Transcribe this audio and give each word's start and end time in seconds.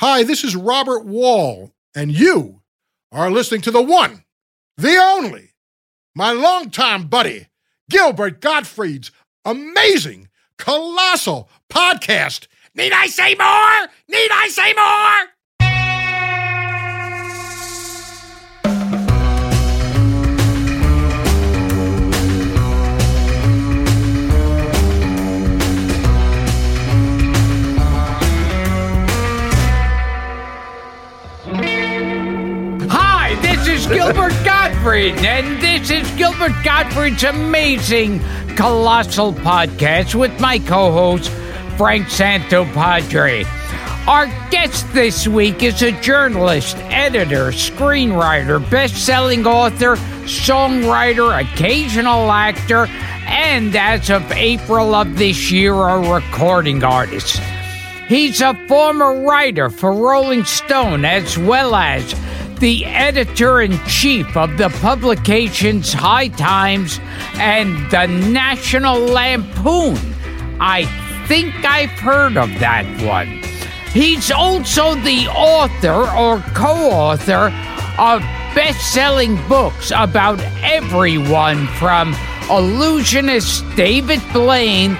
Hi, 0.00 0.22
this 0.22 0.44
is 0.44 0.56
Robert 0.56 1.04
Wuhl, 1.04 1.72
and 1.94 2.10
you 2.10 2.62
are 3.12 3.30
listening 3.30 3.60
to 3.60 3.70
the 3.70 3.82
one, 3.82 4.24
the 4.78 4.96
only, 4.96 5.50
my 6.14 6.32
longtime 6.32 7.08
buddy, 7.08 7.48
Gilbert 7.90 8.40
Gottfried's 8.40 9.10
amazing, 9.44 10.30
colossal 10.56 11.50
podcast. 11.70 12.46
Need 12.74 12.94
I 12.94 13.08
say 13.08 13.34
more? 13.34 13.88
Need 14.08 14.30
I 14.32 14.48
say 14.48 14.72
more? 14.72 15.39
Gilbert 33.92 34.32
Gottfried, 34.44 35.16
and 35.16 35.60
this 35.60 35.90
is 35.90 36.08
Gilbert 36.12 36.54
Gottfried's 36.62 37.24
amazing 37.24 38.20
colossal 38.54 39.32
podcast 39.32 40.14
with 40.14 40.38
my 40.40 40.60
co 40.60 40.92
host, 40.92 41.28
Frank 41.76 42.06
Santopadre. 42.06 43.44
Our 44.06 44.26
guest 44.50 44.86
this 44.92 45.26
week 45.26 45.64
is 45.64 45.82
a 45.82 45.90
journalist, 46.00 46.76
editor, 46.76 47.48
screenwriter, 47.48 48.70
best 48.70 48.96
selling 49.04 49.44
author, 49.44 49.96
songwriter, 50.24 51.40
occasional 51.40 52.30
actor, 52.30 52.86
and 53.26 53.74
as 53.74 54.08
of 54.08 54.30
April 54.30 54.94
of 54.94 55.18
this 55.18 55.50
year, 55.50 55.74
a 55.74 56.14
recording 56.14 56.84
artist. 56.84 57.40
He's 58.06 58.40
a 58.40 58.54
former 58.68 59.20
writer 59.20 59.68
for 59.68 59.92
Rolling 59.92 60.44
Stone 60.44 61.04
as 61.04 61.36
well 61.36 61.74
as 61.74 62.14
the 62.60 62.84
editor 62.84 63.62
in 63.62 63.78
chief 63.86 64.36
of 64.36 64.58
the 64.58 64.68
publications 64.80 65.92
High 65.94 66.28
Times 66.28 67.00
and 67.34 67.90
the 67.90 68.06
National 68.06 68.98
Lampoon. 68.98 69.98
I 70.60 70.84
think 71.26 71.54
I've 71.64 71.90
heard 71.90 72.36
of 72.36 72.50
that 72.60 72.84
one. 73.02 73.42
He's 73.92 74.30
also 74.30 74.94
the 74.94 75.26
author 75.28 76.08
or 76.16 76.40
co 76.54 76.90
author 76.90 77.52
of 77.98 78.20
best 78.54 78.92
selling 78.92 79.36
books 79.48 79.90
about 79.96 80.38
everyone 80.62 81.66
from 81.78 82.14
illusionist 82.50 83.64
David 83.74 84.20
Blaine 84.34 84.96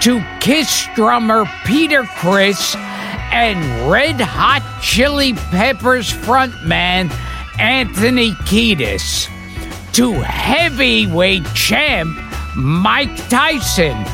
to 0.00 0.22
Kiss 0.40 0.88
drummer 0.96 1.44
Peter 1.64 2.02
Criss 2.02 2.74
and 3.34 3.90
Red 3.90 4.20
Hot 4.20 4.62
Chili 4.80 5.32
Peppers 5.32 6.12
frontman 6.12 7.12
Anthony 7.58 8.30
Kiedis 8.46 9.28
to 9.92 10.12
heavyweight 10.12 11.44
champ 11.52 12.16
Mike 12.54 13.16
Tyson 13.28 14.04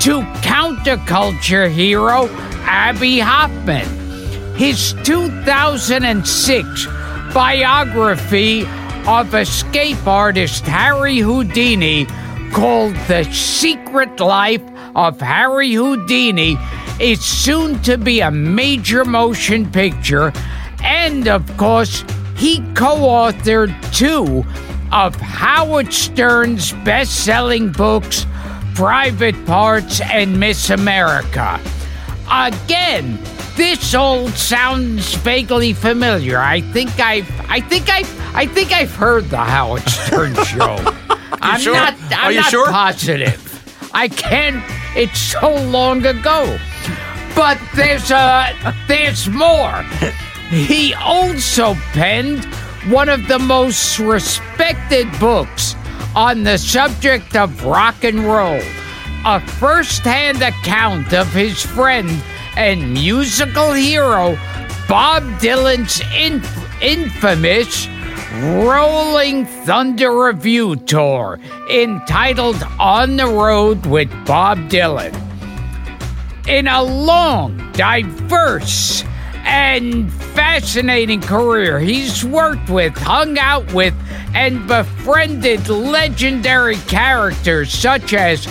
to 0.00 0.20
counterculture 0.42 1.70
hero 1.70 2.28
Abbie 2.66 3.18
Hoffman. 3.18 3.86
His 4.56 4.94
2006 5.04 6.86
biography 7.32 8.66
of 9.06 9.34
escape 9.34 10.06
artist 10.06 10.64
Harry 10.64 11.16
Houdini 11.16 12.04
called 12.52 12.94
The 13.08 13.24
Secret 13.32 14.20
Life 14.20 14.62
of 14.94 15.18
Harry 15.18 15.72
Houdini 15.72 16.58
is 17.00 17.24
soon 17.24 17.80
to 17.82 17.98
be 17.98 18.20
a 18.20 18.30
major 18.30 19.04
motion 19.04 19.70
picture. 19.70 20.32
And 20.82 21.28
of 21.28 21.56
course, 21.56 22.04
he 22.36 22.60
co 22.74 22.96
authored 22.96 23.74
two 23.94 24.44
of 24.92 25.16
Howard 25.16 25.92
Stern's 25.92 26.72
best 26.84 27.24
selling 27.24 27.72
books, 27.72 28.26
Private 28.74 29.46
Parts 29.46 30.00
and 30.00 30.38
Miss 30.38 30.70
America. 30.70 31.60
Again, 32.30 33.18
this 33.56 33.94
all 33.94 34.28
sounds 34.28 35.14
vaguely 35.16 35.72
familiar. 35.72 36.38
I 36.38 36.60
think 36.60 36.98
I've 37.00 37.28
I 37.50 37.60
think 37.60 37.88
I've 37.88 38.34
I 38.34 38.46
think 38.46 38.72
I've 38.72 38.94
heard 38.94 39.24
the 39.30 39.38
Howard 39.38 39.82
Stern 39.88 40.34
show. 40.44 40.76
I'm 41.40 41.60
sure? 41.60 41.74
not 41.74 41.94
I'm 42.10 42.24
Are 42.26 42.32
you 42.32 42.40
not 42.40 42.50
sure? 42.50 42.66
positive. 42.70 43.42
I 43.94 44.08
can't 44.08 44.62
it's 44.96 45.18
so 45.18 45.54
long 45.54 46.04
ago. 46.04 46.58
But 47.36 47.60
there's 47.74 48.10
uh 48.10 48.72
there's 48.88 49.28
more. 49.28 49.82
He 50.48 50.94
also 50.94 51.74
penned 51.92 52.44
one 52.88 53.08
of 53.08 53.28
the 53.28 53.38
most 53.38 53.98
respected 53.98 55.06
books 55.20 55.74
on 56.14 56.44
the 56.44 56.56
subject 56.56 57.36
of 57.36 57.64
rock 57.64 58.02
and 58.04 58.20
roll. 58.20 58.60
A 59.26 59.40
first-hand 59.40 60.40
account 60.40 61.12
of 61.12 61.30
his 61.32 61.62
friend 61.62 62.08
and 62.56 62.94
musical 62.94 63.72
hero 63.72 64.38
Bob 64.88 65.24
Dylan's 65.40 66.00
inf- 66.16 66.82
infamous 66.82 67.88
Rolling 68.64 69.46
Thunder 69.46 70.12
Revue 70.12 70.76
Tour 70.76 71.38
entitled 71.70 72.62
On 72.78 73.16
the 73.16 73.26
Road 73.26 73.84
with 73.84 74.10
Bob 74.24 74.58
Dylan 74.70 75.25
in 76.46 76.68
a 76.68 76.82
long, 76.82 77.72
diverse, 77.72 79.04
and 79.44 80.12
fascinating 80.12 81.20
career. 81.20 81.78
He's 81.78 82.24
worked 82.24 82.68
with, 82.68 82.96
hung 82.96 83.38
out 83.38 83.72
with, 83.72 83.94
and 84.34 84.66
befriended 84.66 85.68
legendary 85.68 86.76
characters 86.76 87.72
such 87.72 88.12
as 88.12 88.46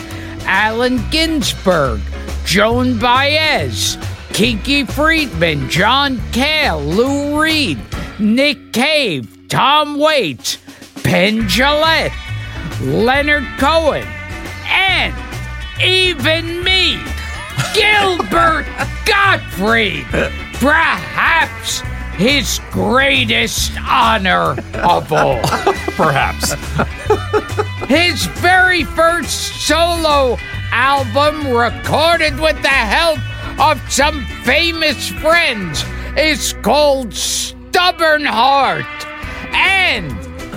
Allen 0.45 1.03
Ginsberg, 1.09 2.01
Joan 2.45 2.97
Baez, 3.00 3.97
Kinky 4.34 4.85
Friedman, 4.85 5.69
John 5.69 6.22
Cale, 6.31 6.81
Lou 6.81 7.41
Reed, 7.41 7.79
Nick 8.19 8.73
Cave, 8.73 9.47
Tom 9.47 9.97
Waits, 10.00 10.57
Penn 11.03 11.44
Jillette, 11.44 12.13
Leonard 12.81 13.45
Cohen, 13.57 14.07
and 14.67 15.16
even 15.81 16.63
me. 16.63 17.00
Gilbert 17.75 18.66
Gottfried, 19.06 20.06
perhaps 20.59 21.81
his 22.16 22.62
greatest 22.72 23.74
honor 23.81 24.56
of 24.75 25.12
all. 25.12 25.41
Perhaps. 25.97 26.53
His 27.90 28.25
very 28.28 28.85
first 28.85 29.68
solo 29.68 30.38
album, 30.72 31.52
recorded 31.52 32.40
with 32.40 32.62
the 32.62 32.69
help 32.69 33.19
of 33.59 33.81
some 33.91 34.25
famous 34.44 35.09
friends, 35.09 35.84
is 36.18 36.53
called 36.62 37.14
Stubborn 37.14 38.24
Heart. 38.24 38.85
And 39.53 40.14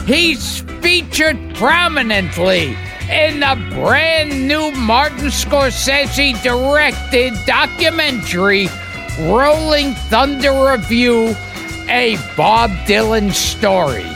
he's 0.09 0.61
featured 0.81 1.57
prominently 1.57 2.77
in 3.11 3.41
the 3.41 3.57
brand 3.75 4.47
new 4.47 4.71
Martin 4.73 5.29
Scorsese 5.29 6.41
directed 6.43 7.33
documentary 7.47 8.69
Rolling 9.19 9.95
Thunder 9.95 10.53
Revue, 10.53 11.35
a 11.89 12.17
Bob 12.37 12.71
Dylan 12.87 13.33
story. 13.33 14.07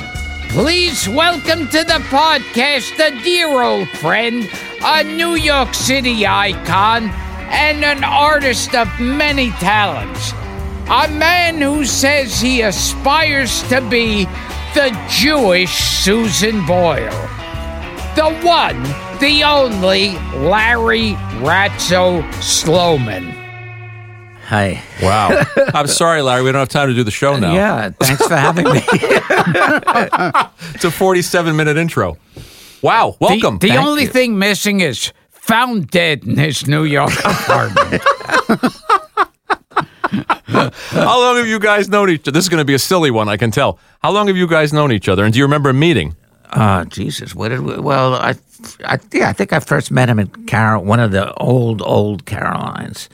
Please 0.51 1.09
welcome 1.09 1.67
to 1.69 1.85
the 1.85 2.03
podcast 2.11 2.93
a 3.01 3.19
dear 3.23 3.63
old 3.63 3.89
friend, 3.89 4.49
a 4.85 5.03
New 5.03 5.37
York 5.37 5.73
City 5.73 6.27
icon, 6.27 7.09
and 7.49 7.83
an 7.85 8.05
artist 8.05 8.75
of 8.75 8.89
many 9.01 9.51
talents. 9.53 10.33
A 10.91 11.09
man 11.09 11.63
who 11.63 11.87
says 11.87 12.43
he 12.43 12.61
aspires 12.61 13.62
to 13.71 13.81
be 13.81 14.27
the 14.75 14.95
Jewish 15.09 15.73
Susan 15.73 16.67
Boyle. 16.67 17.31
The 18.14 18.31
one, 18.44 18.82
the 19.20 19.43
only 19.43 20.11
Larry 20.47 21.12
Ratso 21.41 22.23
Sloman. 22.43 23.25
Hi. 24.49 24.82
Wow. 25.03 25.43
I'm 25.75 25.87
sorry, 25.87 26.20
Larry. 26.20 26.43
We 26.43 26.53
don't 26.53 26.59
have 26.59 26.69
time 26.69 26.88
to 26.88 26.94
do 26.94 27.05
the 27.05 27.11
show 27.11 27.38
now. 27.38 27.55
Yeah, 27.55 27.88
thanks 27.99 28.26
for 28.26 28.37
having 28.37 28.64
me. 28.64 28.82
It's 30.75 30.85
a 30.85 30.91
47 30.91 31.56
minute 31.56 31.76
intro. 31.79 32.19
Wow. 32.82 33.17
Welcome. 33.20 33.59
The, 33.59 33.69
Thank 33.69 33.81
only 33.81 34.03
you. 34.03 34.09
thing 34.09 34.38
missing 34.38 34.81
is 34.81 35.12
found 35.31 35.88
dead 35.91 36.25
in 36.25 36.37
his 36.37 36.67
New 36.67 36.85
York 36.85 37.12
apartment. 37.25 38.03
How 40.47 41.19
long 41.19 41.37
have 41.37 41.47
you 41.47 41.59
guys 41.59 41.88
known 41.88 42.11
each 42.11 42.23
other? 42.23 42.32
This 42.32 42.44
is 42.44 42.49
going 42.50 42.59
to 42.61 42.64
be 42.67 42.75
a 42.75 42.79
silly 42.79 43.11
one, 43.11 43.29
I 43.29 43.37
can 43.38 43.50
tell. 43.50 43.79
How 44.03 44.11
long 44.11 44.26
have 44.26 44.37
you 44.37 44.47
guys 44.47 44.73
known 44.73 44.93
each 44.93 45.09
other? 45.09 45.25
And 45.25 45.32
do 45.32 45.38
you 45.38 45.44
remember 45.47 45.70
a 45.70 45.75
meeting? 45.75 46.14
Oh, 46.54 46.84
Jesus. 46.84 47.34
What 47.34 47.49
did 47.49 47.60
we, 47.60 47.76
well, 47.78 48.14
I, 48.14 48.34
I, 48.84 48.99
yeah, 49.12 49.28
I 49.28 49.32
think 49.32 49.52
I 49.52 49.60
first 49.60 49.90
met 49.90 50.08
him 50.08 50.19
at 50.19 50.46
Carol, 50.46 50.84
one 50.84 51.00
of 51.00 51.10
the 51.10 51.32
old, 51.34 51.81
old 51.82 52.26
Carolines. 52.26 53.08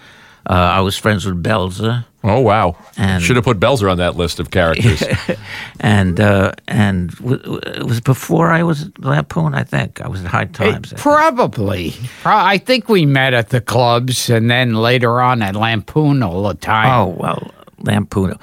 Uh, 0.48 0.54
I 0.54 0.80
was 0.80 0.96
friends 0.96 1.26
with 1.26 1.42
Belzer, 1.42 2.04
Oh 2.24 2.40
wow! 2.40 2.74
And- 2.96 3.22
Should 3.22 3.36
have 3.36 3.44
put 3.44 3.60
Belzer 3.60 3.88
on 3.90 3.98
that 3.98 4.16
list 4.16 4.40
of 4.40 4.50
characters. 4.50 5.02
and 5.80 6.18
uh, 6.18 6.52
and 6.66 7.10
w- 7.16 7.38
w- 7.38 7.60
it 7.64 7.84
was 7.84 8.00
before 8.00 8.50
I 8.50 8.64
was 8.64 8.82
at 8.88 8.98
Lampoon. 8.98 9.54
I 9.54 9.62
think 9.62 10.00
I 10.00 10.08
was 10.08 10.20
at 10.24 10.26
High 10.26 10.46
Times. 10.46 10.92
I. 10.92 10.96
Probably. 10.96 11.94
Pro- 12.22 12.32
I 12.36 12.58
think 12.58 12.88
we 12.88 13.06
met 13.06 13.34
at 13.34 13.50
the 13.50 13.60
clubs 13.60 14.30
and 14.30 14.50
then 14.50 14.74
later 14.74 15.20
on 15.20 15.42
at 15.42 15.54
Lampoon 15.54 16.22
all 16.24 16.42
the 16.48 16.54
time. 16.54 16.90
Oh 16.92 17.06
well, 17.14 17.52
Lampoon. 17.78 18.36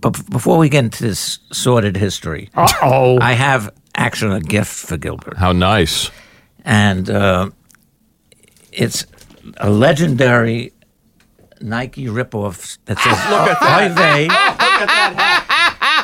But 0.00 0.28
before 0.30 0.56
we 0.58 0.68
get 0.70 0.84
into 0.84 1.02
this 1.04 1.38
sordid 1.52 1.96
history, 1.96 2.48
Uh 2.54 2.72
oh. 2.82 3.18
I 3.20 3.32
have 3.34 3.70
actually 3.94 4.36
a 4.36 4.40
gift 4.40 4.72
for 4.72 4.96
Gilbert, 4.96 5.36
How 5.36 5.52
nice! 5.52 6.10
and 6.64 7.08
uh, 7.10 7.50
it's 8.72 9.06
a 9.58 9.70
legendary 9.70 10.72
Nike 11.60 12.06
ripoff 12.06 12.78
that 12.86 12.98
says 12.98 13.12
"Look 13.30 13.62
at 13.62 13.94
that." 13.94 15.48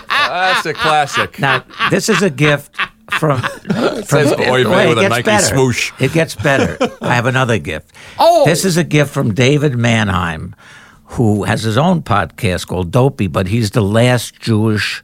That's 0.29 0.67
a 0.67 0.75
classic. 0.75 1.39
Now, 1.39 1.65
this 1.91 2.09
is 2.09 2.23
a 2.23 2.31
gift 2.31 2.77
from. 3.19 3.41
from 3.41 4.03
says 4.05 4.33
Oy 4.33 4.65
vey 4.65 4.87
it 4.87 4.89
with 4.91 4.99
a 4.99 5.01
gets 5.03 5.11
Nike 5.11 5.23
better. 5.25 5.57
swoosh. 5.57 5.93
It 5.99 6.13
gets 6.13 6.35
better. 6.35 6.77
I 7.01 7.15
have 7.15 7.27
another 7.27 7.59
gift. 7.59 7.93
Oh. 8.19 8.45
This 8.45 8.65
is 8.65 8.77
a 8.77 8.85
gift 8.85 9.13
from 9.13 9.33
David 9.35 9.77
Mannheim, 9.77 10.55
who 11.05 11.45
has 11.45 11.63
his 11.63 11.79
own 11.79 12.03
podcast 12.03 12.67
called 12.67 12.91
Dopey, 12.91 13.27
but 13.27 13.49
he's 13.49 13.71
the 13.71 13.81
last 13.83 14.39
Jewish 14.39 15.03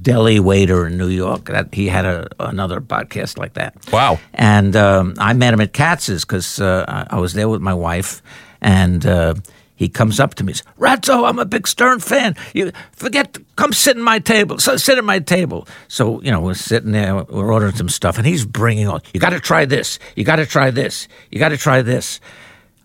deli 0.00 0.40
waiter 0.40 0.86
in 0.86 0.96
New 0.96 1.08
York. 1.08 1.46
That 1.46 1.74
he 1.74 1.88
had 1.88 2.04
a, 2.04 2.28
another 2.40 2.80
podcast 2.80 3.38
like 3.38 3.54
that. 3.54 3.74
Wow. 3.92 4.18
And 4.34 4.76
um, 4.76 5.14
I 5.18 5.32
met 5.32 5.54
him 5.54 5.60
at 5.60 5.72
Katz's 5.72 6.24
because 6.24 6.60
uh, 6.60 7.06
I 7.10 7.18
was 7.18 7.34
there 7.34 7.48
with 7.48 7.60
my 7.60 7.74
wife, 7.74 8.22
and 8.60 9.04
uh, 9.06 9.34
he 9.76 9.88
comes 9.88 10.18
up 10.18 10.34
to 10.36 10.44
me. 10.44 10.52
and 10.52 10.56
says, 10.56 10.66
Ratso, 10.78 11.28
I'm 11.28 11.38
a 11.38 11.44
big 11.44 11.68
Stern 11.68 12.00
fan. 12.00 12.34
You 12.54 12.72
forget, 12.92 13.36
come 13.56 13.72
sit 13.72 13.96
at 13.96 14.02
my 14.02 14.18
table. 14.18 14.58
So 14.58 14.76
sit 14.76 14.98
at 14.98 15.04
my 15.04 15.18
table. 15.18 15.68
So 15.88 16.20
you 16.22 16.30
know 16.30 16.40
we're 16.40 16.54
sitting 16.54 16.92
there, 16.92 17.14
we're 17.14 17.52
ordering 17.52 17.76
some 17.76 17.88
stuff, 17.88 18.16
and 18.18 18.26
he's 18.26 18.44
bringing 18.44 18.88
all. 18.88 19.00
You 19.12 19.20
got 19.20 19.30
to 19.30 19.40
try 19.40 19.66
this. 19.66 19.98
You 20.16 20.24
got 20.24 20.36
to 20.36 20.46
try 20.46 20.70
this. 20.70 21.08
You 21.30 21.38
got 21.38 21.50
to 21.50 21.56
try 21.56 21.82
this. 21.82 22.20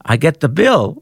I 0.05 0.17
get 0.17 0.41
the 0.41 0.49
bill. 0.49 1.01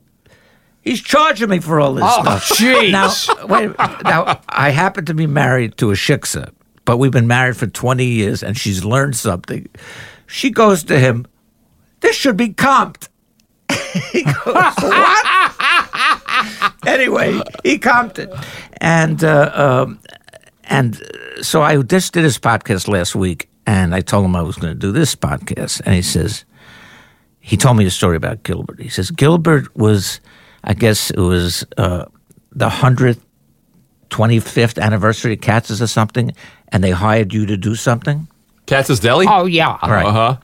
He's 0.81 1.01
charging 1.01 1.49
me 1.49 1.59
for 1.59 1.79
all 1.79 1.93
this 1.93 2.03
Oh, 2.07 2.21
stuff. 2.21 2.49
jeez. 2.57 2.91
Now, 2.91 3.45
wait. 3.47 3.77
Now, 4.03 4.41
I 4.49 4.69
happen 4.71 5.05
to 5.05 5.13
be 5.13 5.27
married 5.27 5.77
to 5.77 5.91
a 5.91 5.93
shiksa, 5.93 6.51
but 6.85 6.97
we've 6.97 7.11
been 7.11 7.27
married 7.27 7.57
for 7.57 7.67
20 7.67 8.05
years, 8.05 8.41
and 8.43 8.57
she's 8.57 8.83
learned 8.85 9.15
something. 9.15 9.67
She 10.27 10.49
goes 10.51 10.83
to 10.85 10.97
him, 10.99 11.25
This 11.99 12.15
should 12.15 12.37
be 12.37 12.49
comped. 12.49 13.09
he 14.11 14.23
goes, 14.23 14.35
What? 14.45 15.25
anyway, 16.87 17.41
he 17.63 17.77
comped 17.77 18.19
it. 18.19 18.31
And, 18.81 19.23
uh, 19.23 19.51
um, 19.53 19.99
and 20.65 21.01
uh, 21.01 21.43
so 21.43 21.61
I 21.61 21.81
just 21.81 22.13
did 22.13 22.23
his 22.23 22.37
podcast 22.39 22.87
last 22.87 23.15
week, 23.15 23.49
and 23.67 23.93
I 23.93 24.01
told 24.01 24.25
him 24.25 24.35
I 24.35 24.41
was 24.41 24.55
going 24.55 24.73
to 24.73 24.79
do 24.79 24.91
this 24.91 25.15
podcast. 25.15 25.81
And 25.85 25.95
he 25.95 26.01
says, 26.01 26.45
he 27.39 27.57
told 27.57 27.77
me 27.77 27.85
a 27.85 27.89
story 27.91 28.15
about 28.17 28.43
Gilbert. 28.43 28.79
He 28.81 28.89
says, 28.89 29.11
Gilbert 29.11 29.75
was, 29.75 30.19
I 30.63 30.73
guess 30.73 31.11
it 31.11 31.19
was 31.19 31.65
uh, 31.77 32.05
the 32.51 32.69
100th, 32.69 33.21
25th 34.09 34.81
anniversary 34.81 35.33
of 35.33 35.41
Katz's 35.41 35.81
or 35.81 35.87
something, 35.87 36.33
and 36.69 36.83
they 36.83 36.91
hired 36.91 37.33
you 37.33 37.45
to 37.45 37.57
do 37.57 37.75
something. 37.75 38.27
Katz's 38.65 38.99
Deli. 38.99 39.25
Oh, 39.27 39.45
yeah. 39.45 39.77
Right. 39.87 40.05
Uh 40.05 40.11
huh. 40.11 40.37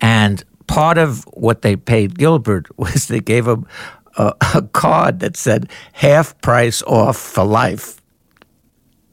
And 0.00 0.44
part 0.66 0.98
of 0.98 1.24
what 1.32 1.62
they 1.62 1.76
paid 1.76 2.18
Gilbert 2.18 2.66
was 2.78 3.08
they 3.08 3.20
gave 3.20 3.46
him 3.46 3.66
a, 4.16 4.34
a 4.54 4.62
card 4.62 5.20
that 5.20 5.36
said 5.36 5.70
half 5.92 6.40
price 6.40 6.82
off 6.82 7.16
for 7.16 7.44
life. 7.44 8.00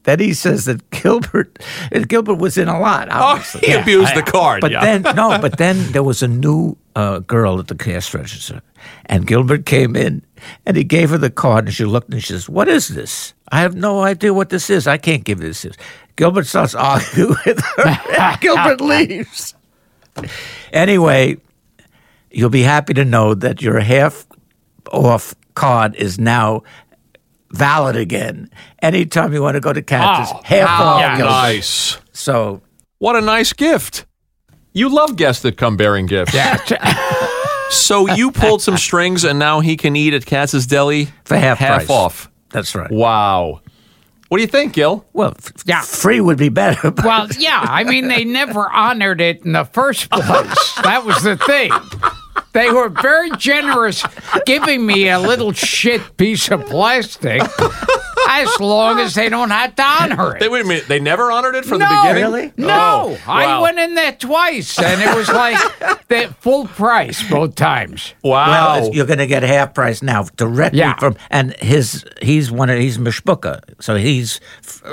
Then 0.03 0.19
he 0.19 0.33
says 0.33 0.65
that 0.65 0.89
Gilbert 0.89 1.59
Gilbert 2.07 2.35
was 2.35 2.57
in 2.57 2.67
a 2.67 2.79
lot. 2.79 3.07
Oh, 3.09 3.15
Obviously. 3.15 3.67
he 3.67 3.73
abused 3.73 4.15
the 4.15 4.21
card. 4.21 4.59
But 4.59 4.71
yeah. 4.71 4.97
then 4.97 5.15
no, 5.15 5.37
but 5.41 5.57
then 5.57 5.91
there 5.93 6.03
was 6.03 6.21
a 6.21 6.27
new 6.27 6.77
uh, 6.95 7.19
girl 7.19 7.59
at 7.59 7.67
the 7.67 7.75
cash 7.75 8.13
register, 8.13 8.61
and 9.05 9.25
Gilbert 9.25 9.65
came 9.65 9.95
in 9.95 10.21
and 10.65 10.77
he 10.77 10.83
gave 10.83 11.09
her 11.11 11.17
the 11.17 11.29
card, 11.29 11.65
and 11.65 11.73
she 11.73 11.85
looked 11.85 12.11
and 12.13 12.21
she 12.21 12.33
says, 12.33 12.47
"What 12.49 12.67
is 12.67 12.87
this? 12.89 13.33
I 13.51 13.59
have 13.61 13.75
no 13.75 14.01
idea 14.01 14.33
what 14.33 14.49
this 14.49 14.69
is. 14.69 14.87
I 14.87 14.97
can't 14.97 15.23
give 15.23 15.39
this." 15.39 15.65
Is 15.65 15.75
Gilbert 16.15 16.45
starts 16.47 16.75
arguing 16.93 17.35
with 17.45 17.59
her. 17.77 18.37
Gilbert 18.41 18.81
leaves. 18.81 19.53
Anyway, 20.71 21.37
you'll 22.31 22.49
be 22.49 22.61
happy 22.63 22.93
to 22.93 23.05
know 23.05 23.33
that 23.33 23.61
your 23.61 23.79
half 23.79 24.25
off 24.91 25.33
card 25.55 25.95
is 25.95 26.19
now 26.19 26.63
valid 27.51 27.95
again. 27.95 28.49
Anytime 28.81 29.33
you 29.33 29.41
want 29.41 29.55
to 29.55 29.59
go 29.61 29.73
to 29.73 29.81
Katz's, 29.81 30.33
Oh, 30.35 30.41
half 30.43 30.67
wow. 30.79 30.85
off. 30.85 30.99
Yeah. 31.01 31.17
Nice. 31.25 31.97
So 32.11 32.61
What 32.99 33.15
a 33.15 33.21
nice 33.21 33.53
gift. 33.53 34.05
You 34.73 34.89
love 34.89 35.15
guests 35.17 35.43
that 35.43 35.57
come 35.57 35.77
bearing 35.77 36.07
gifts. 36.07 36.33
Yeah. 36.33 36.57
So 37.73 38.07
you 38.13 38.31
pulled 38.31 38.61
some 38.61 38.77
strings, 38.77 39.23
and 39.23 39.39
now 39.39 39.59
he 39.59 39.75
can 39.77 39.95
eat 39.95 40.13
at 40.13 40.25
Katz's 40.25 40.65
Deli 40.67 41.07
for 41.25 41.35
half 41.37 41.57
half 41.57 41.85
price. 41.85 41.89
off. 41.89 42.29
That's 42.49 42.75
right. 42.75 42.89
Wow. 42.91 43.61
What 44.29 44.37
do 44.37 44.41
you 44.41 44.47
think, 44.47 44.73
Gil? 44.73 45.05
Well, 45.13 45.33
f- 45.37 45.51
Yeah. 45.65 45.81
free 45.81 46.19
would 46.19 46.37
be 46.37 46.49
better. 46.49 46.89
But 46.91 47.05
Well, 47.05 47.27
yeah. 47.37 47.59
I 47.67 47.83
mean, 47.83 48.07
they 48.07 48.23
never 48.25 48.67
honored 48.71 49.21
it 49.21 49.45
in 49.45 49.51
the 49.53 49.65
first 49.65 50.09
place. 50.09 50.73
That 50.83 51.05
was 51.05 51.21
the 51.23 51.37
thing. 51.37 51.71
They 52.53 52.71
were 52.71 52.89
very 52.89 53.31
generous 53.37 54.03
giving 54.45 54.85
me 54.85 55.09
a 55.09 55.19
little 55.19 55.51
shit 55.53 56.17
piece 56.17 56.49
of 56.49 56.65
plastic 56.67 57.41
as 58.29 58.59
long 58.59 58.99
as 58.99 59.15
they 59.15 59.27
don't 59.29 59.49
have 59.49 59.75
to 59.75 59.83
honor 59.83 60.35
it. 60.35 60.39
They 60.39 60.47
wait 60.49 60.63
a 60.63 60.67
minute. 60.67 60.87
They 60.87 60.99
never 60.99 61.31
honored 61.31 61.55
it 61.55 61.65
from 61.65 61.79
no, 61.79 61.89
the 61.89 61.95
beginning. 62.13 62.23
Really? 62.31 62.53
No, 62.57 62.67
Oh, 63.15 63.17
I 63.27 63.45
wow. 63.47 63.61
went 63.63 63.79
in 63.79 63.95
there 63.95 64.11
twice, 64.13 64.77
and 64.79 65.01
it 65.01 65.15
was 65.15 65.27
like 65.29 65.57
the 66.07 66.33
full 66.39 66.67
price 66.67 67.27
both 67.29 67.55
times. 67.55 68.13
Wow. 68.23 68.81
well, 68.81 68.93
you're 68.93 69.05
going 69.07 69.19
to 69.19 69.27
get 69.27 69.43
half 69.43 69.73
price 69.73 70.01
now 70.01 70.23
directly 70.35 70.79
Yeah. 70.79 70.95
from. 70.97 71.15
And 71.29 71.53
his 71.57 72.05
he's 72.21 72.51
one 72.51 72.69
of 72.69 72.79
he's 72.79 72.97
Mishpuka, 72.97 73.59
so 73.81 73.95
he's 73.95 74.39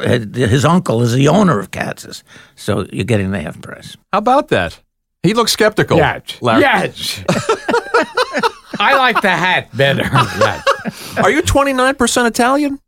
his 0.02 0.64
uncle 0.64 1.02
is 1.02 1.12
the 1.12 1.28
owner 1.28 1.60
of 1.60 1.70
Katz's, 1.70 2.24
so 2.56 2.86
you're 2.92 3.04
getting 3.04 3.30
the 3.30 3.40
half 3.40 3.60
price. 3.60 3.96
How 4.12 4.18
about 4.18 4.48
that? 4.48 4.80
He 5.22 5.34
looks 5.34 5.52
skeptical. 5.52 5.99
Yes, 5.99 6.40
Larry. 6.40 6.62
yes. 6.62 7.22
I 8.78 8.96
like 8.96 9.20
the 9.20 9.28
hat 9.31 9.69
better. 9.76 10.02
Yes. 10.02 11.17
Are 11.19 11.31
you 11.31 11.43
29% 11.43 12.26
Italian? 12.26 12.81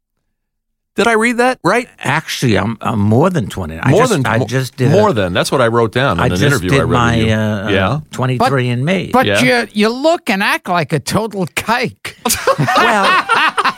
Did 0.95 1.07
I 1.07 1.13
read 1.13 1.39
that 1.39 1.59
right? 1.65 1.89
Actually, 1.99 2.59
I'm, 2.59 2.77
I'm 2.83 2.99
more 3.01 3.31
than 3.31 3.49
twenty. 3.49 3.79
I 3.79 3.91
more 3.93 4.01
just, 4.01 4.13
than 4.13 4.27
I 4.27 4.45
just 4.45 4.77
did 4.77 4.91
more 4.91 5.09
a- 5.09 5.13
than. 5.15 5.33
That's 5.33 5.51
what 5.51 5.63
I 5.63 5.69
wrote 5.69 5.91
down 5.93 6.19
in 6.19 6.21
I 6.21 6.27
an 6.27 6.31
just 6.33 6.43
interview 6.43 6.69
did 6.69 6.81
I 6.81 6.83
read 6.83 6.91
my 6.91 7.17
with 7.17 7.27
you. 7.29 7.33
uh, 7.35 7.69
yeah. 7.71 8.01
twenty 8.11 8.37
three 8.37 8.69
and 8.69 8.85
me. 8.85 9.09
But 9.11 9.25
Yeah. 9.25 9.41
you 9.41 9.69
you 9.73 9.89
look 9.89 10.29
and 10.29 10.43
act 10.43 10.69
like 10.69 10.93
a 10.93 11.01
total 11.01 11.47
kike. 11.47 12.15
well, 12.77 13.72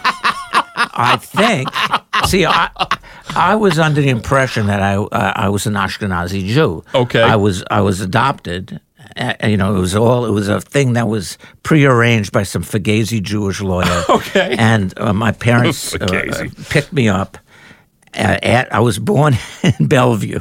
I 0.95 1.17
think. 1.17 1.69
See, 2.27 2.47
I, 2.47 2.71
I 3.35 3.55
was 3.57 3.79
under 3.79 4.01
the 4.01 4.09
impression 4.09 4.67
that 4.67 4.81
I 4.81 4.97
uh, 4.97 5.33
I 5.35 5.49
was 5.49 5.67
an 5.67 5.75
Ashkenazi 5.75 6.47
Jew. 6.47 6.85
Okay. 6.95 7.23
I 7.23 7.37
was 7.37 7.65
I 7.71 7.81
was 7.81 8.01
adopted. 8.01 8.81
Uh, 9.17 9.35
you 9.45 9.57
know, 9.57 9.77
it 9.77 9.81
was 9.81 9.95
all 9.95 10.25
it 10.27 10.31
was 10.31 10.49
a 10.49 10.61
thing 10.61 10.95
that 10.95 11.09
was 11.09 11.39
prearranged 11.63 12.33
by 12.33 12.43
some 12.43 12.63
Fugazi 12.63 13.23
Jewish 13.23 13.61
lawyer. 13.61 14.03
Okay. 14.09 14.57
And 14.59 14.97
uh, 14.99 15.13
my 15.13 15.33
parents 15.33 15.95
uh, 16.01 16.49
picked 16.71 16.93
me 16.93 17.09
up. 17.09 17.39
Uh, 18.15 18.39
at, 18.43 18.73
I 18.73 18.81
was 18.81 18.99
born 18.99 19.35
in 19.63 19.87
Bellevue. 19.89 20.41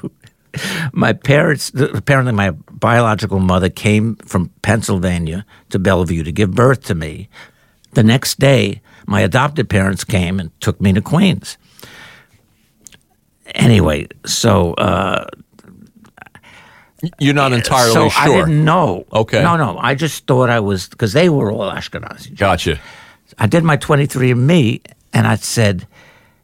My 0.91 1.13
parents, 1.13 1.71
apparently, 1.73 2.33
my 2.33 2.51
biological 2.71 3.39
mother 3.39 3.69
came 3.69 4.15
from 4.17 4.51
Pennsylvania 4.61 5.45
to 5.69 5.79
Bellevue 5.79 6.23
to 6.23 6.31
give 6.31 6.51
birth 6.51 6.83
to 6.83 6.95
me. 6.95 7.27
The 7.93 8.03
next 8.03 8.39
day, 8.39 8.81
my 9.05 9.21
adopted 9.21 9.69
parents 9.69 10.03
came 10.03 10.39
and 10.39 10.49
took 10.61 10.79
me 10.81 10.93
to 10.93 11.01
Queens. 11.01 11.57
Anyway, 13.55 14.07
so 14.25 14.73
uh, 14.75 15.25
You're 17.19 17.33
not 17.33 17.51
entirely 17.51 17.93
so 17.93 18.09
sure. 18.09 18.21
I 18.23 18.27
didn't 18.27 18.63
know. 18.63 19.05
Okay. 19.11 19.43
No, 19.43 19.57
no, 19.57 19.77
I 19.77 19.95
just 19.95 20.25
thought 20.27 20.49
I 20.49 20.59
was 20.59 20.87
because 20.87 21.13
they 21.13 21.29
were 21.29 21.51
all 21.51 21.69
Ashkenazi. 21.69 22.37
Gotcha. 22.37 22.79
I 23.37 23.47
did 23.47 23.63
my 23.63 23.77
23andMe 23.77 24.81
and 25.11 25.27
I 25.27 25.35
said 25.35 25.87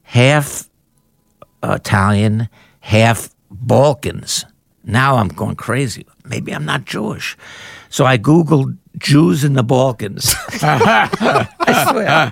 half 0.04 0.68
Italian, 1.64 2.50
half 2.82 3.30
Balkans. 3.50 4.46
Now 4.84 5.18
I'm 5.18 5.28
going 5.30 5.56
crazy. 5.56 6.06
Maybe 6.26 6.54
I'm 6.54 6.66
not 6.66 6.86
Jewish. 6.86 7.38
So 7.90 8.06
I 8.06 8.18
Googled 8.18 8.78
Jews 8.98 9.44
in 9.44 9.54
the 9.54 9.64
Balkans. 9.64 10.34
I 10.62 11.88
swear. 11.90 12.32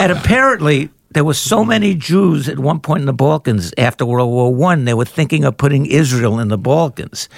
and 0.00 0.12
apparently, 0.12 0.90
there 1.10 1.24
were 1.24 1.34
so 1.34 1.64
many 1.64 1.94
Jews 1.94 2.48
at 2.48 2.58
one 2.58 2.80
point 2.80 3.00
in 3.00 3.06
the 3.06 3.12
Balkans 3.12 3.72
after 3.76 4.06
World 4.06 4.30
War 4.30 4.54
One, 4.54 4.84
they 4.84 4.94
were 4.94 5.04
thinking 5.04 5.44
of 5.44 5.56
putting 5.56 5.86
Israel 5.86 6.38
in 6.38 6.48
the 6.48 6.58
Balkans. 6.58 7.28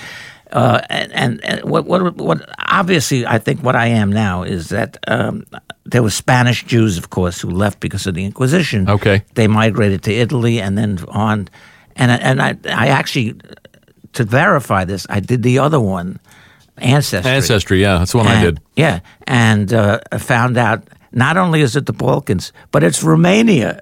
Uh, 0.53 0.83
and, 0.91 1.13
and, 1.13 1.45
and 1.45 1.65
what, 1.65 1.87
what, 1.87 2.15
what, 2.17 2.47
obviously, 2.69 3.27
I 3.27 3.39
think 3.39 3.63
what 3.63 3.75
I 3.75 3.87
am 3.87 4.13
now 4.13 4.43
is 4.43 4.69
that 4.69 4.99
um, 5.09 5.47
there 5.87 6.03
were 6.03 6.11
Spanish 6.11 6.65
Jews, 6.65 6.99
of 6.99 7.09
course, 7.09 7.41
who 7.41 7.49
left 7.49 7.81
because 7.81 8.07
of 8.07 8.15
the 8.15 8.25
Inquisition. 8.27 8.89
Okay. 8.89 9.25
They 9.35 9.49
migrated 9.49 10.03
to 10.03 10.13
Italy 10.13 10.61
and 10.61 10.77
then 10.77 10.99
on. 11.09 11.49
And, 11.97 12.11
and 12.11 12.43
I, 12.43 12.59
I 12.67 12.89
actually, 12.89 13.41
to 14.13 14.25
verify 14.25 14.85
this, 14.85 15.07
I 15.09 15.21
did 15.21 15.43
the 15.43 15.59
other 15.59 15.81
one, 15.81 16.21
Ancestry. 16.79 17.31
Ancestry, 17.31 17.81
yeah, 17.83 17.99
that's 17.99 18.13
the 18.13 18.19
one 18.19 18.27
I 18.27 18.43
did. 18.43 18.61
Yeah. 18.77 19.01
And 19.27 19.73
uh, 19.73 20.01
found 20.19 20.57
out 20.57 20.83
not 21.13 21.37
only 21.37 21.61
is 21.61 21.77
it 21.77 21.87
the 21.87 21.93
Balkans, 21.93 22.53
but 22.71 22.83
it's 22.83 23.03
Romania. 23.03 23.81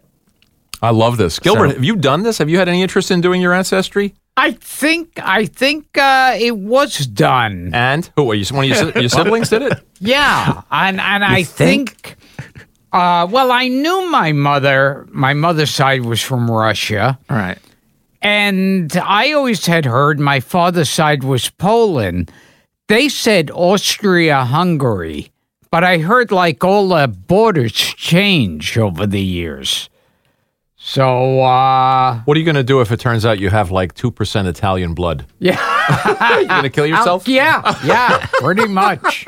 I 0.82 0.90
love 0.90 1.16
this. 1.16 1.38
Gilbert, 1.38 1.68
So- 1.70 1.74
have 1.76 1.84
you 1.84 1.96
done 1.96 2.22
this? 2.24 2.38
Have 2.38 2.48
you 2.50 2.58
had 2.58 2.68
any 2.68 2.82
interest 2.82 3.10
in 3.10 3.20
doing 3.20 3.40
your 3.40 3.52
ancestry? 3.52 4.14
I 4.36 4.52
think 4.52 5.18
I 5.22 5.44
think 5.46 5.98
uh, 5.98 6.34
it 6.38 6.56
was 6.56 7.06
done. 7.06 7.70
And 7.74 8.10
who? 8.16 8.30
Are 8.30 8.34
you, 8.34 8.44
one 8.54 8.70
of 8.70 8.78
your, 8.78 8.90
your 9.02 9.08
siblings 9.10 9.50
did 9.50 9.62
it? 9.62 9.74
Yeah, 10.00 10.62
and 10.70 10.98
and 11.00 11.24
I 11.24 11.42
think? 11.42 11.90
think. 11.90 12.16
Uh, 12.92 13.26
well, 13.30 13.52
I 13.52 13.68
knew 13.68 14.10
my 14.10 14.32
mother. 14.32 15.06
My 15.10 15.34
mother's 15.34 15.70
side 15.70 16.04
was 16.06 16.22
from 16.22 16.50
Russia, 16.50 17.18
Right. 17.28 17.58
and 18.22 18.90
I 18.96 19.32
always 19.32 19.66
had 19.66 19.84
heard 19.84 20.18
my 20.18 20.40
father's 20.40 20.90
side 20.90 21.22
was 21.22 21.50
Poland. 21.50 22.30
They 22.90 23.08
said 23.08 23.52
Austria-Hungary, 23.54 25.30
but 25.70 25.84
I 25.84 25.98
heard 25.98 26.32
like 26.32 26.64
all 26.64 26.88
the 26.88 27.06
borders 27.06 27.70
change 27.72 28.76
over 28.76 29.06
the 29.06 29.20
years. 29.22 29.88
So, 30.76 31.40
uh, 31.40 32.18
What 32.24 32.36
are 32.36 32.40
you 32.40 32.44
going 32.44 32.56
to 32.56 32.64
do 32.64 32.80
if 32.80 32.90
it 32.90 32.98
turns 32.98 33.24
out 33.24 33.38
you 33.38 33.48
have 33.50 33.70
like 33.70 33.94
2% 33.94 34.46
Italian 34.46 34.94
blood? 34.94 35.24
yeah. 35.38 35.56
you 36.40 36.48
going 36.48 36.62
to 36.64 36.68
kill 36.70 36.86
yourself? 36.94 37.28
Uh, 37.28 37.30
yeah, 37.30 37.78
yeah, 37.84 38.26
pretty 38.40 38.66
much. 38.66 39.24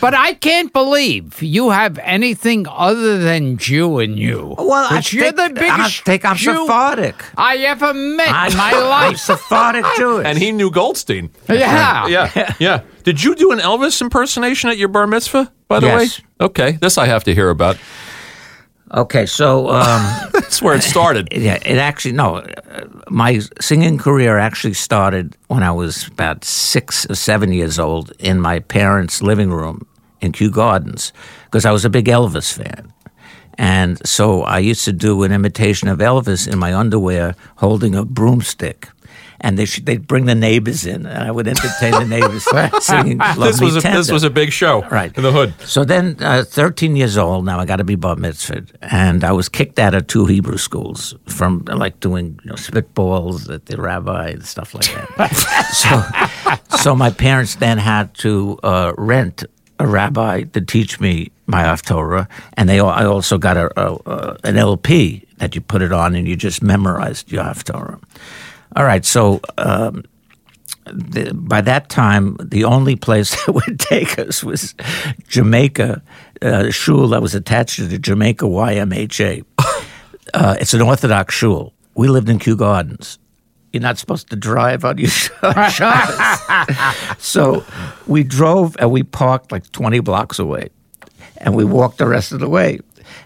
But 0.00 0.14
I 0.14 0.32
can't 0.34 0.72
believe 0.72 1.42
you 1.42 1.70
have 1.70 1.98
anything 1.98 2.66
other 2.68 3.18
than 3.18 3.58
Jew 3.58 3.98
in 3.98 4.16
you. 4.16 4.54
Well, 4.58 4.86
I 4.90 4.96
Which 4.96 5.12
you're 5.12 5.24
think, 5.32 5.36
the 5.36 5.60
biggest 5.60 6.00
I 6.00 6.04
think 6.04 6.24
I'm 6.24 6.36
Jew 6.36 6.54
Sephardic. 6.54 7.22
I 7.36 7.56
ever 7.58 7.92
met 7.92 8.28
in 8.28 8.34
I- 8.34 8.54
my 8.56 8.72
I'm 8.74 8.88
life. 8.88 9.18
Sephardic 9.18 9.84
Jewish. 9.96 10.26
And 10.26 10.38
he 10.38 10.52
knew 10.52 10.70
Goldstein. 10.70 11.30
Yeah. 11.48 12.06
Yeah, 12.06 12.54
yeah. 12.58 12.80
Did 13.04 13.22
you 13.22 13.34
do 13.34 13.52
an 13.52 13.58
Elvis 13.58 14.00
impersonation 14.00 14.70
at 14.70 14.78
your 14.78 14.88
bar 14.88 15.06
mitzvah, 15.06 15.52
by 15.68 15.80
the 15.80 15.86
Yes. 15.88 16.20
way? 16.20 16.24
Okay, 16.46 16.70
this 16.80 16.96
I 16.96 17.06
have 17.06 17.24
to 17.24 17.34
hear 17.34 17.50
about. 17.50 17.76
Okay, 18.92 19.24
so 19.24 19.68
um, 19.68 20.02
That's 20.32 20.60
where 20.60 20.74
it 20.74 20.82
started. 20.82 21.28
yeah, 21.32 21.58
it 21.64 21.78
actually 21.78 22.12
no, 22.12 22.38
uh, 22.38 22.86
my 23.08 23.38
singing 23.60 23.98
career 23.98 24.38
actually 24.38 24.74
started 24.74 25.36
when 25.46 25.62
I 25.62 25.70
was 25.70 26.08
about 26.08 26.44
six 26.44 27.08
or 27.08 27.14
seven 27.14 27.52
years 27.52 27.78
old 27.78 28.12
in 28.18 28.40
my 28.40 28.58
parents' 28.58 29.22
living 29.22 29.52
room 29.52 29.86
in 30.20 30.32
Kew 30.32 30.50
Gardens 30.50 31.12
because 31.44 31.64
I 31.64 31.70
was 31.70 31.84
a 31.84 31.90
big 31.90 32.06
Elvis 32.06 32.52
fan. 32.52 32.92
And 33.58 34.04
so 34.04 34.42
I 34.42 34.58
used 34.58 34.84
to 34.86 34.92
do 34.92 35.22
an 35.22 35.32
imitation 35.32 35.88
of 35.88 35.98
Elvis 35.98 36.50
in 36.50 36.58
my 36.58 36.74
underwear 36.74 37.36
holding 37.56 37.94
a 37.94 38.04
broomstick. 38.04 38.88
And 39.42 39.58
they 39.58 39.64
should, 39.64 39.86
they'd 39.86 40.06
bring 40.06 40.26
the 40.26 40.34
neighbors 40.34 40.84
in, 40.84 41.06
and 41.06 41.24
I 41.24 41.30
would 41.30 41.48
entertain 41.48 41.92
the 41.92 42.04
neighbors 42.04 42.44
singing 42.84 43.18
Love 43.18 43.38
This 43.38 43.60
was 43.60 43.76
a, 43.76 43.80
Tender. 43.80 43.96
this 43.98 44.10
was 44.10 44.22
a 44.22 44.28
big 44.28 44.52
show, 44.52 44.82
Right. 44.90 45.16
In 45.16 45.22
the 45.22 45.32
hood. 45.32 45.54
So 45.64 45.84
then, 45.84 46.16
uh, 46.20 46.44
13 46.44 46.94
years 46.94 47.16
old, 47.16 47.46
now 47.46 47.58
I 47.58 47.64
got 47.64 47.76
to 47.76 47.84
be 47.84 47.94
bar 47.94 48.16
mitzvahed. 48.16 48.70
And 48.82 49.24
I 49.24 49.32
was 49.32 49.48
kicked 49.48 49.78
out 49.78 49.94
of 49.94 50.06
two 50.06 50.26
Hebrew 50.26 50.58
schools 50.58 51.14
from 51.26 51.64
like 51.66 52.00
doing 52.00 52.38
you 52.44 52.50
know, 52.50 52.56
spitballs 52.56 53.48
at 53.52 53.64
the 53.66 53.80
rabbi 53.80 54.28
and 54.28 54.44
stuff 54.44 54.74
like 54.74 54.92
that. 55.16 55.34
so, 56.70 56.76
so 56.76 56.94
my 56.94 57.10
parents 57.10 57.54
then 57.56 57.78
had 57.78 58.12
to 58.16 58.58
uh, 58.62 58.92
rent 58.98 59.44
a 59.78 59.86
rabbi 59.86 60.42
to 60.42 60.60
teach 60.60 61.00
me 61.00 61.30
my 61.46 61.62
Haftorah. 61.62 62.28
And 62.58 62.68
they, 62.68 62.78
I 62.80 63.06
also 63.06 63.38
got 63.38 63.56
a, 63.56 63.70
a, 63.80 63.94
a, 64.04 64.36
an 64.44 64.58
LP 64.58 65.24
that 65.38 65.54
you 65.54 65.62
put 65.62 65.80
it 65.80 65.92
on 65.92 66.14
and 66.14 66.28
you 66.28 66.36
just 66.36 66.62
memorized 66.62 67.32
your 67.32 67.44
Haftorah. 67.44 67.98
All 68.76 68.84
right, 68.84 69.04
so 69.04 69.40
um, 69.58 70.04
the, 70.86 71.32
by 71.34 71.60
that 71.60 71.88
time, 71.88 72.36
the 72.40 72.64
only 72.64 72.96
place 72.96 73.30
that 73.46 73.52
would 73.52 73.80
take 73.80 74.18
us 74.18 74.44
was 74.44 74.74
Jamaica, 75.28 76.02
uh, 76.42 76.70
shul 76.70 77.08
that 77.08 77.22
was 77.22 77.34
attached 77.34 77.76
to 77.76 77.86
the 77.86 77.98
Jamaica 77.98 78.44
YMHA. 78.44 79.44
Uh, 80.32 80.56
it's 80.60 80.74
an 80.74 80.80
Orthodox 80.80 81.34
shul. 81.34 81.72
We 81.94 82.08
lived 82.08 82.28
in 82.28 82.38
Kew 82.38 82.56
Gardens. 82.56 83.18
You're 83.72 83.82
not 83.82 83.98
supposed 83.98 84.30
to 84.30 84.36
drive 84.36 84.84
on 84.84 84.98
your 84.98 85.08
Shabbos. 85.70 86.96
so 87.18 87.64
we 88.06 88.24
drove 88.24 88.76
and 88.78 88.90
we 88.90 89.02
parked 89.02 89.52
like 89.52 89.70
20 89.72 90.00
blocks 90.00 90.38
away. 90.38 90.70
And 91.38 91.54
we 91.54 91.64
walked 91.64 91.98
the 91.98 92.06
rest 92.06 92.32
of 92.32 92.40
the 92.40 92.48
way. 92.48 92.80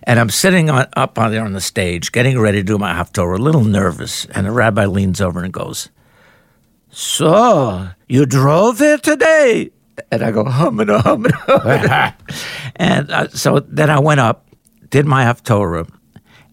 And 0.05 0.21
I'm 0.21 0.31
sitting 0.31 0.71
on, 0.71 0.87
up 0.97 1.19
on 1.19 1.33
there 1.33 1.45
on 1.45 1.55
the 1.55 1.61
stage, 1.61 2.13
getting 2.13 2.39
ready 2.39 2.59
to 2.59 2.65
do 2.65 2.79
my 2.79 2.93
Haftorah, 2.93 3.39
a 3.39 3.43
little 3.43 3.65
nervous. 3.65 4.27
And 4.27 4.47
the 4.47 4.53
rabbi 4.53 4.85
leans 4.85 5.21
over 5.21 5.43
and 5.43 5.53
goes, 5.53 5.89
so, 6.91 7.89
you 8.07 8.25
drove 8.25 8.79
here 8.79 8.99
today? 8.99 9.71
And 10.13 10.23
I 10.23 10.31
go, 10.31 10.45
humming, 10.45 10.89
humming, 10.89 11.33
humming. 11.35 12.15
and 12.77 13.11
uh, 13.11 13.29
so 13.29 13.61
then 13.61 13.91
I 13.91 13.99
went 13.99 14.21
up, 14.21 14.47
did 14.91 15.07
my 15.07 15.25
Haftorah, 15.25 15.91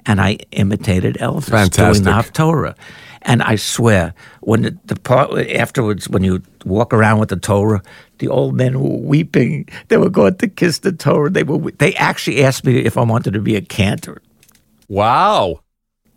and 0.06 0.20
I 0.20 0.38
imitated 0.52 1.18
Elvis 1.18 1.50
Fantastic. 1.50 2.04
doing 2.04 2.04
the 2.04 2.24
Haftorah. 2.24 2.76
And 3.24 3.44
I 3.44 3.56
swear, 3.56 4.14
when 4.42 4.64
the, 4.64 4.78
the 4.86 4.96
part 4.96 5.32
afterwards, 5.52 6.10
when 6.10 6.24
you 6.24 6.42
walk 6.66 6.92
around 6.94 7.20
with 7.20 7.30
the 7.30 7.36
Torah, 7.36 7.82
the 8.18 8.28
old 8.28 8.56
men 8.56 8.80
were 8.80 8.98
weeping. 8.98 9.68
They 9.90 9.98
were 9.98 10.10
going 10.10 10.38
to 10.38 10.48
kiss 10.48 10.80
the 10.80 10.92
Torah. 10.92 11.30
They 11.30 11.44
were. 11.44 11.72
They 11.72 11.94
actually 11.96 12.44
asked 12.44 12.66
me 12.66 12.78
if 12.80 12.98
I 12.98 13.04
wanted 13.04 13.34
to 13.34 13.40
be 13.40 13.56
a 13.56 13.62
cantor. 13.62 14.22
Wow. 14.88 15.62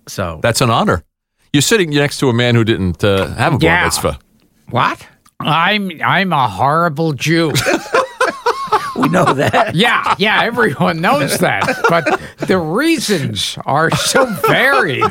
So 0.09 0.41
That's 0.43 0.61
an 0.61 0.71
honor. 0.71 1.05
You're 1.53 1.61
sitting 1.63 1.91
next 1.91 2.19
to 2.19 2.29
a 2.29 2.33
man 2.35 2.55
who 2.55 2.65
didn't 2.65 3.05
uh, 3.05 3.29
have 3.35 3.55
a 3.55 3.59
bar 3.59 3.69
Yeah. 3.71 3.85
mitzvah. 3.85 4.19
what? 4.71 5.07
I'm 5.41 5.91
I'm 6.03 6.33
a 6.33 6.49
horrible 6.49 7.13
Jew. 7.13 7.53
We 8.97 9.09
know 9.09 9.33
that. 9.35 9.75
Yeah, 9.85 10.15
yeah, 10.19 10.43
everyone 10.43 11.01
knows 11.01 11.39
that. 11.39 11.65
But 11.89 12.21
the 12.47 12.59
reasons 12.59 13.59
are 13.67 13.91
so 13.91 14.25
varied 14.47 15.03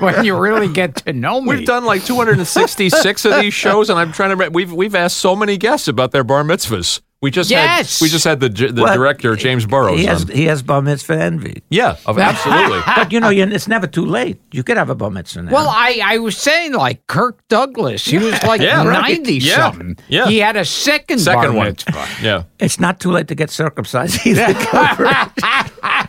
when 0.00 0.24
you 0.24 0.36
really 0.38 0.72
get 0.72 0.96
to 0.96 1.12
know 1.12 1.40
me. 1.40 1.56
We've 1.56 1.66
done 1.66 1.84
like 1.84 2.04
266 2.04 3.24
of 3.24 3.40
these 3.40 3.54
shows, 3.64 3.90
and 3.90 3.98
I'm 3.98 4.12
trying 4.12 4.36
to. 4.38 4.48
We've 4.50 4.72
we've 4.72 4.94
asked 4.94 5.16
so 5.16 5.34
many 5.34 5.56
guests 5.56 5.88
about 5.88 6.12
their 6.12 6.24
bar 6.24 6.44
mitzvahs. 6.44 7.00
We 7.22 7.30
just 7.30 7.50
Yes. 7.50 8.00
had 8.00 8.04
we 8.04 8.08
just 8.10 8.24
had 8.24 8.40
the 8.40 8.48
the 8.48 8.82
Well, 8.82 8.94
director 8.96 9.36
James 9.36 9.64
Burrows. 9.64 9.98
He 10.00 10.06
has 10.06 10.24
on. 10.24 10.30
he 10.36 10.44
has 10.46 10.60
bar 10.60 10.82
mitzvah 10.82 11.22
envy. 11.22 11.62
Yeah, 11.70 11.94
of- 12.04 12.18
absolutely. 12.18 12.80
But 12.96 13.12
you 13.12 13.20
know, 13.20 13.30
it's 13.30 13.68
never 13.68 13.86
too 13.86 14.04
late. 14.04 14.40
You 14.50 14.64
could 14.64 14.76
have 14.76 14.90
a 14.90 14.96
bar 14.96 15.10
mitzvah 15.10 15.42
now. 15.42 15.52
Well, 15.52 15.68
I, 15.68 16.00
I 16.02 16.18
was 16.18 16.36
saying 16.36 16.72
like 16.74 17.06
Kirk 17.06 17.38
Douglas. 17.48 18.04
He 18.04 18.18
was 18.18 18.42
like 18.42 18.60
Yeah, 18.68 18.82
90 18.82 19.34
Yeah, 19.34 19.54
something. 19.70 19.96
yeah. 20.08 20.26
He 20.26 20.38
had 20.38 20.56
a 20.56 20.64
second, 20.64 21.20
Second 21.20 21.52
bar 21.54 21.56
one. 21.56 21.76
Yeah. 22.22 22.42
it's 22.58 22.80
not 22.80 22.98
too 22.98 23.12
late 23.12 23.28
to 23.28 23.36
get 23.36 23.50
circumcised 23.50 24.26
either. 24.26 24.52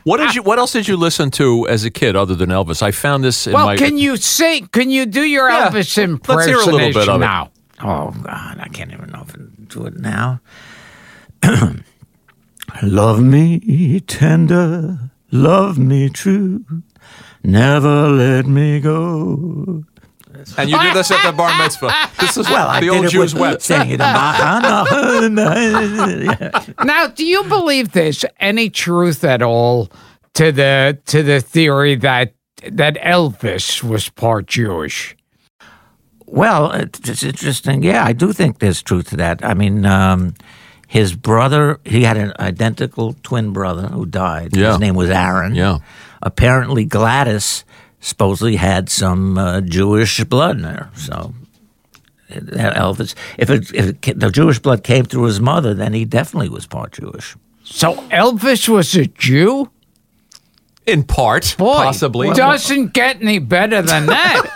What 0.03 0.17
did 0.17 0.35
you? 0.35 0.41
What 0.43 0.57
else 0.59 0.73
did 0.73 0.87
you 0.87 0.97
listen 0.97 1.31
to 1.31 1.67
as 1.69 1.85
a 1.85 1.91
kid 1.91 2.15
other 2.15 2.35
than 2.35 2.49
Elvis? 2.49 2.81
I 2.81 2.91
found 2.91 3.23
this 3.23 3.47
in 3.47 3.53
Well, 3.53 3.67
my. 3.67 3.77
can 3.77 3.97
you 3.97 4.17
say, 4.17 4.61
can 4.61 4.89
you 4.89 5.05
do 5.05 5.21
your 5.21 5.47
Yeah. 5.49 5.69
Elvis 5.69 5.73
Let's 5.73 5.95
hear 5.95 6.03
a 6.05 6.09
impersonation 6.09 6.71
little 6.73 6.93
bit 7.01 7.09
of 7.09 7.15
it. 7.21 7.25
now? 7.25 7.51
oh 7.81 8.11
God, 8.23 8.57
I 8.59 8.67
can't 8.69 8.91
even 8.91 9.09
know 9.11 9.21
if 9.27 9.29
I 9.29 9.33
can 9.33 9.67
do 9.69 9.85
it 9.85 9.97
now. 9.99 10.41
love 12.83 13.21
me 13.21 13.99
tender, 14.01 14.97
love 15.31 15.77
me 15.77 16.09
true, 16.09 16.63
never 17.43 18.09
let 18.09 18.45
me 18.45 18.79
go. 18.79 19.83
and 20.57 20.69
you 20.69 20.79
did 20.79 20.95
this 20.95 21.11
at 21.11 21.23
the 21.25 21.31
bar 21.35 21.57
mitzvah. 21.61 21.91
This 22.19 22.37
is 22.37 22.49
Well, 22.49 22.73
the 22.75 22.79
did 22.81 22.89
old 22.89 23.09
Jews 23.09 23.33
with 23.33 23.41
wept. 23.41 23.61
singing 23.61 23.97
the 23.97 24.03
Now, 26.83 27.07
do 27.07 27.25
you 27.25 27.43
believe 27.45 27.91
there's 27.91 28.25
any 28.39 28.69
truth 28.69 29.23
at 29.23 29.41
all 29.41 29.89
to 30.33 30.51
the 30.51 30.97
to 31.05 31.23
the 31.23 31.39
theory 31.41 31.95
that 31.95 32.33
that 32.71 32.95
Elvis 32.95 33.83
was 33.83 34.09
part 34.09 34.47
Jewish? 34.47 35.15
Well, 36.25 36.71
it's 36.71 37.07
it's 37.09 37.23
interesting. 37.23 37.83
Yeah, 37.83 38.03
I 38.05 38.13
do 38.13 38.33
think 38.33 38.59
there's 38.59 38.81
truth 38.81 39.09
to 39.09 39.17
that. 39.17 39.43
I 39.45 39.53
mean, 39.53 39.85
um, 39.85 40.33
his 40.93 41.15
brother, 41.15 41.79
he 41.83 42.03
had 42.03 42.17
an 42.17 42.33
identical 42.39 43.15
twin 43.23 43.51
brother 43.51 43.87
who 43.87 44.05
died. 44.05 44.55
Yeah. 44.55 44.73
His 44.73 44.79
name 44.79 44.93
was 44.93 45.09
Aaron. 45.09 45.55
Yeah. 45.55 45.79
Apparently, 46.21 46.85
Gladys 46.85 47.65
supposedly 47.99 48.57
had 48.57 48.89
some 48.89 49.35
uh, 49.39 49.61
Jewish 49.61 50.23
blood 50.25 50.57
in 50.57 50.65
her. 50.65 50.91
So, 50.95 51.33
uh, 52.29 52.35
Elvis, 52.35 53.15
if, 53.39 53.49
it, 53.49 53.73
if 53.73 54.07
it, 54.07 54.19
the 54.19 54.29
Jewish 54.29 54.59
blood 54.59 54.83
came 54.83 55.05
through 55.05 55.23
his 55.23 55.39
mother, 55.39 55.73
then 55.73 55.93
he 55.93 56.05
definitely 56.05 56.49
was 56.49 56.67
part 56.67 56.91
Jewish. 56.91 57.35
So 57.63 57.95
Elvis 58.11 58.69
was 58.69 58.93
a 58.95 59.07
Jew? 59.07 59.71
In 60.85 61.01
part, 61.01 61.55
Boy, 61.57 61.73
possibly. 61.73 62.29
doesn't 62.35 62.93
get 62.93 63.19
any 63.19 63.39
better 63.39 63.81
than 63.81 64.05
that. 64.05 64.47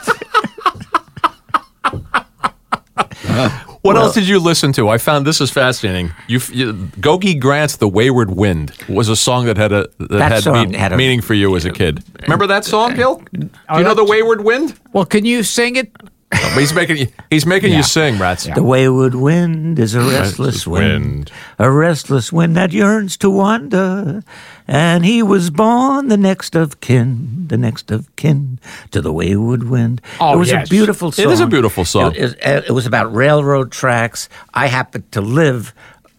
What 3.87 3.97
else 3.97 4.13
did 4.13 4.27
you 4.27 4.39
listen 4.39 4.73
to? 4.73 4.89
I 4.89 4.97
found 4.97 5.25
this 5.25 5.41
is 5.41 5.49
fascinating. 5.49 6.11
You, 6.27 6.39
you 6.51 6.73
Gogi 6.99 7.39
Grant's 7.39 7.77
"The 7.77 7.87
Wayward 7.87 8.35
Wind" 8.35 8.73
was 8.87 9.09
a 9.09 9.15
song 9.15 9.45
that 9.45 9.57
had 9.57 9.71
a 9.71 9.87
that, 9.97 10.09
That 10.09 10.31
had, 10.31 10.43
song 10.43 10.53
mean- 10.53 10.73
had 10.73 10.91
a- 10.93 10.97
meaning 10.97 11.21
for 11.21 11.33
you 11.33 11.55
as 11.55 11.65
a 11.65 11.71
kid. 11.71 12.03
Remember 12.23 12.47
that 12.47 12.65
song, 12.65 12.95
Gil? 12.95 13.21
Do 13.33 13.39
you 13.41 13.49
oh, 13.69 13.81
know 13.81 13.93
"The 13.93 14.03
Wayward 14.03 14.43
Wind"? 14.43 14.79
Well, 14.93 15.05
can 15.05 15.25
you 15.25 15.43
sing 15.43 15.75
it? 15.75 15.91
Oh, 16.33 16.51
but 16.53 16.59
he's 16.59 16.73
making 16.73 16.97
you, 16.97 17.07
he's 17.29 17.45
making 17.45 17.71
Yeah. 17.71 17.77
you 17.77 17.83
sing, 17.83 18.19
Rats. 18.19 18.45
The 18.53 18.61
wayward 18.61 19.15
wind 19.15 19.79
is 19.79 19.95
a 19.95 20.01
restless 20.01 20.67
wind, 20.67 21.03
wind. 21.05 21.31
a 21.57 21.71
restless 21.71 22.33
wind 22.33 22.55
that 22.57 22.73
yearns 22.73 23.15
to 23.17 23.29
wander. 23.29 24.23
And 24.67 25.05
he 25.05 25.23
was 25.23 25.49
born 25.49 26.09
the 26.09 26.17
next 26.17 26.53
of 26.53 26.81
kin, 26.81 27.45
the 27.47 27.57
next 27.57 27.91
of 27.91 28.13
kin 28.17 28.59
to 28.91 29.01
the 29.01 29.13
wayward 29.13 29.63
wind. 29.69 30.01
Oh, 30.19 30.33
it 30.33 30.37
was 30.37 30.51
yes. 30.51 30.67
a 30.67 30.69
beautiful 30.69 31.13
song. 31.13 31.25
It 31.25 31.31
is 31.31 31.39
a 31.39 31.47
beautiful 31.47 31.85
song. 31.85 32.13
It, 32.15 32.35
it- 32.41 32.65
it 32.67 32.71
was 32.73 32.85
about 32.85 33.13
railroad 33.15 33.71
tracks. 33.71 34.27
I 34.53 34.67
happened 34.67 35.09
to 35.13 35.21
live 35.21 35.73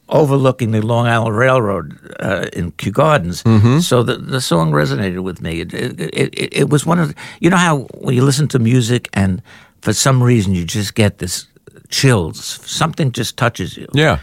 overlooking 0.08 0.70
the 0.70 0.80
Long 0.80 1.06
Island 1.06 1.36
Railroad 1.36 2.16
uh, 2.20 2.46
in 2.54 2.70
Kew 2.72 2.90
Gardens, 2.92 3.42
Mm-hmm. 3.42 3.80
so 3.80 4.02
the 4.02 4.16
the 4.16 4.40
song 4.40 4.72
resonated 4.72 5.20
with 5.22 5.42
me. 5.42 5.60
It, 5.60 5.74
it, 5.74 6.00
it, 6.00 6.48
it 6.60 6.70
was 6.70 6.86
one 6.86 6.98
of 6.98 7.08
the, 7.08 7.14
you 7.40 7.50
know 7.50 7.58
how 7.58 7.80
when 8.00 8.14
you 8.14 8.24
listen 8.24 8.48
to 8.48 8.58
music 8.58 9.10
and 9.12 9.42
for 9.82 9.92
some 9.92 10.23
reason 10.23 10.54
you 10.54 10.64
just 10.64 10.94
get 10.94 11.18
this 11.18 11.47
chills, 11.88 12.44
something 12.64 13.12
just 13.12 13.37
touches 13.37 13.76
you. 13.76 13.87
Yeah. 13.92 14.18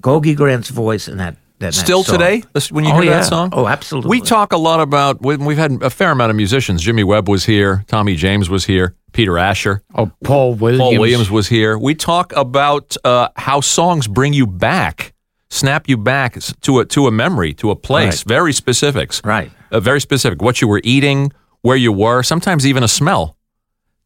Gogi 0.00 0.34
Grant's 0.36 0.70
voice 0.70 1.08
and 1.08 1.20
that. 1.20 1.36
that 1.58 1.74
Still 1.74 2.02
that 2.02 2.06
song. 2.10 2.18
today, 2.18 2.42
when 2.70 2.84
you 2.84 2.90
Oh, 2.92 2.94
hear 3.00 3.04
yeah. 3.10 3.18
that 3.20 3.26
song? 3.26 3.50
Oh, 3.52 3.66
absolutely. 3.66 4.08
We 4.10 4.20
talk 4.22 4.52
a 4.52 4.56
lot 4.56 4.80
about, 4.80 5.20
we- 5.22 5.36
we've 5.36 5.58
had 5.58 5.82
a 5.82 5.90
fair 5.90 6.10
amount 6.10 6.30
of 6.30 6.36
musicians. 6.36 6.80
Jimmy 6.82 7.04
Webb 7.04 7.28
was 7.28 7.44
here, 7.44 7.84
Tommy 7.86 8.16
James 8.16 8.48
was 8.48 8.64
here, 8.64 8.94
Peter 9.12 9.36
Asher, 9.36 9.82
Oh, 9.94 10.10
Paul 10.24 10.54
Williams. 10.54 10.80
Paul 10.80 10.98
Williams 10.98 11.30
was 11.30 11.48
here. 11.48 11.76
We 11.76 11.94
talk 11.94 12.32
about 12.34 12.96
uh, 13.04 13.28
how 13.36 13.60
songs 13.60 14.06
bring 14.08 14.32
you 14.32 14.46
back, 14.46 15.12
snap 15.50 15.86
you 15.88 15.98
back 15.98 16.38
to 16.62 16.78
a, 16.80 16.86
to 16.86 17.06
a 17.06 17.10
memory, 17.10 17.52
to 17.54 17.70
a 17.70 17.76
place, 17.76 18.20
Right. 18.24 18.28
very 18.28 18.52
specifics. 18.54 19.20
Right. 19.22 19.50
Uh, 19.70 19.80
very 19.80 20.00
specific. 20.00 20.40
What 20.40 20.62
you 20.62 20.68
were 20.68 20.80
eating, 20.82 21.30
where 21.60 21.76
you 21.76 21.92
were, 21.92 22.22
sometimes 22.22 22.66
even 22.66 22.82
a 22.82 22.88
smell. 22.88 23.36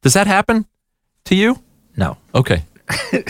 Does 0.02 0.14
that 0.14 0.26
happen 0.26 0.66
to 1.24 1.34
you? 1.34 1.56
No. 1.96 2.16
Okay. 2.34 2.62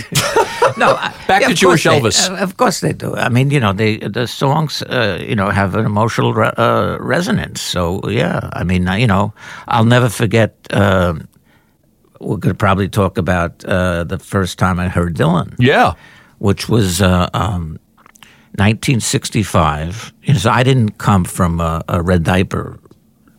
No, 0.76 0.96
I- 0.96 1.12
Back 1.28 1.42
to 1.44 1.52
of 1.52 1.56
Jewish 1.56 1.84
course 1.84 1.84
they- 1.84 2.00
Elvis. 2.00 2.30
uh, 2.30 2.42
of 2.42 2.56
course 2.56 2.80
they 2.80 2.92
do. 2.92 3.14
I 3.14 3.28
mean, 3.28 3.50
you 3.52 3.60
know, 3.60 3.72
they 3.72 3.98
the 3.98 4.26
songs, 4.26 4.82
uh, 4.82 5.18
you 5.20 5.36
know, 5.36 5.50
have 5.50 5.76
an 5.76 5.86
emotional 5.86 6.32
re- 6.34 6.50
uh, 6.56 6.96
resonance. 7.00 7.60
So 7.60 8.00
yeah, 8.08 8.48
I 8.52 8.64
mean, 8.64 8.88
you 8.98 9.06
know, 9.06 9.32
I'll 9.68 9.84
never 9.84 10.08
forget. 10.08 10.54
Uh, 10.70 11.14
we're 12.20 12.38
going 12.38 12.54
to 12.54 12.58
probably 12.58 12.88
talk 12.88 13.18
about 13.18 13.64
uh, 13.64 14.02
the 14.04 14.18
first 14.18 14.58
time 14.58 14.80
I 14.80 14.88
heard 14.88 15.14
Dylan, 15.16 15.54
Yeah. 15.58 15.94
which 16.38 16.68
was 16.68 17.00
uh, 17.00 17.28
um, 17.34 17.78
1965. 18.56 20.12
You 20.24 20.32
know, 20.32 20.38
so 20.40 20.50
I 20.50 20.62
didn't 20.64 20.98
come 20.98 21.24
from 21.24 21.60
a, 21.60 21.82
a 21.88 22.02
red 22.02 22.24
diaper 22.24 22.78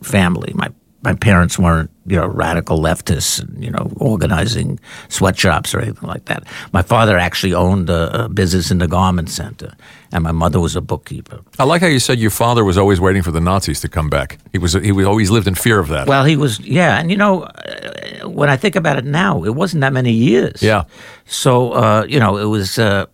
family. 0.02 0.52
My 0.54 0.68
my 1.06 1.14
parents 1.14 1.56
weren't, 1.56 1.88
you 2.04 2.16
know, 2.16 2.26
radical 2.26 2.80
leftists, 2.80 3.40
and, 3.40 3.62
you 3.62 3.70
know, 3.70 3.92
organizing 3.96 4.80
sweatshops 5.08 5.72
or 5.72 5.78
anything 5.78 6.08
like 6.08 6.24
that. 6.24 6.42
My 6.72 6.82
father 6.82 7.16
actually 7.16 7.54
owned 7.54 7.88
a, 7.88 8.24
a 8.24 8.28
business 8.28 8.72
in 8.72 8.78
the 8.78 8.88
garment 8.88 9.30
center, 9.30 9.70
and 10.10 10.24
my 10.24 10.32
mother 10.32 10.58
was 10.58 10.74
a 10.74 10.80
bookkeeper. 10.80 11.38
I 11.60 11.64
like 11.64 11.80
how 11.80 11.86
you 11.86 12.00
said 12.00 12.18
your 12.18 12.32
father 12.32 12.64
was 12.64 12.76
always 12.76 13.00
waiting 13.00 13.22
for 13.22 13.30
the 13.30 13.40
Nazis 13.40 13.80
to 13.82 13.88
come 13.88 14.10
back. 14.10 14.38
He 14.50 14.58
was 14.58 14.72
he 14.72 14.90
was 14.90 15.06
always 15.06 15.30
lived 15.30 15.46
in 15.46 15.54
fear 15.54 15.78
of 15.78 15.88
that. 15.88 16.08
Well, 16.08 16.24
he 16.24 16.36
was, 16.36 16.58
yeah, 16.58 16.98
and 16.98 17.08
you 17.08 17.16
know, 17.16 17.44
uh, 17.44 18.28
when 18.28 18.48
I 18.48 18.56
think 18.56 18.74
about 18.74 18.98
it 18.98 19.04
now, 19.04 19.44
it 19.44 19.54
wasn't 19.54 19.82
that 19.82 19.92
many 19.92 20.12
years. 20.12 20.60
Yeah. 20.60 20.84
So, 21.26 21.52
uh, 21.72 22.04
you 22.08 22.18
know, 22.18 22.36
it 22.36 22.48
was 22.48 22.78
uh, 22.78 23.06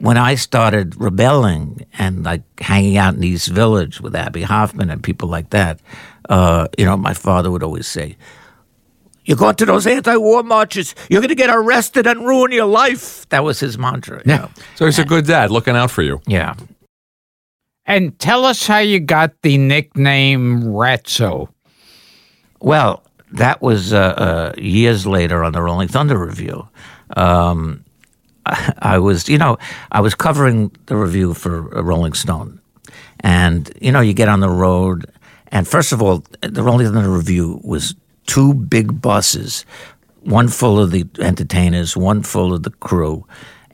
when 0.00 0.16
I 0.16 0.34
started 0.34 1.00
rebelling 1.00 1.86
and 1.98 2.24
like 2.24 2.42
hanging 2.60 2.96
out 2.96 3.14
in 3.14 3.24
East 3.24 3.48
Village 3.48 4.00
with 4.00 4.14
Abbie 4.14 4.42
Hoffman 4.42 4.90
and 4.90 5.02
people 5.02 5.28
like 5.28 5.50
that. 5.50 5.80
Uh, 6.28 6.68
you 6.78 6.84
know, 6.84 6.96
my 6.96 7.14
father 7.14 7.50
would 7.50 7.62
always 7.62 7.86
say, 7.86 8.16
"You're 9.24 9.36
going 9.36 9.56
to 9.56 9.66
those 9.66 9.86
anti-war 9.86 10.42
marches, 10.42 10.94
you're 11.10 11.20
going 11.20 11.28
to 11.28 11.34
get 11.34 11.50
arrested 11.50 12.06
and 12.06 12.26
ruin 12.26 12.50
your 12.52 12.66
life." 12.66 13.28
That 13.28 13.44
was 13.44 13.60
his 13.60 13.76
mantra. 13.78 14.16
you 14.18 14.32
Yeah. 14.32 14.36
know. 14.38 14.50
so 14.74 14.86
he's 14.86 14.98
a 14.98 15.04
good 15.04 15.26
dad, 15.26 15.50
looking 15.50 15.76
out 15.76 15.90
for 15.90 16.02
you. 16.02 16.20
Yeah. 16.26 16.54
And 17.86 18.18
tell 18.18 18.46
us 18.46 18.66
how 18.66 18.78
you 18.78 18.98
got 19.00 19.32
the 19.42 19.58
nickname 19.58 20.62
Ratso. 20.62 21.48
Well, 22.60 23.04
that 23.32 23.60
was 23.60 23.92
uh, 23.92 23.98
uh, 23.98 24.52
years 24.56 25.06
later 25.06 25.44
on 25.44 25.52
the 25.52 25.60
Rolling 25.60 25.88
Thunder 25.88 26.16
Revue. 26.16 26.66
Um, 27.16 27.83
I, 28.46 28.72
I 28.78 28.98
was, 28.98 29.28
you 29.28 29.38
know, 29.38 29.56
I 29.92 30.00
was 30.00 30.14
covering 30.14 30.70
the 30.86 30.96
review 30.96 31.34
for 31.34 31.62
Rolling 31.82 32.12
Stone, 32.14 32.60
and 33.20 33.70
you 33.80 33.92
know, 33.92 34.00
you 34.00 34.14
get 34.14 34.28
on 34.28 34.40
the 34.40 34.50
road, 34.50 35.06
and 35.48 35.66
first 35.66 35.92
of 35.92 36.02
all, 36.02 36.24
the 36.42 36.62
Rolling 36.62 36.86
Stone 36.88 37.06
review 37.06 37.60
was 37.64 37.94
two 38.26 38.54
big 38.54 39.00
buses, 39.00 39.64
one 40.22 40.48
full 40.48 40.78
of 40.78 40.90
the 40.90 41.04
entertainers, 41.20 41.96
one 41.96 42.22
full 42.22 42.52
of 42.54 42.62
the 42.62 42.70
crew. 42.70 43.26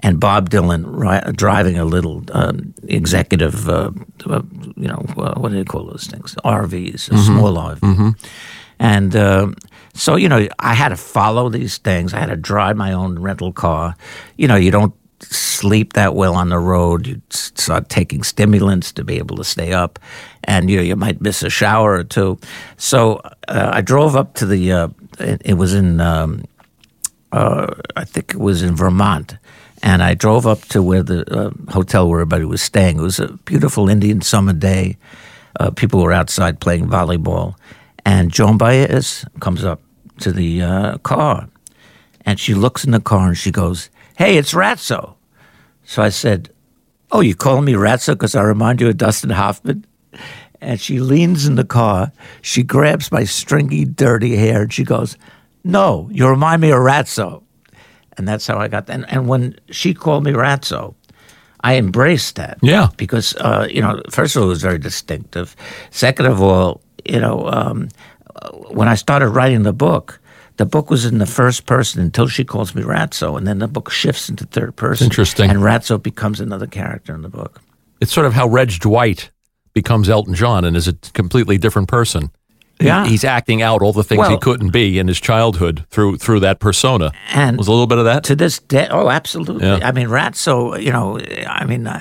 And 0.03 0.19
Bob 0.19 0.49
Dylan 0.49 0.85
ri- 0.87 1.33
driving 1.35 1.79
a 1.79 1.85
little 1.85 2.25
um, 2.33 2.73
executive, 2.89 3.69
uh, 3.69 3.91
uh, 4.25 4.41
you 4.75 4.89
know, 4.89 5.05
uh, 5.19 5.35
what 5.39 5.51
do 5.51 5.57
they 5.59 5.65
call 5.65 5.85
those 5.85 6.07
things? 6.07 6.35
RVs, 6.43 7.13
a 7.13 7.19
small 7.19 7.55
RV. 7.59 7.81
And 8.81 9.15
um 9.15 9.55
so, 9.95 10.17
you 10.17 10.29
know, 10.29 10.49
I 10.59 10.75
had 10.75 10.91
to 10.91 10.97
follow 10.97 11.49
these 11.49 11.79
things. 11.79 12.15
I 12.15 12.21
had 12.21 12.31
to 12.31 12.37
drive 12.37 12.77
my 12.77 12.93
own 12.93 13.19
rental 13.19 13.53
car. 13.53 13.95
You 14.37 14.49
know, 14.49 14.57
you 14.57 14.71
don't 14.71 14.95
sleep 15.21 15.93
that 15.95 16.15
well 16.15 16.35
on 16.35 16.49
the 16.49 16.59
road. 16.59 17.07
You 17.07 17.21
start 17.31 17.89
taking 17.89 18.23
stimulants 18.23 18.93
to 18.93 19.05
be 19.05 19.19
able 19.19 19.37
to 19.37 19.45
stay 19.45 19.73
up. 19.73 19.99
And, 20.45 20.71
you 20.71 20.77
know, 20.77 20.83
you 20.83 20.97
might 20.97 21.21
miss 21.21 21.43
a 21.43 21.51
shower 21.51 21.95
or 21.95 22.05
two. 22.05 22.39
So 22.77 23.21
uh, 23.49 23.71
I 23.73 23.81
drove 23.83 24.17
up 24.17 24.35
to 24.35 24.47
the, 24.47 24.73
uh, 24.73 24.89
it, 25.19 25.43
it 25.45 25.55
was 25.55 25.75
in, 25.75 26.01
um, 26.01 26.45
uh, 27.33 27.67
I 27.97 28.05
think 28.05 28.33
it 28.33 28.41
was 28.41 28.63
in 28.63 28.77
Vermont. 28.77 29.37
And 29.83 30.03
I 30.03 30.15
drove 30.15 30.47
up 30.47 30.63
to 30.67 30.83
where 30.83 31.03
the 31.03 31.31
uh, 31.31 31.51
hotel 31.73 32.09
where 32.09 32.21
everybody 32.21 32.45
was 32.45 32.63
staying. 32.63 32.99
It 32.99 33.03
was 33.03 33.19
a 33.19 33.33
beautiful 33.45 33.89
Indian 33.89 34.21
summer 34.21 34.53
day. 34.53 34.97
Uh, 35.59 35.71
people 35.71 36.01
were 36.03 36.13
outside 36.13 36.61
playing 36.61 36.87
volleyball. 36.87 37.57
And 38.05 38.33
Joan 38.33 38.57
Baez 38.57 39.25
comes 39.41 39.65
up 39.65 39.81
to 40.21 40.33
the 40.33 40.63
uh, 40.63 40.99
car. 40.99 41.49
And 42.27 42.39
she 42.39 42.55
looks 42.55 42.85
in 42.85 42.91
the 42.93 43.01
car 43.01 43.29
and 43.29 43.39
she 43.39 43.51
goes, 43.51 43.91
Hey, 44.17 44.37
it's 44.37 44.53
Ratso. 44.53 45.15
So 45.85 46.03
I 46.03 46.11
said, 46.11 46.51
Oh, 47.13 47.21
you 47.21 47.35
calling 47.35 47.65
me 47.65 47.73
Ratso 47.73 48.13
because 48.13 48.35
I 48.35 48.43
remind 48.43 48.81
you 48.81 48.89
of 48.89 48.97
Dustin 48.97 49.31
Hoffman? 49.31 49.85
And 50.61 50.81
she 50.81 51.01
leans 51.01 51.47
in 51.47 51.55
the 51.55 51.65
car. 51.65 52.13
She 52.43 52.63
grabs 52.63 53.11
my 53.11 53.25
stringy, 53.25 53.85
dirty 53.85 54.37
hair 54.37 54.63
and 54.63 54.73
she 54.73 54.85
goes, 54.85 55.17
No, 55.65 56.09
you 56.13 56.29
remind 56.29 56.61
me 56.63 56.71
of 56.71 56.79
Ratso. 56.79 57.43
And 58.17 58.29
that's 58.29 58.47
how 58.47 58.59
I 58.59 58.69
got 58.69 58.87
that. 58.87 58.95
And, 58.95 59.11
and 59.11 59.27
when 59.27 59.59
she 59.71 59.95
called 59.95 60.25
me 60.25 60.33
Ratso, 60.33 60.95
I 61.63 61.77
embraced 61.77 62.37
that. 62.37 62.59
Yeah. 62.63 62.89
Because, 62.97 63.35
uh, 63.37 63.67
you 63.71 63.81
know, 63.81 64.03
first 64.11 64.37
of 64.37 64.43
all, 64.43 64.49
it 64.49 64.51
was 64.51 64.63
very 64.63 64.79
distinctive. 64.79 65.57
Second 65.91 66.27
of 66.27 66.41
all, 66.43 66.83
you 67.05 67.21
know, 67.21 67.49
um, 67.51 67.89
when 68.69 68.89
I 68.89 68.95
started 68.95 69.29
writing 69.29 69.63
the 69.63 69.73
book, 69.73 70.21
the 70.57 70.67
book 70.67 70.91
was 70.91 71.05
in 71.05 71.19
the 71.19 71.27
first 71.27 71.67
person 71.67 72.01
until 72.03 72.29
she 72.29 72.45
calls 72.45 72.75
me 72.75 72.83
Ratso, 72.83 73.37
and 73.37 73.47
then 73.47 73.59
the 73.59 73.69
book 73.69 73.91
shifts 73.91 74.29
into 74.29 74.45
third 74.47 74.77
person. 74.77 75.07
Interesting. 75.07 75.51
And 75.51 75.61
Ratso 75.61 76.03
becomes 76.03 76.41
another 76.41 76.67
character 76.67 77.15
in 77.15 77.23
the 77.23 77.29
book. 77.29 77.61
It's 78.01 78.13
sort 78.13 78.27
of 78.27 78.35
how 78.35 78.47
Reg 78.49 78.71
Dwight 78.81 79.31
becomes 79.73 80.09
Elton 80.09 80.35
John 80.35 80.65
and 80.65 80.77
is 80.77 80.89
a 80.89 80.93
completely 81.15 81.57
different 81.59 81.89
person. 81.89 82.31
He- 82.79 82.87
Yeah. 82.87 83.07
he's 83.07 83.25
acting 83.25 83.61
out 83.63 83.83
all 83.83 83.93
the 83.93 84.03
things 84.03 84.27
he 84.29 84.39
couldn't 84.39 84.71
be 84.71 84.99
in 84.99 85.07
his 85.07 85.21
childhood 85.21 85.85
through 85.91 86.17
through 86.17 86.41
that 86.41 86.61
persona. 86.61 87.13
And 87.33 87.59
was 87.59 87.69
a 87.69 87.71
little 87.71 87.87
bit 87.87 87.99
of 87.99 88.05
that. 88.07 88.25
to 88.25 88.35
this 88.37 88.59
day. 88.59 88.89
Oh, 88.91 89.11
absolutely. 89.11 89.67
Yeah. 89.67 89.81
I 89.83 89.93
mean, 89.93 90.09
Ratso, 90.09 90.83
you 90.83 90.91
know, 90.91 91.19
I 91.47 91.65
mean, 91.67 91.87
uh, 91.87 92.01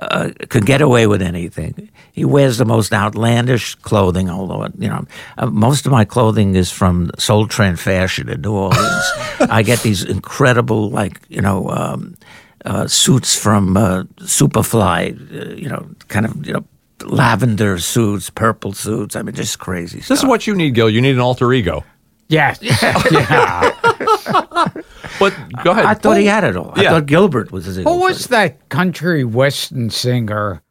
uh, 0.00 0.30
could 0.48 0.66
get 0.66 0.80
away 0.80 1.06
with 1.06 1.22
anything. 1.22 1.88
He 2.12 2.24
wears 2.24 2.58
the 2.58 2.64
most 2.64 2.92
outlandish 2.92 3.74
clothing, 3.76 4.28
although, 4.28 4.66
you 4.78 4.88
know, 4.88 5.06
uh, 5.38 5.46
most 5.46 5.86
of 5.86 5.92
my 5.92 6.04
clothing 6.04 6.54
is 6.54 6.70
from 6.70 7.10
Soul 7.18 7.46
Train 7.46 7.76
Fashion 7.76 8.28
in 8.28 8.40
New 8.40 8.52
Orleans. 8.52 9.12
I 9.40 9.62
get 9.62 9.80
these 9.80 10.02
incredible, 10.02 10.90
like, 10.90 11.20
you 11.28 11.40
know, 11.40 11.70
um, 11.70 12.16
uh, 12.64 12.86
suits 12.86 13.38
from 13.38 13.76
uh, 13.76 14.04
Superfly, 14.20 15.12
uh, 15.12 15.54
you 15.54 15.68
know, 15.68 15.88
kind 16.08 16.26
of, 16.26 16.46
you 16.46 16.54
know, 16.54 16.64
lavender 17.04 17.78
suits, 17.78 18.30
purple 18.30 18.72
suits. 18.72 19.16
I 19.16 19.22
mean, 19.22 19.34
just 19.34 19.58
crazy 19.58 19.98
this 19.98 20.06
stuff. 20.06 20.18
is 20.18 20.24
what 20.24 20.46
you 20.46 20.54
need, 20.54 20.74
Gil. 20.74 20.90
You 20.90 21.00
need 21.00 21.14
an 21.14 21.20
alter 21.20 21.52
ego. 21.52 21.84
Yes. 22.28 22.58
yeah. 23.10 23.70
But 25.18 25.34
go 25.62 25.70
ahead. 25.70 25.84
I 25.84 25.94
thought 25.94 26.16
he 26.16 26.26
had 26.26 26.44
it 26.44 26.56
all. 26.56 26.72
I 26.74 26.82
Yeah. 26.82 26.90
thought 26.90 27.06
Gilbert 27.06 27.52
was 27.52 27.66
his 27.66 27.76
Who 27.76 28.00
was 28.00 28.26
that 28.28 28.68
country 28.68 29.24
western 29.24 29.90
singer 29.90 30.62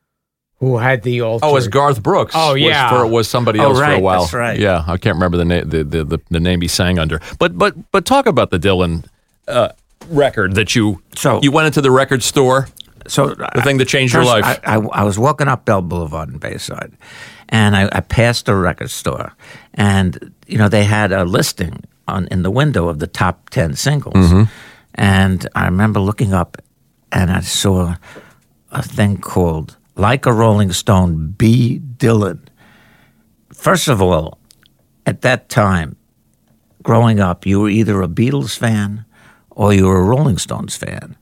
who 0.60 0.78
had 0.78 1.04
the 1.04 1.22
altar? 1.22 1.46
Oh, 1.46 1.52
it 1.52 1.54
was 1.54 1.67
Garth 1.67 2.02
Brooks. 2.04 2.34
Oh, 2.36 2.54
was 2.54 2.62
yeah. 2.62 2.89
for, 2.89 3.08
was 3.08 3.28
somebody 3.30 3.60
Oh, 3.60 3.65
else 3.65 3.78
for 3.78 3.84
a 3.84 3.88
right, 3.88 4.02
while. 4.02 4.22
that's 4.22 4.34
right. 4.34 4.60
Yeah, 4.60 4.84
I 4.88 4.98
can't 4.98 5.15
remember 5.15 5.38
the 5.38 5.46
name 5.46 5.69
the, 5.69 5.84
the, 5.84 6.04
the, 6.04 6.19
the 6.30 6.39
name 6.39 6.62
he 6.62 6.67
sang 6.67 7.00
under. 7.00 7.22
But 7.39 7.58
but 7.58 7.91
but 7.91 8.06
talk 8.06 8.26
about 8.26 8.50
the 8.52 8.60
Dylan. 8.60 9.06
Uh, 9.48 9.69
record 10.10 10.56
that 10.56 10.76
you 10.76 11.02
So- 11.15 11.39
you 11.41 11.52
went 11.52 11.67
into 11.67 11.82
the 11.82 11.91
record 11.91 12.24
store? 12.24 12.67
So 13.08 13.36
The 13.36 13.62
thing 13.63 13.78
that 13.80 13.88
changed 13.89 14.13
your 14.13 14.24
life. 14.24 14.46
I, 14.46 14.76
I, 14.78 14.78
I 14.78 15.04
was 15.04 15.19
walking 15.19 15.50
up 15.50 15.65
Bell 15.65 15.82
Boulevard 15.82 16.30
in 16.30 16.38
Bayside, 16.38 16.93
and 17.50 17.76
I, 17.76 17.89
I 17.91 18.00
passed 18.00 18.48
a 18.48 18.56
record 18.56 18.89
store, 18.91 19.34
and 19.74 20.34
you 20.48 20.58
know 20.58 20.69
they 20.69 20.86
had 20.86 21.12
a 21.12 21.26
listing 21.26 21.84
on 22.07 22.27
in 22.31 22.43
the 22.43 22.51
window 22.51 22.87
of 22.89 22.99
the 22.99 23.07
top 23.07 23.49
ten 23.49 23.75
singles, 23.75 24.15
Mm-hmm. 24.15 24.43
and 24.95 25.47
I 25.55 25.65
remember 25.65 25.99
looking 25.99 26.33
up, 26.33 26.57
and 27.11 27.31
I 27.31 27.41
saw 27.41 27.95
a 28.71 28.81
thing 28.83 29.17
called 29.17 29.77
"Like 29.95 30.25
a 30.25 30.33
Rolling 30.33 30.71
Stone." 30.73 31.35
B. 31.37 31.79
Dylan. 31.97 32.39
First 33.53 33.87
of 33.87 34.01
all, 34.01 34.37
at 35.05 35.21
that 35.21 35.47
time, 35.49 35.95
growing 36.83 37.19
up, 37.19 37.45
you 37.45 37.61
were 37.61 37.69
either 37.69 38.01
a 38.01 38.07
Beatles 38.07 38.57
fan 38.57 39.05
or 39.51 39.73
you 39.73 39.85
were 39.85 39.99
a 39.99 40.03
Rolling 40.03 40.37
Stones 40.37 40.75
fan. 40.75 41.15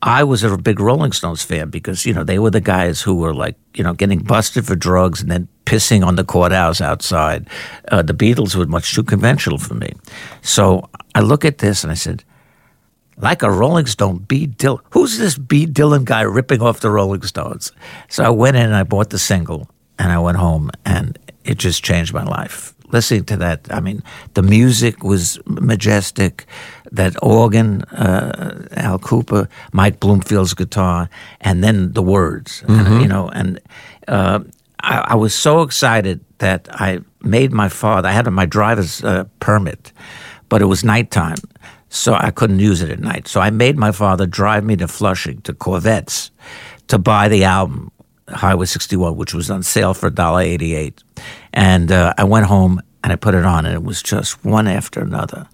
I 0.00 0.22
was 0.22 0.44
a 0.44 0.56
big 0.56 0.78
Rolling 0.78 1.12
Stones 1.12 1.42
fan 1.42 1.70
because 1.70 2.06
you 2.06 2.14
know 2.14 2.24
they 2.24 2.38
were 2.38 2.50
the 2.50 2.60
guys 2.60 3.02
who 3.02 3.16
were 3.16 3.34
like 3.34 3.56
you 3.74 3.82
know 3.82 3.94
getting 3.94 4.20
busted 4.20 4.66
for 4.66 4.76
drugs 4.76 5.20
and 5.20 5.30
then 5.30 5.48
pissing 5.64 6.06
on 6.06 6.16
the 6.16 6.24
courthouse 6.24 6.80
outside. 6.80 7.48
Uh, 7.90 8.02
the 8.02 8.14
Beatles 8.14 8.54
were 8.54 8.66
much 8.66 8.94
too 8.94 9.02
conventional 9.02 9.58
for 9.58 9.74
me, 9.74 9.92
so 10.42 10.88
I 11.14 11.20
look 11.20 11.44
at 11.44 11.58
this 11.58 11.82
and 11.82 11.90
I 11.90 11.94
said, 11.94 12.22
like 13.16 13.42
a 13.42 13.50
Rolling 13.50 13.86
Stone, 13.86 14.18
B. 14.28 14.46
Dylan. 14.46 14.80
Who's 14.90 15.18
this 15.18 15.36
B. 15.36 15.66
Dylan 15.66 16.04
guy 16.04 16.22
ripping 16.22 16.62
off 16.62 16.80
the 16.80 16.90
Rolling 16.90 17.22
Stones? 17.22 17.72
So 18.08 18.24
I 18.24 18.30
went 18.30 18.56
in 18.56 18.66
and 18.66 18.76
I 18.76 18.84
bought 18.84 19.10
the 19.10 19.18
single 19.18 19.68
and 19.98 20.12
I 20.12 20.18
went 20.18 20.36
home 20.36 20.70
and 20.84 21.18
it 21.44 21.58
just 21.58 21.82
changed 21.82 22.14
my 22.14 22.22
life. 22.22 22.74
Listening 22.90 23.24
to 23.24 23.36
that, 23.38 23.66
I 23.70 23.80
mean, 23.80 24.02
the 24.34 24.42
music 24.42 25.02
was 25.02 25.38
majestic. 25.44 26.46
That 26.92 27.16
organ, 27.22 27.82
uh, 27.82 28.66
Al 28.72 28.98
Kooper, 28.98 29.48
Mike 29.72 30.00
Bloomfield's 30.00 30.54
guitar, 30.54 31.08
and 31.40 31.62
then 31.62 31.92
the 31.92 32.02
words, 32.02 32.64
and, 32.66 33.02
you 33.02 33.08
know, 33.08 33.28
and 33.28 33.60
uh, 34.06 34.40
I, 34.80 34.98
I 35.08 35.14
was 35.14 35.34
so 35.34 35.62
excited 35.62 36.20
that 36.38 36.68
I 36.72 37.00
made 37.20 37.52
my 37.52 37.68
father. 37.68 38.08
I 38.08 38.12
had 38.12 38.26
my 38.30 38.46
driver's 38.46 39.04
uh, 39.04 39.24
permit, 39.40 39.92
but 40.48 40.62
it 40.62 40.66
was 40.66 40.82
nighttime, 40.82 41.36
so 41.90 42.14
I 42.14 42.30
couldn't 42.30 42.60
use 42.60 42.80
it 42.80 42.90
at 42.90 43.00
night. 43.00 43.28
So 43.28 43.40
I 43.40 43.50
made 43.50 43.76
my 43.76 43.92
father 43.92 44.26
drive 44.26 44.64
me 44.64 44.76
to 44.76 44.88
Flushing 44.88 45.42
to 45.42 45.52
Korvettes 45.52 46.30
to 46.86 46.98
buy 46.98 47.28
the 47.28 47.44
album 47.44 47.90
Highway 48.28 48.66
61, 48.66 49.16
which 49.16 49.34
was 49.34 49.50
on 49.50 49.62
sale 49.62 49.94
for 49.94 50.10
$1.88. 50.10 51.02
And 51.52 51.90
uh, 51.90 52.14
I 52.18 52.24
went 52.24 52.46
home 52.46 52.80
and 53.02 53.12
I 53.12 53.16
put 53.16 53.34
it 53.34 53.44
on, 53.44 53.64
and 53.64 53.74
it 53.74 53.82
was 53.82 54.02
just 54.02 54.44
one 54.44 54.66
after 54.66 55.00
another. 55.00 55.46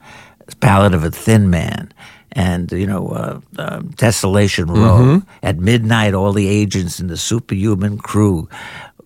Ballad 0.60 0.94
of 0.94 1.04
a 1.04 1.10
Thin 1.10 1.50
Man. 1.50 1.92
And 2.32 2.70
you 2.72 2.86
know, 2.86 3.08
uh, 3.08 3.40
uh, 3.58 3.78
Desolation 3.94 4.66
Row. 4.66 5.22
At 5.42 5.58
midnight, 5.58 6.14
all 6.14 6.32
the 6.32 6.48
agents 6.48 6.98
and 6.98 7.08
the 7.08 7.16
superhuman 7.16 7.98
crew 7.98 8.48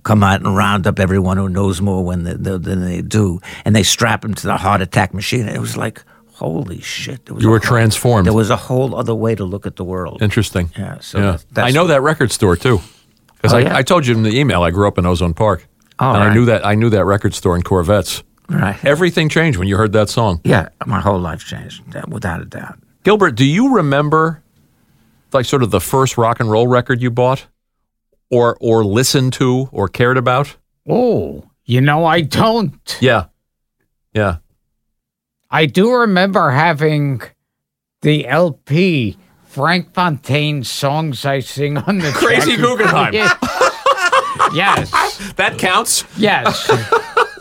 come 0.02 0.22
out 0.24 0.40
and 0.40 0.56
round 0.56 0.86
up 0.86 0.98
everyone 0.98 1.36
who 1.36 1.48
knows 1.48 1.82
more 1.82 2.02
when 2.02 2.24
they, 2.24 2.32
they, 2.32 2.56
than 2.56 2.80
they 2.80 3.02
do, 3.02 3.40
and 3.66 3.76
they 3.76 3.82
strap 3.82 4.24
him 4.24 4.32
to 4.32 4.46
the 4.46 4.56
heart 4.56 4.80
attack 4.80 5.12
machine. 5.12 5.46
It 5.46 5.60
was 5.60 5.76
like, 5.76 6.02
holy 6.32 6.80
shit! 6.80 7.26
There 7.26 7.34
was 7.34 7.44
You 7.44 7.50
were 7.50 7.58
whole- 7.58 7.68
transformed. 7.68 8.24
There 8.26 8.32
was 8.32 8.48
a 8.48 8.56
whole 8.56 8.94
other 8.94 9.14
way 9.14 9.34
to 9.34 9.44
look 9.44 9.66
at 9.66 9.76
the 9.76 9.84
world. 9.84 10.22
Interesting. 10.22 10.70
Yeah, 10.78 10.98
so 11.00 11.18
that's- 11.20 11.44
I 11.58 11.70
know 11.70 11.86
that 11.88 12.00
record 12.00 12.32
store 12.32 12.56
too, 12.56 12.80
because 13.36 13.52
Oh, 13.52 13.58
I, 13.58 13.60
yeah? 13.60 13.76
I 13.76 13.82
told 13.82 14.06
you 14.06 14.14
in 14.14 14.22
the 14.22 14.34
email 14.38 14.62
I 14.62 14.70
grew 14.70 14.88
up 14.88 14.96
in 14.96 15.04
Ozone 15.04 15.34
Park, 15.34 15.68
Oh, 15.98 16.14
and 16.14 16.22
I 16.22 16.32
knew 16.32 16.46
that 16.46 16.64
I 16.64 16.74
knew 16.76 16.88
that 16.88 17.04
record 17.04 17.34
store 17.34 17.56
in 17.56 17.62
Korvettes. 17.62 18.22
Right. 18.48 18.82
Everything 18.84 19.28
changed 19.28 19.58
when 19.58 19.68
you 19.68 19.76
heard 19.76 19.92
that 19.92 20.08
song. 20.08 20.40
Yeah, 20.44 20.68
my 20.86 21.00
whole 21.00 21.18
life 21.20 21.44
changed, 21.44 21.82
without 22.08 22.40
a 22.40 22.44
doubt. 22.46 22.78
Gilbert, 23.04 23.32
do 23.32 23.44
you 23.44 23.74
remember 23.74 24.42
like 25.32 25.44
sort 25.44 25.62
of 25.62 25.70
the 25.70 25.80
first 25.80 26.16
rock 26.16 26.40
and 26.40 26.50
roll 26.50 26.66
record 26.66 27.02
you 27.02 27.10
bought, 27.10 27.46
or 28.30 28.56
or 28.60 28.84
listened 28.84 29.34
to, 29.34 29.68
or 29.70 29.86
cared 29.88 30.16
about? 30.16 30.56
Oh, 30.88 31.44
you 31.64 31.80
know, 31.82 32.06
I 32.06 32.22
don't. 32.22 32.96
Yeah, 33.00 33.26
yeah. 34.14 34.36
I 35.50 35.66
do 35.66 35.92
remember 35.92 36.50
having 36.50 37.20
the 38.02 38.26
LP 38.26 39.18
Frank 39.44 39.92
Fontaine 39.92 40.64
songs 40.64 41.24
I 41.26 41.40
sing 41.40 41.76
on 41.76 41.98
the 41.98 42.10
Crazy 42.12 42.52
Jackie- 42.56 42.62
Guggenheim. 42.62 43.12
yes, 44.54 44.90
That 45.36 45.56
counts. 45.58 46.04
yes. 46.16 46.68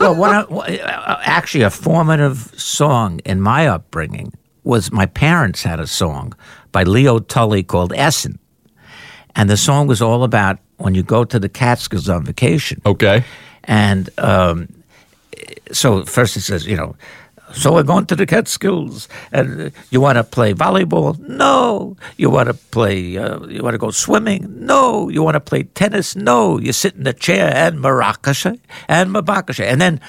Well, 0.00 0.14
one 0.14 0.34
of, 0.36 0.52
uh, 0.52 1.18
actually, 1.22 1.64
a 1.64 1.70
formative 1.70 2.52
song 2.56 3.20
in 3.24 3.40
my 3.40 3.66
upbringing 3.66 4.32
was 4.64 4.92
my 4.92 5.06
parents 5.06 5.62
had 5.62 5.80
a 5.80 5.86
song 5.86 6.34
by 6.72 6.82
Lee 6.82 7.08
Tully 7.28 7.62
called 7.62 7.92
Essen. 7.94 8.38
And 9.34 9.48
the 9.48 9.56
song 9.56 9.86
was 9.86 10.02
all 10.02 10.24
about 10.24 10.58
when 10.76 10.94
you 10.94 11.02
go 11.02 11.24
to 11.24 11.38
the 11.38 11.48
Catskills 11.48 12.08
on 12.08 12.24
vacation. 12.24 12.80
Okay. 12.84 13.24
And 13.64 14.10
um, 14.18 14.68
so 15.72 16.04
first 16.04 16.36
it 16.36 16.42
says, 16.42 16.66
you 16.66 16.76
know, 16.76 16.96
so 17.52 17.72
we're 17.72 17.82
going 17.82 18.06
to 18.06 18.16
the 18.16 18.26
Catskills, 18.26 19.08
and 19.32 19.60
uh, 19.60 19.70
you 19.90 20.00
want 20.00 20.16
to 20.16 20.24
play 20.24 20.54
volleyball? 20.54 21.18
No. 21.18 21.96
You 22.16 22.30
want 22.30 22.48
to 22.48 22.54
play? 22.54 23.16
Uh, 23.16 23.44
you 23.46 23.62
want 23.62 23.74
to 23.74 23.78
go 23.78 23.90
swimming? 23.90 24.46
No. 24.66 25.08
You 25.08 25.22
want 25.22 25.34
to 25.34 25.40
play 25.40 25.62
tennis? 25.64 26.14
No. 26.14 26.58
You 26.58 26.72
sit 26.72 26.94
in 26.94 27.04
the 27.04 27.12
chair 27.12 27.52
and 27.54 27.78
maracas 27.78 28.44
and 28.88 29.10
mabakasha, 29.10 29.64
and 29.64 29.80
then. 29.80 30.00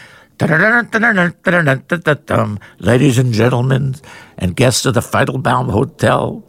Ladies 2.80 3.17
and 3.17 3.34
gentlemen, 3.34 3.95
and 4.38 4.56
guests 4.56 4.86
of 4.86 4.93
the 4.93 5.02
Feidelbaum 5.02 5.69
Hotel, 5.69 6.45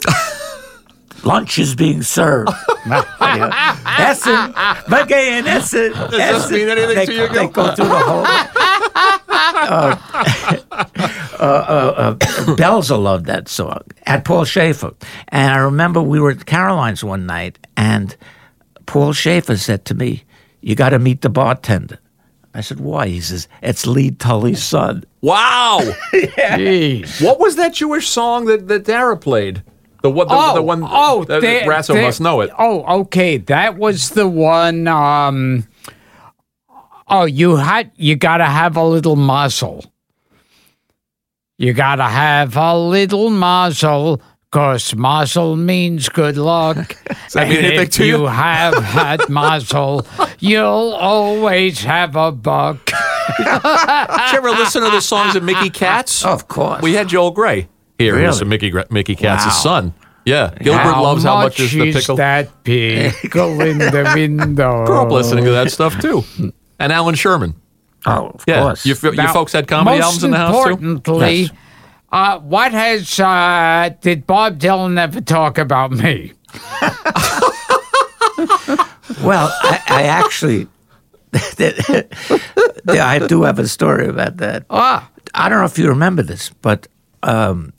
lunch 1.25 1.59
is 1.59 1.75
being 1.75 2.03
served. 2.03 2.53
Essen, 2.87 4.53
Magain, 4.87 5.45
Essen. 5.47 5.93
Does 5.93 6.11
this 6.11 6.51
mean 6.53 6.69
anything 6.69 6.95
they, 6.95 7.07
to 7.07 7.13
you, 7.13 7.29
They 7.29 7.49
go 7.49 7.75
through 7.75 7.89
the 7.89 7.99
whole. 7.99 8.70
uh, 9.69 10.57
uh, 11.39 11.95
uh, 11.97 12.15
Belzer 12.57 13.01
loved 13.01 13.27
that 13.27 13.49
song, 13.49 13.83
at 14.05 14.25
Paul 14.25 14.45
Shaffer. 14.45 14.93
And 15.29 15.53
I 15.53 15.59
remember 15.59 16.03
we 16.03 16.21
were 16.21 16.31
at 16.31 16.47
Caroline's 16.47 17.05
one 17.05 17.27
night, 17.27 17.59
and 17.77 18.17
Paul 18.87 19.13
Shaffer 19.13 19.57
said 19.57 19.85
to 19.87 19.95
me, 19.95 20.25
You 20.61 20.75
got 20.75 20.91
to 20.91 20.99
meet 20.99 21.23
the 21.23 21.29
bartender. 21.31 21.99
I 22.55 22.63
said, 22.63 22.81
Why? 22.81 23.07
He 23.09 23.21
says, 23.21 23.49
It's 23.63 23.87
Lee 23.87 24.11
Tully's 24.11 24.63
son. 24.63 25.05
Wow. 25.21 25.81
Jeez. 26.13 27.23
what 27.25 27.39
was 27.39 27.57
that 27.57 27.75
Jewish 27.75 28.09
song 28.09 28.47
that 28.47 28.69
that 28.69 28.85
Dara 28.85 29.17
played? 29.17 29.63
The 30.03 30.11
one. 30.11 30.29
The, 30.29 30.35
oh, 30.35 30.55
the 30.55 30.63
one. 30.63 30.83
oh, 30.85 31.25
that, 31.25 31.43
they- 31.43 31.61
Ratso 31.61 31.93
they- 31.95 32.03
must 32.03 32.21
know 32.21 32.41
it. 32.41 32.51
Oh, 32.59 33.01
okay. 33.03 33.37
That 33.37 33.77
was 33.77 34.11
the 34.11 34.27
one. 34.29 34.89
Um, 34.89 35.67
oh, 37.11 37.25
you 37.25 37.57
had 37.57 37.91
you 37.97 38.17
got 38.17 38.39
to 38.39 38.47
have 38.47 38.77
a 38.77 38.85
little 38.85 39.17
muzzle. 39.17 39.85
You 41.59 41.75
got 41.75 41.97
to 41.97 42.05
have 42.05 42.57
a 42.57 42.79
little 42.79 43.29
muzzle, 43.29 44.23
cause 44.51 44.95
muzzle 44.95 45.57
means 45.57 46.09
good 46.09 46.39
luck. 46.39 46.97
Does 47.25 47.33
that 47.35 47.49
mean 47.49 47.59
and 47.59 47.67
anything 47.67 47.83
if 47.87 47.91
to 47.91 48.07
you? 48.07 48.19
you 48.23 48.27
have 48.27 48.75
had 48.83 49.29
muzzle, 49.29 50.07
you'll 50.39 50.95
always 50.95 51.83
have 51.85 52.17
a 52.17 52.33
buck. 52.33 52.79
Did 53.37 53.47
you 53.47 54.39
ever 54.39 54.51
listen 54.53 54.83
to 54.83 54.91
the 54.91 55.01
songs 55.03 55.37
of 55.37 55.43
Mickey 55.43 55.69
Katz? 55.71 56.25
Of 56.25 56.49
course. 56.49 56.81
We 56.83 56.95
had 56.95 57.09
Joel 57.09 57.31
Grey 57.33 57.69
here. 57.99 58.15
Really? 58.15 58.27
Really? 58.27 58.45
Mickey 58.47 58.71
Gra- 58.71 58.87
Mickey 58.91 59.15
Katz's 59.15 59.47
Wow. 59.49 59.53
son. 59.53 59.95
Yeah. 60.25 60.55
Gilbert 60.61 60.81
how 60.83 61.03
loves 61.03 61.25
how 61.25 61.43
much 61.43 61.61
is 61.61 61.73
the 61.73 61.89
is 61.89 61.95
pickle. 61.97 62.17
that 62.17 62.65
pickle 62.65 63.61
in 63.61 63.79
the 63.79 64.13
window? 64.15 64.87
Grew 64.87 64.97
up 64.97 65.11
listening 65.11 65.45
to 65.45 65.51
that 65.53 65.71
stuff 65.71 66.01
too. 66.01 66.25
And 66.81 66.93
Allan 66.93 67.15
Sherman. 67.15 67.55
oh, 68.07 68.31
of 68.31 68.45
Yeah. 68.49 68.63
course. 68.63 68.85
You, 68.85 68.97
you 69.03 69.13
Now, 69.13 69.33
folks 69.33 69.53
had 69.53 69.69
comedy 69.69 70.01
albums 70.01 70.25
in 70.25 70.33
the 70.33 70.37
house 70.39 70.65
too? 70.65 70.71
importantly, 70.71 71.41
Yes. 71.43 71.51
uh, 72.11 72.39
what 72.41 72.73
has 72.73 73.21
uh, 73.21 73.91
did 74.01 74.27
Bob 74.27 74.59
Dylan 74.59 74.99
ever 74.99 75.21
talk 75.21 75.59
about 75.59 75.93
me? 75.93 76.33
Well, 79.23 79.51
I, 79.63 79.81
I 79.89 80.03
actually, 80.05 80.67
I 82.89 83.19
do 83.29 83.43
have 83.43 83.59
a 83.59 83.67
story 83.69 84.07
about 84.09 84.39
that. 84.39 84.65
Ah, 84.71 85.11
I 85.35 85.49
don't 85.49 85.59
know 85.59 85.65
if 85.67 85.79
you 85.79 85.89
remember 85.89 86.23
this, 86.23 86.49
but 86.63 86.87
um, 87.23 87.73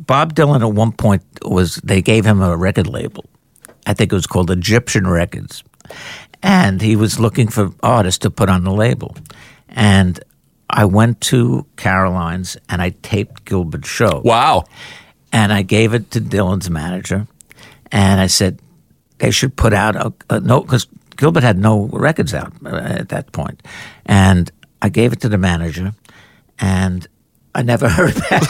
Bob 0.00 0.34
Dylan 0.34 0.60
at 0.60 0.72
one 0.72 0.92
point 0.92 1.22
was 1.42 1.76
they 1.76 2.00
gave 2.02 2.24
him 2.24 2.40
a 2.40 2.56
record 2.56 2.86
label. 2.86 3.24
I 3.86 3.94
think 3.94 4.12
it 4.12 4.14
was 4.14 4.26
called 4.26 4.50
Egyptian 4.50 5.08
Records, 5.08 5.64
and 6.42 6.80
he 6.82 6.96
was 6.96 7.18
looking 7.20 7.48
for 7.48 7.72
artists 7.82 8.18
to 8.20 8.30
put 8.30 8.48
on 8.48 8.64
the 8.64 8.72
label. 8.72 9.16
And 9.68 10.18
I 10.68 10.84
went 10.84 11.20
to 11.22 11.66
Caroline's 11.76 12.56
and 12.68 12.80
I 12.82 12.90
taped 13.02 13.44
Gilbert's 13.44 13.88
show 13.88 14.20
Wow. 14.24 14.64
and 15.32 15.52
I 15.52 15.62
gave 15.62 15.94
it 15.94 16.10
to 16.12 16.20
Dylan's 16.20 16.70
manager, 16.70 17.26
and 17.92 18.20
I 18.20 18.26
said 18.28 18.60
they 19.18 19.30
should 19.30 19.54
put 19.56 19.72
out 19.72 19.96
a, 19.96 20.12
a 20.30 20.40
no 20.40 20.60
because 20.60 20.86
Gilbert 21.16 21.42
had 21.42 21.58
no 21.58 21.86
records 21.92 22.32
out 22.34 22.52
uh, 22.64 22.68
at 22.76 23.08
that 23.10 23.32
point, 23.32 23.62
and 24.06 24.50
I 24.82 24.88
gave 24.88 25.12
it 25.12 25.20
to 25.20 25.28
the 25.28 25.38
manager, 25.38 25.92
and 26.58 27.06
I 27.54 27.62
never 27.62 27.88
heard 27.98 28.14
that. 28.14 28.40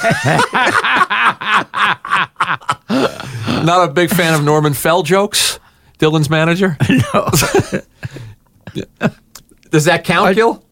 Not 3.64 3.88
a 3.88 3.92
big 3.92 4.10
fan 4.10 4.34
of 4.34 4.42
Norman 4.44 4.74
Fell 4.74 5.02
jokes. 5.02 5.58
Dylan's 6.00 6.28
manager. 6.30 6.76
No. 7.14 7.28
Does 9.70 9.84
that 9.84 10.04
count, 10.04 10.34
Gil? 10.34 10.64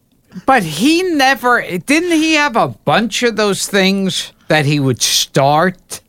But 0.45 0.63
he 0.63 1.03
never 1.03 1.61
didn't 1.61 2.11
he 2.11 2.33
have 2.35 2.55
a 2.55 2.67
bunch 2.69 3.23
of 3.23 3.35
those 3.35 3.67
things 3.67 4.31
that 4.47 4.65
he 4.65 4.79
would 4.79 5.01
start 5.01 6.01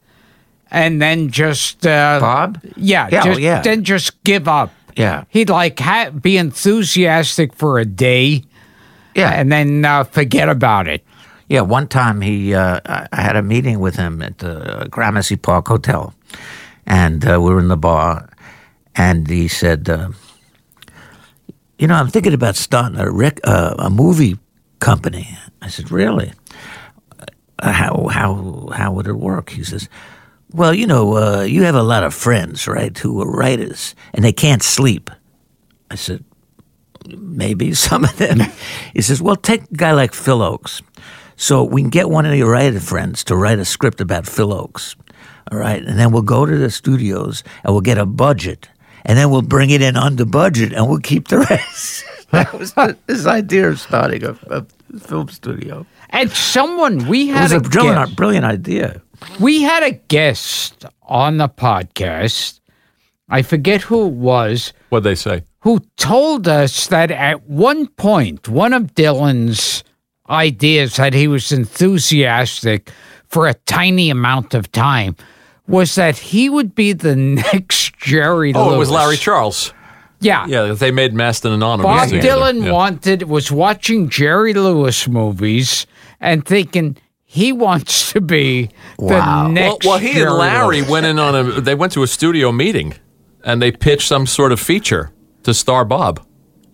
and 0.70 1.00
then 1.00 1.30
just 1.30 1.87
uh, 1.87 2.18
Bob? 2.20 2.61
Yeah, 2.76 3.09
Yeah, 3.11 3.24
just, 3.24 3.40
yeah. 3.40 3.62
then 3.62 3.83
just 3.85 4.22
give 4.24 4.46
up. 4.46 4.72
Yeah. 4.96 5.24
He'd 5.30 5.50
like 5.50 5.78
ha- 5.80 6.11
be 6.11 6.37
enthusiastic 6.37 7.54
for 7.54 7.78
a 7.78 7.85
day 7.85 8.44
Yeah. 9.14 9.30
and 9.30 9.50
then 9.50 9.85
uh, 9.85 10.04
forget 10.04 10.48
about 10.48 10.87
it. 10.88 11.04
Yeah, 11.48 11.62
one 11.62 11.88
time 11.88 12.20
he, 12.20 12.54
uh, 12.54 12.78
I 12.87 13.09
I 13.12 13.20
had 13.22 13.35
a 13.37 13.42
meeting 13.42 13.80
with 13.80 13.96
him 13.96 14.22
at 14.22 14.38
the 14.38 14.87
Gramercy 14.90 15.35
Park 15.35 15.66
Hotel, 15.66 16.14
and 16.87 17.24
uh, 17.28 17.40
we 17.40 17.52
were 17.52 17.59
in 17.59 17.66
the 17.66 17.76
bar, 17.76 18.28
and 18.94 19.29
he 19.29 19.48
said, 19.48 19.88
uh, 19.88 20.11
"You 21.79 21.87
know, 21.87 21.94
I'm 21.94 22.09
thinking 22.09 22.35
about 22.35 22.57
starting 22.57 22.98
a 22.98 23.11
rec- 23.11 23.40
uh, 23.44 23.74
a 23.79 23.90
movie 23.90 24.38
company." 24.79 25.37
I 25.62 25.68
said, 25.68 25.90
"Really? 25.90 26.33
Uh, 27.59 27.72
how 27.72 28.09
how 28.09 28.68
how 28.72 28.92
would 28.92 29.07
it 29.07 29.18
work?" 29.18 29.50
He 29.50 29.64
says, 29.64 29.88
"Well, 30.53 30.74
you 30.74 30.87
know, 30.87 31.16
uh, 31.16 31.42
you 31.42 31.62
have 31.64 31.74
a 31.74 31.83
lot 31.83 32.05
of 32.05 32.14
friends, 32.14 32.66
right, 32.66 32.96
who 32.96 33.20
are 33.22 33.31
writers, 33.31 33.94
and 34.14 34.24
they 34.24 34.33
can't 34.33 34.62
sleep." 34.62 35.11
I 35.92 35.96
said, 35.96 36.24
maybe 37.09 37.74
some 37.88 38.05
of 38.05 38.16
them. 38.16 38.40
He 38.94 39.03
says, 39.03 39.22
well, 39.22 39.37
take 39.37 39.62
a 39.62 39.74
guy 39.74 39.92
like 39.92 40.14
Phil 40.14 40.38
Ochs. 40.38 40.83
So 41.37 41.64
we 41.64 41.81
can 41.81 41.90
get 41.90 42.11
one 42.11 42.26
of 42.26 42.35
your 42.35 42.50
writer 42.50 42.81
friends 42.81 43.24
to 43.24 43.37
write 43.37 43.59
a 43.59 43.64
script 43.64 44.00
about 44.00 44.26
Phil 44.26 44.50
Ochs. 44.50 44.94
All 45.50 45.59
right. 45.59 45.83
And 45.83 45.98
then 45.98 46.12
we'll 46.12 46.22
go 46.22 46.44
to 46.44 46.57
the 46.57 46.70
studios 46.70 47.42
and 47.64 47.72
we'll 47.72 47.81
get 47.81 47.98
a 47.98 48.07
budget. 48.07 48.68
And 49.05 49.17
then 49.19 49.31
we'll 49.31 49.43
bring 49.43 49.71
it 49.71 49.83
in 49.83 49.97
under 49.97 50.25
budget 50.25 50.73
and 50.73 50.89
we'll 50.89 50.99
keep 51.01 51.29
the 51.29 51.39
rest. 51.51 52.05
that 52.31 52.53
was 52.59 52.75
this 53.07 53.27
idea 53.27 53.69
of 53.69 53.81
starting 53.81 54.25
a, 54.25 54.37
a 54.51 54.65
film 54.99 55.29
studio. 55.29 55.87
And 56.11 56.31
someone 56.31 57.07
we 57.09 57.31
It 57.31 57.35
had 57.35 57.43
was 57.45 57.53
a 57.53 57.57
a 57.57 57.61
brilliant, 57.61 57.97
guest, 58.07 58.17
brilliant 58.17 58.45
idea. 58.47 59.03
we 59.39 59.63
had 59.63 59.83
a 59.83 59.93
guest 59.93 60.85
on 61.03 61.37
the 61.39 61.49
podcast. 61.49 62.61
I 63.29 63.43
forget 63.43 63.83
who 63.83 64.07
it 64.07 64.13
was. 64.15 64.73
What'd 64.89 65.05
they 65.05 65.15
say? 65.15 65.43
who 65.63 65.79
told 65.99 66.49
us 66.49 66.87
that 66.87 67.11
at 67.11 67.43
one 67.47 67.87
point, 67.87 68.49
one 68.49 68.73
of 68.73 68.95
Dylan's 68.95 69.85
ideas 70.31 70.97
that 70.97 71.13
he 71.13 71.29
was 71.29 71.53
enthusiastic 71.53 72.91
for 73.29 73.47
a 73.47 73.53
tiny 73.67 74.09
amount 74.09 74.55
of 74.55 74.73
time 74.73 75.15
was 75.70 75.94
that 75.94 76.18
he 76.18 76.48
would 76.50 76.74
be 76.74 76.92
the 76.92 77.16
next 77.52 77.96
Jerry 77.98 78.52
Lewis. 78.52 78.62
Oh, 78.62 78.66
Lewis. 78.68 78.76
it 78.76 78.78
was 78.78 78.90
Larry 78.90 79.16
Charles. 79.16 79.72
Yeah. 80.20 80.46
Yeah, 80.46 80.72
they 80.72 80.90
made 80.90 81.14
Masked 81.14 81.46
and 81.46 81.54
Anonymous. 81.54 81.85
Bob 81.87 82.09
together. 82.11 82.28
Dylan 82.28 82.64
Yeah. 82.64 82.72
wanted 82.72 83.22
was 83.22 83.50
watching 83.50 84.09
Jerry 84.11 84.52
Lewis 84.52 85.09
movies 85.09 85.87
and 86.20 86.44
thinking 86.44 86.96
he 87.24 87.52
wants 87.52 88.12
to 88.12 88.20
be 88.20 88.68
Wow. 88.98 89.44
the 89.46 89.52
next. 89.52 89.87
well, 89.87 89.98
he 89.98 90.12
Jerry 90.12 90.26
and 90.26 90.35
Larry 90.37 90.76
Lewis. 90.80 90.90
went 90.90 91.06
in 91.06 91.18
on 91.18 91.35
a. 91.35 91.61
They 91.61 91.74
went 91.74 91.92
to 91.94 92.02
a 92.02 92.06
studio 92.06 92.52
meeting, 92.52 92.94
and 93.44 93.62
they 93.62 93.72
pitched 93.72 94.06
some 94.09 94.26
sort 94.26 94.52
of 94.52 94.61
feature 94.61 95.11
to 95.44 95.54
star 95.54 95.85
Bob. 95.87 96.20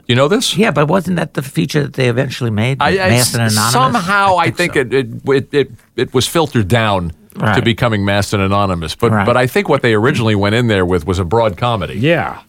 You 0.09 0.15
know 0.17 0.27
this? 0.29 0.57
Yeah, 0.57 0.71
but 0.73 0.89
wasn't 0.89 1.17
that 1.17 1.35
the 1.35 1.43
feature 1.43 1.83
that 1.83 1.93
they 1.93 2.09
eventually 2.09 2.51
made? 2.51 2.79
I, 2.81 2.91
I- 2.91 3.09
Masked 3.11 3.35
and 3.35 3.43
Anonymous? 3.53 3.73
somehow 3.73 4.39
I 4.39 4.51
think, 4.51 4.75
so. 4.75 4.81
it, 4.81 4.93
it, 4.95 5.07
it 5.29 5.49
it 5.55 5.71
it 5.97 6.15
was 6.15 6.27
filtered 6.27 6.67
down 6.69 7.13
to 7.39 7.45
Right. 7.45 7.65
becoming 7.65 8.05
Masked 8.05 8.35
and 8.35 8.43
Anonymous. 8.43 8.95
But 8.95 9.13
Right. 9.13 9.27
but 9.27 9.37
I 9.37 9.47
think 9.47 9.69
what 9.69 9.83
they 9.83 9.95
originally 9.95 10.35
went 10.35 10.55
in 10.55 10.69
there 10.69 10.87
with 10.87 11.07
was 11.07 11.19
a 11.19 11.25
broad 11.25 11.57
comedy. 11.57 11.99
Yeah. 11.99 12.41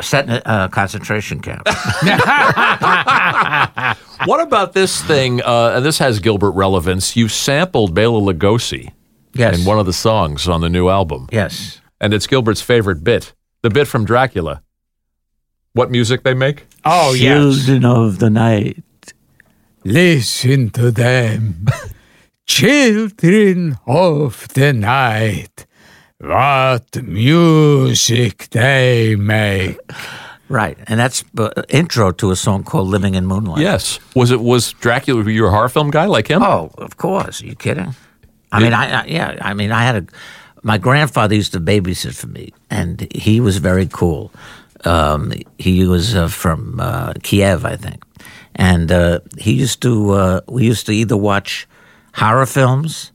set 0.00 0.26
in 0.26 0.30
a 0.30 0.42
uh, 0.46 0.68
concentration 0.68 1.40
camp. 1.40 1.66
What 4.24 4.40
about 4.40 4.72
this 4.72 5.00
thing? 5.02 5.40
Uh, 5.42 5.74
and 5.76 5.84
this 5.84 5.98
has 5.98 6.18
Gilbert 6.18 6.50
relevance. 6.52 7.16
You 7.16 7.28
sampled 7.28 7.94
Bela 7.94 8.20
Lugosi 8.20 8.92
yes. 9.32 9.58
in 9.58 9.64
one 9.64 9.78
of 9.78 9.86
the 9.86 9.92
songs 9.92 10.48
on 10.48 10.60
the 10.60 10.68
new 10.68 10.88
album, 10.88 11.28
yes. 11.30 11.80
and 12.00 12.12
it's 12.12 12.26
Gilbert's 12.26 12.60
favorite 12.60 13.04
bit, 13.04 13.32
the 13.62 13.70
bit 13.70 13.86
from 13.86 14.04
Dracula. 14.04 14.62
What 15.72 15.90
music 15.90 16.24
they 16.24 16.34
make? 16.34 16.66
Oh, 16.84 17.14
yes. 17.14 17.66
Children 17.66 17.84
of 17.84 18.18
the 18.18 18.30
night. 18.30 18.82
Listen 19.84 20.70
to 20.70 20.90
them, 20.90 21.66
children 22.48 23.78
of 23.86 24.48
the 24.54 24.72
night. 24.72 25.66
What 26.18 27.00
music 27.04 28.48
they 28.50 29.14
make. 29.14 29.78
Right, 30.48 30.78
and 30.88 30.98
that's 30.98 31.22
the 31.34 31.64
intro 31.68 32.10
to 32.12 32.30
a 32.30 32.36
song 32.36 32.64
called 32.64 32.88
"Living 32.88 33.14
in 33.14 33.26
Moonlight." 33.26 33.60
Yes. 33.60 34.00
Was 34.16 34.30
it 34.30 34.40
was 34.40 34.72
Dracula? 34.72 35.22
Were 35.22 35.30
you 35.30 35.46
a 35.46 35.50
horror 35.50 35.68
film 35.68 35.90
guy 35.90 36.06
like 36.06 36.26
him? 36.26 36.42
Oh, 36.42 36.70
of 36.78 36.96
course. 36.96 37.42
Are 37.42 37.46
you 37.46 37.54
kidding? 37.54 37.94
I 38.50 38.60
mean, 38.60 38.72
I, 38.72 39.02
I 39.02 39.04
yeah. 39.04 39.38
I 39.42 39.54
mean, 39.54 39.70
I 39.70 39.82
had 39.82 39.96
a. 39.96 40.06
My 40.62 40.78
grandfather 40.78 41.34
used 41.34 41.52
to 41.52 41.60
babysit 41.60 42.16
for 42.16 42.26
me, 42.26 42.52
and 42.70 43.06
he 43.14 43.40
was 43.40 43.58
very 43.58 43.86
cool. 43.86 44.32
Um, 44.84 45.32
he 45.58 45.86
was 45.86 46.16
uh, 46.16 46.28
from 46.28 46.80
uh, 46.80 47.12
Kiev, 47.22 47.64
I 47.64 47.76
think, 47.76 48.02
and 48.56 48.90
uh, 48.90 49.20
he 49.36 49.52
used 49.52 49.82
to. 49.82 50.10
Uh, 50.10 50.40
we 50.48 50.64
used 50.64 50.86
to 50.86 50.92
either 50.92 51.16
watch 51.16 51.68
horror 52.18 52.46
films 52.46 53.12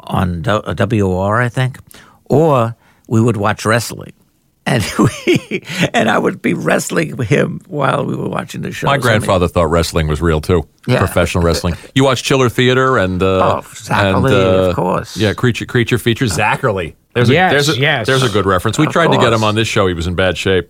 on 0.00 0.42
W- 0.42 0.74
WOR, 1.02 1.40
I 1.40 1.48
think, 1.48 1.78
or 2.26 2.74
we 3.08 3.20
would 3.20 3.36
watch 3.36 3.64
wrestling. 3.64 4.12
And 4.68 4.82
we, 4.98 5.62
and 5.94 6.10
I 6.10 6.18
would 6.18 6.42
be 6.42 6.52
wrestling 6.52 7.14
with 7.14 7.28
him 7.28 7.60
while 7.68 8.04
we 8.04 8.16
were 8.16 8.28
watching 8.28 8.62
the 8.62 8.72
show. 8.72 8.88
My 8.88 8.98
grandfather 8.98 9.46
thought 9.46 9.70
wrestling 9.70 10.08
was 10.08 10.20
real 10.20 10.40
too. 10.40 10.66
Yeah. 10.88 10.98
Professional 10.98 11.44
wrestling. 11.44 11.76
You 11.94 12.02
watch 12.02 12.24
Chiller 12.24 12.48
Theater 12.48 12.98
and 12.98 13.22
uh, 13.22 13.58
Oh, 13.58 13.60
Zacherley, 13.62 14.32
and, 14.32 14.70
of 14.70 14.74
course. 14.74 15.16
Yeah, 15.16 15.34
creature 15.34 15.66
creature 15.66 15.98
features 15.98 16.36
Zacherley. 16.36 16.96
There's 17.14 17.30
a, 17.30 17.34
Yes, 17.34 17.52
there's 17.52 17.68
a, 17.78 17.80
yes. 17.80 18.06
There's 18.08 18.24
a 18.24 18.28
good 18.28 18.44
reference. 18.44 18.76
We 18.76 18.86
Of 18.88 18.92
tried 18.92 19.12
to 19.12 19.18
get 19.18 19.32
him 19.32 19.44
on 19.44 19.54
this 19.54 19.68
show. 19.68 19.86
He 19.86 19.94
was 19.94 20.08
in 20.08 20.16
bad 20.16 20.36
shape. 20.36 20.68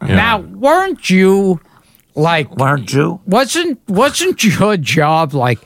Yeah. 0.00 0.14
Now, 0.16 0.38
weren't 0.38 1.10
you 1.10 1.60
like 2.14 2.56
weren't 2.56 2.90
you? 2.90 3.20
wasn't 3.26 3.86
wasn't 3.86 4.42
your 4.44 4.78
job 4.78 5.34
like 5.34 5.58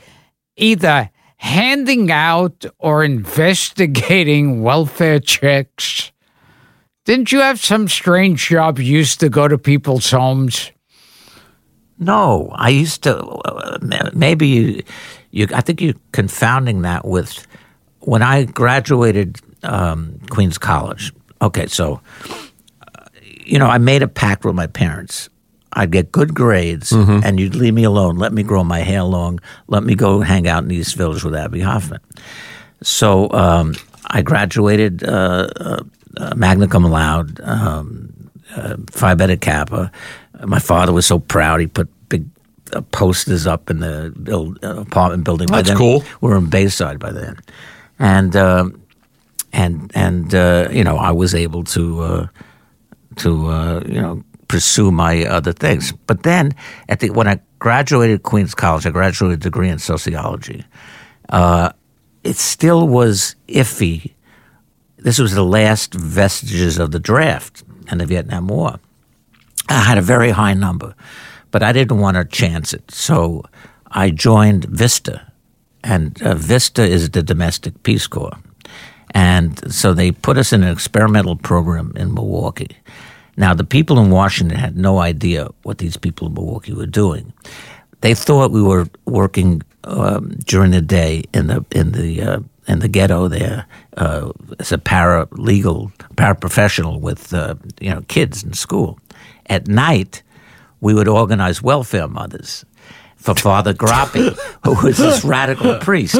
either 0.57 1.09
handing 1.37 2.11
out 2.11 2.65
or 2.79 3.03
investigating 3.03 4.61
welfare 4.61 5.19
checks? 5.19 6.11
Didn't 7.05 7.31
you 7.31 7.39
have 7.39 7.59
some 7.59 7.87
strange 7.87 8.49
job 8.49 8.79
you 8.79 8.85
used 8.85 9.21
to 9.21 9.29
go 9.29 9.47
to 9.47 9.57
people's 9.57 10.11
homes? 10.11 10.71
No, 11.99 12.51
I 12.53 12.69
used 12.69 13.03
to. 13.03 13.17
Uh, 13.17 13.77
maybe 14.13 14.47
you, 14.47 14.83
you. 15.31 15.47
I 15.53 15.61
think 15.61 15.81
you're 15.81 15.95
confounding 16.11 16.81
that 16.81 17.05
with 17.05 17.47
when 18.01 18.21
I 18.21 18.43
graduated 18.43 19.39
um, 19.63 20.19
Queens 20.29 20.57
College. 20.57 21.11
Okay, 21.41 21.65
so 21.67 22.01
uh, 22.81 23.05
you 23.23 23.57
know, 23.57 23.67
I 23.67 23.77
made 23.77 24.03
a 24.03 24.07
pact 24.07 24.45
with 24.45 24.53
my 24.53 24.67
parents. 24.67 25.29
I'd 25.77 25.91
get 25.91 26.11
good 26.11 26.33
grades, 26.33 26.91
and 26.91 27.39
you'd 27.39 27.53
leave 27.53 27.75
me 27.75 27.83
alone. 27.83 28.17
Let 28.17 28.33
me 28.33 28.41
grow 28.41 28.63
my 28.63 28.79
hair 28.79 29.03
long. 29.03 29.39
Let 29.67 29.83
me 29.83 29.93
go 29.93 30.21
hang 30.21 30.47
out 30.47 30.63
in 30.63 30.71
East 30.71 30.95
Village 30.95 31.23
with 31.23 31.35
Abbie 31.35 31.61
Hoffman. 31.61 31.99
So 32.81 33.31
um, 33.31 33.75
I 34.07 34.23
graduated 34.23 35.03
uh, 35.03 35.47
uh, 35.55 35.83
uh, 36.17 36.33
magna 36.35 36.67
cum 36.67 36.83
laude, 36.83 37.39
um, 37.41 38.31
uh, 38.55 38.77
Phi 38.89 39.13
Beta 39.13 39.37
Kappa. 39.37 39.91
My 40.45 40.59
father 40.59 40.93
was 40.93 41.05
so 41.05 41.19
proud. 41.19 41.59
He 41.59 41.67
put 41.67 41.89
big 42.09 42.25
uh, 42.73 42.81
posters 42.91 43.45
up 43.45 43.69
in 43.69 43.79
the 43.79 44.13
build, 44.23 44.63
uh, 44.63 44.79
apartment 44.81 45.25
building. 45.25 45.47
By 45.47 45.57
That's 45.57 45.69
then, 45.69 45.77
cool. 45.77 46.03
We 46.21 46.29
were 46.29 46.37
in 46.37 46.49
Bayside 46.49 46.97
by 46.97 47.11
then, 47.11 47.37
and 47.99 48.35
um, 48.35 48.81
and 49.53 49.91
and 49.93 50.33
uh, 50.33 50.69
you 50.71 50.83
know 50.83 50.97
I 50.97 51.11
was 51.11 51.35
able 51.35 51.63
to 51.65 52.01
uh, 52.01 52.27
to 53.17 53.47
uh, 53.47 53.83
you 53.85 54.01
know 54.01 54.23
pursue 54.47 54.91
my 54.91 55.25
other 55.25 55.53
things. 55.53 55.91
But 55.91 56.23
then 56.23 56.53
at 56.89 56.99
the 56.99 57.09
when 57.09 57.27
I 57.27 57.39
graduated 57.59 58.23
Queens 58.23 58.55
College, 58.55 58.85
I 58.85 58.91
graduated 58.91 59.39
a 59.39 59.43
degree 59.43 59.69
in 59.69 59.79
sociology. 59.79 60.63
Uh, 61.29 61.71
it 62.23 62.35
still 62.35 62.87
was 62.87 63.35
iffy. 63.47 64.13
This 64.97 65.19
was 65.19 65.33
the 65.33 65.43
last 65.43 65.93
vestiges 65.93 66.79
of 66.79 66.91
the 66.91 66.99
draft 66.99 67.63
and 67.89 68.01
the 68.01 68.05
Vietnam 68.05 68.47
War. 68.47 68.79
I 69.69 69.81
had 69.81 69.97
a 69.97 70.01
very 70.01 70.31
high 70.31 70.53
number, 70.53 70.95
but 71.51 71.63
I 71.63 71.71
didn't 71.71 71.99
want 71.99 72.17
to 72.17 72.25
chance 72.25 72.73
it. 72.73 72.89
So 72.91 73.43
I 73.87 74.09
joined 74.09 74.65
Vista, 74.65 75.31
and 75.83 76.21
uh, 76.21 76.35
Vista 76.35 76.83
is 76.83 77.09
the 77.09 77.23
domestic 77.23 77.83
Peace 77.83 78.07
Corps. 78.07 78.37
And 79.11 79.71
so 79.73 79.93
they 79.93 80.11
put 80.11 80.37
us 80.37 80.51
in 80.51 80.63
an 80.63 80.71
experimental 80.71 81.35
program 81.35 81.93
in 81.95 82.13
Milwaukee. 82.13 82.77
Now, 83.37 83.53
the 83.53 83.63
people 83.63 83.99
in 83.99 84.09
Washington 84.09 84.57
had 84.57 84.75
no 84.75 84.97
idea 84.99 85.49
what 85.61 85.77
these 85.77 85.95
people 85.95 86.27
in 86.27 86.33
Milwaukee 86.33 86.73
were 86.73 86.87
doing. 86.87 87.31
They 88.01 88.15
thought 88.15 88.51
we 88.51 88.61
were 88.63 88.87
working 89.05 89.61
um, 89.83 90.31
during 90.45 90.71
the 90.71 90.81
day 90.81 91.23
in 91.33 91.47
the 91.47 91.63
in 91.71 91.91
the 91.91 92.21
uh, 92.21 92.39
in 92.67 92.79
the 92.79 92.87
ghetto 92.87 93.27
there 93.27 93.65
uh, 93.95 94.31
as 94.59 94.71
a 94.71 94.77
paralegal, 94.77 95.91
paraprofessional 96.15 96.99
with 96.99 97.33
uh, 97.33 97.55
you 97.79 97.91
know 97.91 98.01
kids 98.07 98.43
in 98.43 98.53
school. 98.53 98.99
At 99.45 99.67
night, 99.67 100.23
we 100.81 100.93
would 100.93 101.07
organize 101.07 101.61
welfare 101.61 102.07
mothers 102.07 102.65
for 103.17 103.35
Father 103.35 103.73
Groppi, 103.73 104.37
who 104.63 104.73
was 104.85 104.97
this 104.97 105.23
radical 105.25 105.75
priest. 105.79 106.15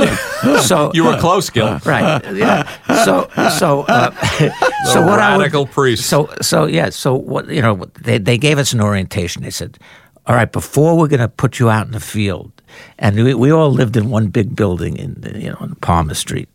So 0.68 0.92
You 0.94 1.06
were 1.06 1.18
close, 1.20 1.50
Gil. 1.50 1.80
right? 1.86 2.22
Yeah. 2.36 2.68
So 3.06 3.30
so 3.58 3.82
uh, 3.88 4.12
so 4.92 5.02
what 5.06 5.20
I 5.20 5.36
would- 5.38 5.42
radical 5.44 5.66
priest. 5.66 6.06
So 6.08 6.30
so 6.42 6.66
yeah. 6.66 6.90
So 6.90 7.16
what 7.16 7.48
you 7.50 7.62
know? 7.62 7.86
They 8.02 8.18
they 8.18 8.38
gave 8.38 8.58
us 8.58 8.74
an 8.74 8.82
orientation. 8.82 9.44
They 9.44 9.52
said, 9.52 9.78
"All 10.26 10.36
right, 10.36 10.52
before 10.52 10.98
we're 10.98 11.08
going 11.08 11.22
to 11.22 11.28
put 11.30 11.60
you 11.60 11.70
out 11.70 11.86
in 11.86 11.92
the 11.94 12.00
field." 12.00 12.52
And 13.00 13.16
we, 13.16 13.34
we 13.34 13.52
all 13.52 13.72
lived 13.72 13.96
in 13.98 14.10
one 14.10 14.28
big 14.28 14.56
building 14.56 14.98
in 14.98 15.22
you 15.36 15.50
know 15.50 15.58
on 15.60 15.76
Palmer 15.76 16.14
Street, 16.14 16.50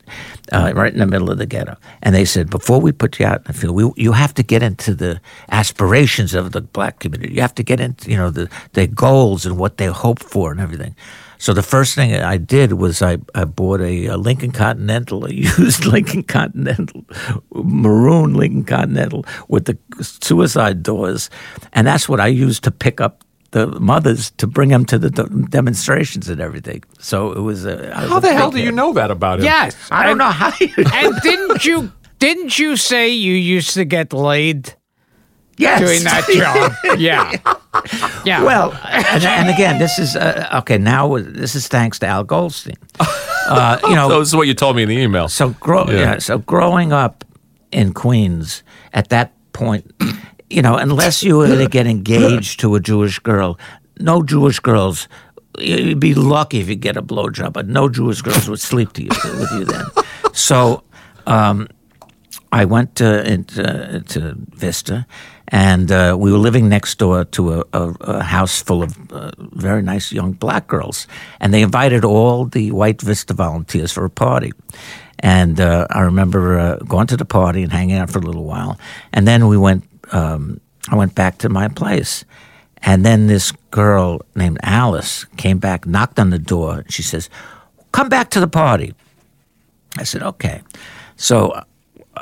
uh, 0.52 0.72
right 0.74 0.92
in 0.92 0.98
the 0.98 1.06
middle 1.06 1.30
of 1.30 1.38
the 1.38 1.46
ghetto. 1.46 1.76
And 2.02 2.14
they 2.14 2.24
said, 2.24 2.50
before 2.50 2.80
we 2.80 2.92
put 2.92 3.18
you 3.18 3.26
out 3.26 3.38
in 3.38 3.44
the 3.44 3.52
field, 3.52 3.74
we, 3.74 3.90
you 3.96 4.12
have 4.12 4.34
to 4.34 4.42
get 4.42 4.62
into 4.62 4.94
the 4.94 5.20
aspirations 5.50 6.34
of 6.34 6.52
the 6.52 6.60
black 6.60 6.98
community. 7.00 7.34
You 7.34 7.40
have 7.42 7.54
to 7.56 7.62
get 7.62 7.80
into 7.80 8.10
you 8.10 8.16
know 8.16 8.30
the 8.30 8.48
their 8.72 8.86
goals 8.86 9.46
and 9.46 9.58
what 9.58 9.76
they 9.76 9.86
hope 9.86 10.20
for 10.20 10.52
and 10.52 10.60
everything. 10.60 10.96
So 11.42 11.52
the 11.52 11.62
first 11.64 11.96
thing 11.96 12.14
I 12.14 12.36
did 12.36 12.74
was 12.74 13.02
I, 13.02 13.18
I 13.34 13.44
bought 13.46 13.80
a, 13.80 14.06
a 14.06 14.16
Lincoln 14.16 14.52
Continental, 14.52 15.24
a 15.24 15.32
used 15.32 15.84
Lincoln 15.84 16.22
Continental, 16.22 17.04
maroon 17.50 18.34
Lincoln 18.34 18.62
Continental 18.62 19.24
with 19.48 19.64
the 19.64 19.76
suicide 20.00 20.84
doors, 20.84 21.30
and 21.72 21.84
that's 21.84 22.08
what 22.08 22.20
I 22.20 22.28
used 22.28 22.62
to 22.62 22.70
pick 22.70 23.00
up 23.00 23.24
the 23.52 23.66
mothers 23.80 24.30
to 24.38 24.46
bring 24.46 24.70
them 24.70 24.84
to 24.86 24.98
the 24.98 25.10
de- 25.10 25.28
demonstrations 25.48 26.28
and 26.28 26.40
everything. 26.40 26.82
So 26.98 27.32
it 27.32 27.40
was. 27.40 27.64
A, 27.64 27.94
How 27.94 28.18
the 28.20 28.32
hell 28.32 28.50
do 28.50 28.58
you 28.60 28.72
know 28.72 28.92
that 28.94 29.10
about 29.10 29.38
him? 29.38 29.44
Yes. 29.46 29.76
I 29.90 30.02
don't 30.02 30.12
and, 30.12 30.18
know 30.18 30.30
how 30.30 30.52
you. 30.60 30.72
And 30.92 31.14
didn't 31.22 31.64
you 31.64 31.92
didn't 32.18 32.58
you 32.58 32.76
say 32.76 33.08
you 33.08 33.34
used 33.34 33.74
to 33.74 33.84
get 33.84 34.12
laid 34.12 34.74
yes. 35.58 35.80
doing 35.80 36.02
that 36.04 36.24
job? 36.84 36.98
yeah. 36.98 37.36
Yeah. 38.24 38.42
Well, 38.44 38.72
and, 38.84 39.24
and 39.24 39.48
again, 39.50 39.78
this 39.78 39.98
is 39.98 40.16
uh, 40.16 40.48
okay. 40.60 40.78
Now 40.78 41.16
this 41.18 41.54
is 41.54 41.68
thanks 41.68 41.98
to 42.00 42.06
Al 42.06 42.24
Goldstein. 42.24 42.76
Uh, 43.00 43.78
you 43.84 43.94
know, 43.94 44.08
So 44.12 44.18
this 44.20 44.28
is 44.28 44.36
what 44.36 44.46
you 44.46 44.54
told 44.54 44.76
me 44.76 44.82
in 44.82 44.88
the 44.88 44.96
email. 44.98 45.28
So 45.28 45.50
grow, 45.60 45.84
Yeah. 45.88 46.00
yeah. 46.00 46.18
So 46.18 46.38
growing 46.38 46.92
up 46.92 47.24
in 47.70 47.92
Queens 47.92 48.62
at 48.92 49.08
that 49.08 49.32
point, 49.52 49.84
you 50.52 50.62
know, 50.62 50.76
unless 50.76 51.22
you 51.22 51.38
were 51.38 51.48
to 51.48 51.68
get 51.68 51.86
engaged 51.86 52.60
to 52.60 52.74
a 52.74 52.80
Jewish 52.80 53.18
girl, 53.18 53.58
no 53.98 54.22
Jewish 54.22 54.60
girls. 54.60 55.08
You'd 55.58 56.00
be 56.00 56.14
lucky 56.14 56.60
if 56.60 56.68
you 56.68 56.76
get 56.76 56.96
a 56.96 57.02
blowjob, 57.02 57.52
but 57.52 57.68
no 57.68 57.88
Jewish 57.88 58.22
girls 58.22 58.48
would 58.48 58.60
sleep 58.60 58.92
to 58.94 59.02
you 59.02 59.10
with 59.24 59.50
you 59.52 59.64
then. 59.64 59.86
So, 60.32 60.82
um, 61.26 61.68
I 62.52 62.64
went 62.66 62.96
to, 62.96 63.26
into, 63.30 64.02
to 64.08 64.34
Vista, 64.50 65.06
and 65.48 65.90
uh, 65.90 66.16
we 66.18 66.30
were 66.32 66.38
living 66.38 66.68
next 66.68 66.98
door 66.98 67.24
to 67.24 67.54
a, 67.54 67.64
a, 67.72 67.94
a 68.00 68.22
house 68.22 68.62
full 68.62 68.82
of 68.82 69.12
uh, 69.12 69.30
very 69.38 69.82
nice 69.82 70.12
young 70.12 70.32
black 70.32 70.68
girls, 70.68 71.06
and 71.40 71.52
they 71.52 71.62
invited 71.62 72.04
all 72.04 72.44
the 72.44 72.70
White 72.70 73.00
Vista 73.00 73.32
volunteers 73.34 73.92
for 73.92 74.04
a 74.04 74.10
party. 74.10 74.52
And 75.18 75.60
uh, 75.60 75.86
I 75.90 76.00
remember 76.00 76.58
uh, 76.58 76.76
going 76.76 77.06
to 77.06 77.16
the 77.16 77.24
party 77.24 77.62
and 77.62 77.72
hanging 77.72 77.96
out 77.96 78.10
for 78.10 78.18
a 78.18 78.22
little 78.22 78.44
while, 78.44 78.78
and 79.12 79.26
then 79.26 79.48
we 79.48 79.56
went. 79.56 79.84
Um, 80.12 80.60
I 80.88 80.96
went 80.96 81.14
back 81.14 81.38
to 81.38 81.48
my 81.48 81.68
place, 81.68 82.24
and 82.82 83.04
then 83.04 83.26
this 83.26 83.52
girl 83.70 84.20
named 84.34 84.58
Alice 84.62 85.24
came 85.36 85.58
back, 85.58 85.86
knocked 85.86 86.18
on 86.18 86.30
the 86.30 86.38
door, 86.38 86.84
she 86.88 87.02
says, 87.02 87.28
"Come 87.92 88.08
back 88.08 88.30
to 88.30 88.40
the 88.40 88.48
party." 88.48 88.94
I 89.98 90.04
said, 90.04 90.22
okay. 90.22 90.62
So, 91.16 91.50
uh, 91.50 91.64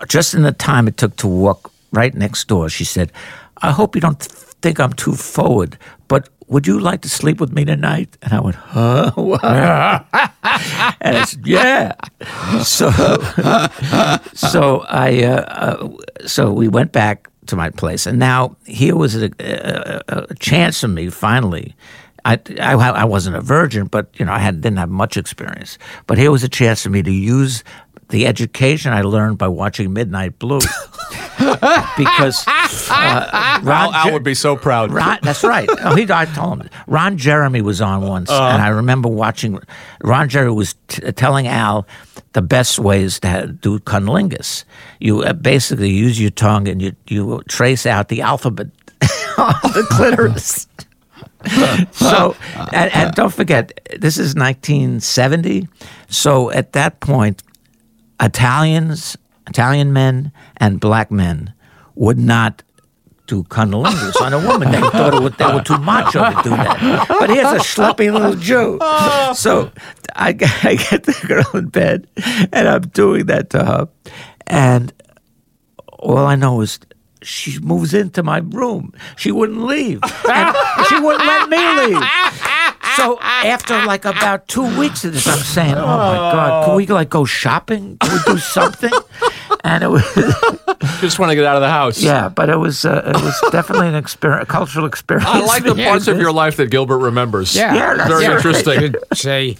just 0.08 0.34
in 0.34 0.42
the 0.42 0.52
time 0.52 0.88
it 0.88 0.96
took 0.96 1.16
to 1.16 1.28
walk 1.28 1.72
right 1.92 2.14
next 2.14 2.48
door, 2.48 2.68
she 2.68 2.84
said, 2.84 3.12
I 3.58 3.70
hope 3.70 3.94
you 3.94 4.00
don't 4.00 4.18
th- 4.18 4.32
think 4.62 4.80
I'm 4.80 4.92
too 4.92 5.14
forward, 5.14 5.78
but 6.08 6.28
would 6.48 6.66
you 6.66 6.80
like 6.80 7.02
to 7.02 7.08
sleep 7.08 7.40
with 7.40 7.52
me 7.52 7.64
tonight? 7.64 8.16
And 8.22 8.32
I 8.32 8.40
went, 8.40 8.56
huh? 8.56 9.12
And 11.00 11.16
I 11.16 11.24
said, 11.24 11.46
yeah. 11.46 11.94
So, 12.64 12.90
so 14.34 14.80
I, 14.88 15.22
uh, 15.22 15.40
uh, 15.42 15.88
so 16.26 16.52
we 16.52 16.68
went 16.68 16.92
back 16.92 17.29
to 17.50 17.56
my 17.56 17.70
place, 17.70 18.06
and 18.06 18.18
now 18.18 18.56
here 18.66 18.96
was 18.96 19.14
a, 19.14 19.30
a, 19.38 20.02
a- 20.08 20.34
chance 20.36 20.80
for 20.80 20.88
me 20.88 21.08
finally. 21.10 21.74
I, 22.22 22.38
I, 22.60 22.72
I 22.74 23.04
wasn't 23.04 23.36
a 23.36 23.40
virgin, 23.40 23.86
but 23.86 24.08
you 24.18 24.26
know 24.26 24.32
I 24.32 24.38
had, 24.40 24.60
didn't 24.60 24.76
have 24.78 24.90
much 24.90 25.16
experience. 25.16 25.78
But 26.06 26.18
here 26.18 26.30
was 26.30 26.44
a 26.44 26.50
chance 26.50 26.82
for 26.82 26.90
me 26.90 27.02
to 27.02 27.10
use 27.10 27.64
the 28.10 28.26
education 28.26 28.92
I 28.92 29.00
learned 29.02 29.38
by 29.38 29.48
watching 29.48 29.92
Midnight 29.94 30.38
Blue, 30.38 30.58
because 31.96 32.44
uh, 32.90 33.60
Ron 33.62 33.86
Al, 33.86 33.92
Al 33.94 34.12
would 34.12 34.22
be 34.22 34.34
so 34.34 34.56
proud. 34.56 34.92
Ron, 34.92 35.18
that's 35.22 35.42
right. 35.44 35.68
Oh, 35.84 35.94
he, 35.94 36.06
I 36.10 36.26
told 36.26 36.60
him. 36.62 36.70
Ron 36.86 37.16
Jeremy 37.16 37.62
was 37.62 37.80
on 37.80 38.02
once, 38.02 38.30
and 38.30 38.62
I 38.62 38.68
remember 38.68 39.08
watching. 39.08 39.58
Ron 40.02 40.28
Jeremy 40.28 40.52
was 40.54 40.74
t- 40.88 41.10
telling 41.12 41.46
Al 41.46 41.86
the 42.32 42.42
best 42.42 42.78
ways 42.78 43.20
to 43.20 43.28
ha- 43.28 43.46
do 43.46 43.78
cunnilingus. 43.80 44.64
You 45.00 45.22
uh, 45.22 45.32
basically 45.32 45.90
use 45.90 46.20
your 46.20 46.30
tongue 46.30 46.68
and 46.68 46.80
you 46.80 46.94
you 47.08 47.42
trace 47.48 47.86
out 47.86 48.08
the 48.08 48.22
alphabet 48.22 48.68
on 49.38 49.54
the 49.62 49.86
clitoris. 49.90 50.66
so, 51.90 52.36
and, 52.72 52.92
and 52.94 53.14
don't 53.14 53.32
forget, 53.32 53.72
this 53.98 54.18
is 54.18 54.34
1970. 54.34 55.68
So 56.08 56.50
at 56.50 56.72
that 56.72 57.00
point, 57.00 57.42
Italians, 58.20 59.16
Italian 59.48 59.92
men, 59.92 60.32
and 60.58 60.80
black 60.80 61.10
men 61.10 61.54
would 61.94 62.18
not 62.18 62.62
do 63.26 63.44
cunnilingus 63.44 64.20
on 64.20 64.32
a 64.32 64.44
woman. 64.44 64.72
They 64.72 64.80
thought 64.80 65.14
it 65.22 65.38
they 65.38 65.46
were 65.46 65.62
too 65.62 65.78
macho 65.78 66.18
to 66.18 66.42
do 66.42 66.50
that. 66.50 67.06
But 67.08 67.30
here's 67.30 67.52
a 67.52 67.58
schleppy 67.58 68.12
little 68.12 68.34
Jew. 68.34 68.78
So 69.34 69.70
I, 70.16 70.32
get- 70.40 70.64
I 70.64 70.74
get 70.76 71.04
the 71.04 71.12
girl 71.26 71.46
in 71.54 71.68
bed, 71.68 72.06
and 72.52 72.68
I'm 72.68 72.82
doing 72.82 73.26
that 73.26 73.50
to 73.50 73.64
her, 73.64 73.88
and 74.46 74.92
all 75.98 76.18
I 76.18 76.34
know 76.36 76.60
is 76.62 76.78
she 77.22 77.58
moves 77.58 77.92
into 77.92 78.22
my 78.22 78.38
room. 78.38 78.94
She 79.16 79.30
wouldn't 79.30 79.62
leave. 79.64 80.00
And 80.02 80.56
she 80.88 80.98
wouldn't 80.98 81.26
let 81.26 81.48
me 81.50 81.58
leave. 81.58 82.02
So 82.96 83.20
after 83.20 83.84
like 83.84 84.04
about 84.06 84.48
two 84.48 84.64
weeks 84.78 85.04
of 85.04 85.12
this, 85.12 85.26
I'm 85.26 85.38
saying, 85.38 85.74
"Oh 85.74 85.86
my 85.98 86.14
god, 86.32 86.64
can 86.64 86.74
we 86.76 86.86
like 86.86 87.10
go 87.10 87.24
shopping? 87.24 87.98
Can 87.98 88.12
we 88.12 88.18
do 88.26 88.38
something?" 88.56 88.90
And 89.62 89.84
it 89.84 89.88
was 89.88 90.02
Just 91.00 91.18
want 91.18 91.30
to 91.30 91.36
get 91.36 91.44
out 91.44 91.56
of 91.56 91.62
the 91.62 91.68
house. 91.70 92.00
yeah, 92.02 92.28
but 92.30 92.48
it 92.48 92.56
was 92.56 92.84
uh, 92.86 93.12
it 93.14 93.22
was 93.22 93.38
definitely 93.52 93.88
an 93.88 93.94
experience, 93.94 94.42
a 94.44 94.46
cultural 94.46 94.86
experience. 94.86 95.28
I 95.28 95.40
like 95.40 95.62
the 95.62 95.74
Yeah, 95.76 95.88
parts 95.90 96.08
of 96.08 96.18
your 96.18 96.32
life 96.32 96.56
that 96.56 96.70
Gilbert 96.70 96.98
remembers. 96.98 97.54
Yeah, 97.54 97.74
Yeah, 97.74 97.94
that's 97.96 98.08
Very 98.08 98.26
right. 98.26 98.36
interesting. 98.36 98.80
You'd 98.82 98.96
say, 99.12 99.56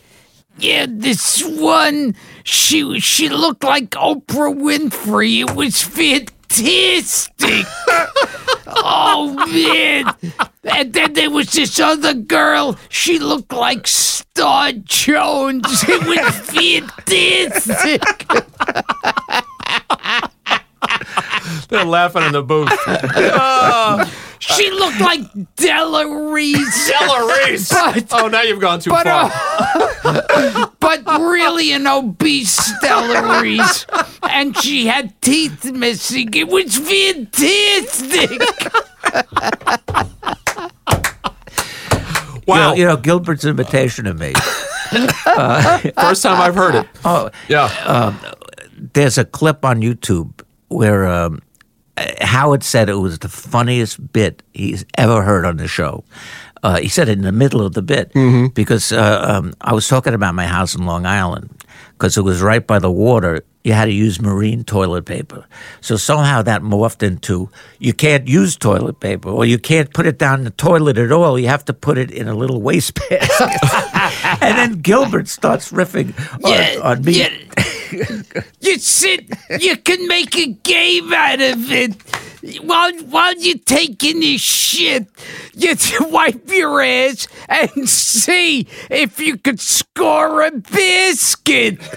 yeah, 0.58 0.86
this 0.88 1.42
one, 1.42 2.14
she 2.44 3.00
she 3.00 3.28
looked 3.28 3.64
like 3.64 3.90
Oprah 3.90 4.54
Winfrey. 4.54 5.40
It 5.40 5.54
was 5.56 5.82
fantastic. 5.82 7.66
oh 8.66 9.46
man! 9.50 10.14
And 10.64 10.92
then 10.92 11.14
there 11.14 11.30
was 11.30 11.52
this 11.52 11.80
other 11.80 12.14
girl. 12.14 12.78
She 12.88 13.18
looked 13.18 13.52
like 13.52 13.86
Star 13.86 14.72
Jones. 14.72 15.84
It 15.88 16.06
was 16.06 16.34
fantastic. 16.50 18.26
They're 21.70 21.84
laughing 21.84 22.22
in 22.24 22.32
the 22.32 22.42
booth. 22.42 22.70
She 24.42 24.70
looked 24.70 25.00
like 25.00 25.20
Della 25.56 26.30
Reese. 26.32 26.88
Della 26.98 27.44
Reese. 27.46 27.68
But- 27.68 28.06
oh, 28.12 28.28
now 28.28 28.40
you've 28.40 28.58
gone 28.58 28.80
too 28.80 28.88
But, 28.88 29.06
far. 29.06 29.30
uh, 30.02 30.66
but 30.80 31.04
really 31.20 31.72
an 31.72 31.86
obese 31.86 32.50
Stella 32.50 33.42
Reese. 33.42 33.84
And 34.22 34.56
she 34.56 34.86
had 34.86 35.20
teeth 35.20 35.70
missing. 35.70 36.32
It 36.32 36.48
was 36.48 36.74
fantastic. 36.78 38.30
wow. 42.46 42.72
you 42.74 42.86
know, 42.86 42.96
Gilbert's 42.96 43.44
invitation 43.44 44.06
to 44.06 44.14
me. 44.14 44.32
First 45.94 46.22
time 46.22 46.40
I've 46.40 46.54
heard 46.54 46.76
it. 46.76 46.86
Oh, 47.04 47.30
Yeah. 47.48 48.14
there's 48.94 49.18
a 49.18 49.24
clip 49.26 49.66
on 49.66 49.82
YouTube 49.82 50.40
where 50.68 51.06
um, 51.06 51.34
uh, 51.34 51.38
Howard 52.20 52.62
said 52.62 52.88
it 52.88 52.94
was 52.94 53.18
the 53.18 53.28
funniest 53.28 54.12
bit 54.12 54.42
he's 54.52 54.84
ever 54.96 55.22
heard 55.22 55.44
on 55.44 55.56
the 55.56 55.68
show. 55.68 56.04
Uh, 56.62 56.78
he 56.78 56.88
said 56.88 57.08
it 57.08 57.12
in 57.12 57.22
the 57.24 57.32
middle 57.32 57.64
of 57.64 57.72
the 57.72 57.82
bit 57.82 58.12
because 58.54 58.92
uh, 58.92 59.24
um, 59.26 59.54
I 59.62 59.72
was 59.72 59.88
talking 59.88 60.12
about 60.12 60.34
my 60.34 60.46
house 60.46 60.74
in 60.74 60.84
Long 60.84 61.06
Island 61.06 61.48
because 61.92 62.18
it 62.18 62.22
was 62.22 62.42
right 62.42 62.66
by 62.66 62.78
the 62.78 62.90
water. 62.90 63.42
You 63.64 63.72
had 63.72 63.86
to 63.86 63.92
use 63.92 64.20
marine 64.20 64.64
toilet 64.64 65.04
paper. 65.06 65.46
So 65.80 65.96
somehow 65.96 66.42
that 66.42 66.60
morphed 66.62 67.02
into 67.02 67.48
you 67.78 67.92
can't 67.94 68.28
use 68.28 68.56
toilet 68.56 69.00
paper 69.00 69.30
or 69.30 69.46
you 69.46 69.58
can't 69.58 69.92
put 69.92 70.06
it 70.06 70.18
down 70.18 70.44
the 70.44 70.50
toilet 70.50 70.98
at 70.98 71.12
all. 71.12 71.38
You 71.38 71.48
have 71.48 71.64
to 71.66 71.72
put 71.72 71.96
it 71.96 72.10
in 72.10 72.28
a 72.28 72.34
little 72.34 72.60
waste 72.60 72.94
basket. 73.08 74.42
and 74.42 74.58
then 74.58 74.80
Gilbert 74.80 75.28
starts 75.28 75.72
riffing 75.72 76.12
on, 76.44 76.82
on 76.98 77.04
me. 77.04 77.20
yeah. 77.20 77.30
You 78.60 78.78
sit, 78.78 79.28
you 79.58 79.76
can 79.76 80.06
make 80.06 80.36
a 80.36 80.46
game 80.46 81.12
out 81.12 81.40
of 81.40 81.72
it. 81.72 81.94
While 82.62 82.92
while 83.10 83.34
you're 83.36 83.58
taking 83.58 84.20
this 84.20 84.40
shit, 84.40 85.06
you 85.54 85.74
wipe 86.00 86.48
your 86.48 86.80
ass 86.82 87.26
and 87.48 87.88
see 87.88 88.66
if 88.90 89.18
you 89.20 89.36
could 89.38 89.60
score 89.60 90.42
a 90.42 90.50
biscuit. 90.52 91.78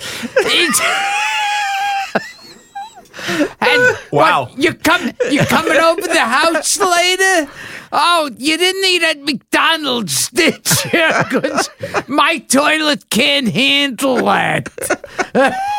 And 3.62 3.98
Wow. 4.12 4.46
what, 4.48 4.58
you 4.60 4.74
come 4.74 5.12
you 5.32 5.39
coming 5.46 5.78
over 5.78 6.02
the 6.02 6.20
house 6.20 6.78
later? 6.80 7.50
Oh, 7.96 8.32
you 8.39 8.58
didn't 8.58 8.84
eat 8.86 9.04
at 9.04 9.22
McDonald's, 9.22 10.30
did 10.34 10.56
you? 10.91 11.00
'Cause 11.30 11.70
my 12.08 12.39
toilet 12.39 13.08
can't 13.12 13.48
handle 13.50 14.16
that. 14.26 14.68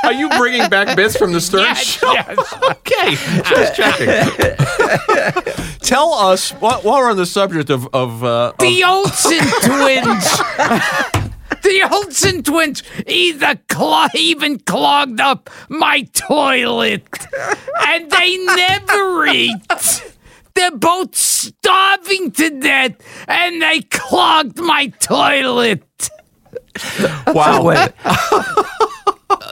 Are 0.05 0.12
you 0.12 0.29
bringing 0.31 0.69
back 0.71 0.95
bits 0.97 1.17
from 1.17 1.33
the 1.33 1.41
Stern 1.49 1.62
Yes, 1.62 1.83
Show? 1.85 2.12
yes. 2.12 2.55
okay, 2.71 3.17
just 3.43 3.75
checking. 3.75 4.07
Tell 5.81 6.12
us 6.15 6.53
while, 6.53 6.81
while 6.83 6.99
we're 7.01 7.11
on 7.11 7.17
the 7.17 7.27
subject 7.27 7.69
of 7.71 7.89
of, 7.93 8.23
uh, 8.23 8.53
of 8.53 8.59
The 8.59 8.85
Olsen 8.85 9.39
twins. 9.62 10.39
The 11.62 11.89
Olsen 11.91 12.43
twins 12.43 12.83
either 13.07 13.59
clo- 13.69 14.07
even 14.15 14.59
clogged 14.61 15.21
up 15.21 15.49
my 15.69 16.03
toilet, 16.12 17.07
and 17.89 18.11
they 18.11 18.37
never 18.39 19.27
eat. 19.27 20.14
They're 20.55 20.71
both 20.71 21.17
starving 21.17 22.31
to 22.33 22.61
death, 22.61 22.93
and 23.27 23.61
they 23.61 23.81
clogged 23.83 24.59
my 24.59 24.87
toilet. 25.01 26.11
wow. 27.27 27.63
Wait. 27.63 27.93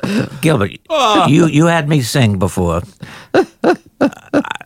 Gilbert, 0.41 0.73
ah. 0.91 1.27
you, 1.27 1.47
you 1.47 1.67
had 1.67 1.89
me 1.89 2.03
sing 2.03 2.39
before. 2.39 2.83
I, 3.35 3.77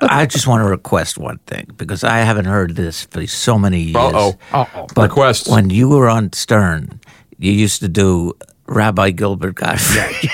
I 0.01 0.27
just 0.27 0.47
want 0.47 0.63
to 0.63 0.69
request 0.69 1.19
one 1.19 1.39
thing 1.47 1.71
because 1.77 2.05
I 2.05 2.19
haven't 2.19 2.47
heard 2.47 2.77
this 2.77 3.05
for 3.05 3.27
so 3.27 3.59
many 3.59 3.81
years. 3.81 3.97
Uh-oh. 3.97 4.39
Uh-oh. 4.53 4.87
But 4.95 5.11
Requests. 5.11 5.49
when 5.49 5.71
you 5.71 5.89
were 5.89 6.09
on 6.09 6.33
Stern, 6.33 7.01
you 7.39 7.53
used 7.53 7.81
to 7.81 7.89
do 7.89 8.35
Rabbi 8.67 9.11
Gilbert 9.11 9.55
Godfrey. 9.57 10.31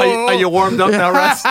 Are, 0.00 0.06
you- 0.06 0.12
are 0.28 0.34
you 0.34 0.48
warmed 0.48 0.80
up 0.80 0.90
now, 0.90 1.10
Russ? 1.10 1.42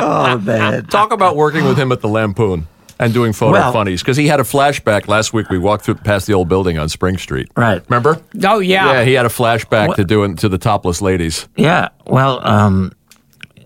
oh, 0.00 0.40
man. 0.44 0.86
Talk 0.86 1.12
about 1.12 1.36
working 1.36 1.64
with 1.64 1.78
him 1.78 1.92
at 1.92 2.00
the 2.00 2.08
Lampoon 2.08 2.66
and 2.98 3.12
doing 3.12 3.32
photo 3.32 3.52
Well- 3.52 3.72
funnies 3.72 4.02
because 4.02 4.16
he 4.16 4.26
had 4.28 4.40
a 4.40 4.44
flashback 4.44 5.08
last 5.08 5.32
week. 5.32 5.48
We 5.50 5.58
walked 5.58 5.84
through 5.84 5.96
past 5.96 6.26
the 6.26 6.34
old 6.34 6.48
building 6.48 6.78
on 6.78 6.88
Spring 6.88 7.18
Street. 7.18 7.48
Right. 7.56 7.82
Remember? 7.88 8.20
Oh 8.44 8.60
yeah. 8.60 8.92
Yeah, 8.92 9.04
he 9.04 9.12
had 9.14 9.26
a 9.26 9.30
flashback 9.30 9.88
What- 9.88 9.96
to 9.96 10.04
doing 10.04 10.36
to 10.36 10.48
the 10.48 10.58
topless 10.58 11.00
ladies. 11.02 11.48
Yeah, 11.56 11.88
well, 12.06 12.40
um, 12.46 12.92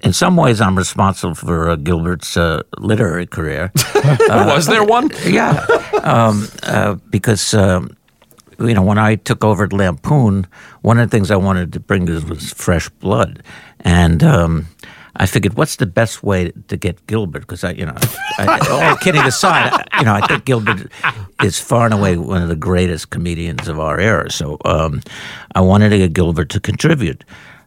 in 0.05 0.13
some 0.13 0.37
ways, 0.37 0.61
I'm 0.61 0.77
responsible 0.79 1.35
for 1.35 1.71
uh, 1.71 1.77
Gilbert's 1.77 2.37
uh, 2.37 2.63
literary 2.79 3.27
career. 3.27 3.73
Was 4.29 4.67
there 4.67 4.85
one? 4.85 5.11
yeah, 5.27 5.67
um, 6.05 6.47
uh, 6.63 6.95
because 7.11 7.53
um, 7.55 7.97
you 8.61 8.75
know 8.75 8.83
when 8.83 8.99
I 8.99 9.17
took 9.17 9.43
over 9.45 9.65
at 9.65 9.73
Lampoon, 9.73 10.47
one 10.83 10.99
of 11.01 11.11
the 11.11 11.17
things 11.17 11.31
I 11.33 11.37
wanted 11.37 11.73
to 11.73 11.81
bring 11.81 12.07
was, 12.07 12.25
was 12.25 12.53
fresh 12.53 12.89
blood, 13.01 13.43
and 13.81 14.23
um, 14.23 14.69
I 15.19 15.27
figured, 15.27 15.55
what's 15.55 15.77
the 15.77 15.87
best 15.87 16.23
way 16.23 16.53
to 16.69 16.77
get 16.77 17.05
Gilbert? 17.09 17.41
Because 17.41 17.65
I, 17.65 17.73
you 17.73 17.85
know, 17.85 17.97
I, 18.39 18.59
all 18.71 18.97
kidding 18.99 19.23
aside, 19.23 19.73
I, 19.73 19.99
you 19.99 20.05
know, 20.05 20.15
I 20.15 20.25
think 20.27 20.45
Gilbert 20.45 20.93
is 21.43 21.59
far 21.59 21.87
and 21.87 21.95
away 21.95 22.17
one 22.17 22.41
of 22.41 22.49
the 22.49 22.57
greatest 22.57 23.11
comedians 23.11 23.67
of 23.67 23.81
our 23.81 23.99
era. 23.99 24.31
So 24.31 24.59
um, 24.65 25.03
I 25.57 25.61
wanted 25.61 25.89
to 25.91 25.99
get 25.99 26.13
Gilbert 26.13 26.51
to 26.51 26.61
contribute, 26.61 27.25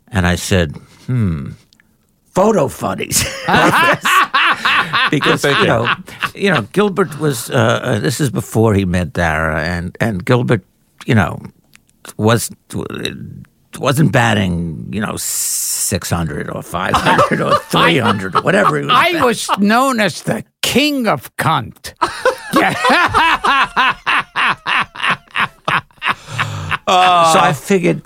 and 0.08 0.26
I 0.26 0.36
said, 0.36 0.76
hmm. 1.06 1.52
Photo 2.34 2.70
funnies. 2.70 3.26
because 5.12 5.43
you 5.43 5.68
know, 5.68 5.93
you 6.34 6.49
know, 6.49 6.62
Gilbert 6.72 7.20
was. 7.20 7.49
Uh, 7.49 7.82
uh, 7.84 7.99
this 7.99 8.22
is 8.22 8.30
before 8.30 8.74
he 8.74 8.86
met 8.86 9.12
Dara, 9.12 9.62
and 9.62 9.97
and 9.99 10.24
Gilbert, 10.24 10.64
you 11.06 11.14
know, 11.14 11.41
was 12.16 12.49
wasn't 13.78 14.12
batting, 14.12 14.90
you 14.92 15.02
know, 15.02 15.16
six 15.18 16.10
hundred 16.10 16.50
or 16.50 16.62
five 16.62 16.94
hundred 16.96 17.42
or 17.42 17.58
three 17.70 17.98
hundred 17.98 18.36
or 18.36 18.42
whatever. 18.42 18.80
He 18.80 18.86
was 18.86 18.94
I 18.94 19.24
was 19.24 19.50
known 19.60 20.00
as 20.00 20.24
the 20.24 20.44
king 20.62 21.08
of 21.08 21.36
cunt. 21.38 21.94
so 26.88 27.40
I 27.40 27.54
figured 27.54 28.02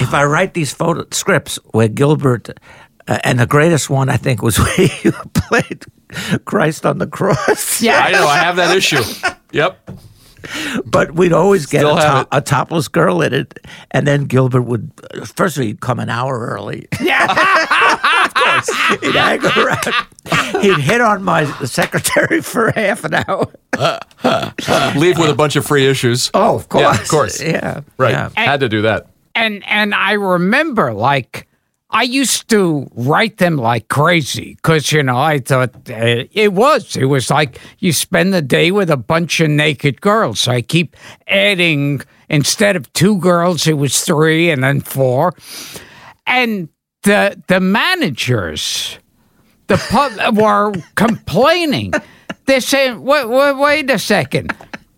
if 0.00 0.14
I 0.14 0.24
write 0.24 0.54
these 0.54 0.72
photo 0.72 1.06
scripts 1.10 1.58
where 1.72 1.88
Gilbert, 1.88 2.50
uh, 3.08 3.18
and 3.24 3.38
the 3.38 3.46
greatest 3.46 3.90
one 3.90 4.08
I 4.08 4.16
think 4.16 4.42
was 4.42 4.58
where 4.58 4.88
you 5.02 5.12
played 5.34 5.84
Christ 6.44 6.84
on 6.86 6.98
the 6.98 7.06
cross. 7.06 7.80
Yeah. 7.80 7.98
I 7.98 8.12
know. 8.12 8.26
I 8.26 8.38
have 8.38 8.56
that 8.56 8.76
issue. 8.76 9.02
Yep. 9.52 9.90
But 10.84 11.12
we'd 11.14 11.32
always 11.32 11.66
get 11.66 11.84
a, 11.84 11.88
to- 11.88 12.28
a 12.32 12.40
topless 12.40 12.88
girl 12.88 13.22
in 13.22 13.32
it, 13.34 13.58
and 13.90 14.06
then 14.06 14.24
Gilbert 14.24 14.62
would 14.62 14.90
first 15.36 15.56
he'd 15.58 15.80
come 15.80 15.98
an 16.00 16.08
hour 16.10 16.38
early. 16.38 16.86
Yeah. 17.00 17.26
he'd 19.00 19.14
hang 19.14 19.44
around. 19.44 20.62
He'd 20.62 20.78
hit 20.78 21.00
on 21.00 21.22
my 21.22 21.44
secretary 21.64 22.40
for 22.42 22.70
half 22.72 23.04
an 23.04 23.14
hour. 23.14 23.46
Leave 24.96 25.18
with 25.18 25.30
a 25.30 25.34
bunch 25.36 25.56
of 25.56 25.66
free 25.66 25.86
issues. 25.86 26.30
Oh, 26.34 26.56
of 26.56 26.68
course, 26.68 26.82
Yeah, 26.82 27.00
of 27.02 27.08
course. 27.08 27.40
yeah, 27.42 27.80
Right. 27.96 28.10
yeah. 28.12 28.30
Had 28.36 28.60
to 28.60 28.68
do 28.68 28.82
that. 28.82 29.06
and 29.34 29.62
and 29.66 29.94
I 29.94 30.12
remember 30.12 30.92
like 30.92 31.46
I 31.92 32.04
used 32.04 32.48
to 32.50 32.88
write 32.94 33.38
them 33.38 33.56
like 33.56 33.88
crazy 33.88 34.54
because 34.54 34.92
you 34.92 35.02
know 35.02 35.18
I 35.18 35.40
thought 35.40 35.74
uh, 35.90 36.24
it 36.30 36.52
was 36.52 36.96
it 36.96 37.06
was 37.06 37.30
like 37.30 37.58
you 37.80 37.92
spend 37.92 38.32
the 38.32 38.42
day 38.42 38.70
with 38.70 38.90
a 38.90 38.96
bunch 38.96 39.40
of 39.40 39.50
naked 39.50 40.00
girls. 40.00 40.40
So 40.40 40.52
I 40.52 40.62
keep 40.62 40.96
adding 41.26 42.02
instead 42.28 42.76
of 42.76 42.92
two 42.92 43.18
girls, 43.18 43.66
it 43.66 43.76
was 43.76 44.02
three 44.04 44.50
and 44.50 44.62
then 44.62 44.80
four, 44.80 45.34
and 46.26 46.68
the 47.02 47.42
the 47.48 47.58
managers, 47.58 48.98
the 49.66 49.76
pub 49.76 50.36
were 50.36 50.72
complaining. 50.94 51.92
They're 52.46 52.60
saying, 52.60 53.02
wait, 53.02 53.28
wait, 53.28 53.56
wait 53.56 53.90
a 53.90 53.98
second. 53.98 54.52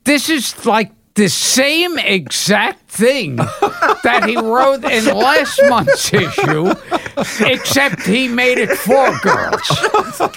This 0.04 0.28
is 0.28 0.66
like 0.66 0.92
the 1.14 1.28
same 1.28 1.98
exact 1.98 2.90
thing 2.90 3.38
that 4.02 4.24
he 4.26 4.36
wrote 4.36 4.84
in 4.84 5.04
last 5.06 5.60
month's 5.68 6.12
issue, 6.12 6.74
except 7.40 8.02
he 8.06 8.28
made 8.28 8.58
it 8.58 8.70
for 8.70 9.10
girls. 9.20 9.68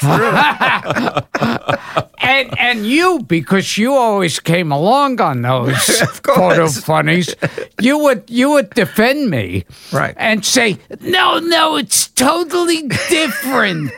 and 2.19 2.59
and 2.59 2.85
you, 2.85 3.19
because 3.27 3.77
you 3.77 3.93
always 3.93 4.39
came 4.39 4.71
along 4.71 5.21
on 5.21 5.41
those 5.41 5.77
photo 6.23 6.67
funnies, 6.67 7.35
you 7.81 7.97
would 7.99 8.23
you 8.27 8.49
would 8.51 8.69
defend 8.71 9.29
me, 9.29 9.65
Right. 9.91 10.13
and 10.17 10.43
say, 10.45 10.77
no, 11.01 11.39
no, 11.39 11.75
it's 11.75 12.07
totally 12.07 12.87
different. 13.09 13.91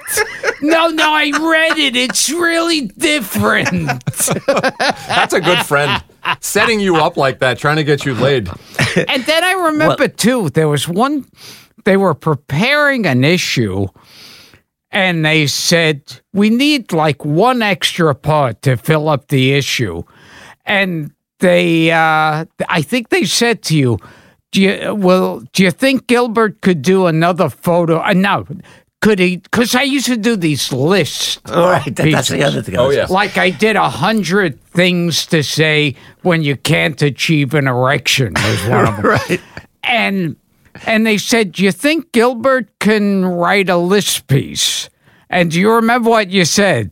no, 0.62 0.88
no, 0.90 1.14
I 1.14 1.32
read 1.40 1.78
it. 1.78 1.96
It's 1.96 2.30
really 2.30 2.88
different. 2.88 3.88
That's 4.48 5.34
a 5.34 5.42
good 5.42 5.66
friend. 5.66 6.04
Setting 6.42 6.82
you 6.82 6.98
up 6.98 7.16
like 7.16 7.40
that, 7.40 7.58
trying 7.58 7.78
to 7.78 7.86
get 7.86 8.06
you 8.06 8.14
laid. 8.14 8.50
and 9.08 9.24
then 9.24 9.44
I 9.46 9.54
remember 9.68 10.10
too, 10.10 10.50
there 10.50 10.68
was 10.68 10.86
one, 10.88 11.26
they 11.88 11.96
were 11.96 12.14
preparing 12.14 13.06
an 13.08 13.24
issue 13.24 13.88
and 14.92 15.24
they 15.26 15.48
said, 15.48 16.02
we 16.34 16.50
need 16.50 16.92
like 16.92 17.24
one 17.24 17.62
extra 17.62 18.14
part 18.14 18.62
to 18.64 18.76
fill 18.76 19.08
up 19.08 19.30
the 19.30 19.54
issue. 19.54 20.04
And 20.66 21.12
they, 21.40 21.92
uh, 21.92 22.44
I 22.68 22.82
think 22.82 23.08
they 23.08 23.24
said 23.24 23.62
to 23.64 23.78
you, 23.78 24.00
do 24.52 24.62
you, 24.62 24.96
well, 24.96 25.40
do 25.54 25.64
you 25.64 25.72
think 25.72 26.08
Gilbert 26.08 26.60
could 26.62 26.82
do 26.82 27.06
another 27.06 27.50
photo? 27.50 28.02
Uh, 28.02 28.12
no, 28.14 28.44
could 28.44 28.64
could 29.02 29.20
he? 29.20 29.38
Because 29.38 29.76
I 29.76 29.84
used 29.84 30.08
to 30.08 30.18
do 30.18 30.36
these 30.36 30.74
lists. 30.74 31.40
All 31.46 31.70
right, 31.70 31.96
that- 31.96 32.12
that's 32.12 32.28
the 32.30 32.44
other 32.44 32.62
thing. 32.62 32.76
Oh, 32.78 32.90
yeah. 32.90 33.06
Like 33.10 33.38
I 33.38 33.50
did 33.52 33.76
a 33.78 33.90
hundred 33.90 34.60
things 34.72 35.26
to 35.28 35.42
say 35.44 35.96
when 36.24 36.42
you 36.44 36.58
can't 36.58 37.00
achieve 37.02 37.54
an 37.54 37.68
erection 37.68 38.34
was 38.34 38.68
one 38.68 38.88
of 38.88 38.96
them. 39.02 39.06
Right. 39.06 39.42
And 39.84 40.36
and 40.86 41.06
they 41.06 41.18
said, 41.18 41.52
"Do 41.54 41.64
you 41.64 41.72
think 41.72 42.12
Gilbert 42.12 42.68
can 42.80 43.26
write 43.26 43.70
a 43.70 43.78
list 43.78 44.28
piece?" 44.28 44.90
And 45.30 45.52
do 45.52 45.60
you 45.60 45.72
remember 45.74 46.10
what 46.10 46.30
you 46.30 46.46
said? 46.46 46.92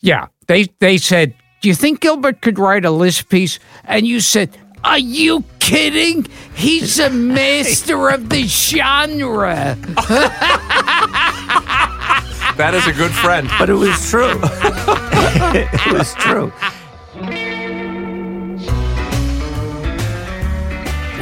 Yeah, 0.00 0.26
they 0.46 0.66
they 0.80 0.98
said, 0.98 1.34
"Do 1.60 1.68
you 1.68 1.74
think 1.74 2.00
Gilbert 2.00 2.40
could 2.42 2.58
write 2.58 2.84
a 2.84 2.90
list 2.90 3.28
piece?" 3.28 3.58
And 3.84 4.06
you 4.06 4.20
said, 4.20 4.50
"Are 4.84 4.98
you 4.98 5.44
kidding? 5.58 6.26
He's 6.54 6.98
a 6.98 7.10
master 7.38 8.08
of 8.10 8.28
the 8.28 8.42
genre." 8.46 9.76
That 12.56 12.74
is 12.74 12.86
a 12.86 12.92
good 12.92 13.12
friend. 13.12 13.48
But 13.58 13.70
it 13.70 13.74
was 13.74 14.10
true. 14.10 14.38
it 15.54 15.92
was 15.92 16.14
true. 16.14 16.52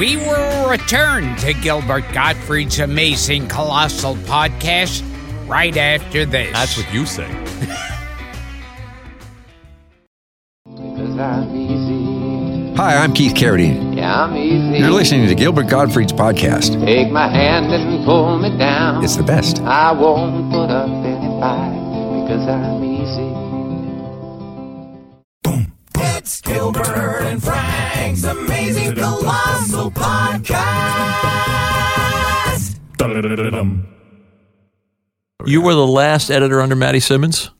We 0.01 0.17
will 0.17 0.71
return 0.71 1.37
to 1.37 1.53
Gilbert 1.53 2.11
Gottfried's 2.15 2.79
amazing 2.79 3.49
colossal 3.49 4.15
podcast 4.15 5.05
right 5.47 5.77
after 5.77 6.25
this. 6.25 6.51
That's 6.55 6.75
what 6.79 6.91
you 6.91 7.05
say. 7.05 7.27
I'm. 11.21 12.77
Hi, 12.79 12.97
I'm 12.97 13.13
Keith 13.13 13.35
Carradine. 13.35 13.95
Yeah, 13.95 14.23
I'm 14.23 14.35
easy. 14.39 14.79
You're 14.79 14.91
listening 14.91 15.29
to 15.29 15.35
Gilbert 15.35 15.69
Gottfried's 15.69 16.15
podcast. 16.15 16.83
Take 16.83 17.13
my 17.13 17.29
hand 17.29 17.67
and 17.67 18.03
pull 18.07 18.39
me 18.39 18.57
down. 18.57 19.05
It's 19.05 19.17
the 19.17 19.23
best. 19.23 19.61
I 19.61 19.93
won't 19.93 20.51
put 20.51 20.71
up 20.71 20.89
any 20.89 21.41
fight 21.43 22.23
because 22.23 22.49
I'm 22.49 22.83
easy. 22.83 23.29
Boom. 25.43 25.75
It's 25.95 26.41
Gilbert 26.41 26.87
and 26.87 27.43
Frank's 28.01 28.25
Amazing 28.25 28.95
Colossal 28.95 29.91
Podcast. 29.91 31.21
You 35.45 35.61
were 35.61 35.75
the 35.75 35.87
last 35.87 36.31
editor 36.31 36.63
under 36.63 36.75
Matty 36.75 37.01
Simmons? 37.01 37.51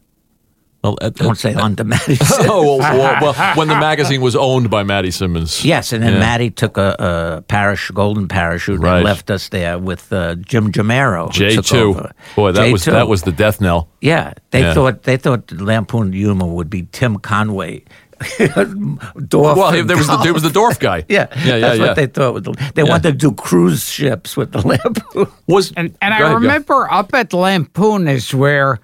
Well, 0.83 0.97
at- 1.03 1.17
Don't 1.17 1.37
say 1.37 1.53
on 1.53 1.77
to 1.77 1.85
Matty. 1.85 2.17
oh, 2.49 2.79
well, 2.79 2.79
well, 2.79 3.19
well, 3.35 3.55
when 3.55 3.69
the 3.69 3.75
magazine 3.75 4.23
was 4.23 4.35
owned 4.35 4.71
by 4.71 4.83
Matty 4.83 5.11
Simmons. 5.11 5.63
Yes, 5.63 5.93
and 5.93 6.03
then 6.03 6.15
Yeah. 6.15 6.21
Matty 6.21 6.49
took 6.49 6.79
a, 6.79 6.97
a 6.99 7.43
parash, 7.47 7.93
golden 7.93 8.27
parachute 8.27 8.81
Right. 8.81 8.97
and 8.97 9.05
left 9.05 9.31
us 9.31 9.51
there 9.51 9.79
with 9.79 10.11
uh, 10.11 10.37
Jim 10.37 10.73
Jimirro. 10.73 11.29
J2. 11.29 12.13
Boy, 12.35 12.53
that 12.53 12.73
was 12.73 12.87
J2. 12.87 12.93
that 12.93 13.09
was 13.09 13.25
the 13.25 13.33
death 13.33 13.61
knell. 13.61 13.91
Yeah, 14.01 14.33
they 14.53 14.61
Yeah. 14.63 14.73
thought 14.73 15.03
they 15.03 15.19
thought 15.19 15.53
Lampoon 15.53 16.15
Humor 16.15 16.47
would 16.47 16.71
be 16.71 16.85
Tim 16.93 17.19
Conway. 17.19 17.85
Dorf 19.29 19.57
Well, 19.57 19.85
there 19.85 19.97
was 19.97 20.07
the 20.07 20.17
there 20.19 20.33
was 20.35 20.43
the 20.43 20.51
Dorf 20.51 20.79
guy. 20.79 21.05
Yeah, 21.09 21.27
yeah, 21.37 21.45
yeah, 21.45 21.59
that's 21.59 21.79
yeah. 21.79 21.87
what 21.87 21.97
they 21.97 22.07
thought. 22.07 22.35
With 22.35 22.45
the, 22.45 22.53
they 22.75 22.83
Yeah. 22.83 22.89
wanted 22.91 23.13
to 23.13 23.17
do 23.19 23.33
cruise 23.33 23.89
ships 23.89 24.37
with 24.37 24.53
the 24.53 24.61
Lampoon. 24.67 25.27
was 25.47 25.73
And 25.77 25.97
and 26.03 26.15
I 26.15 26.19
ahead, 26.19 26.29
go. 26.29 26.35
remember 26.35 26.93
up 26.93 27.15
at 27.15 27.33
Lampoon 27.33 28.09
is 28.09 28.35
where 28.35 28.79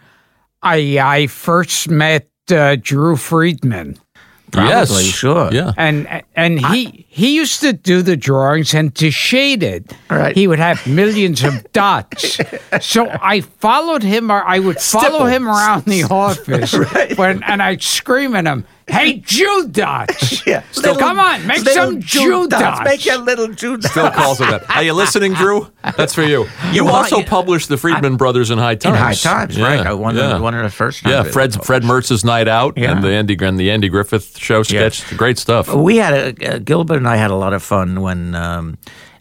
I 0.63 0.99
I 0.99 1.27
first 1.27 1.89
met 1.91 2.29
uh, 2.51 2.77
Drew 2.81 3.17
Friedman. 3.17 3.99
Probably, 4.53 4.71
yes, 4.71 5.03
sure. 5.03 5.53
Yeah, 5.53 5.73
And 5.77 6.07
and 6.37 6.61
he 6.67 7.05
he 7.09 7.35
used 7.37 7.61
to 7.63 7.73
do 7.73 8.01
the 8.01 8.17
drawings 8.17 8.75
and 8.75 8.95
to 8.95 9.11
shade 9.11 9.63
it, 9.65 9.93
Right. 10.09 10.37
he 10.37 10.47
would 10.47 10.61
have 10.61 10.87
millions 10.87 11.43
of 11.45 11.67
dots. 11.73 12.39
so 12.81 13.09
I 13.21 13.41
followed 13.41 14.05
him, 14.05 14.31
or 14.31 14.43
I 14.45 14.61
would 14.61 14.81
follow 14.81 15.09
Stipple. 15.09 15.27
him 15.27 15.49
around 15.49 15.85
the 15.85 16.05
office, 16.05 16.73
when, 17.19 17.43
and 17.43 17.61
I'd 17.61 17.83
scream 17.83 18.37
at 18.37 18.47
him, 18.47 18.65
"Hey, 18.89 19.15
Jew 19.19 19.69
dots! 19.71 20.37
Yeah. 20.47 20.63
Still, 20.71 20.93
Little- 20.95 21.09
come 21.09 21.19
on, 21.19 21.45
make 21.47 21.59
some 21.59 22.01
Jew 22.01 22.47
dots! 22.47 22.83
Make 22.85 23.05
your 23.05 23.19
little 23.19 23.49
Jew 23.49 23.77
dots. 23.79 23.91
still 23.91 24.11
calls 24.13 24.41
him 24.41 24.49
that. 24.51 24.71
Are 24.71 24.83
you 24.85 24.93
listening, 24.93 25.33
Drew? 25.35 25.69
That's 25.97 26.15
for 26.15 26.23
you. 26.23 26.47
You 26.73 26.85
want- 26.85 26.97
also 26.97 27.19
you- 27.19 27.25
published 27.25 27.69
the 27.69 27.77
Friedman 27.77 28.17
Brothers 28.17 28.51
in 28.53 28.59
High 28.59 28.77
Times. 28.77 28.95
in 28.97 29.01
Times. 29.03 29.25
high 29.25 29.31
times, 29.47 29.61
right? 29.61 29.81
I 29.87 29.93
one, 29.95 30.15
yeah. 30.17 30.37
of, 30.37 30.43
one 30.43 30.55
of 30.55 30.63
the 30.63 30.71
first. 30.71 31.05
Yeah, 31.05 31.23
times 31.23 31.33
Fred 31.33 31.65
Fred 31.65 31.83
Mertz's 31.85 32.25
Night 32.25 32.47
Out 32.49 32.75
Yeah. 32.77 32.93
and 32.93 33.03
the 33.03 33.09
Andy 33.11 33.37
and 33.41 33.59
the 33.59 33.71
Andy 33.73 33.89
Griffith 33.89 34.39
Show 34.39 34.63
sketch. 34.63 35.05
Great 35.17 35.39
stuff. 35.39 35.73
We 35.75 35.97
had 35.97 36.15
a, 36.41 36.55
uh, 36.55 36.59
Gilbert 36.59 36.99
and 36.99 37.09
I 37.09 37.17
had 37.17 37.31
a 37.33 37.37
lot 37.37 37.53
of 37.55 37.63
fun 37.65 38.03
when 38.03 38.35
um, 38.37 38.79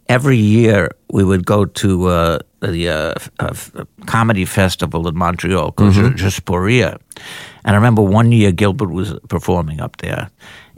every 0.08 0.38
year 0.38 0.89
we 1.12 1.24
would 1.24 1.45
go 1.45 1.66
to 1.66 2.08
uh, 2.08 2.39
the 2.62 2.89
uh, 2.89 3.14
uh, 3.39 3.49
f- 3.51 3.72
comedy 4.06 4.45
festival 4.45 5.08
in 5.08 5.16
Montreal 5.16 5.72
called 5.72 5.93
Mm-hmm. 5.93 6.16
Juste 6.16 6.45
pour 6.45 6.62
rire. 6.62 6.97
And 7.64 7.76
I 7.76 7.78
remember 7.78 8.01
one 8.01 8.32
year 8.32 8.51
Gilbert 8.51 8.91
was 8.91 9.14
performing 9.28 9.82
up 9.82 9.97
there. 9.97 10.30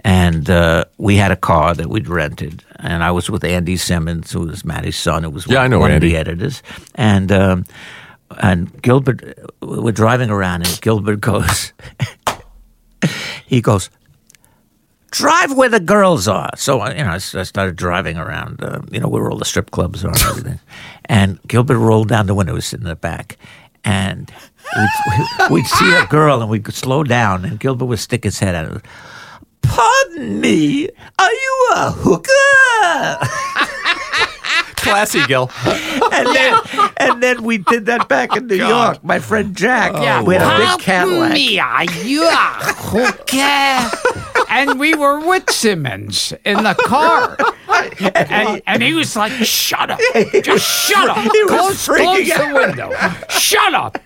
And 0.04 0.50
uh, 0.50 0.86
we 0.98 1.18
had 1.18 1.32
a 1.32 1.36
car 1.36 1.74
that 1.76 1.88
we'd 1.90 2.08
rented, 2.08 2.64
and 2.80 3.04
I 3.04 3.12
was 3.12 3.30
with 3.30 3.44
Andy 3.44 3.76
Simmons, 3.78 4.32
who 4.32 4.42
was 4.42 4.64
Matty's 4.64 4.96
son, 4.96 5.24
who 5.24 5.32
was 5.32 5.46
Yeah, 5.48 5.58
one, 5.58 5.66
I 5.66 5.68
know 5.68 5.80
one 5.80 5.92
of 5.92 6.02
the 6.02 6.16
editors. 6.16 6.62
And 6.96 7.32
um, 7.32 7.66
and 8.38 8.70
Gilbert, 8.82 9.22
we're 9.62 9.92
driving 9.92 10.30
around, 10.30 10.68
and 10.68 10.80
Gilbert 10.82 11.20
goes, 11.32 11.74
he 13.48 13.60
goes, 13.60 13.90
drive 15.12 15.54
where 15.56 15.70
the 15.70 15.80
girls 15.80 16.28
are. 16.28 16.50
So 16.56 16.82
I- 16.82 16.94
you 16.96 17.04
know, 17.04 17.12
I 17.12 17.18
started 17.18 17.76
driving 17.76 18.18
around, 18.18 18.64
uh, 18.64 18.80
you 18.92 19.00
know, 19.00 19.08
where 19.08 19.30
all 19.30 19.38
the 19.38 19.46
strip 19.46 19.72
clubs 19.72 20.04
are 20.04 20.10
and 20.10 20.22
everything. 20.24 20.60
and 21.06 21.40
Gilbert 21.48 21.78
rolled 21.80 22.10
down 22.10 22.28
the 22.28 22.34
window, 22.36 22.54
was 22.54 22.66
sitting 22.66 22.86
in 22.86 22.90
the 22.90 22.96
back, 22.96 23.38
and 23.86 24.32
we'd, 24.76 24.90
we'd 25.52 25.66
see 25.68 25.94
a 25.96 26.06
girl, 26.08 26.42
and 26.42 26.50
we'd 26.50 26.68
slow 26.74 27.04
down, 27.04 27.46
and 27.46 27.60
Gilbert 27.60 27.86
would 27.86 28.00
stick 28.00 28.24
his 28.24 28.40
head 28.40 28.56
out. 28.56 28.84
Pardon 29.62 30.40
me, 30.42 30.90
are 31.20 31.32
you 31.32 31.70
a 31.76 31.92
hooker? 31.92 33.28
Classy, 34.90 35.26
Gil. 35.28 35.52
And 35.66 36.28
then, 36.36 36.60
and 36.98 37.24
then 37.24 37.44
we 37.44 37.58
did 37.60 37.86
that 37.88 38.08
back 38.08 38.36
in 38.36 38.48
New 38.48 38.56
York. 38.56 39.04
My 39.04 39.20
friend 39.20 39.56
Jack, 39.56 39.94
Yeah, 39.94 40.22
we 40.24 40.36
had 40.36 40.44
a 40.44 40.76
big 40.78 40.80
Cadillac. 40.86 41.34
me, 41.34 41.60
are 41.60 41.84
you 41.86 42.24
a 42.28 42.34
hooker? 42.76 44.46
and 44.50 44.80
we 44.80 44.96
were 44.96 45.20
with 45.28 45.50
Simmons 45.50 46.34
in 46.46 46.64
the 46.64 46.74
car. 46.74 47.38
And, 48.00 48.62
and 48.66 48.82
he 48.84 48.94
was 48.94 49.16
like, 49.16 49.32
shut 49.34 49.92
up. 49.92 50.00
Just 50.44 50.66
shut 50.90 51.10
up. 51.10 51.18
He 51.18 51.44
was 51.44 51.50
close 51.52 51.88
freaking 51.88 52.34
close 52.34 52.48
the 52.48 52.54
window. 52.54 52.92
Shut 53.30 53.74
up. 53.74 53.98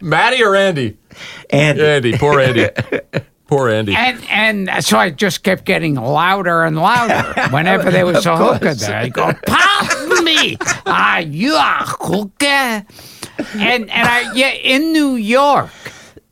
Matty 0.00 0.42
or 0.42 0.54
Andy? 0.56 0.96
And 1.50 1.78
Andy. 1.80 2.16
Poor 2.16 2.40
Andy. 2.40 2.68
Poor 3.46 3.68
Andy. 3.68 3.94
And 3.94 4.22
and 4.28 4.84
so 4.84 4.98
I 4.98 5.10
just 5.10 5.44
kept 5.44 5.64
getting 5.64 5.94
louder 5.94 6.64
and 6.64 6.76
louder 6.76 7.22
whenever 7.50 7.90
there 7.92 8.04
was 8.04 8.26
a 8.26 8.36
hooker 8.36 8.74
there. 8.74 8.96
I 8.96 9.08
go, 9.08 9.32
pardon 9.46 10.24
me, 10.24 10.56
are 10.84 11.20
you 11.20 11.54
a 11.56 11.84
hooker? 11.86 12.84
And 13.54 13.90
and 13.90 13.90
I 13.90 14.32
yeah, 14.34 14.50
in 14.50 14.92
New 14.92 15.14
York, 15.14 15.70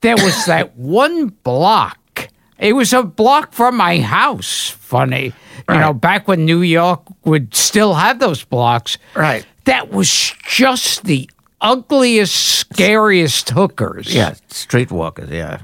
there 0.01 0.17
was 0.17 0.47
that 0.47 0.77
one 0.77 1.29
block. 1.29 1.99
It 2.59 2.73
was 2.73 2.93
a 2.93 3.03
block 3.03 3.53
from 3.53 3.77
my 3.77 4.01
house. 4.01 4.71
Funny, 4.71 5.33
you 5.69 5.75
know, 5.79 5.93
back 5.93 6.27
when 6.27 6.45
New 6.45 6.63
York 6.63 7.03
would 7.25 7.55
still 7.55 7.95
have 7.95 8.19
those 8.19 8.43
blocks. 8.43 8.99
Right. 9.15 9.47
That 9.65 9.91
was 9.93 10.33
just 10.47 11.05
the 11.05 11.31
ugliest, 11.61 12.35
scariest 12.35 13.51
hookers. 13.51 14.13
yeah, 14.15 14.35
streetwalkers. 14.49 15.31
Yeah. 15.31 15.61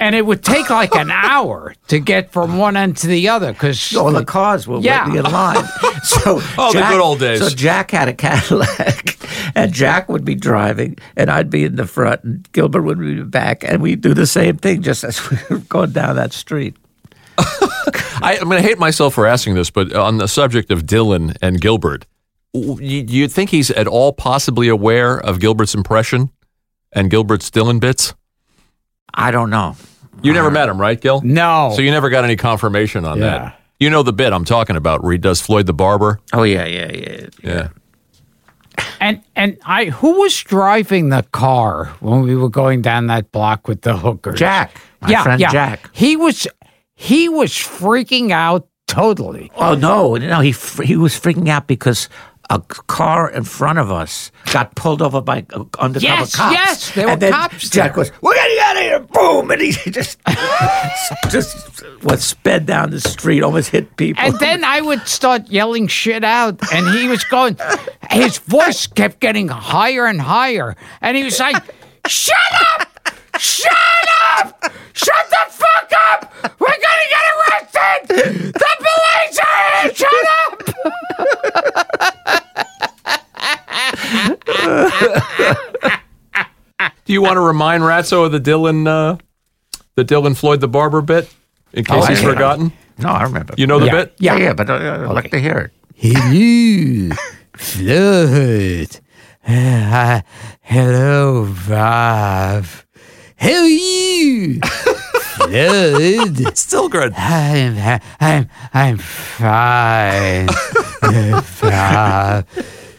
And 0.00 0.14
it 0.14 0.24
would 0.24 0.44
take 0.44 0.70
like 0.70 0.94
an 0.94 1.10
hour 1.12 1.74
to 1.88 1.98
get 1.98 2.30
from 2.32 2.56
one 2.56 2.76
end 2.76 2.96
to 2.98 3.08
the 3.08 3.28
other 3.30 3.52
because 3.52 3.94
oh, 3.96 4.06
All 4.06 4.12
the 4.12 4.24
cars 4.24 4.66
were 4.68 4.78
Yeah. 4.78 5.08
waiting 5.08 5.24
in 5.24 5.30
line. 5.32 5.64
So 6.04 6.40
Oh, 6.56 6.72
the 6.72 6.78
good 6.88 7.00
old 7.00 7.18
days. 7.18 7.40
So 7.40 7.48
Jack 7.50 7.90
had 7.90 8.08
a 8.08 8.12
Cadillac, 8.14 9.18
and 9.56 9.72
Jack 9.72 10.08
would 10.08 10.24
be 10.24 10.36
driving, 10.36 10.96
and 11.16 11.28
I'd 11.28 11.50
be 11.50 11.64
in 11.64 11.74
the 11.74 11.86
front, 11.86 12.22
and 12.22 12.52
Gilbert 12.52 12.82
would 12.82 13.00
be 13.00 13.20
back, 13.24 13.64
and 13.64 13.82
we'd 13.82 14.00
do 14.00 14.14
the 14.14 14.26
same 14.26 14.56
thing 14.58 14.82
just 14.82 15.02
as 15.02 15.28
we 15.28 15.36
were 15.50 15.58
going 15.58 15.90
down 15.90 16.14
that 16.16 16.32
street. 16.32 16.76
I, 18.20 18.36
I'm 18.40 18.48
going 18.48 18.62
to 18.62 18.66
hate 18.68 18.78
myself 18.78 19.14
for 19.14 19.26
asking 19.26 19.54
this, 19.54 19.70
but 19.70 19.92
on 19.94 20.18
the 20.18 20.28
subject 20.28 20.70
of 20.70 20.84
Dylan 20.84 21.36
and 21.42 21.60
Gilbert, 21.60 22.06
w- 22.54 22.78
you, 22.80 23.04
you 23.08 23.28
think 23.28 23.50
he's 23.50 23.70
at 23.72 23.86
all 23.86 24.12
possibly 24.12 24.68
aware 24.68 25.18
of 25.18 25.40
Gilbert's 25.40 25.74
impression 25.74 26.30
and 26.92 27.10
Gilbert's 27.10 27.50
Dylan 27.50 27.80
bits? 27.80 28.14
I 29.18 29.30
don't 29.30 29.50
know. 29.50 29.76
You 30.22 30.32
never 30.32 30.50
met 30.50 30.68
him, 30.68 30.80
right, 30.80 31.00
Gil? 31.00 31.20
no. 31.22 31.72
So 31.76 31.82
you 31.82 31.90
never 31.90 32.08
got 32.10 32.24
any 32.24 32.36
confirmation 32.36 33.04
on 33.04 33.18
Yeah. 33.18 33.24
that. 33.38 33.60
You 33.80 33.90
know 33.90 34.02
the 34.02 34.12
bit 34.12 34.32
I'm 34.32 34.44
talking 34.44 34.74
about 34.76 35.02
where 35.04 35.12
he 35.12 35.18
does 35.18 35.40
Floyd 35.40 35.66
the 35.66 35.72
Barber? 35.72 36.18
Oh 36.32 36.42
yeah, 36.42 36.64
yeah, 36.64 36.90
yeah. 36.92 37.26
Yeah. 37.44 37.68
and 39.00 39.20
and 39.36 39.56
I 39.64 39.86
who 39.86 40.20
was 40.20 40.36
driving 40.42 41.10
the 41.10 41.22
car 41.32 41.86
when 42.00 42.22
we 42.22 42.34
were 42.34 42.48
going 42.48 42.82
down 42.82 43.06
that 43.08 43.30
block 43.30 43.68
with 43.68 43.82
the 43.82 43.96
hookers? 43.96 44.38
Jack, 44.38 44.72
my 45.00 45.10
yeah, 45.10 45.22
friend 45.22 45.40
yeah. 45.40 45.50
Jack. 45.52 45.90
He 45.92 46.16
was 46.16 46.48
he 46.94 47.28
was 47.28 47.52
freaking 47.52 48.32
out 48.32 48.66
totally. 48.88 49.50
Oh 49.56 49.74
no, 49.76 50.16
no, 50.16 50.40
he 50.40 50.50
he 50.84 50.96
was 50.96 51.14
freaking 51.14 51.48
out 51.48 51.68
because 51.68 52.08
a 52.50 52.60
car 52.60 53.30
in 53.30 53.44
front 53.44 53.78
of 53.78 53.92
us 53.92 54.30
got 54.52 54.74
pulled 54.74 55.02
over 55.02 55.20
by 55.20 55.44
uh, 55.52 55.64
undercover 55.78 56.06
Yes, 56.06 56.34
cops. 56.34 56.52
yes, 56.54 56.90
there 56.94 57.06
were 57.06 57.12
and 57.12 57.22
then 57.22 57.32
cops 57.32 57.68
Jack 57.68 57.94
there. 57.94 58.04
goes, 58.04 58.12
"We're 58.22 58.34
getting 58.34 58.58
out 58.60 58.76
of 58.76 58.82
here!" 58.82 59.00
Boom, 59.00 59.50
and 59.50 59.60
he 59.60 59.72
just 59.90 60.18
just 61.30 61.84
was 62.02 62.24
sped 62.24 62.66
down 62.66 62.90
the 62.90 63.00
street, 63.00 63.42
almost 63.42 63.70
hit 63.70 63.96
people. 63.96 64.22
And 64.24 64.38
then 64.38 64.64
I 64.64 64.80
would 64.80 65.06
start 65.06 65.48
yelling 65.48 65.86
shit 65.88 66.24
out, 66.24 66.60
and 66.72 66.88
he 66.98 67.08
was 67.08 67.22
going, 67.24 67.56
his 68.10 68.38
voice 68.38 68.86
kept 68.86 69.20
getting 69.20 69.48
higher 69.48 70.06
and 70.06 70.20
higher. 70.20 70.76
And 71.00 71.16
he 71.16 71.24
was 71.24 71.38
like, 71.38 71.62
Shut 72.06 72.34
up! 72.80 72.97
Shut 73.38 73.72
up! 74.38 74.72
Shut 74.92 75.30
the 75.30 75.46
fuck 75.50 75.92
up! 76.12 76.32
We're 76.58 76.66
gonna 76.68 77.08
get 77.10 77.24
arrested! 77.34 78.08
The 78.54 78.70
police 78.78 79.38
are 79.38 79.62
here! 79.82 79.94
Shut 79.94 80.26
up! 80.42 81.58
Do 87.04 87.12
you 87.12 87.22
want 87.22 87.36
to 87.36 87.40
remind 87.40 87.82
Ratso 87.82 88.26
of 88.26 88.32
the 88.32 88.40
Dylan, 88.40 88.86
uh, 88.86 89.16
the 89.94 90.04
Dylan 90.04 90.36
Floyd 90.36 90.60
the 90.60 90.68
Barber 90.68 91.00
bit, 91.00 91.32
in 91.72 91.84
case 91.84 92.04
Oh, 92.04 92.06
he's 92.06 92.22
know. 92.22 92.32
forgotten? 92.32 92.72
no, 92.98 93.08
I 93.08 93.22
remember. 93.22 93.54
You 93.56 93.66
know 93.66 93.78
the 93.80 93.86
Yeah. 93.86 93.92
bit? 93.92 94.14
yeah, 94.18 94.36
yeah, 94.36 94.52
but 94.52 94.68
uh, 94.70 95.06
I'd 95.08 95.14
like 95.14 95.30
to 95.30 95.40
hear 95.40 95.70
it. 95.70 95.72
Hello, 95.96 97.14
Floyd. 97.56 99.00
Uh, 99.46 100.20
hello, 100.60 101.54
Bob. 101.66 102.66
How 103.38 103.62
are 103.62 103.68
you? 103.68 104.58
Floyd. 104.60 106.56
Still 106.58 106.88
good. 106.88 107.12
I'm 107.14 108.00
I'm 108.20 108.48
I'm 108.74 108.98
fine. 108.98 110.48
Bob. 111.62 112.46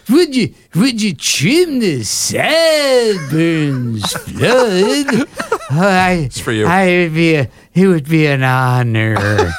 Would 0.10 0.36
you 0.36 0.54
would 0.76 1.02
you 1.02 1.14
trim 1.14 1.80
the 1.80 2.04
sideburns, 2.04 4.12
Floyd? 4.14 5.28
Oh, 5.72 5.88
I, 5.88 6.14
it's 6.26 6.40
for 6.40 6.52
you. 6.52 6.66
I 6.66 7.04
would 7.04 7.14
be 7.14 7.36
a, 7.36 7.48
it 7.76 7.86
would 7.86 8.10
be 8.10 8.26
an 8.26 8.42
honor. 8.42 9.16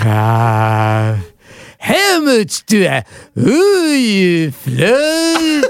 Bob. 0.00 1.18
How 1.80 2.20
much 2.20 2.64
do 2.66 2.86
I 2.86 3.04
owe 3.36 3.92
you, 3.92 4.52
Floyd? 4.52 5.64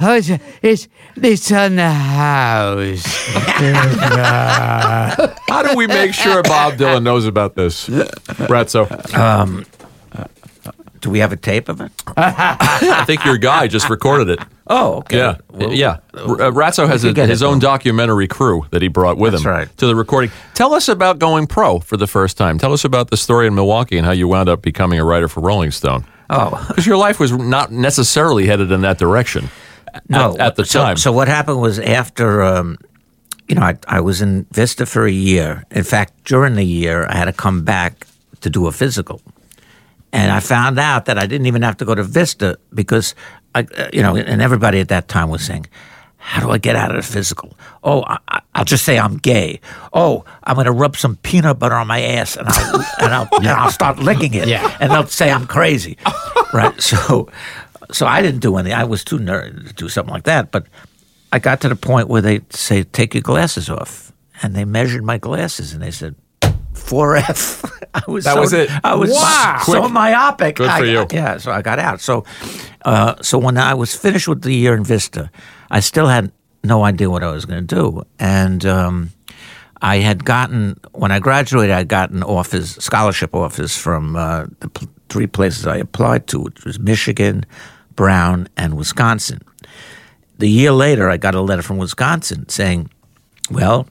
Oh, 0.00 0.14
it's, 0.16 0.30
it's, 0.62 0.88
it's 1.16 1.52
on 1.52 1.76
the 1.76 1.90
house. 1.90 3.04
How 5.48 5.62
do 5.62 5.76
we 5.76 5.86
make 5.86 6.14
sure 6.14 6.42
Bob 6.42 6.74
Dylan 6.74 7.02
knows 7.02 7.26
about 7.26 7.54
this, 7.54 7.88
Ratso? 7.88 8.88
Do 11.00 11.10
we 11.10 11.18
have 11.18 11.32
a 11.32 11.36
tape 11.36 11.68
of 11.68 11.82
it? 11.82 11.92
I 12.16 13.04
think 13.06 13.26
your 13.26 13.36
guy 13.36 13.66
just 13.68 13.90
recorded 13.90 14.30
it. 14.30 14.38
Oh, 14.66 14.94
okay. 14.96 15.18
Yeah, 15.18 15.36
Well, 15.50 15.72
yeah. 15.74 15.98
Uh, 16.14 16.50
Ratso 16.50 16.88
has 16.88 17.04
a, 17.04 17.12
his 17.26 17.42
own 17.42 17.58
though. 17.58 17.68
documentary 17.68 18.26
crew 18.26 18.64
that 18.70 18.80
he 18.80 18.88
brought 18.88 19.18
with 19.18 19.32
That's 19.32 19.44
him 19.44 19.50
right. 19.50 19.76
to 19.76 19.86
the 19.86 19.94
recording. 19.94 20.30
Tell 20.54 20.72
us 20.72 20.88
about 20.88 21.18
going 21.18 21.46
pro 21.46 21.78
for 21.80 21.98
the 21.98 22.06
first 22.06 22.38
time. 22.38 22.56
Tell 22.56 22.72
us 22.72 22.86
about 22.86 23.10
the 23.10 23.18
story 23.18 23.46
in 23.46 23.54
Milwaukee 23.54 23.98
and 23.98 24.06
how 24.06 24.12
you 24.12 24.26
wound 24.28 24.48
up 24.48 24.62
becoming 24.62 24.98
a 24.98 25.04
writer 25.04 25.28
for 25.28 25.40
Rolling 25.42 25.72
Stone. 25.72 26.06
Oh, 26.30 26.64
Because 26.68 26.86
your 26.86 26.96
life 26.96 27.20
was 27.20 27.32
not 27.32 27.70
necessarily 27.70 28.46
headed 28.46 28.72
in 28.72 28.80
that 28.80 28.96
direction 28.96 29.50
no. 30.08 30.34
at, 30.34 30.40
at 30.40 30.56
the 30.56 30.64
so, 30.64 30.80
time. 30.80 30.96
So 30.96 31.12
what 31.12 31.28
happened 31.28 31.60
was 31.60 31.78
after, 31.78 32.42
um, 32.42 32.78
you 33.48 33.54
know, 33.54 33.62
I, 33.62 33.76
I 33.86 34.00
was 34.00 34.20
in 34.22 34.44
Vista 34.52 34.86
for 34.86 35.06
a 35.06 35.10
year. 35.12 35.64
In 35.70 35.84
fact, 35.84 36.24
during 36.24 36.54
the 36.54 36.64
year, 36.64 37.06
I 37.08 37.16
had 37.16 37.26
to 37.26 37.32
come 37.32 37.64
back 37.64 38.06
to 38.40 38.50
do 38.50 38.66
a 38.66 38.72
physical. 38.72 39.20
And 40.12 40.30
I 40.30 40.40
found 40.40 40.78
out 40.78 41.06
that 41.06 41.18
I 41.18 41.26
didn't 41.26 41.46
even 41.46 41.62
have 41.62 41.76
to 41.78 41.84
go 41.84 41.94
to 41.94 42.04
Vista 42.04 42.56
because, 42.72 43.14
I, 43.54 43.66
uh, 43.76 43.88
you 43.92 44.00
know, 44.02 44.16
and 44.16 44.40
everybody 44.40 44.78
at 44.80 44.88
that 44.88 45.08
time 45.08 45.28
was 45.28 45.44
saying, 45.44 45.66
how 46.18 46.40
do 46.40 46.50
I 46.50 46.58
get 46.58 46.76
out 46.76 46.90
of 46.90 46.96
the 46.96 47.02
physical? 47.12 47.56
Oh, 47.82 48.02
I, 48.04 48.18
I- 48.28 48.40
I'll 48.54 48.64
just 48.64 48.84
say 48.84 48.96
I'm 48.98 49.16
gay. 49.18 49.60
Oh, 49.92 50.24
I'm 50.44 50.54
going 50.54 50.66
to 50.66 50.72
rub 50.72 50.96
some 50.96 51.16
peanut 51.16 51.58
butter 51.58 51.74
on 51.74 51.88
my 51.88 52.00
ass 52.00 52.36
and 52.36 52.48
I'll, 52.48 52.74
and 53.00 53.12
I'll, 53.14 53.28
and 53.32 53.48
I'll 53.48 53.70
start 53.72 53.98
licking 53.98 54.32
it. 54.34 54.46
Yeah. 54.54 54.76
And 54.80 54.92
they'll 54.92 55.06
say 55.08 55.30
I'm 55.32 55.46
crazy. 55.48 55.98
right. 56.52 56.72
So, 56.80 57.28
so 57.92 58.06
I 58.06 58.22
didn't 58.22 58.40
do 58.40 58.56
anything. 58.56 58.78
I 58.78 58.84
was 58.84 59.04
too 59.04 59.18
nerdy 59.18 59.66
to 59.68 59.72
do 59.74 59.88
something 59.88 60.12
like 60.12 60.24
that. 60.24 60.50
But 60.50 60.66
I 61.32 61.38
got 61.38 61.60
to 61.62 61.68
the 61.68 61.76
point 61.76 62.08
where 62.08 62.22
they 62.22 62.40
say, 62.50 62.82
take 62.84 63.14
your 63.14 63.22
glasses 63.22 63.68
off. 63.70 64.12
And 64.42 64.54
they 64.54 64.64
measured 64.64 65.04
my 65.04 65.18
glasses 65.18 65.72
and 65.72 65.82
they 65.82 65.90
said, 65.90 66.14
4F. 66.72 67.64
I 67.94 68.02
was 68.10 68.24
That 68.24 68.34
so, 68.34 68.40
was 68.40 68.52
it. 68.52 68.70
I 68.82 68.94
was 68.94 69.10
Wow. 69.10 69.60
so 69.64 69.80
Quick. 69.80 69.92
myopic. 69.92 70.56
Good 70.56 70.68
I- 70.68 70.78
for 70.80 70.84
you. 70.86 71.06
Yeah, 71.12 71.38
so 71.38 71.52
I 71.52 71.62
got 71.62 71.78
out. 71.78 72.00
So, 72.00 72.24
uh, 72.84 73.14
so 73.22 73.38
when 73.38 73.56
I 73.58 73.74
was 73.74 73.94
finished 73.94 74.28
with 74.28 74.42
the 74.42 74.52
year 74.52 74.74
in 74.74 74.84
Vista, 74.84 75.30
I 75.70 75.80
still 75.80 76.06
had 76.08 76.32
no 76.62 76.84
idea 76.84 77.10
what 77.10 77.22
I 77.22 77.30
was 77.30 77.44
going 77.44 77.66
to 77.66 77.74
do, 77.74 78.02
and 78.18 78.64
um, 78.64 79.10
I 79.82 79.96
had 79.98 80.24
gotten 80.24 80.80
when 80.92 81.12
I 81.12 81.18
graduated, 81.18 81.74
I 81.76 81.84
got 81.84 82.10
an 82.10 82.22
offers, 82.22 82.82
scholarship 82.82 83.34
offers 83.34 83.76
from 83.76 84.16
uh, 84.16 84.46
the 84.60 84.68
pl- 84.70 84.88
three 85.10 85.26
places 85.26 85.66
I 85.66 85.76
applied 85.76 86.26
to, 86.28 86.40
which 86.40 86.64
was 86.64 86.78
Michigan, 86.78 87.44
Brown, 87.96 88.48
and 88.56 88.76
Wisconsin. 88.76 89.40
The 90.38 90.48
year 90.48 90.72
later, 90.72 91.08
I 91.08 91.16
got 91.16 91.34
a 91.34 91.40
letter 91.40 91.62
from 91.62 91.78
Wisconsin 91.78 92.48
saying, 92.48 92.90
"Well, 93.50 93.86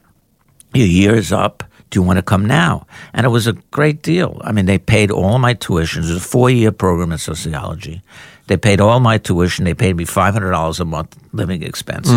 your 0.73 0.87
year 0.87 1.15
is 1.15 1.31
up. 1.31 1.63
Do 1.89 1.99
you 1.99 2.03
want 2.03 2.17
to 2.17 2.23
come 2.23 2.45
now? 2.45 2.87
And 3.13 3.25
it 3.25 3.29
was 3.29 3.45
a 3.45 3.53
great 3.71 4.01
deal. 4.01 4.41
I 4.43 4.51
mean, 4.51 4.65
they 4.65 4.79
paid 4.79 5.11
all 5.11 5.37
my 5.37 5.53
tuition. 5.53 6.03
It 6.03 6.07
was 6.09 6.17
a 6.17 6.19
four 6.19 6.49
year 6.49 6.71
program 6.71 7.11
in 7.11 7.17
sociology. 7.19 8.01
They 8.47 8.57
paid 8.57 8.81
all 8.81 8.99
my 8.99 9.19
tuition. 9.19 9.63
They 9.63 9.75
paid 9.75 9.95
me 9.95 10.03
$500 10.05 10.79
a 10.79 10.85
month 10.85 11.15
living 11.33 11.61
expenses. 11.63 12.11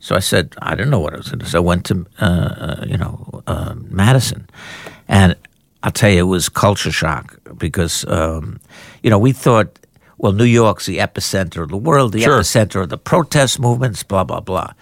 So 0.00 0.16
I 0.16 0.18
said, 0.18 0.54
I 0.60 0.70
didn't 0.74 0.90
know 0.90 0.98
what 0.98 1.14
I 1.14 1.18
was 1.18 1.28
going 1.28 1.38
to 1.38 1.44
do. 1.44 1.50
So 1.50 1.58
I 1.58 1.60
went 1.60 1.84
to, 1.86 2.04
uh, 2.20 2.24
uh, 2.24 2.84
you 2.86 2.96
know, 2.98 3.42
uh, 3.46 3.74
Madison. 3.88 4.50
And 5.06 5.36
I'll 5.84 5.92
tell 5.92 6.10
you, 6.10 6.18
it 6.18 6.22
was 6.28 6.48
culture 6.48 6.90
shock 6.90 7.38
because, 7.56 8.04
um, 8.08 8.58
you 9.04 9.10
know, 9.10 9.18
we 9.18 9.30
thought, 9.32 9.78
well, 10.22 10.32
New 10.32 10.44
York's 10.44 10.86
the 10.86 10.98
epicenter 10.98 11.64
of 11.64 11.68
the 11.68 11.76
world, 11.76 12.12
the 12.12 12.20
Sure. 12.22 12.38
epicenter 12.40 12.82
of 12.82 12.88
the 12.88 12.96
protest 12.96 13.58
movements, 13.60 14.02
blah, 14.04 14.22
blah, 14.24 14.40
blah. 14.40 14.72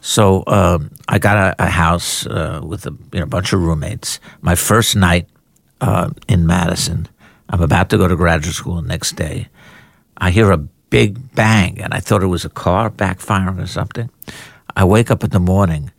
So 0.00 0.44
um, 0.46 0.90
I 1.08 1.18
got 1.18 1.36
a, 1.36 1.64
a 1.64 1.68
house 1.68 2.24
uh, 2.26 2.60
with 2.62 2.86
a 2.86 2.94
you 3.12 3.20
know, 3.20 3.26
bunch 3.26 3.52
of 3.52 3.60
roommates. 3.60 4.20
My 4.40 4.54
first 4.54 4.94
night 4.96 5.28
uh, 5.80 6.10
in 6.28 6.46
Madison, 6.46 7.08
I'm 7.50 7.60
about 7.60 7.90
to 7.90 7.98
go 7.98 8.08
to 8.08 8.16
graduate 8.16 8.54
school 8.54 8.80
the 8.80 8.88
next 8.88 9.16
day. 9.16 9.48
I 10.16 10.30
hear 10.30 10.52
a 10.52 10.56
big 10.56 11.34
bang, 11.34 11.80
and 11.80 11.92
I 11.92 11.98
thought 12.00 12.22
it 12.22 12.28
was 12.28 12.44
a 12.44 12.48
car 12.50 12.90
backfiring 12.90 13.60
or 13.60 13.66
something. 13.66 14.08
I 14.76 14.84
wake 14.84 15.10
up 15.10 15.24
in 15.24 15.30
the 15.30 15.40
morning. 15.40 15.90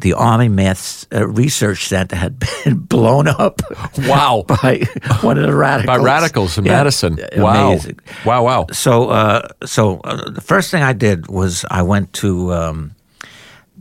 The 0.00 0.12
Army 0.12 0.48
Maths 0.48 1.06
uh, 1.12 1.26
Research 1.26 1.86
Center 1.86 2.16
had 2.16 2.38
been 2.64 2.78
blown 2.78 3.28
up. 3.28 3.60
Wow. 3.98 4.44
by 4.48 4.82
one 5.20 5.38
of 5.38 5.46
the 5.46 5.54
radicals. 5.54 5.96
By 5.98 6.02
radicals 6.02 6.58
in 6.58 6.64
Yeah, 6.64 6.72
Madison. 6.72 7.18
Wow. 7.36 7.68
Amazing. 7.68 7.98
Wow, 8.24 8.44
wow. 8.44 8.66
So, 8.72 9.10
uh, 9.10 9.48
so 9.64 10.00
uh, 10.00 10.30
the 10.30 10.40
first 10.40 10.70
thing 10.70 10.82
I 10.82 10.92
did 10.92 11.28
was 11.28 11.64
I 11.70 11.82
went 11.82 12.12
to 12.14 12.52
um, 12.52 12.94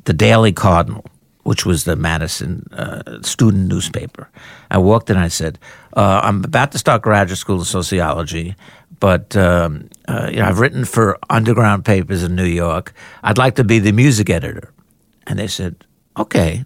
the 0.06 0.14
Daily 0.14 0.52
Cardinal, 0.52 1.06
which 1.44 1.66
was 1.66 1.84
the 1.84 1.96
Madison 1.96 2.66
uh, 2.74 3.22
student 3.22 3.68
newspaper. 3.68 4.30
I 4.72 4.78
walked 4.78 5.10
in 5.10 5.18
I 5.18 5.28
said, 5.28 5.60
uh, 5.96 6.22
"I'm 6.24 6.44
about 6.44 6.72
to 6.72 6.78
start 6.78 7.02
graduate 7.02 7.38
school 7.38 7.60
in 7.60 7.66
sociology." 7.66 8.56
But 9.00 9.36
um, 9.36 9.90
uh, 10.08 10.30
you 10.32 10.38
know, 10.38 10.46
I've 10.46 10.60
written 10.60 10.86
for 10.86 11.18
underground 11.30 11.84
papers 11.84 12.24
in 12.24 12.36
New 12.36 12.46
York. 12.46 12.94
I'd 13.24 13.38
like 13.38 13.56
to 13.56 13.64
be 13.64 13.80
the 13.80 13.92
music 13.92 14.30
editor, 14.30 14.73
and 15.28 15.40
they 15.40 15.48
said, 15.48 15.76
"Okay." 16.18 16.66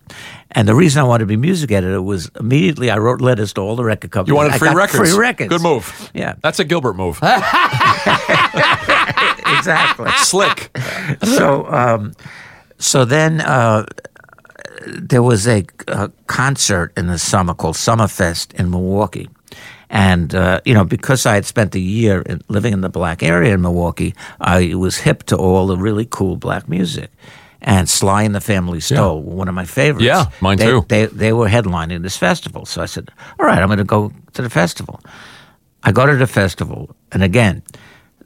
And 0.51 0.67
the 0.67 0.75
reason 0.75 1.01
I 1.01 1.03
wanted 1.03 1.23
to 1.23 1.27
be 1.27 1.37
music 1.37 1.71
editor 1.71 2.01
was 2.01 2.31
immediately 2.39 2.89
I 2.89 2.97
wrote 2.97 3.21
letters 3.21 3.53
to 3.53 3.61
all 3.61 3.75
the 3.75 3.83
record 3.83 4.11
companies. 4.11 4.31
You 4.31 4.35
wanted 4.35 4.57
free 4.57 4.73
records. 4.73 5.11
Free 5.11 5.19
records. 5.19 5.49
Good 5.49 5.61
move. 5.61 6.11
Yeah. 6.13 6.35
That's 6.41 6.59
a 6.59 6.63
Gilbert 6.63 6.95
move. 6.95 7.17
exactly. 9.57 10.09
Slick. 10.17 10.75
so 11.23 11.67
um, 11.71 12.13
so 12.79 13.05
then 13.05 13.41
uh, 13.41 13.85
there 14.85 15.23
was 15.23 15.47
a, 15.47 15.65
a 15.87 16.09
concert 16.27 16.93
in 16.97 17.07
the 17.07 17.17
summer 17.17 17.53
called 17.53 17.75
Summerfest 17.75 18.53
in 18.55 18.69
Milwaukee. 18.69 19.29
And 19.89 20.35
uh, 20.35 20.61
you 20.65 20.73
know, 20.73 20.83
because 20.83 21.25
I 21.25 21.35
had 21.35 21.45
spent 21.45 21.75
a 21.75 21.79
year 21.79 22.21
in, 22.21 22.41
living 22.49 22.73
in 22.73 22.81
the 22.81 22.89
black 22.89 23.23
area 23.23 23.53
in 23.53 23.61
Milwaukee, 23.61 24.13
I 24.39 24.75
was 24.75 24.97
hip 24.97 25.23
to 25.23 25.37
all 25.37 25.67
the 25.67 25.77
really 25.77 26.05
cool 26.09 26.35
black 26.35 26.67
music. 26.67 27.09
And 27.69 27.89
Sly 27.89 28.23
and 28.23 28.33
the 28.33 28.39
Family 28.39 28.79
Stone, 28.79 29.25
were 29.25 29.35
one 29.35 29.49
of 29.49 29.53
my 29.55 29.65
favorites. 29.65 30.05
Yeah, 30.05 30.27
mine 30.39 30.57
They- 30.57 30.65
too. 30.67 30.85
They 30.87 31.05
they 31.07 31.33
were 31.33 31.49
headlining 31.49 32.01
this 32.01 32.15
festival, 32.17 32.65
so 32.65 32.81
I 32.81 32.87
said, 32.87 33.09
"All 33.37 33.45
right, 33.45 33.59
I'm 33.61 33.67
going 33.67 33.77
to 33.79 33.83
go 33.97 34.11
to 34.33 34.41
the 34.41 34.49
festival." 34.49 35.01
I 35.83 35.91
go 35.91 36.05
to 36.05 36.15
the 36.15 36.27
festival, 36.27 36.95
and 37.11 37.23
again, 37.23 37.61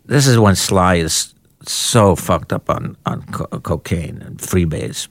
this 0.05 0.27
is 0.27 0.37
when 0.37 0.55
Sly 0.55 0.95
is 1.01 1.33
so 1.65 2.15
fucked 2.15 2.53
up 2.53 2.69
on 2.69 2.95
on 3.05 3.23
co- 3.31 3.59
cocaine 3.61 4.21
and 4.25 4.37
freebase. 4.37 5.07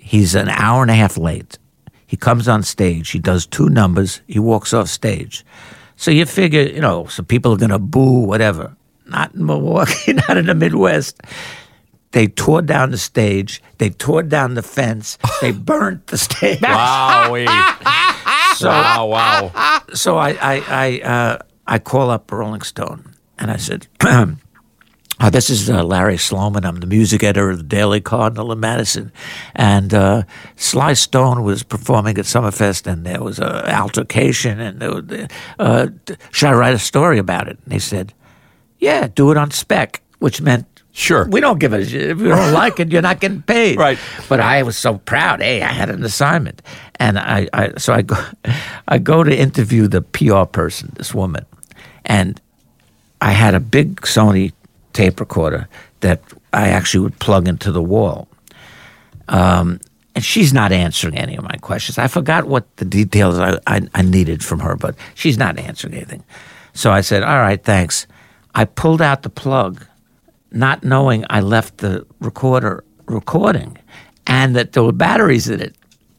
He's 0.00 0.34
an 0.34 0.48
hour 0.48 0.80
and 0.82 0.90
a 0.90 0.94
half 0.94 1.18
late. 1.18 1.58
He 2.06 2.16
comes 2.16 2.48
on 2.48 2.62
stage. 2.62 3.10
He 3.10 3.18
does 3.18 3.46
two 3.46 3.68
numbers. 3.68 4.22
He 4.26 4.38
walks 4.38 4.72
off 4.72 4.88
stage. 4.88 5.44
So 5.96 6.10
you 6.10 6.24
figure, 6.26 6.62
you 6.62 6.80
know, 6.80 7.06
so 7.08 7.22
people 7.22 7.52
are 7.52 7.58
going 7.58 7.72
to 7.72 7.78
boo, 7.78 8.20
whatever. 8.26 8.74
not 9.06 9.34
in 9.34 9.44
Milwaukee, 9.44 10.12
not 10.28 10.36
in 10.36 10.46
the 10.46 10.54
Midwest. 10.54 11.20
They 12.16 12.28
tore 12.28 12.62
down 12.62 12.92
the 12.92 12.96
stage. 12.96 13.62
They 13.76 13.90
tore 13.90 14.22
down 14.22 14.54
the 14.54 14.62
fence. 14.62 15.18
They 15.42 15.52
burnt 15.70 16.06
the 16.06 16.16
stage. 16.16 16.62
Wow. 16.62 17.34
So, 18.56 18.70
wow. 18.70 19.06
Wow. 19.06 19.82
so 19.92 20.16
I 20.16 20.30
I 20.30 20.62
I, 20.66 21.00
uh, 21.00 21.38
I 21.66 21.78
call 21.78 22.08
up 22.08 22.32
Rolling 22.32 22.62
Stone 22.62 23.14
and 23.38 23.50
I 23.50 23.58
said, 23.58 23.86
uh, 24.00 24.34
"This 25.30 25.50
is 25.50 25.68
uh, 25.68 25.84
Larry 25.84 26.16
Sloman. 26.16 26.64
I'm 26.64 26.76
the 26.76 26.86
music 26.86 27.22
editor 27.22 27.50
of 27.50 27.58
the 27.58 27.64
Daily 27.64 28.00
Cardinal 28.00 28.50
in 28.50 28.60
Madison, 28.60 29.12
and 29.54 29.92
uh, 29.92 30.22
Sly 30.56 30.94
Stone 30.94 31.42
was 31.42 31.62
performing 31.62 32.16
at 32.16 32.24
Summerfest, 32.24 32.86
and 32.90 33.04
there 33.04 33.22
was 33.22 33.38
an 33.38 33.68
altercation, 33.68 34.58
and 34.58 34.80
there 34.80 34.94
was, 34.94 35.28
uh, 35.58 35.88
should 36.30 36.48
I 36.48 36.54
write 36.54 36.74
a 36.74 36.78
story 36.78 37.18
about 37.18 37.46
it?" 37.46 37.58
And 37.64 37.74
he 37.74 37.78
said, 37.78 38.14
"Yeah, 38.78 39.06
do 39.06 39.30
it 39.30 39.36
on 39.36 39.50
spec," 39.50 40.00
which 40.18 40.40
meant. 40.40 40.75
Sure. 40.98 41.28
We 41.28 41.42
don't 41.42 41.58
give 41.58 41.74
a 41.74 41.84
shit. 41.84 42.08
If 42.08 42.20
you 42.20 42.28
don't 42.28 42.54
like 42.54 42.80
it, 42.80 42.90
you're 42.90 43.02
not 43.02 43.20
getting 43.20 43.42
paid. 43.42 43.78
Right. 43.78 43.98
But 44.30 44.40
I 44.40 44.62
was 44.62 44.78
so 44.78 44.96
proud. 44.96 45.42
Hey, 45.42 45.60
I 45.60 45.70
had 45.70 45.90
an 45.90 46.02
assignment, 46.02 46.62
and 46.98 47.18
I, 47.18 47.50
I 47.52 47.72
so 47.76 47.92
I 47.92 48.00
go, 48.00 48.16
I 48.88 48.96
go 48.96 49.22
to 49.22 49.38
interview 49.38 49.88
the 49.88 50.00
PR 50.00 50.44
person, 50.44 50.92
this 50.96 51.12
woman, 51.12 51.44
and 52.06 52.40
I 53.20 53.32
had 53.32 53.54
a 53.54 53.60
big 53.60 54.00
Sony 54.00 54.54
tape 54.94 55.20
recorder 55.20 55.68
that 56.00 56.22
I 56.54 56.68
actually 56.68 57.00
would 57.00 57.18
plug 57.18 57.46
into 57.46 57.72
the 57.72 57.82
wall. 57.82 58.26
Um, 59.28 59.80
and 60.14 60.24
she's 60.24 60.54
not 60.54 60.72
answering 60.72 61.14
any 61.18 61.36
of 61.36 61.44
my 61.44 61.58
questions. 61.60 61.98
I 61.98 62.06
forgot 62.06 62.46
what 62.46 62.74
the 62.78 62.86
details 62.86 63.38
I, 63.38 63.58
I, 63.66 63.86
I 63.94 64.00
needed 64.00 64.42
from 64.42 64.60
her, 64.60 64.76
but 64.76 64.94
she's 65.14 65.36
not 65.36 65.58
answering 65.58 65.92
anything. 65.92 66.24
So 66.72 66.90
I 66.90 67.02
said, 67.02 67.22
All 67.22 67.38
right, 67.38 67.62
thanks. 67.62 68.06
I 68.54 68.64
pulled 68.64 69.02
out 69.02 69.24
the 69.24 69.28
plug, 69.28 69.86
not 70.50 70.84
knowing 70.84 71.24
I 71.30 71.40
left 71.40 71.78
the 71.78 72.06
recorder 72.20 72.84
recording 73.06 73.78
and 74.26 74.56
that 74.56 74.72
there 74.72 74.82
were 74.82 74.92
batteries 74.92 75.48
in 75.48 75.60
it. 75.60 75.76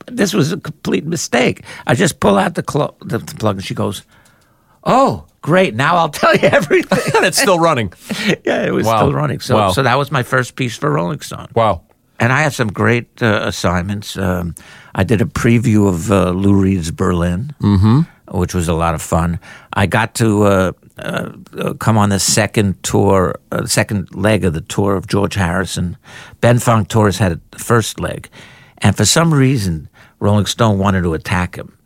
This 0.07 0.33
was 0.33 0.51
a 0.53 0.57
complete 0.57 1.05
mistake. 1.05 1.63
I 1.85 1.93
just 1.95 2.19
pull 2.19 2.37
out 2.37 2.55
the, 2.55 2.63
clo- 2.63 2.95
the, 3.01 3.19
plug 3.19 3.57
and 3.57 3.65
she 3.65 3.73
goes, 3.73 4.03
Oh, 4.83 5.25
great. 5.41 5.75
Now 5.75 5.97
I'll 5.97 6.09
tell 6.21 6.33
you 6.35 6.47
everything. 6.47 7.13
And 7.15 7.25
it's 7.25 7.41
still 7.41 7.59
running. 7.59 7.91
yeah, 8.45 8.63
it 8.65 8.71
was 8.73 8.85
Wow. 8.85 8.97
still 8.99 9.13
running. 9.13 9.39
So, 9.41 9.55
Wow. 9.57 9.71
so 9.71 9.83
that 9.83 9.97
was 9.97 10.11
my 10.11 10.23
first 10.23 10.55
piece 10.55 10.77
for 10.77 10.89
Rolling 10.91 11.19
Stone. 11.19 11.47
Wow. 11.55 11.81
And 12.19 12.31
I 12.33 12.41
had 12.41 12.53
some 12.53 12.69
great 12.69 13.21
uh, 13.21 13.41
assignments. 13.43 14.17
Um, 14.17 14.55
I 14.95 15.03
did 15.03 15.21
a 15.21 15.25
preview 15.25 15.87
of 15.87 16.11
uh, 16.11 16.31
Lou 16.31 16.53
Reed's 16.59 16.89
Berlin, 16.89 17.53
which 18.31 18.55
was 18.55 18.67
a 18.67 18.73
lot 18.73 18.95
of 18.95 19.01
fun. 19.03 19.39
I 19.73 19.85
got 19.85 20.15
to 20.15 20.43
uh, 20.43 20.71
uh, 20.99 21.31
uh, 21.57 21.73
come 21.75 21.97
on 21.97 22.09
the 22.09 22.19
second 22.19 22.81
tour, 22.83 23.39
uh, 23.51 23.65
second 23.65 24.13
leg 24.15 24.43
of 24.43 24.53
the 24.53 24.61
tour 24.61 24.95
of 24.95 25.07
George 25.07 25.35
Harrison. 25.35 25.97
Ben 26.41 26.59
Fong-Torres 26.59 27.17
had 27.17 27.39
the 27.51 27.59
first 27.59 27.99
leg. 27.99 28.29
And 28.79 28.95
for 28.95 29.05
some 29.05 29.33
reason, 29.33 29.89
Rolling 30.19 30.45
Stone 30.45 30.79
wanted 30.79 31.01
to 31.03 31.13
attack 31.13 31.55
him 31.55 31.77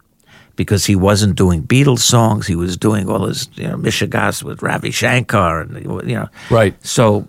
because 0.55 0.85
he 0.85 0.95
wasn't 0.95 1.35
doing 1.35 1.63
Beatles 1.63 1.99
songs. 1.99 2.47
He 2.47 2.55
was 2.55 2.77
doing 2.77 3.09
all 3.09 3.25
his, 3.25 3.49
you 3.55 3.67
know, 3.67 3.75
Mishigas 3.75 4.43
with 4.43 4.61
Ravi 4.61 4.91
Shankar 4.91 5.61
and, 5.61 5.83
you 6.07 6.15
know. 6.15 6.29
Right. 6.49 6.75
So 6.85 7.27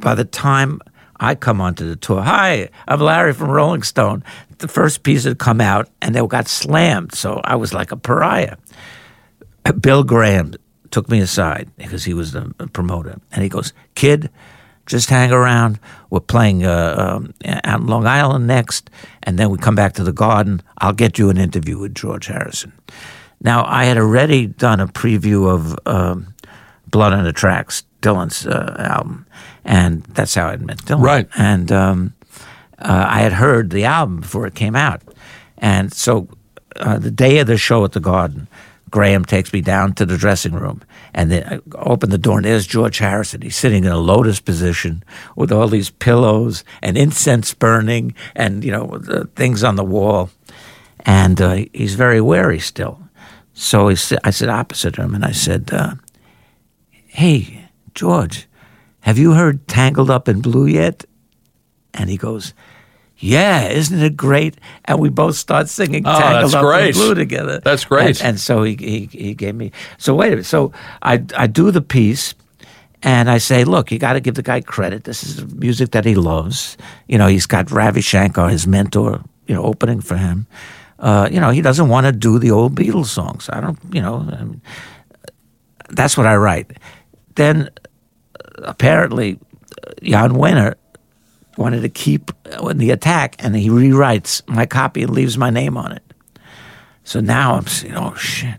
by 0.00 0.14
the 0.14 0.24
time 0.24 0.80
I 1.18 1.34
come 1.34 1.60
onto 1.60 1.88
the 1.88 1.96
tour, 1.96 2.22
hi, 2.22 2.70
I'm 2.88 3.00
Larry 3.00 3.32
from 3.32 3.50
Rolling 3.50 3.82
Stone. 3.82 4.24
The 4.58 4.68
first 4.68 5.02
piece 5.02 5.24
had 5.24 5.38
come 5.38 5.60
out 5.60 5.88
and 6.00 6.14
they 6.14 6.26
got 6.26 6.48
slammed. 6.48 7.14
So 7.14 7.40
I 7.44 7.56
was 7.56 7.72
like 7.74 7.92
a 7.92 7.96
pariah. 7.96 8.56
Bill 9.80 10.04
Graham 10.04 10.54
took 10.90 11.08
me 11.08 11.20
aside 11.20 11.70
because 11.76 12.04
he 12.04 12.14
was 12.14 12.32
the 12.32 12.52
promoter, 12.72 13.20
and 13.32 13.42
he 13.42 13.48
goes, 13.48 13.72
"Kid, 13.94 14.30
just 14.86 15.10
hang 15.10 15.32
around. 15.32 15.78
We're 16.10 16.20
playing 16.20 16.64
uh, 16.64 16.96
um, 16.98 17.34
out 17.64 17.80
in 17.80 17.86
Long 17.86 18.06
Island 18.06 18.46
next, 18.46 18.90
and 19.22 19.38
then 19.38 19.50
we 19.50 19.58
come 19.58 19.74
back 19.74 19.94
to 19.94 20.04
the 20.04 20.12
Garden. 20.12 20.62
I'll 20.78 20.92
get 20.92 21.18
you 21.18 21.30
an 21.30 21.38
interview 21.38 21.78
with 21.78 21.94
George 21.94 22.26
Harrison." 22.26 22.72
Now, 23.40 23.64
I 23.66 23.84
had 23.84 23.98
already 23.98 24.46
done 24.46 24.80
a 24.80 24.86
preview 24.86 25.52
of 25.52 25.76
um, 25.86 26.34
Blood 26.86 27.12
on 27.12 27.24
the 27.24 27.32
Tracks, 27.32 27.84
Dylan's 28.00 28.46
uh, 28.46 28.76
album, 28.78 29.26
and 29.64 30.02
that's 30.04 30.34
how 30.34 30.46
I 30.46 30.56
met 30.56 30.78
Dylan. 30.78 31.02
Right. 31.02 31.28
And 31.36 31.70
um, 31.70 32.14
uh, 32.78 33.06
I 33.08 33.20
had 33.20 33.32
heard 33.32 33.70
the 33.70 33.84
album 33.84 34.20
before 34.20 34.46
it 34.46 34.54
came 34.54 34.76
out. 34.76 35.02
And 35.58 35.92
so 35.92 36.28
uh, 36.76 36.98
the 36.98 37.10
day 37.10 37.38
of 37.38 37.46
the 37.46 37.56
show 37.56 37.84
at 37.84 37.92
the 37.92 38.00
Garden, 38.00 38.48
Graham 38.90 39.24
takes 39.24 39.52
me 39.52 39.60
down 39.60 39.94
to 39.94 40.06
the 40.06 40.16
dressing 40.16 40.52
room. 40.52 40.82
And 41.12 41.30
then 41.30 41.62
I 41.74 41.76
open 41.76 42.10
the 42.10 42.18
door, 42.18 42.38
and 42.38 42.44
there's 42.44 42.66
George 42.66 42.98
Harrison. 42.98 43.42
He's 43.42 43.56
sitting 43.56 43.84
in 43.84 43.90
a 43.90 43.98
lotus 43.98 44.40
position 44.40 45.02
with 45.36 45.50
all 45.50 45.68
these 45.68 45.90
pillows 45.90 46.64
and 46.82 46.96
incense 46.96 47.54
burning 47.54 48.14
and, 48.34 48.62
you 48.64 48.70
know, 48.70 49.26
things 49.34 49.64
on 49.64 49.76
the 49.76 49.84
wall. 49.84 50.30
And 51.00 51.40
uh, 51.40 51.64
he's 51.72 51.94
very 51.94 52.20
wary 52.20 52.60
still. 52.60 53.00
So 53.52 53.88
he, 53.88 53.96
I 54.24 54.30
sit 54.30 54.48
opposite 54.48 54.96
him, 54.96 55.14
and 55.14 55.24
I 55.24 55.32
said, 55.32 55.70
uh, 55.72 55.94
Hey, 57.06 57.68
George, 57.94 58.48
have 59.00 59.18
you 59.18 59.32
heard 59.32 59.68
Tangled 59.68 60.10
Up 60.10 60.28
in 60.28 60.40
Blue 60.40 60.66
yet? 60.66 61.04
And 61.92 62.10
he 62.10 62.16
goes, 62.16 62.54
Yeah, 63.18 63.68
isn't 63.68 64.02
it 64.02 64.16
great? 64.16 64.56
And 64.86 64.98
we 64.98 65.08
both 65.08 65.36
start 65.36 65.68
singing 65.68 66.02
Oh, 66.06 66.18
Tangled 66.18 66.54
Up 66.54 66.80
in. 66.80 66.92
Blue 66.92 67.14
together. 67.14 67.60
That's 67.60 67.84
great. 67.84 68.20
And, 68.20 68.22
and 68.30 68.40
so 68.40 68.62
he, 68.64 68.76
he 68.76 69.06
he 69.06 69.34
gave 69.34 69.54
me. 69.54 69.70
So 69.98 70.14
wait 70.14 70.28
a 70.28 70.30
minute. 70.30 70.46
So 70.46 70.72
I 71.02 71.22
I 71.36 71.46
do 71.46 71.70
the 71.70 71.82
piece. 71.82 72.34
And 73.06 73.28
I 73.28 73.36
say, 73.36 73.64
look, 73.64 73.92
you 73.92 73.98
got 73.98 74.14
to 74.14 74.20
give 74.20 74.34
the 74.34 74.42
guy 74.42 74.62
credit. 74.62 75.04
This 75.04 75.22
is 75.24 75.44
music 75.56 75.90
that 75.90 76.06
he 76.06 76.14
loves. 76.14 76.78
You 77.06 77.18
know, 77.18 77.26
he's 77.26 77.44
got 77.44 77.70
Ravi 77.70 78.00
Shankar, 78.00 78.48
his 78.48 78.66
mentor, 78.66 79.20
you 79.46 79.54
know, 79.54 79.62
opening 79.62 80.00
for 80.00 80.16
him. 80.16 80.46
Uh, 80.98 81.28
you 81.30 81.38
know, 81.38 81.50
he 81.50 81.60
doesn't 81.60 81.90
want 81.90 82.06
to 82.06 82.12
do 82.12 82.38
the 82.38 82.50
old 82.50 82.74
Beatles 82.74 83.08
songs. 83.08 83.50
I 83.52 83.60
don't, 83.60 83.78
you 83.92 84.00
know, 84.00 84.26
I 84.32 84.44
mean, 84.44 84.62
that's 85.90 86.16
what 86.16 86.26
I 86.26 86.34
write. 86.36 86.78
Then 87.34 87.68
uh, 88.40 88.62
apparently, 88.62 89.38
uh, 89.86 89.90
Jan 90.02 90.32
Wenner 90.32 90.74
wanted 91.56 91.82
to 91.82 91.88
keep 91.88 92.30
uh, 92.52 92.72
the 92.72 92.90
attack, 92.90 93.36
and 93.38 93.54
he 93.54 93.68
rewrites 93.68 94.46
my 94.48 94.66
copy 94.66 95.02
and 95.02 95.12
leaves 95.12 95.38
my 95.38 95.50
name 95.50 95.76
on 95.76 95.92
it. 95.92 96.02
So 97.04 97.20
now 97.20 97.54
I'm 97.54 97.66
saying, 97.66 97.94
oh 97.96 98.14
shit. 98.14 98.56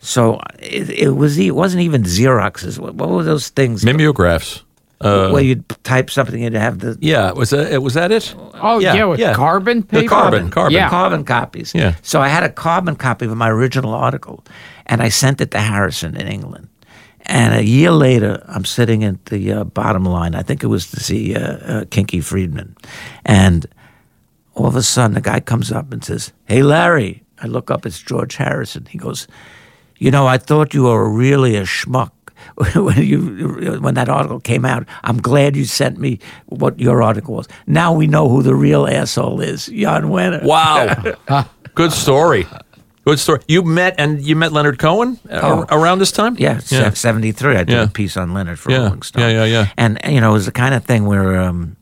So 0.00 0.40
it, 0.58 0.90
it 0.90 1.10
was 1.10 1.38
it 1.38 1.54
wasn't 1.54 1.82
even 1.82 2.02
Xeroxes. 2.04 2.78
What, 2.78 2.94
what 2.94 3.10
were 3.10 3.24
those 3.24 3.48
things 3.50 3.84
Mimeographs. 3.84 4.62
Uh, 5.00 5.30
where 5.30 5.42
you'd 5.42 5.68
type 5.84 6.10
something 6.10 6.44
and 6.44 6.56
have 6.56 6.80
the 6.80 6.98
yeah, 7.00 7.30
was 7.30 7.50
that 7.50 7.80
was 7.80 7.94
that 7.94 8.10
it? 8.10 8.34
Oh, 8.54 8.80
yeah, 8.80 9.04
with 9.04 9.20
carbon 9.36 9.84
paper? 9.84 10.02
The 10.02 10.08
carbon, 10.08 10.50
carbon. 10.50 10.72
Yeah. 10.72 10.90
carbon 10.90 11.24
copies. 11.24 11.72
Yeah. 11.72 11.94
So 12.02 12.20
I 12.20 12.26
had 12.26 12.42
a 12.42 12.48
carbon 12.48 12.96
copy 12.96 13.26
of 13.26 13.36
my 13.36 13.48
original 13.48 13.94
article, 13.94 14.44
and 14.86 15.00
I 15.00 15.08
sent 15.08 15.40
it 15.40 15.52
to 15.52 15.60
Harrison 15.60 16.16
in 16.16 16.26
England. 16.26 16.68
And 17.28 17.54
a 17.54 17.62
year 17.62 17.90
later, 17.90 18.42
I'm 18.48 18.64
sitting 18.64 19.04
at 19.04 19.26
the 19.26 19.52
uh, 19.52 19.64
bottom 19.64 20.04
line. 20.04 20.34
I 20.34 20.42
think 20.42 20.64
it 20.64 20.68
was 20.68 20.90
to 20.92 21.00
see 21.00 21.36
uh, 21.36 21.40
uh, 21.40 21.84
Kinky 21.90 22.20
Friedman, 22.20 22.74
and 23.26 23.66
all 24.54 24.66
of 24.66 24.76
a 24.76 24.82
sudden, 24.82 25.14
the 25.14 25.20
guy 25.20 25.40
comes 25.40 25.70
up 25.70 25.92
and 25.92 26.02
says, 26.02 26.32
"Hey, 26.46 26.62
Larry." 26.62 27.22
I 27.40 27.46
look 27.46 27.70
up. 27.70 27.86
It's 27.86 28.00
George 28.00 28.34
Harrison. 28.36 28.86
He 28.86 28.98
goes, 28.98 29.28
"You 29.98 30.10
know, 30.10 30.26
I 30.26 30.38
thought 30.38 30.72
you 30.74 30.84
were 30.84 31.08
really 31.08 31.54
a 31.56 31.62
schmuck." 31.62 32.10
when 32.74 33.02
you 33.02 33.78
when 33.80 33.94
that 33.94 34.08
article 34.08 34.40
came 34.40 34.64
out, 34.64 34.86
I'm 35.04 35.20
glad 35.20 35.56
you 35.56 35.64
sent 35.64 35.98
me 35.98 36.20
what 36.46 36.78
your 36.80 37.02
article 37.02 37.34
was. 37.34 37.48
Now 37.66 37.92
we 37.92 38.06
know 38.06 38.28
who 38.28 38.42
the 38.42 38.54
real 38.54 38.86
asshole 38.86 39.40
is, 39.40 39.66
Jan 39.66 40.04
Wenner. 40.04 40.42
Wow. 40.44 41.44
Good 41.74 41.92
story. 41.92 42.46
Good 43.08 43.18
story. 43.18 43.40
You 43.48 43.62
met 43.62 43.94
and 43.98 44.20
you 44.22 44.36
met 44.36 44.52
Leonard 44.52 44.78
Cohen 44.78 45.18
uh, 45.30 45.40
Oh. 45.42 45.64
around 45.70 45.98
this 45.98 46.12
time? 46.12 46.36
Yeah, 46.38 46.60
Yeah. 46.68 46.90
seventy 46.92 47.32
three. 47.32 47.54
I 47.56 47.64
did 47.64 47.70
Yeah. 47.70 47.84
a 47.84 47.88
piece 47.88 48.16
on 48.20 48.34
Leonard 48.34 48.58
for 48.58 48.70
Yeah. 48.70 48.84
Rolling 48.84 49.00
Stone. 49.02 49.22
Yeah, 49.22 49.30
yeah, 49.30 49.44
yeah. 49.44 49.66
And 49.78 49.98
you 50.06 50.20
know, 50.20 50.30
it 50.30 50.32
was 50.34 50.44
the 50.44 50.52
kind 50.52 50.74
of 50.74 50.84
thing 50.84 51.06
where, 51.06 51.40
um, 51.40 51.76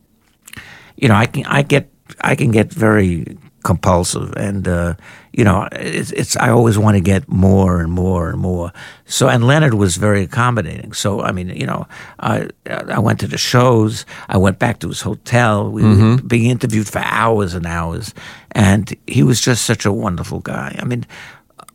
you 0.96 1.08
know, 1.08 1.16
I 1.16 1.26
can 1.26 1.44
I 1.46 1.62
get 1.62 1.90
I 2.20 2.36
can 2.36 2.52
get 2.52 2.72
very 2.72 3.36
compulsive, 3.66 4.32
and 4.36 4.66
uh, 4.68 4.94
you 5.32 5.44
know, 5.44 5.68
it's, 5.72 6.12
it's 6.12 6.36
I 6.36 6.48
always 6.50 6.78
want 6.78 6.96
to 6.96 7.00
get 7.12 7.28
more 7.28 7.80
and 7.80 7.90
more 7.92 8.30
and 8.30 8.38
more. 8.38 8.72
So, 9.04 9.28
and 9.28 9.44
Leonard 9.46 9.74
was 9.74 9.96
very 9.96 10.22
accommodating. 10.22 10.94
So, 10.94 11.20
I 11.20 11.32
mean, 11.32 11.48
you 11.50 11.66
know, 11.66 11.86
I 12.18 12.48
I 12.66 12.98
went 12.98 13.20
to 13.20 13.26
the 13.26 13.38
shows. 13.38 14.06
I 14.28 14.38
went 14.38 14.58
back 14.58 14.78
to 14.80 14.88
his 14.88 15.02
hotel. 15.02 15.70
We 15.70 15.82
were 15.82 16.16
being 16.22 16.50
interviewed 16.50 16.88
for 16.88 17.00
hours 17.00 17.54
and 17.54 17.66
hours, 17.66 18.14
and 18.52 18.94
he 19.06 19.22
was 19.22 19.40
just 19.40 19.64
such 19.66 19.86
a 19.86 19.92
wonderful 19.92 20.40
guy. 20.40 20.76
I 20.78 20.84
mean 20.84 21.04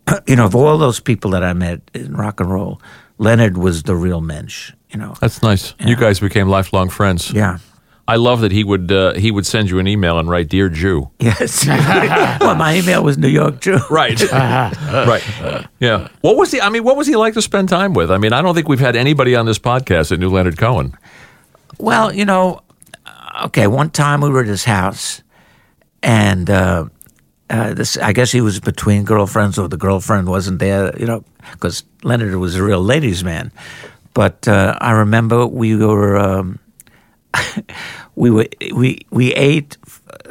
you 0.27 0.35
know, 0.35 0.45
of 0.45 0.55
all 0.55 0.77
those 0.77 0.99
people 0.99 1.31
that 1.31 1.43
I 1.43 1.53
met 1.53 1.81
in 1.93 2.15
rock 2.15 2.39
and 2.39 2.49
roll, 2.51 2.81
Leonard 3.17 3.57
was 3.57 3.83
the 3.83 3.95
real 3.95 4.21
mensch. 4.21 4.71
You 4.89 4.99
know, 4.99 5.13
That's 5.21 5.41
nice. 5.41 5.73
You 5.79 5.95
guys 5.95 6.19
became 6.19 6.49
lifelong 6.49 6.89
friends. 6.89 7.31
yeah. 7.31 7.59
I 8.11 8.17
love 8.17 8.41
that 8.41 8.51
he 8.51 8.65
would 8.65 8.91
uh, 8.91 9.13
he 9.13 9.31
would 9.31 9.45
send 9.45 9.69
you 9.69 9.79
an 9.79 9.87
email 9.87 10.19
and 10.19 10.29
write 10.29 10.49
"Dear 10.49 10.67
Jew." 10.67 11.09
Yes. 11.19 11.65
well, 12.41 12.55
my 12.55 12.75
email 12.75 13.05
was 13.05 13.17
New 13.17 13.29
York 13.29 13.61
Jew. 13.61 13.79
Right. 13.89 14.21
right. 14.33 15.23
Yeah. 15.79 16.09
What 16.19 16.35
was 16.35 16.51
he? 16.51 16.59
I 16.59 16.67
mean, 16.67 16.83
what 16.83 16.97
was 16.97 17.07
he 17.07 17.15
like 17.15 17.35
to 17.35 17.41
spend 17.41 17.69
time 17.69 17.93
with? 17.93 18.11
I 18.11 18.17
mean, 18.17 18.33
I 18.33 18.41
don't 18.41 18.53
think 18.53 18.67
we've 18.67 18.81
had 18.81 18.97
anybody 18.97 19.33
on 19.33 19.45
this 19.45 19.59
podcast 19.59 20.09
that 20.09 20.19
knew 20.19 20.29
Leonard 20.29 20.57
Cohen. 20.57 20.97
Well, 21.77 22.13
you 22.13 22.25
know, 22.25 22.59
okay, 23.45 23.67
one 23.67 23.89
time 23.89 24.19
we 24.19 24.29
were 24.29 24.41
at 24.41 24.47
his 24.47 24.65
house, 24.65 25.23
and 26.03 26.49
uh, 26.49 26.87
uh, 27.49 27.73
this 27.73 27.95
I 27.95 28.11
guess 28.11 28.29
he 28.29 28.41
was 28.41 28.59
between 28.59 29.05
girlfriends, 29.05 29.57
or 29.57 29.69
the 29.69 29.77
girlfriend 29.77 30.27
wasn't 30.27 30.59
there, 30.59 30.93
you 30.99 31.05
know, 31.05 31.23
because 31.53 31.85
Leonard 32.03 32.35
was 32.35 32.55
a 32.55 32.63
real 32.63 32.83
ladies' 32.83 33.23
man. 33.23 33.53
But 34.13 34.49
uh, 34.49 34.77
I 34.81 34.91
remember 34.91 35.47
we 35.47 35.77
were 35.77 36.17
um, 36.17 36.59
we 38.15 38.29
were 38.29 38.47
we 38.73 38.99
we 39.09 39.33
ate 39.33 39.77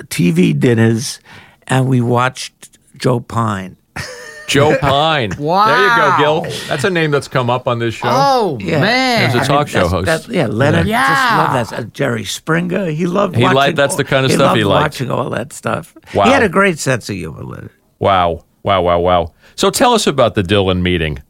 TV 0.09 0.59
dinners, 0.59 1.21
and 1.67 1.89
we 1.89 2.01
watched 2.01 2.79
Joe 2.97 3.21
Pyne. 3.21 3.77
Joe 4.49 4.77
Pyne. 4.81 5.31
Wow. 5.39 5.67
There 5.67 5.83
you 5.83 5.97
go, 6.27 6.43
Gil. 6.51 6.53
That's 6.69 6.83
a 6.85 6.91
name 6.91 7.11
that's 7.13 7.29
come 7.29 7.49
up 7.51 7.69
on 7.69 7.79
this 7.79 7.95
show. 7.95 8.09
Oh 8.11 8.59
Yeah. 8.61 8.81
man. 8.81 9.31
There's 9.33 9.45
a 9.45 9.49
talk 9.49 9.69
show 9.69 9.87
host. 9.89 10.07
that's- 10.07 10.29
yeah, 10.29 10.47
Leonard 10.49 10.87
Yeah. 10.89 11.07
just 11.07 11.37
loved 11.37 11.73
that. 11.73 11.79
Uh, 11.87 11.89
Jerry 11.93 12.25
Springer, 12.25 12.87
he 12.91 13.07
loved. 13.07 13.37
He 13.37 13.43
watching 13.45 13.57
liked- 13.57 13.77
that's 13.77 13.95
the 13.97 14.03
kind 14.05 14.25
of 14.25 14.31
he 14.33 14.37
stuff 14.37 14.47
loved 14.49 14.59
he 14.59 14.65
liked. 14.65 14.83
Watching 14.83 15.11
all 15.11 15.31
that 15.31 15.53
stuff. 15.53 15.95
Wow. 16.15 16.25
He 16.25 16.31
had 16.33 16.43
a 16.43 16.49
great 16.49 16.79
sense 16.81 17.09
of 17.09 17.15
humor, 17.17 17.45
Leonard. 17.45 17.71
Wow. 18.01 18.45
Wow, 18.65 18.83
wow, 18.83 18.99
wow. 18.99 19.33
So 19.55 19.71
tell 19.71 19.95
us 19.95 20.07
about 20.09 20.35
the 20.35 20.43
Dylan 20.43 20.83
meeting. 20.83 21.23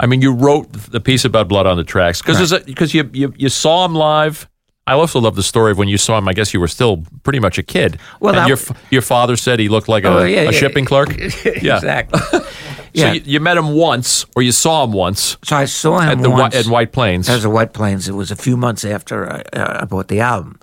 I 0.00 0.06
mean, 0.06 0.20
you 0.20 0.32
wrote 0.32 0.72
the 0.72 1.00
piece 1.00 1.24
about 1.24 1.46
Blood 1.48 1.66
on 1.66 1.76
the 1.76 1.84
Tracks 1.84 2.20
because 2.20 2.52
because 2.64 2.92
you, 2.94 3.08
you 3.12 3.32
you 3.36 3.48
saw 3.48 3.84
him 3.84 3.94
live. 3.94 4.48
I 4.86 4.92
also 4.92 5.18
love 5.18 5.34
the 5.34 5.42
story 5.42 5.70
of 5.72 5.78
when 5.78 5.88
you 5.88 5.96
saw 5.96 6.18
him. 6.18 6.28
I 6.28 6.34
guess 6.34 6.52
you 6.52 6.60
were 6.60 6.68
still 6.68 7.04
pretty 7.22 7.38
much 7.40 7.56
a 7.58 7.62
kid. 7.62 7.98
Well, 8.20 8.34
and 8.34 8.42
that- 8.42 8.48
your 8.48 8.58
your 8.90 9.02
father 9.02 9.36
said 9.36 9.58
he 9.58 9.68
looked 9.68 9.88
like 9.88 10.04
a, 10.04 10.08
Oh, 10.08 10.24
yeah, 10.24 10.40
a 10.40 10.44
yeah, 10.46 10.50
shipping 10.50 10.84
yeah. 10.84 10.88
clerk. 10.88 11.08
Yeah. 11.62 11.76
exactly. 11.76 12.20
So 12.96 13.10
you, 13.10 13.22
you 13.24 13.40
met 13.40 13.56
him 13.56 13.70
once, 13.74 14.24
or 14.36 14.42
you 14.42 14.52
saw 14.52 14.84
him 14.84 14.92
once 14.92 15.36
So 15.42 15.56
I 15.56 15.64
saw 15.64 15.98
him 15.98 16.10
at 16.10 16.22
the 16.22 16.30
once. 16.30 16.54
At 16.54 16.66
White 16.66 16.92
Plains. 16.92 17.26
That 17.26 17.34
was 17.34 17.44
at 17.44 17.50
White 17.50 17.72
Plains. 17.72 18.08
It 18.08 18.12
was 18.14 18.30
a 18.30 18.36
few 18.36 18.56
months 18.56 18.84
after 18.84 19.28
I, 19.28 19.42
uh, 19.52 19.78
I 19.82 19.84
bought 19.84 20.06
the 20.06 20.20
album, 20.20 20.60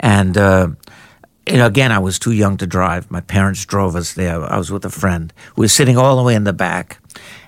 and 0.00 0.34
uh, 0.38 0.68
know, 1.46 1.66
again, 1.66 1.92
I 1.92 1.98
was 1.98 2.18
too 2.18 2.32
young 2.32 2.56
to 2.56 2.66
drive. 2.66 3.10
My 3.10 3.20
parents 3.20 3.66
drove 3.66 3.96
us 3.96 4.14
there. 4.14 4.42
I 4.50 4.56
was 4.56 4.70
with 4.70 4.86
a 4.86 4.90
friend. 4.90 5.30
We 5.56 5.64
were 5.64 5.68
sitting 5.68 5.98
all 5.98 6.16
the 6.16 6.22
way 6.22 6.34
in 6.34 6.44
the 6.44 6.54
back, 6.54 7.00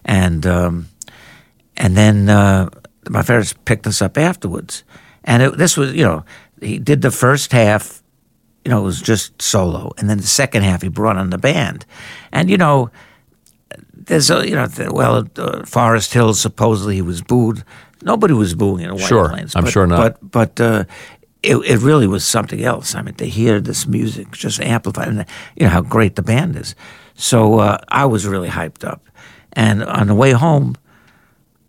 and 0.04 0.44
um, 0.46 0.88
and 1.78 1.96
then 1.96 2.28
uh, 2.28 2.68
my 3.08 3.22
parents 3.22 3.54
picked 3.64 3.86
us 3.86 4.02
up 4.02 4.18
afterwards. 4.18 4.84
And 5.26 5.42
it, 5.42 5.58
this 5.58 5.76
was, 5.76 5.92
you 5.92 6.04
know, 6.04 6.24
he 6.60 6.78
did 6.78 7.02
the 7.02 7.10
first 7.10 7.52
half. 7.52 8.02
You 8.64 8.70
know, 8.70 8.80
it 8.80 8.84
was 8.84 9.00
just 9.00 9.40
solo, 9.40 9.92
and 9.96 10.10
then 10.10 10.18
the 10.18 10.26
second 10.26 10.64
half 10.64 10.82
he 10.82 10.88
brought 10.88 11.16
on 11.16 11.30
the 11.30 11.38
band, 11.38 11.86
and 12.32 12.50
you 12.50 12.56
know 12.56 12.90
there's 13.94 14.30
a 14.30 14.48
you 14.48 14.56
know 14.56 14.68
well 14.90 15.24
uh, 15.36 15.64
Forest 15.64 16.12
Hills 16.12 16.40
supposedly 16.40 16.96
he 16.96 17.02
was 17.02 17.22
booed. 17.22 17.64
Nobody 18.02 18.34
was 18.34 18.54
booing 18.54 18.84
in 18.84 18.90
White 18.92 19.00
Sure, 19.00 19.28
Plains. 19.28 19.54
I'm 19.54 19.66
sure 19.66 19.86
not. 19.86 20.20
But 20.20 20.30
but 20.30 20.60
uh, 20.60 20.84
it 21.42 21.56
it 21.58 21.78
really 21.78 22.06
was 22.06 22.24
something 22.24 22.62
else. 22.64 22.94
I 22.94 23.02
mean, 23.02 23.14
to 23.14 23.26
hear 23.26 23.60
this 23.60 23.86
music 23.86 24.32
just 24.32 24.60
amplified, 24.60 25.08
and 25.08 25.26
you 25.56 25.66
know 25.66 25.70
how 25.72 25.82
great 25.82 26.16
the 26.16 26.22
band 26.22 26.56
is. 26.56 26.74
So 27.14 27.60
uh, 27.60 27.78
I 27.88 28.04
was 28.06 28.26
really 28.26 28.48
hyped 28.48 28.84
up, 28.84 29.06
and 29.52 29.82
on 29.84 30.08
the 30.08 30.14
way 30.14 30.32
home, 30.32 30.76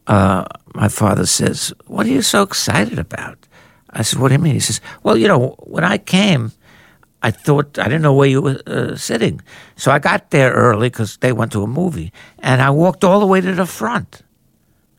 uh, 0.07 0.45
my 0.73 0.87
father 0.87 1.25
says, 1.25 1.73
"What 1.85 2.05
are 2.05 2.09
you 2.09 2.21
so 2.21 2.41
excited 2.41 2.99
about?" 2.99 3.46
I 3.97 4.03
said, 4.03 4.19
"What 4.19 4.29
do 4.29 4.35
you 4.35 4.39
mean?" 4.39 4.53
He 4.53 4.59
says, 4.59 4.79
"Well, 5.03 5.17
you 5.17 5.27
know, 5.27 5.55
when 5.59 5.83
I 5.83 5.97
came." 5.97 6.51
I 7.23 7.31
thought 7.31 7.79
I 7.79 7.85
didn't 7.85 8.03
know 8.03 8.13
where 8.13 8.29
you 8.29 8.41
were 8.43 8.61
uh, 8.67 8.95
sitting, 8.95 9.41
so 9.75 9.91
I 9.91 9.97
got 9.97 10.29
there 10.29 10.51
early 10.53 10.89
because 10.89 11.17
they 11.17 11.31
went 11.33 11.51
to 11.53 11.63
a 11.63 11.67
movie, 11.67 12.13
and 12.39 12.61
I 12.61 12.69
walked 12.69 13.03
all 13.03 13.19
the 13.19 13.25
way 13.25 13.41
to 13.41 13.53
the 13.53 13.65
front. 13.65 14.21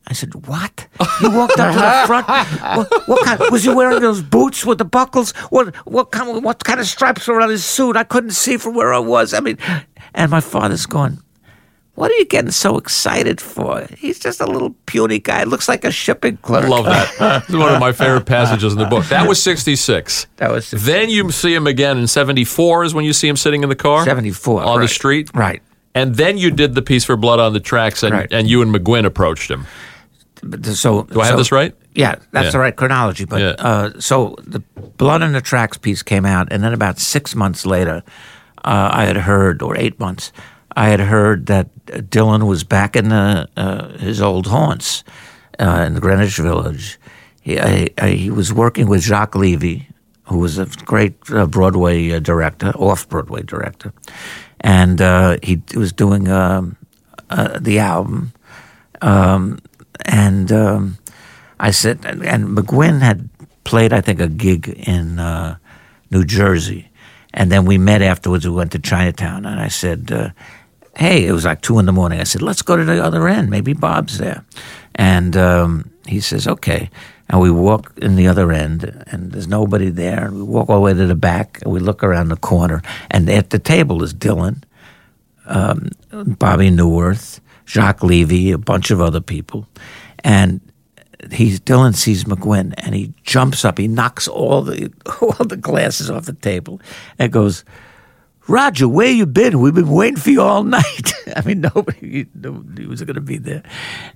I 0.08 0.14
said, 0.14 0.34
"What? 0.46 0.88
You 1.22 1.30
walked 1.30 1.60
up 1.60 1.72
to 1.72 1.78
the 1.78 2.04
front? 2.06 2.26
What, 2.76 3.08
what 3.08 3.24
kind? 3.24 3.40
Was 3.52 3.62
he 3.62 3.70
wearing 3.70 4.00
those 4.00 4.20
boots 4.20 4.66
with 4.66 4.78
the 4.78 4.84
buckles? 4.84 5.30
What? 5.50 5.74
What 5.86 6.10
kind? 6.10 6.42
What 6.42 6.64
kind 6.64 6.80
of 6.80 6.86
stripes 6.86 7.28
were 7.28 7.40
on 7.40 7.50
his 7.50 7.64
suit? 7.64 7.96
I 7.96 8.04
couldn't 8.04 8.32
see 8.32 8.56
from 8.56 8.74
where 8.74 8.92
I 8.92 8.98
was. 8.98 9.32
I 9.32 9.40
mean, 9.40 9.56
and 10.12 10.30
my 10.30 10.40
father's 10.40 10.86
going." 10.86 11.22
What 11.98 12.12
are 12.12 12.14
you 12.14 12.26
getting 12.26 12.52
so 12.52 12.78
excited 12.78 13.40
for? 13.40 13.84
He's 13.96 14.20
just 14.20 14.40
a 14.40 14.46
little 14.46 14.70
puny 14.86 15.18
guy. 15.18 15.42
Looks 15.42 15.68
like 15.68 15.84
a 15.84 15.90
shipping 15.90 16.36
clerk. 16.36 16.64
I 16.66 16.68
love 16.68 16.84
that. 16.84 17.42
It's 17.48 17.56
one 17.56 17.74
of 17.74 17.80
my 17.80 17.90
favorite 17.90 18.24
passages 18.24 18.72
in 18.72 18.78
the 18.78 18.84
book. 18.86 19.04
That 19.06 19.26
was 19.26 19.42
66. 19.42 20.28
That 20.36 20.52
was 20.52 20.70
Then 20.70 21.10
you 21.10 21.28
see 21.32 21.52
him 21.52 21.66
again 21.66 21.98
in 21.98 22.06
74 22.06 22.84
is 22.84 22.94
when 22.94 23.04
you 23.04 23.12
see 23.12 23.26
him 23.26 23.34
sitting 23.36 23.64
in 23.64 23.68
the 23.68 23.74
car? 23.74 24.04
74. 24.04 24.62
On 24.62 24.80
the 24.80 24.86
street? 24.86 25.28
Right. 25.34 25.60
And 25.92 26.14
then 26.14 26.38
you 26.38 26.52
did 26.52 26.76
the 26.76 26.82
piece 26.82 27.02
for 27.04 27.16
Blood 27.16 27.40
on 27.40 27.52
the 27.52 27.58
Tracks, 27.58 28.04
and, 28.04 28.12
Right. 28.14 28.28
and 28.32 28.46
you 28.46 28.62
and 28.62 28.72
McGuinn 28.72 29.04
approached 29.04 29.50
him. 29.50 29.66
So 30.62 31.02
Do 31.02 31.20
I 31.20 31.24
have 31.26 31.32
so- 31.32 31.36
this 31.38 31.50
right? 31.50 31.74
Yeah, 31.96 32.14
that's 32.30 32.44
Yeah. 32.44 32.50
the 32.52 32.58
right 32.60 32.76
chronology. 32.76 33.24
But 33.24 33.40
Yeah. 33.40 33.48
uh, 33.58 33.90
so 33.98 34.36
the 34.46 34.60
Blood 34.98 35.22
on 35.22 35.32
the 35.32 35.40
Tracks 35.40 35.78
piece 35.78 36.04
came 36.04 36.24
out, 36.24 36.46
and 36.52 36.62
then 36.62 36.72
about 36.72 37.00
six 37.00 37.34
months 37.34 37.66
later, 37.66 38.04
uh, 38.64 38.88
I 38.92 39.04
had 39.06 39.16
heard, 39.16 39.62
or 39.62 39.76
eight 39.76 39.98
months, 39.98 40.30
I 40.78 40.90
had 40.90 41.00
heard 41.00 41.46
that 41.46 41.74
Dylan 41.86 42.46
was 42.46 42.62
back 42.62 42.94
in 42.94 43.08
the, 43.08 43.48
uh, 43.56 43.98
his 43.98 44.22
old 44.22 44.46
haunts 44.46 45.02
uh, 45.58 45.82
in 45.84 45.94
the 45.94 46.00
Greenwich 46.00 46.36
Village. 46.36 47.00
He, 47.40 47.58
I, 47.58 47.88
I, 47.98 48.10
he 48.10 48.30
was 48.30 48.52
working 48.52 48.86
with 48.86 49.02
Jacques 49.02 49.34
Levy, 49.34 49.88
who 50.28 50.38
was 50.38 50.56
a 50.56 50.66
great 50.84 51.14
uh, 51.32 51.46
Broadway 51.46 52.12
uh, 52.12 52.20
director, 52.20 52.68
off 52.76 53.08
Broadway 53.08 53.42
director, 53.42 53.92
and 54.60 55.02
uh, 55.02 55.38
he 55.42 55.60
was 55.74 55.92
doing 55.92 56.28
um, 56.28 56.76
uh, 57.28 57.58
the 57.58 57.80
album. 57.80 58.32
Um, 59.02 59.58
and 60.04 60.52
um, 60.52 60.98
I 61.58 61.72
said, 61.72 62.04
and, 62.04 62.56
McGuinn 62.56 63.00
had 63.00 63.28
played, 63.64 63.92
I 63.92 64.00
think, 64.00 64.20
a 64.20 64.28
gig 64.28 64.68
in 64.86 65.16
New 66.12 66.24
Jersey. 66.24 66.88
And 67.34 67.52
then 67.52 67.66
we 67.66 67.78
met 67.78 68.00
afterwards. 68.00 68.46
We 68.48 68.54
went 68.54 68.72
to 68.72 68.78
Chinatown. 68.78 69.44
And 69.44 69.60
I 69.60 69.68
said, 69.68 70.10
uh, 70.10 70.30
hey, 70.98 71.26
it 71.26 71.32
was 71.32 71.44
like 71.44 71.60
two 71.60 71.78
in 71.78 71.86
the 71.86 71.92
morning. 71.92 72.20
I 72.20 72.24
said, 72.24 72.42
let's 72.42 72.62
go 72.62 72.76
to 72.76 72.84
the 72.84 73.02
other 73.02 73.28
end. 73.28 73.50
Maybe 73.50 73.72
Bob's 73.72 74.18
there. 74.18 74.44
And 74.96 75.36
um, 75.36 75.90
he 76.06 76.20
says, 76.20 76.48
okay. 76.48 76.90
And 77.28 77.40
we 77.40 77.52
walk 77.52 77.92
in 77.98 78.16
the 78.16 78.26
other 78.26 78.50
end, 78.50 79.04
and 79.06 79.30
there's 79.30 79.46
nobody 79.46 79.90
there. 79.90 80.26
And 80.26 80.36
we 80.36 80.42
walk 80.42 80.68
all 80.68 80.76
the 80.76 80.80
way 80.80 80.94
to 80.94 81.06
the 81.06 81.14
back, 81.14 81.60
and 81.62 81.72
we 81.72 81.78
look 81.78 82.02
around 82.02 82.30
the 82.30 82.36
corner. 82.36 82.82
And 83.10 83.30
at 83.30 83.50
the 83.50 83.60
table 83.60 84.02
is 84.02 84.12
Dylan, 84.12 84.64
um, 85.46 85.90
Bobby 86.10 86.70
Neuwirth, 86.70 87.40
Jacques 87.64 88.02
Levy, 88.02 88.50
a 88.50 88.58
bunch 88.58 88.90
of 88.90 89.00
other 89.00 89.20
people. 89.20 89.68
And 90.24 90.60
he's 91.30 91.60
Dylan 91.60 91.94
sees 91.94 92.24
McGuinn 92.24 92.74
and 92.78 92.94
he 92.94 93.12
jumps 93.22 93.64
up, 93.64 93.78
he 93.78 93.88
knocks 93.88 94.26
all 94.26 94.62
the 94.62 94.92
all 95.20 95.44
the 95.44 95.56
glasses 95.56 96.10
off 96.10 96.26
the 96.26 96.32
table 96.32 96.80
and 97.18 97.32
goes, 97.32 97.64
Roger, 98.48 98.88
where 98.88 99.10
you 99.10 99.26
been? 99.26 99.60
We've 99.60 99.74
been 99.74 99.90
waiting 99.90 100.16
for 100.16 100.30
you 100.30 100.40
all 100.40 100.64
night. 100.64 101.12
I 101.36 101.42
mean, 101.42 101.60
nobody 101.60 102.26
he 102.78 102.86
was 102.86 103.02
going 103.02 103.14
to 103.14 103.20
be 103.20 103.36
there. 103.36 103.62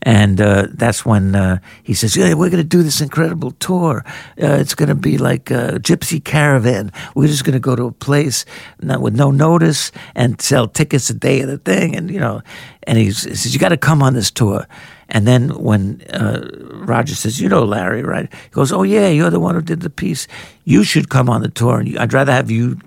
And 0.01 0.41
uh, 0.41 0.68
that's 0.72 1.05
when 1.05 1.35
uh, 1.35 1.59
he 1.83 1.93
says, 1.93 2.16
Yeah, 2.16 2.33
we're 2.33 2.49
going 2.49 2.62
to 2.62 2.64
do 2.64 2.83
this 2.83 3.03
incredible 3.03 3.51
tour. 3.53 4.03
Uh, 4.43 4.57
it's 4.57 4.74
going 4.74 4.89
to 4.89 4.95
be 4.95 5.18
like 5.18 5.51
a 5.51 5.78
gypsy 5.80 6.24
caravan. 6.24 6.93
We're 7.14 7.28
just 7.28 7.45
going 7.45 7.53
to 7.53 7.61
go 7.61 7.76
to 7.76 7.85
a 7.85 7.93
place 7.93 8.47
not, 8.80 9.03
with 9.03 9.14
no 9.14 9.30
notice 9.30 9.93
and 10.14 10.41
sell 10.41 10.66
tickets 10.66 11.11
a 11.11 11.14
day 11.14 11.43
of 11.43 11.49
the 11.49 11.59
thing. 11.59 11.95
And, 11.95 12.11
you 12.11 12.18
know, 12.18 12.41
and 12.85 12.97
he 12.97 13.12
says, 13.12 13.53
You 13.53 13.61
got 13.61 13.68
to 13.68 13.76
come 13.76 14.03
on 14.03 14.14
this 14.14 14.30
tour. 14.30 14.66
And 15.12 15.26
then 15.26 15.51
when 15.62 16.01
uh, 16.09 16.49
Roger 16.72 17.14
says, 17.14 17.39
"You 17.39 17.47
know 17.51 17.64
Larry, 17.64 18.03
right?" 18.03 18.33
He 18.33 18.51
goes, 18.51 18.72
"Oh 18.72 18.83
yeah, 18.83 19.09
you're 19.09 19.28
the 19.28 19.41
one 19.41 19.55
who 19.55 19.61
did 19.61 19.83
the 19.83 19.91
piece. 19.91 20.26
You 20.64 20.85
should 20.85 21.11
come 21.11 21.28
on 21.28 21.43
the 21.43 21.51
tour, 21.51 21.80
and 21.80 21.99
I'd 21.99 22.14
rather 22.14 22.33
have 22.33 22.51
you 22.51 22.78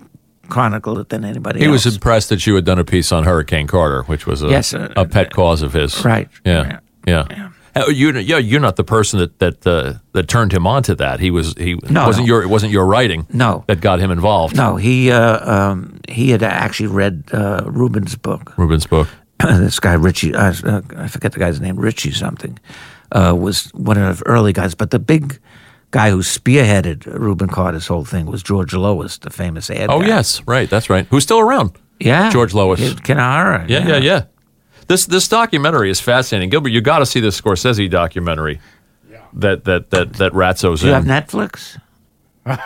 chronicle 0.48 0.98
it 0.98 1.08
than 1.08 1.24
anybody 1.24 1.60
He 1.60 1.66
else." 1.66 1.84
was 1.84 1.94
impressed 1.94 2.28
that 2.30 2.46
you 2.46 2.54
had 2.54 2.64
done 2.64 2.78
a 2.78 2.84
piece 2.84 3.12
on 3.12 3.24
Hurricane 3.24 3.66
Carter, 3.66 4.02
which 4.04 4.26
was 4.26 4.42
a, 4.42 4.48
Yes, 4.48 4.74
uh, 4.74 4.92
a 4.96 5.04
pet 5.06 5.32
cause 5.32 5.62
of 5.62 5.72
his. 5.72 6.04
Right. 6.04 6.28
Yeah. 6.44 6.80
Yeah. 7.06 7.50
Uh, 7.76 7.88
You, 7.90 8.10
yeah, 8.18 8.38
you're 8.38 8.60
not 8.60 8.76
the 8.76 8.84
person 8.84 9.18
that 9.20 9.38
that 9.38 9.66
uh, 9.66 9.94
that 10.12 10.28
turned 10.28 10.52
him 10.52 10.66
on 10.66 10.82
to 10.84 10.94
that. 10.94 11.20
He 11.20 11.30
was 11.30 11.54
he 11.58 11.74
No, 11.90 12.06
wasn't 12.06 12.26
no. 12.26 12.34
your 12.34 12.42
it 12.42 12.48
wasn't 12.48 12.72
your 12.72 12.86
writing. 12.86 13.26
No. 13.32 13.64
that 13.66 13.80
got 13.82 13.98
him 14.00 14.10
involved. 14.10 14.56
no, 14.56 14.76
he 14.76 15.10
uh, 15.10 15.38
um, 15.54 16.00
he 16.08 16.30
had 16.30 16.42
actually 16.42 16.88
read 16.88 17.24
uh, 17.32 17.62
Rubin's 17.66 18.16
book. 18.16 18.54
Rubin's 18.56 18.86
book. 18.86 19.08
this 19.40 19.78
guy 19.78 19.92
Richie, 19.92 20.34
uh, 20.34 20.54
uh, 20.64 20.80
I 20.96 21.08
forget 21.08 21.32
the 21.32 21.38
guy's 21.38 21.60
name, 21.60 21.76
Richie 21.78 22.12
something, 22.12 22.58
uh, 23.12 23.34
was 23.38 23.70
one 23.74 23.98
of 23.98 24.18
the 24.20 24.26
early 24.26 24.54
guys. 24.54 24.74
But 24.74 24.90
the 24.90 24.98
big 24.98 25.38
guy 25.96 26.10
who 26.10 26.18
spearheaded 26.18 27.06
Rubin 27.06 27.48
Carter's 27.48 27.86
whole 27.86 28.04
thing 28.04 28.26
was 28.26 28.42
George 28.42 28.74
Lois, 28.74 29.16
the 29.16 29.30
famous 29.30 29.70
ad. 29.70 29.88
Oh 29.88 30.00
guy. 30.00 30.08
yes, 30.08 30.46
right. 30.46 30.68
That's 30.68 30.90
right. 30.90 31.06
Who's 31.06 31.22
still 31.22 31.40
around? 31.40 31.72
yeah, 31.98 32.28
George 32.30 32.52
Lois. 32.52 32.80
Kinara. 32.96 33.66
Yeah, 33.66 33.88
yeah, 33.88 33.96
yeah. 33.96 34.24
This 34.88 35.06
this 35.06 35.26
documentary 35.26 35.88
is 35.90 35.98
fascinating, 35.98 36.50
Gilbert. 36.50 36.68
You 36.68 36.82
got 36.82 36.98
to 36.98 37.06
see 37.06 37.20
this 37.20 37.40
Scorsese 37.40 37.90
documentary. 37.90 38.60
That 39.32 39.64
that 39.64 39.90
that 39.90 40.12
that 40.14 40.32
Ratso's 40.32 40.80
Do 40.80 40.88
you 40.88 40.94
in. 40.94 41.06
have 41.06 41.26
Netflix? 41.26 41.80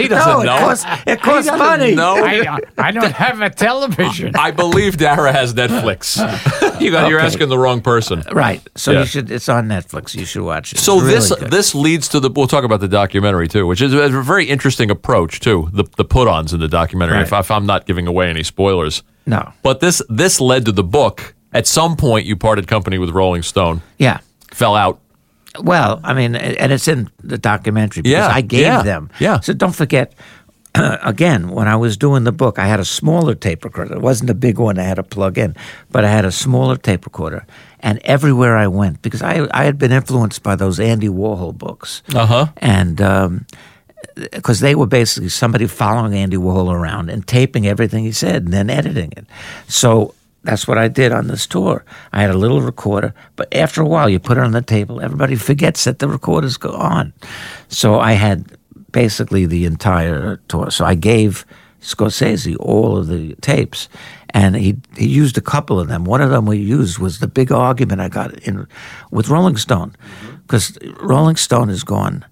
He 0.00 0.08
doesn't 0.08 0.32
no, 0.32 0.40
it 0.40 0.46
know. 0.46 0.58
costs, 0.58 0.86
it 1.06 1.20
costs 1.20 1.50
money. 1.50 1.94
No. 1.94 2.24
I, 2.24 2.38
uh, 2.40 2.56
I 2.78 2.90
don't 2.90 3.12
have 3.26 3.42
a 3.42 3.50
television. 3.50 4.34
I 4.34 4.50
believe 4.50 4.96
Dara 4.96 5.30
has 5.30 5.52
Netflix. 5.52 6.16
you 6.84 6.90
got, 6.90 7.08
You're 7.08 7.20
asking 7.20 7.48
the 7.48 7.58
wrong 7.58 7.80
person. 7.80 8.22
Uh, 8.28 8.34
right. 8.34 8.60
So 8.76 8.92
Yeah. 8.92 9.00
you 9.00 9.06
should. 9.06 9.30
It's 9.30 9.48
on 9.48 9.68
Netflix. 9.68 10.14
You 10.14 10.24
should 10.24 10.42
watch 10.42 10.72
it. 10.72 10.78
So 10.78 10.98
really 11.00 11.14
this 11.14 11.34
good. 11.34 11.50
this 11.50 11.74
leads 11.74 12.08
to 12.08 12.20
the. 12.20 12.30
We'll 12.30 12.46
talk 12.46 12.64
about 12.64 12.80
the 12.80 12.88
documentary 12.88 13.48
too, 13.48 13.66
which 13.66 13.80
is 13.82 13.92
a 13.94 14.08
very 14.08 14.46
interesting 14.46 14.90
approach 14.90 15.40
too. 15.40 15.68
The 15.72 15.84
the 15.96 16.04
put-ons 16.04 16.52
in 16.52 16.60
the 16.60 16.68
documentary. 16.68 17.16
Right. 17.18 17.26
If, 17.26 17.32
if 17.32 17.50
I'm 17.50 17.66
not 17.66 17.86
giving 17.86 18.06
away 18.06 18.28
any 18.30 18.42
spoilers, 18.42 19.02
no. 19.26 19.52
but 19.62 19.80
this 19.80 20.02
this 20.08 20.40
led 20.40 20.64
to 20.66 20.72
the 20.72 20.84
book. 20.84 21.34
At 21.52 21.66
some 21.66 21.96
point, 21.96 22.26
you 22.26 22.36
parted 22.36 22.68
company 22.68 22.98
with 22.98 23.10
Rolling 23.10 23.42
Stone, 23.42 23.82
Yeah. 23.98 24.18
fell 24.52 24.76
out. 24.76 25.00
Well, 25.58 26.00
I 26.04 26.14
mean, 26.14 26.36
and 26.36 26.70
it's 26.70 26.86
in 26.86 27.10
the 27.24 27.36
documentary 27.36 28.02
because 28.02 28.12
Yeah, 28.28 28.28
I 28.32 28.40
gave 28.40 28.60
yeah, 28.60 28.82
them. 28.82 29.10
yeah. 29.18 29.40
So 29.40 29.52
don't 29.52 29.74
forget. 29.74 30.14
again, 31.02 31.48
when 31.48 31.68
I 31.68 31.76
was 31.76 31.96
doing 31.96 32.24
the 32.24 32.32
book, 32.32 32.58
I 32.58 32.66
had 32.66 32.80
a 32.80 32.84
smaller 32.84 33.34
tape 33.34 33.64
recorder. 33.64 33.94
It 33.94 34.02
wasn't 34.02 34.30
a 34.30 34.34
big 34.34 34.58
one 34.58 34.78
I 34.78 34.84
had 34.84 34.94
to 34.96 35.02
plug 35.02 35.36
in, 35.38 35.54
but 35.90 36.04
I 36.04 36.10
had 36.10 36.24
a 36.24 36.32
smaller 36.32 36.76
tape 36.76 37.04
recorder. 37.06 37.44
And 37.80 37.98
everywhere 38.04 38.56
I 38.56 38.66
went, 38.68 39.02
because 39.02 39.22
I 39.22 39.48
I 39.52 39.64
had 39.64 39.78
been 39.78 39.92
influenced 39.92 40.42
by 40.42 40.54
those 40.56 40.78
Andy 40.80 41.08
Warhol 41.08 41.56
books, 41.56 42.02
Uh 42.14 42.26
huh. 42.26 42.46
and 42.58 43.00
because 44.32 44.60
they 44.60 44.74
were 44.74 44.86
basically 44.86 45.28
somebody 45.28 45.66
following 45.66 46.14
Andy 46.14 46.36
Warhol 46.36 46.72
around 46.72 47.10
and 47.10 47.26
taping 47.26 47.66
everything 47.66 48.04
he 48.04 48.12
said 48.12 48.44
and 48.44 48.52
then 48.52 48.70
editing 48.70 49.12
it. 49.16 49.26
So 49.68 50.14
that's 50.44 50.66
what 50.66 50.78
I 50.78 50.88
did 50.88 51.12
on 51.12 51.26
this 51.26 51.46
tour. 51.46 51.84
I 52.12 52.22
had 52.22 52.30
a 52.30 52.38
little 52.38 52.60
recorder, 52.62 53.12
but 53.36 53.54
after 53.54 53.82
a 53.82 53.86
while, 53.86 54.08
you 54.08 54.18
put 54.18 54.38
it 54.38 54.44
on 54.44 54.52
the 54.52 54.62
table, 54.62 55.00
everybody 55.00 55.36
forgets 55.36 55.84
that 55.84 55.98
the 55.98 56.08
recorders 56.08 56.56
go 56.56 56.72
on. 56.72 57.12
So 57.68 58.00
I 58.00 58.12
had 58.12 58.44
basically 58.92 59.46
the 59.46 59.64
entire 59.64 60.38
tour. 60.48 60.70
So 60.70 60.84
I 60.84 60.94
gave 60.94 61.44
Scorsese 61.80 62.56
all 62.60 62.96
of 62.98 63.06
the 63.06 63.34
tapes, 63.40 63.88
and 64.30 64.54
he 64.56 64.76
he 64.96 65.08
used 65.08 65.38
a 65.38 65.40
couple 65.40 65.80
of 65.80 65.88
them. 65.88 66.04
One 66.04 66.20
of 66.20 66.30
them 66.30 66.46
we 66.46 66.58
used 66.58 66.98
was 66.98 67.18
the 67.18 67.28
big 67.28 67.50
argument 67.52 68.00
I 68.00 68.08
got 68.08 68.34
in 68.46 68.66
with 69.10 69.28
Rolling 69.28 69.56
Stone, 69.56 69.96
because 70.42 70.78
Rolling 71.00 71.36
Stone 71.36 71.70
is 71.70 71.84
gone. 71.84 72.24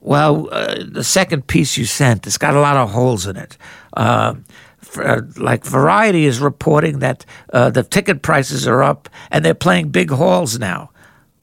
Well, 0.00 0.50
uh, 0.52 0.84
the 0.86 1.02
second 1.02 1.46
piece 1.46 1.78
you 1.78 1.86
sent, 1.86 2.26
it's 2.26 2.36
got 2.36 2.54
a 2.54 2.60
lot 2.60 2.76
of 2.76 2.90
holes 2.90 3.26
in 3.26 3.36
it. 3.36 3.56
Uh, 3.96 4.34
for, 4.82 5.06
uh, 5.06 5.22
like 5.38 5.64
Variety 5.64 6.26
is 6.26 6.40
reporting 6.40 6.98
that 6.98 7.24
uh, 7.54 7.70
the 7.70 7.82
ticket 7.82 8.20
prices 8.20 8.68
are 8.68 8.82
up 8.82 9.08
and 9.30 9.42
they're 9.42 9.54
playing 9.54 9.88
big 9.88 10.10
halls 10.10 10.58
now. 10.58 10.90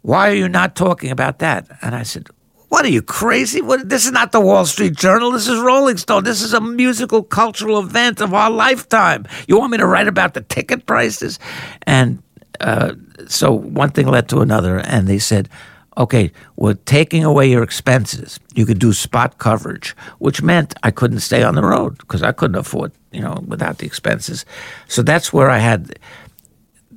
Why 0.04 0.30
are 0.30 0.36
you 0.36 0.47
not 0.47 0.76
talking 0.76 1.10
about 1.10 1.39
that? 1.39 1.68
And 1.82 1.95
I 1.95 2.04
said, 2.04 2.30
What 2.72 2.86
are 2.86 2.89
you 2.89 3.01
crazy? 3.01 3.59
What, 3.59 3.89
this 3.89 4.05
is 4.05 4.13
not 4.13 4.32
the 4.32 4.39
Wall 4.39 4.65
Street 4.65 4.95
Journal. 4.95 5.32
This 5.32 5.49
is 5.49 5.59
Rolling 5.59 5.97
Stone. 5.97 6.24
This 6.24 6.41
is 6.41 6.53
a 6.53 6.61
musical 6.61 7.22
cultural 7.22 7.80
event 7.80 8.22
of 8.22 8.34
our 8.34 8.49
lifetime. 8.49 9.28
You 9.45 9.59
want 9.59 9.74
me 9.74 9.78
to 9.80 9.86
write 9.86 10.07
about 10.07 10.36
the 10.36 10.41
ticket 10.41 10.86
prices? 10.86 11.38
And 11.82 12.24
uh, 12.61 12.93
so 13.28 13.51
one 13.51 13.89
thing 13.89 14.07
led 14.07 14.30
to 14.30 14.39
another, 14.39 14.78
and 14.78 15.05
they 15.09 15.19
said, 15.19 15.49
okay, 15.97 16.32
we're 16.55 16.76
taking 16.76 17.26
away 17.26 17.49
your 17.49 17.61
expenses. 17.61 18.39
You 18.55 18.65
could 18.65 18.80
do 18.80 18.93
spot 18.93 19.38
coverage, 19.38 19.93
which 20.19 20.41
meant 20.41 20.74
I 20.82 20.91
couldn't 20.91 21.19
stay 21.19 21.43
on 21.43 21.55
the 21.55 21.63
road 21.63 21.97
because 21.97 22.24
I 22.24 22.32
couldn't 22.32 22.55
afford, 22.55 22.93
you 23.11 23.19
know, 23.19 23.43
without 23.45 23.80
the 23.80 23.86
expenses. 23.86 24.45
So 24.88 25.01
that's 25.01 25.34
where 25.34 25.49
I 25.49 25.57
had 25.57 25.99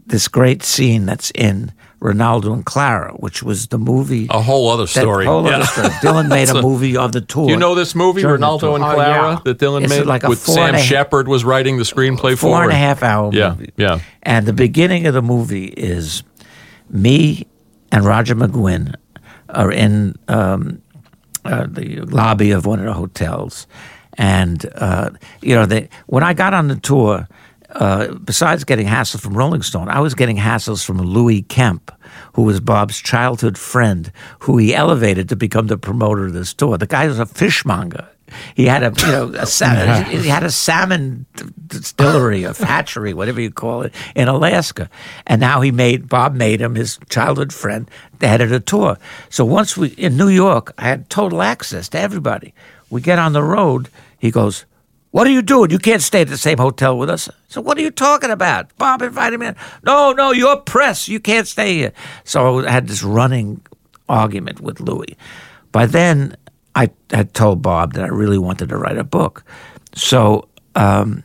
this 0.07 0.29
great 0.29 0.63
scene 0.63 1.05
that's 1.05 1.33
in 1.33 1.73
Renaldo 2.05 2.53
and 2.53 2.67
Clara, 2.67 3.13
which 3.15 3.43
was 3.43 3.69
the 3.69 3.79
movie. 3.79 4.27
A 4.29 4.43
whole 4.43 4.69
other 4.69 4.83
that 4.85 4.89
story. 4.89 5.25
whole 5.25 5.43
Yeah. 5.47 5.57
other 5.57 5.65
story. 5.65 5.89
Dylan 6.03 6.29
made 6.29 6.51
a 6.51 6.57
a- 6.59 6.63
movie 6.63 6.99
of 6.99 7.13
the 7.13 7.23
tour. 7.23 7.47
Do 7.47 7.53
you 7.53 7.59
know 7.59 7.75
this 7.75 7.95
movie, 7.95 8.21
during 8.21 8.35
Renaldo 8.35 8.67
tour. 8.67 8.75
and 8.77 8.85
Oh, 8.85 8.93
Clara, 8.95 9.31
yeah. 9.33 9.39
that 9.45 9.59
Dylan 9.59 9.83
It's 9.85 9.91
made 9.91 10.05
like 10.05 10.23
a 10.23 10.29
with 10.29 10.39
Sam 10.41 10.75
a 10.75 10.79
Shepard 10.79 11.29
was 11.29 11.45
writing 11.47 11.79
the 11.79 11.85
screenplay 11.85 12.37
four 12.37 12.59
for? 12.59 12.63
and 12.65 12.73
a 12.73 12.77
half 12.77 13.03
hour 13.03 13.31
Yeah, 13.33 13.51
movie. 13.51 13.73
yeah. 13.79 14.01
And 14.23 14.45
the 14.47 14.53
beginning 14.53 15.07
of 15.07 15.15
the 15.15 15.23
movie 15.23 15.65
is 15.65 16.23
me 16.91 17.47
and 17.91 18.05
Roger 18.05 18.35
McGuinn 18.35 18.95
are 19.49 19.73
in 19.73 20.15
um, 20.29 20.83
uh, 21.47 21.67
the 21.69 22.01
lobby 22.03 22.51
of 22.51 22.67
one 22.67 22.81
of 22.81 22.85
the 22.85 22.93
hotels, 22.93 23.67
and 24.19 24.67
uh, 24.75 25.09
you 25.41 25.55
know, 25.55 25.65
they, 25.65 25.89
when 26.07 26.23
I 26.23 26.35
got 26.35 26.53
on 26.53 26.69
the 26.69 26.77
tour. 26.77 27.27
Uh, 27.75 28.15
besides 28.15 28.65
getting 28.65 28.87
hassles 28.87 29.21
from 29.21 29.37
Rolling 29.37 29.63
Stone, 29.63 29.89
I 29.89 30.01
was 30.01 30.15
getting 30.15 30.37
hassles 30.37 30.85
from 30.85 31.01
Louis 31.01 31.43
Kemp, 31.43 31.91
who 32.35 32.43
was 32.43 32.61
Bob's 32.61 33.01
childhood 33.01 33.59
friend, 33.59 34.13
who 34.41 34.59
he 34.59 34.75
elevated 34.75 35.29
to 35.31 35.37
become 35.37 35.67
the 35.67 35.77
promoter 35.77 36.27
of 36.27 36.33
this 36.33 36.55
tour. 36.55 36.79
The 36.79 36.87
guy 36.87 37.09
was 37.09 37.19
a 37.19 37.27
fishmonger. 37.27 38.09
He 38.55 38.67
had 38.67 38.83
a 38.83 38.93
you 39.01 39.13
know 39.13 39.33
a 39.39 39.47
salmon, 39.47 40.07
he 40.07 40.29
had 40.29 40.43
a 40.45 40.51
salmon 40.51 41.27
distillery, 41.67 42.45
a 42.45 42.53
hatchery, 42.55 43.13
whatever 43.15 43.41
you 43.41 43.51
call 43.51 43.83
it, 43.83 43.95
in 44.15 44.29
Alaska, 44.29 44.89
and 45.27 45.41
now 45.41 45.61
he 45.61 45.71
made 45.71 46.09
Bob 46.09 46.35
made 46.35 46.61
him 46.61 46.75
his 46.75 46.99
childhood 47.11 47.53
friend, 47.53 47.89
the 48.21 48.29
head 48.29 48.41
of 48.41 48.51
the 48.51 48.61
tour. 48.61 48.99
So 49.31 49.45
once 49.45 49.77
we 49.77 49.89
in 49.89 50.17
New 50.17 50.29
York, 50.29 50.73
I 50.79 50.85
had 50.85 51.11
total 51.11 51.43
access 51.43 51.89
to 51.91 52.01
everybody. 52.01 52.55
We 52.91 53.01
get 53.01 53.19
on 53.19 53.33
the 53.33 53.43
road. 53.43 53.89
He 54.19 54.31
goes. 54.31 54.65
What 55.15 55.29
are 55.29 55.31
you 55.31 55.43
doing? 55.43 55.71
You 55.71 55.79
can't 55.79 56.03
stay 56.03 56.23
at 56.23 56.29
the 56.29 56.37
same 56.37 56.59
hotel 56.59 56.99
with 56.99 57.09
us. 57.09 57.31
So 57.47 57.61
what 57.61 57.79
are 57.79 57.83
you 57.83 57.93
talking 57.93 58.33
about? 58.33 58.77
Bob 58.79 59.01
invited 59.01 59.39
me 59.39 59.47
in. 59.47 59.57
No, 59.85 60.11
no, 60.11 60.33
you're 60.33 60.57
press. 60.57 61.07
You 61.07 61.21
can't 61.21 61.47
stay 61.47 61.77
here. 61.77 61.93
So 62.25 62.67
I 62.67 62.71
had 62.73 62.89
this 62.89 63.05
running 63.05 63.65
argument 64.09 64.59
with 64.59 64.81
Louis. 64.81 65.17
By 65.71 65.87
then, 65.87 66.37
I 66.75 66.91
had 67.13 67.33
told 67.33 67.63
Bob 67.63 67.93
that 67.93 68.03
I 68.03 68.09
really 68.09 68.39
wanted 68.39 68.71
to 68.71 68.77
write 68.77 68.99
a 68.99 69.05
book. 69.05 69.45
So 69.95 70.49
um, 70.75 71.23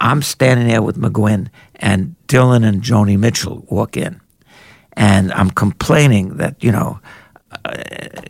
I'm 0.00 0.22
standing 0.22 0.68
there 0.68 0.80
with 0.80 0.96
McGuinn, 0.96 1.48
and 1.74 2.16
Dylan 2.26 2.66
and 2.66 2.80
Joni 2.80 3.18
Mitchell 3.18 3.66
walk 3.68 3.98
in, 3.98 4.18
and 4.94 5.30
I'm 5.34 5.50
complaining 5.50 6.38
that 6.38 6.64
you 6.64 6.72
know, 6.72 7.00
uh, 7.64 7.74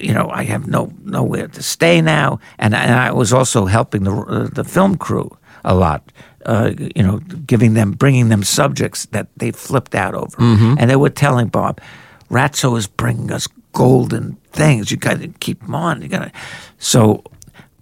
you 0.01 0.15
know, 0.15 0.31
I 0.31 0.45
have 0.45 0.67
no 0.67 0.93
nowhere 1.05 1.49
to 1.49 1.63
stay 1.63 2.01
now, 2.01 2.39
and, 2.59 2.75
and 2.75 2.95
I 2.95 3.13
was 3.13 3.33
also 3.33 3.67
helping 3.67 4.05
the 4.05 4.13
uh, 4.15 4.49
the 4.53 4.65
film 4.65 4.97
crew 4.97 5.37
a 5.65 5.75
lot. 5.75 6.13
Uh, 6.47 6.73
you 6.97 7.03
know, 7.03 7.19
giving 7.47 7.75
them, 7.75 7.91
bringing 7.93 8.29
them 8.29 8.43
subjects 8.43 9.07
that 9.07 9.27
they 9.37 9.51
flipped 9.51 9.95
out 9.95 10.15
over, 10.15 10.37
and 10.79 10.89
they 10.89 10.97
were 10.97 11.11
telling 11.11 11.49
Bob, 11.49 11.81
Ratso 12.31 12.79
is 12.79 12.87
bringing 12.87 13.31
us 13.33 13.49
golden 13.73 14.37
things. 14.53 14.91
You 14.91 14.97
got 14.97 15.19
to 15.21 15.29
keep 15.41 15.61
them 15.61 15.75
on. 15.75 16.01
You 16.01 16.09
got 16.09 16.21
to. 16.21 16.33
So 16.79 17.23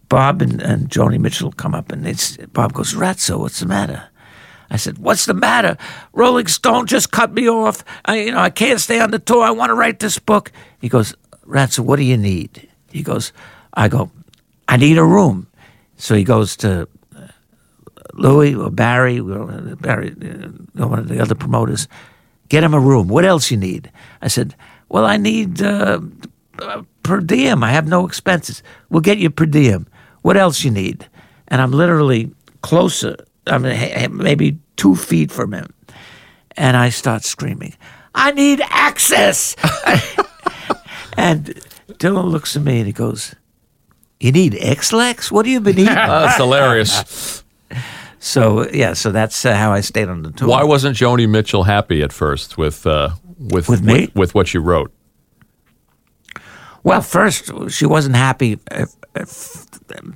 Bob 0.09 0.43
and, 0.43 0.61
and 0.63 0.89
Joni 0.89 1.21
Mitchell 1.21 1.53
come 1.53 1.75
up, 1.75 1.93
and 1.93 2.07
it's, 2.09 2.39
Bob 2.53 2.73
goes, 2.73 2.95
Ratso, 2.95 3.39
what's 3.39 3.61
the 3.61 3.67
matter? 3.67 4.09
I 4.69 4.79
said, 4.79 4.99
"What's 4.99 5.27
the 5.27 5.35
matter? 5.35 5.77
Rolling 6.13 6.49
Stone 6.49 6.87
just 6.87 7.13
cut 7.13 7.33
me 7.33 7.49
off. 7.49 7.85
I, 8.05 8.21
you 8.23 8.33
know, 8.33 8.41
I 8.41 8.51
can't 8.51 8.81
stay 8.81 8.99
on 9.01 9.13
the 9.13 9.21
tour. 9.21 9.45
I 9.45 9.51
want 9.51 9.71
to 9.71 9.75
write 9.75 10.01
this 10.01 10.19
book." 10.19 10.51
He 10.81 10.89
goes, 10.89 11.15
"Ratso, 11.47 11.81
what 11.81 11.97
do 11.97 12.03
you 12.03 12.17
need?" 12.17 12.69
He 12.91 13.03
goes, 13.03 13.33
"I 13.75 13.89
go, 13.89 14.11
I 14.69 14.77
need 14.77 14.99
a 14.99 15.05
room." 15.05 15.47
So 15.97 16.15
he 16.15 16.25
goes 16.25 16.57
to 16.59 16.89
uh, 17.17 17.27
Louis 18.15 18.55
or 18.55 18.71
Barry, 18.71 19.21
or 19.21 19.47
Barry, 19.81 20.15
uh, 20.23 20.87
one 20.87 20.99
of 20.99 21.09
the 21.09 21.21
other 21.21 21.35
promoters. 21.35 21.89
Get 22.49 22.63
him 22.63 22.75
a 22.75 22.81
room. 22.81 23.09
What 23.09 23.25
else 23.25 23.51
you 23.51 23.57
need? 23.57 23.91
I 24.23 24.29
said, 24.29 24.55
"Well, 24.89 25.05
I 25.05 25.17
need 25.17 25.63
uh, 25.63 26.01
uh, 26.61 26.83
per 27.03 27.21
diem. 27.21 27.65
I 27.65 27.73
have 27.73 27.89
no 27.89 28.07
expenses. 28.07 28.63
We'll 28.89 29.01
get 29.01 29.19
you 29.19 29.31
per 29.31 29.47
diem. 29.47 29.87
What 30.23 30.37
else 30.37 30.65
you 30.65 30.71
need?" 30.71 31.09
And 31.49 31.61
I'm 31.61 31.73
literally 31.73 32.31
closer. 32.63 33.17
I 33.47 33.59
mean, 33.59 34.17
maybe 34.17 34.59
two 34.77 34.97
feet 34.97 35.31
from 35.31 35.53
him, 35.53 35.73
and 36.57 36.77
I 36.77 36.91
start 36.91 37.25
screaming, 37.25 37.75
"I 38.15 38.33
need 38.33 38.61
access!" 38.71 39.57
and 41.17 41.45
Dylan 41.99 42.31
looks 42.31 42.57
at 42.57 42.63
me 42.63 42.79
and 42.79 42.87
he 42.87 42.93
goes, 42.93 43.35
"You 44.21 44.33
need 44.33 44.57
Ex-Lax? 44.61 45.31
What 45.33 45.47
have 45.47 45.53
you 45.53 45.61
been 45.61 45.79
eating?" 45.79 45.87
That's 45.95 46.37
hilarious. 46.37 47.43
so 48.19 48.69
yeah, 48.71 48.95
so 48.95 49.11
that's 49.13 49.45
uh, 49.45 49.55
how 49.55 49.73
I 49.73 49.81
stayed 49.83 50.09
on 50.09 50.23
the 50.23 50.31
tour. 50.33 50.49
Why 50.49 50.65
wasn't 50.65 50.97
Joni 50.97 51.29
Mitchell 51.29 51.65
happy 51.65 52.03
at 52.03 52.13
first 52.13 52.57
with 52.59 52.87
uh, 52.87 53.11
with 53.39 53.69
With 53.69 53.83
me? 53.83 53.93
with, 54.01 54.15
with 54.15 54.35
what 54.35 54.55
you 54.55 54.61
wrote? 54.61 54.93
Well, 56.83 57.03
first, 57.03 57.51
she 57.71 57.85
wasn't 57.85 58.15
happy 58.15 58.59
if, 58.71 58.91
if, 59.17 59.67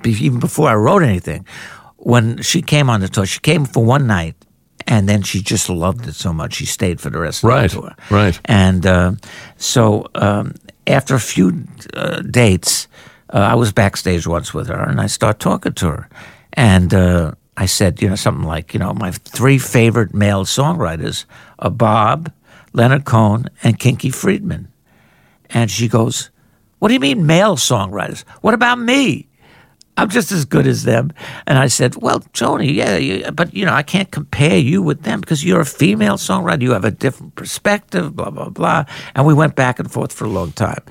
even 0.05 0.39
before 0.39 0.69
I 0.69 0.75
wrote 0.75 1.03
anything. 1.03 1.45
When 1.97 2.41
she 2.41 2.61
came 2.61 2.89
on 2.89 3.01
the 3.01 3.09
tour, 3.09 3.25
she 3.25 3.39
came 3.41 3.65
for 3.65 3.83
one 3.83 4.07
night, 4.07 4.35
and 4.87 5.07
then 5.07 5.21
she 5.21 5.41
just 5.41 5.69
loved 5.69 6.07
it 6.07 6.15
so 6.15 6.31
much 6.33 6.53
she 6.53 6.65
stayed 6.65 7.01
for 7.01 7.09
the 7.09 7.19
rest 7.19 7.43
of 7.43 7.49
Right, 7.49 7.69
the 7.69 7.81
tour. 7.81 7.95
right. 8.09 8.39
And 8.45 8.85
uh, 8.85 9.11
so 9.57 10.07
um, 10.15 10.55
after 10.87 11.15
a 11.15 11.19
few 11.19 11.65
uh, 11.93 12.21
dates, 12.21 12.87
uh, 13.33 13.37
I 13.37 13.55
was 13.55 13.71
backstage 13.71 14.27
once 14.27 14.53
with 14.53 14.67
her, 14.67 14.83
and 14.83 14.99
I 14.99 15.07
start 15.07 15.39
talking 15.39 15.73
to 15.73 15.87
her, 15.87 16.09
and 16.53 16.93
uh, 16.93 17.31
I 17.57 17.65
said, 17.65 18.01
you 18.01 18.09
know, 18.09 18.15
something 18.15 18.45
like, 18.45 18.73
you 18.73 18.79
know, 18.79 18.93
my 18.93 19.11
three 19.11 19.57
favorite 19.57 20.13
male 20.13 20.45
songwriters 20.45 21.25
are 21.59 21.69
Bob, 21.69 22.31
Leonard 22.73 23.05
Cohen, 23.05 23.49
and 23.63 23.77
Kinky 23.77 24.09
Friedman. 24.09 24.67
And 25.49 25.69
she 25.69 25.87
goes, 25.87 26.29
What 26.79 26.87
do 26.87 26.93
you 26.93 26.99
mean 26.99 27.25
male 27.25 27.57
songwriters? 27.57 28.23
What 28.41 28.53
about 28.53 28.79
me? 28.79 29.27
I'm 29.97 30.09
just 30.09 30.31
as 30.31 30.45
good 30.45 30.67
as 30.67 30.83
them. 30.83 31.11
And 31.45 31.57
I 31.57 31.67
said, 31.67 31.95
Well, 31.95 32.21
Joni, 32.33 32.73
yeah, 32.73 32.97
you, 32.97 33.29
but 33.31 33.53
you 33.53 33.65
know, 33.65 33.73
I 33.73 33.83
can't 33.83 34.09
compare 34.11 34.57
you 34.57 34.81
with 34.81 35.03
them 35.03 35.19
because 35.19 35.43
you're 35.43 35.61
a 35.61 35.65
female 35.65 36.15
songwriter. 36.15 36.61
You 36.61 36.71
have 36.71 36.85
a 36.85 36.91
different 36.91 37.35
perspective, 37.35 38.15
blah, 38.15 38.29
blah, 38.29 38.49
blah. 38.49 38.85
And 39.15 39.25
we 39.25 39.33
went 39.33 39.55
back 39.55 39.79
and 39.79 39.91
forth 39.91 40.13
for 40.13 40.25
a 40.25 40.29
long 40.29 40.53
time. 40.53 40.83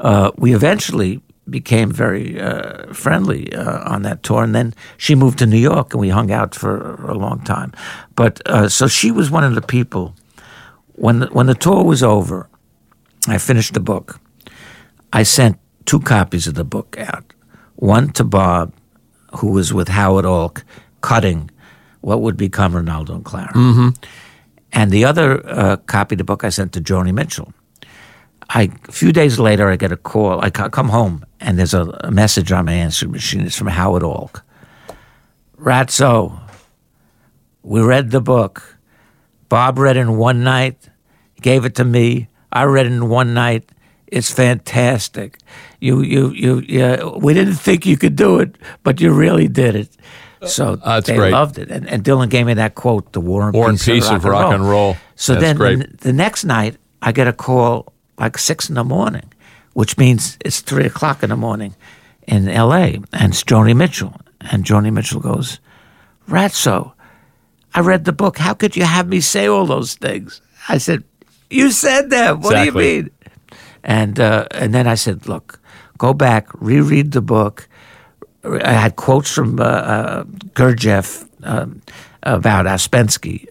Uh, 0.00 0.30
we 0.36 0.54
eventually 0.54 1.22
became 1.48 1.90
very 1.90 2.38
uh, 2.40 2.92
friendly 2.92 3.52
uh, 3.54 3.90
on 3.90 4.02
that 4.02 4.22
tour. 4.22 4.42
And 4.42 4.54
then 4.54 4.74
she 4.96 5.14
moved 5.14 5.38
to 5.38 5.46
New 5.46 5.58
York 5.58 5.94
and 5.94 6.00
we 6.00 6.10
hung 6.10 6.30
out 6.30 6.54
for 6.54 6.94
a 7.06 7.14
long 7.14 7.40
time. 7.42 7.72
But 8.16 8.46
uh, 8.46 8.68
so 8.68 8.86
she 8.86 9.10
was 9.10 9.30
one 9.30 9.44
of 9.44 9.54
the 9.54 9.62
people. 9.62 10.14
When 10.96 11.20
the, 11.20 11.26
when 11.26 11.46
the 11.46 11.54
tour 11.54 11.84
was 11.84 12.02
over, 12.02 12.48
I 13.28 13.38
finished 13.38 13.74
the 13.74 13.80
book. 13.80 14.20
I 15.12 15.22
sent 15.22 15.58
two 15.86 16.00
copies 16.00 16.46
of 16.46 16.54
the 16.54 16.64
book 16.64 16.98
out 16.98 17.32
one 17.78 18.10
to 18.12 18.24
Bob, 18.24 18.72
who 19.38 19.52
was 19.52 19.72
with 19.72 19.88
Howard 19.88 20.24
Alk, 20.24 20.62
cutting 21.00 21.50
what 22.00 22.20
would 22.22 22.36
become 22.36 22.74
Renaldo 22.74 23.14
and 23.14 23.24
Clara. 23.24 23.52
And 24.72 24.90
the 24.90 25.04
other 25.04 25.46
uh, 25.48 25.76
copy 25.86 26.14
of 26.14 26.18
the 26.18 26.24
book 26.24 26.44
I 26.44 26.50
sent 26.50 26.72
to 26.74 26.80
Joni 26.80 27.12
Mitchell. 27.14 27.52
I, 28.50 28.70
a 28.88 28.92
few 28.92 29.12
days 29.12 29.38
later, 29.38 29.68
I 29.70 29.76
get 29.76 29.92
a 29.92 29.96
call. 29.96 30.40
I 30.40 30.50
come 30.50 30.88
home, 30.88 31.24
and 31.40 31.58
there's 31.58 31.74
a, 31.74 31.82
a 32.00 32.10
message 32.10 32.50
on 32.50 32.64
my 32.64 32.72
answering 32.72 33.12
machine. 33.12 33.42
It's 33.46 33.56
from 33.56 33.68
Howard 33.68 34.02
Alk. 34.02 34.42
Ratso, 35.58 36.38
we 37.62 37.80
read 37.80 38.10
the 38.10 38.20
book. 38.20 38.78
Bob 39.48 39.78
read 39.78 39.96
it 39.96 40.00
in 40.00 40.16
one 40.18 40.42
night, 40.42 40.88
gave 41.40 41.64
it 41.64 41.74
to 41.76 41.84
me. 41.84 42.28
I 42.52 42.64
read 42.64 42.86
it 42.86 42.92
in 42.92 43.08
one 43.08 43.34
night. 43.34 43.70
It's 44.06 44.30
fantastic. 44.30 45.38
You, 45.80 46.02
you, 46.02 46.30
you, 46.30 46.62
yeah. 46.66 47.04
We 47.04 47.34
didn't 47.34 47.54
think 47.54 47.86
you 47.86 47.96
could 47.96 48.16
do 48.16 48.40
it, 48.40 48.56
but 48.82 49.00
you 49.00 49.12
really 49.12 49.48
did 49.48 49.74
it. 49.76 49.88
So 50.46 50.76
That's 50.76 51.06
they 51.08 51.16
great. 51.16 51.32
loved 51.32 51.58
it, 51.58 51.68
and, 51.70 51.88
and 51.88 52.04
Dylan 52.04 52.28
gave 52.30 52.46
me 52.46 52.54
that 52.54 52.74
quote: 52.76 53.12
"The 53.12 53.20
war 53.20 53.42
and 53.44 53.52
War 53.54 53.68
and 53.68 53.78
peace, 53.78 53.86
Peace 54.06 54.10
of 54.10 54.24
rock 54.24 54.52
and 54.54 54.68
roll. 54.68 54.96
So 55.16 55.32
That's 55.34 55.42
then 55.44 55.56
great. 55.56 55.78
The, 55.78 55.96
the 56.08 56.12
next 56.12 56.44
night, 56.44 56.76
I 57.02 57.10
get 57.12 57.26
a 57.26 57.32
call 57.32 57.92
like 58.18 58.38
six 58.38 58.68
in 58.68 58.76
the 58.76 58.84
morning, 58.84 59.32
which 59.74 59.98
means 59.98 60.38
it's 60.44 60.60
three 60.60 60.84
o'clock 60.86 61.22
in 61.24 61.30
the 61.30 61.36
morning 61.36 61.74
in 62.28 62.48
L.A. 62.48 63.00
and 63.12 63.32
it's 63.32 63.42
Joni 63.42 63.74
Mitchell, 63.76 64.14
and 64.40 64.64
Joni 64.64 64.92
Mitchell 64.92 65.20
goes, 65.20 65.58
"Ratso, 66.28 66.92
I 67.74 67.80
read 67.80 68.04
the 68.04 68.12
book. 68.12 68.38
How 68.38 68.54
could 68.54 68.76
you 68.76 68.84
have 68.84 69.08
me 69.08 69.20
say 69.20 69.48
all 69.48 69.66
those 69.66 69.94
things?" 69.94 70.40
I 70.68 70.78
said, 70.78 71.02
"You 71.50 71.72
said 71.72 72.10
them. 72.10 72.42
What 72.42 72.52
Exactly. 72.56 72.82
do 72.82 72.88
you 72.88 73.02
mean?" 73.02 73.10
And 73.82 74.20
uh, 74.20 74.46
and 74.52 74.72
then 74.72 74.86
I 74.86 74.94
said, 74.94 75.26
"Look, 75.26 75.57
go 75.98 76.14
back, 76.14 76.48
reread 76.54 77.12
the 77.12 77.22
book." 77.22 77.68
I 78.44 78.72
had 78.72 78.96
quotes 78.96 79.32
from 79.32 79.60
uh, 79.60 79.64
uh, 79.64 80.24
Gurdjieff 80.54 81.28
um, 81.42 81.82
about 82.22 82.66
Ouspensky, 82.66 83.46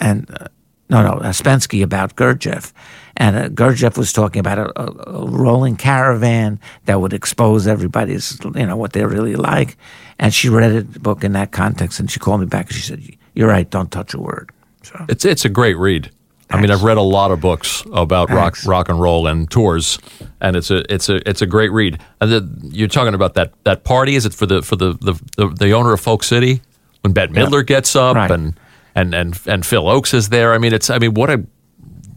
and 0.00 0.28
uh, 0.30 0.48
no, 0.90 1.02
no, 1.02 1.20
Ouspensky 1.20 1.82
about 1.82 2.16
Gurdjieff, 2.16 2.72
and 3.16 3.36
uh, 3.36 3.48
Gurdjieff 3.48 3.96
was 3.96 4.12
talking 4.12 4.40
about 4.40 4.58
a, 4.58 4.80
a, 4.80 5.20
a 5.22 5.26
rolling 5.26 5.76
caravan 5.76 6.60
that 6.84 7.00
would 7.00 7.12
expose 7.12 7.66
everybody's, 7.66 8.38
you 8.54 8.66
know, 8.66 8.76
what 8.76 8.92
they're 8.92 9.08
really 9.08 9.36
like. 9.36 9.76
And 10.18 10.34
she 10.34 10.48
read 10.48 10.92
the 10.92 11.00
book 11.00 11.24
in 11.24 11.32
that 11.32 11.52
context, 11.52 12.00
and 12.00 12.10
she 12.10 12.18
called 12.20 12.40
me 12.40 12.46
back 12.46 12.66
and 12.66 12.74
she 12.74 12.82
said, 12.82 13.02
"You're 13.34 13.48
right. 13.48 13.68
Don't 13.68 13.90
touch 13.90 14.12
a 14.14 14.18
word." 14.18 14.50
So 14.82 15.06
It's 15.08 15.24
it's 15.24 15.44
a 15.44 15.48
great 15.48 15.76
read. 15.76 16.10
I 16.52 16.60
mean, 16.60 16.70
I've 16.70 16.82
read 16.82 16.96
a 16.98 17.02
lot 17.02 17.30
of 17.30 17.40
books 17.40 17.82
about 17.92 18.30
rock 18.30 18.56
rock 18.66 18.88
and 18.88 19.00
roll 19.00 19.26
and 19.26 19.50
tours, 19.50 19.98
and 20.40 20.54
it's 20.56 20.70
a 20.70 20.82
it's 20.92 21.08
a 21.08 21.26
it's 21.28 21.40
a 21.42 21.46
great 21.46 21.72
read. 21.72 21.98
And 22.20 22.30
the, 22.30 22.68
you're 22.70 22.88
talking 22.88 23.14
about 23.14 23.34
that 23.34 23.52
that 23.64 23.84
party. 23.84 24.14
Is 24.16 24.26
it 24.26 24.34
for 24.34 24.46
the 24.46 24.62
for 24.62 24.76
the 24.76 24.92
the, 25.00 25.14
the, 25.36 25.48
the 25.48 25.72
owner 25.72 25.92
of 25.92 26.00
Folk 26.00 26.22
City 26.22 26.60
when 27.00 27.12
Bette 27.12 27.32
Midler 27.32 27.66
gets 27.66 27.96
up 27.96 28.16
Right. 28.16 28.30
and, 28.30 28.54
and 28.94 29.14
and 29.14 29.38
and 29.46 29.64
Phil 29.66 29.84
Ochs 29.84 30.12
is 30.14 30.28
there? 30.28 30.52
I 30.54 30.58
mean, 30.58 30.72
it's 30.74 30.90
I 30.90 30.98
mean 30.98 31.14
what 31.14 31.30
a 31.30 31.44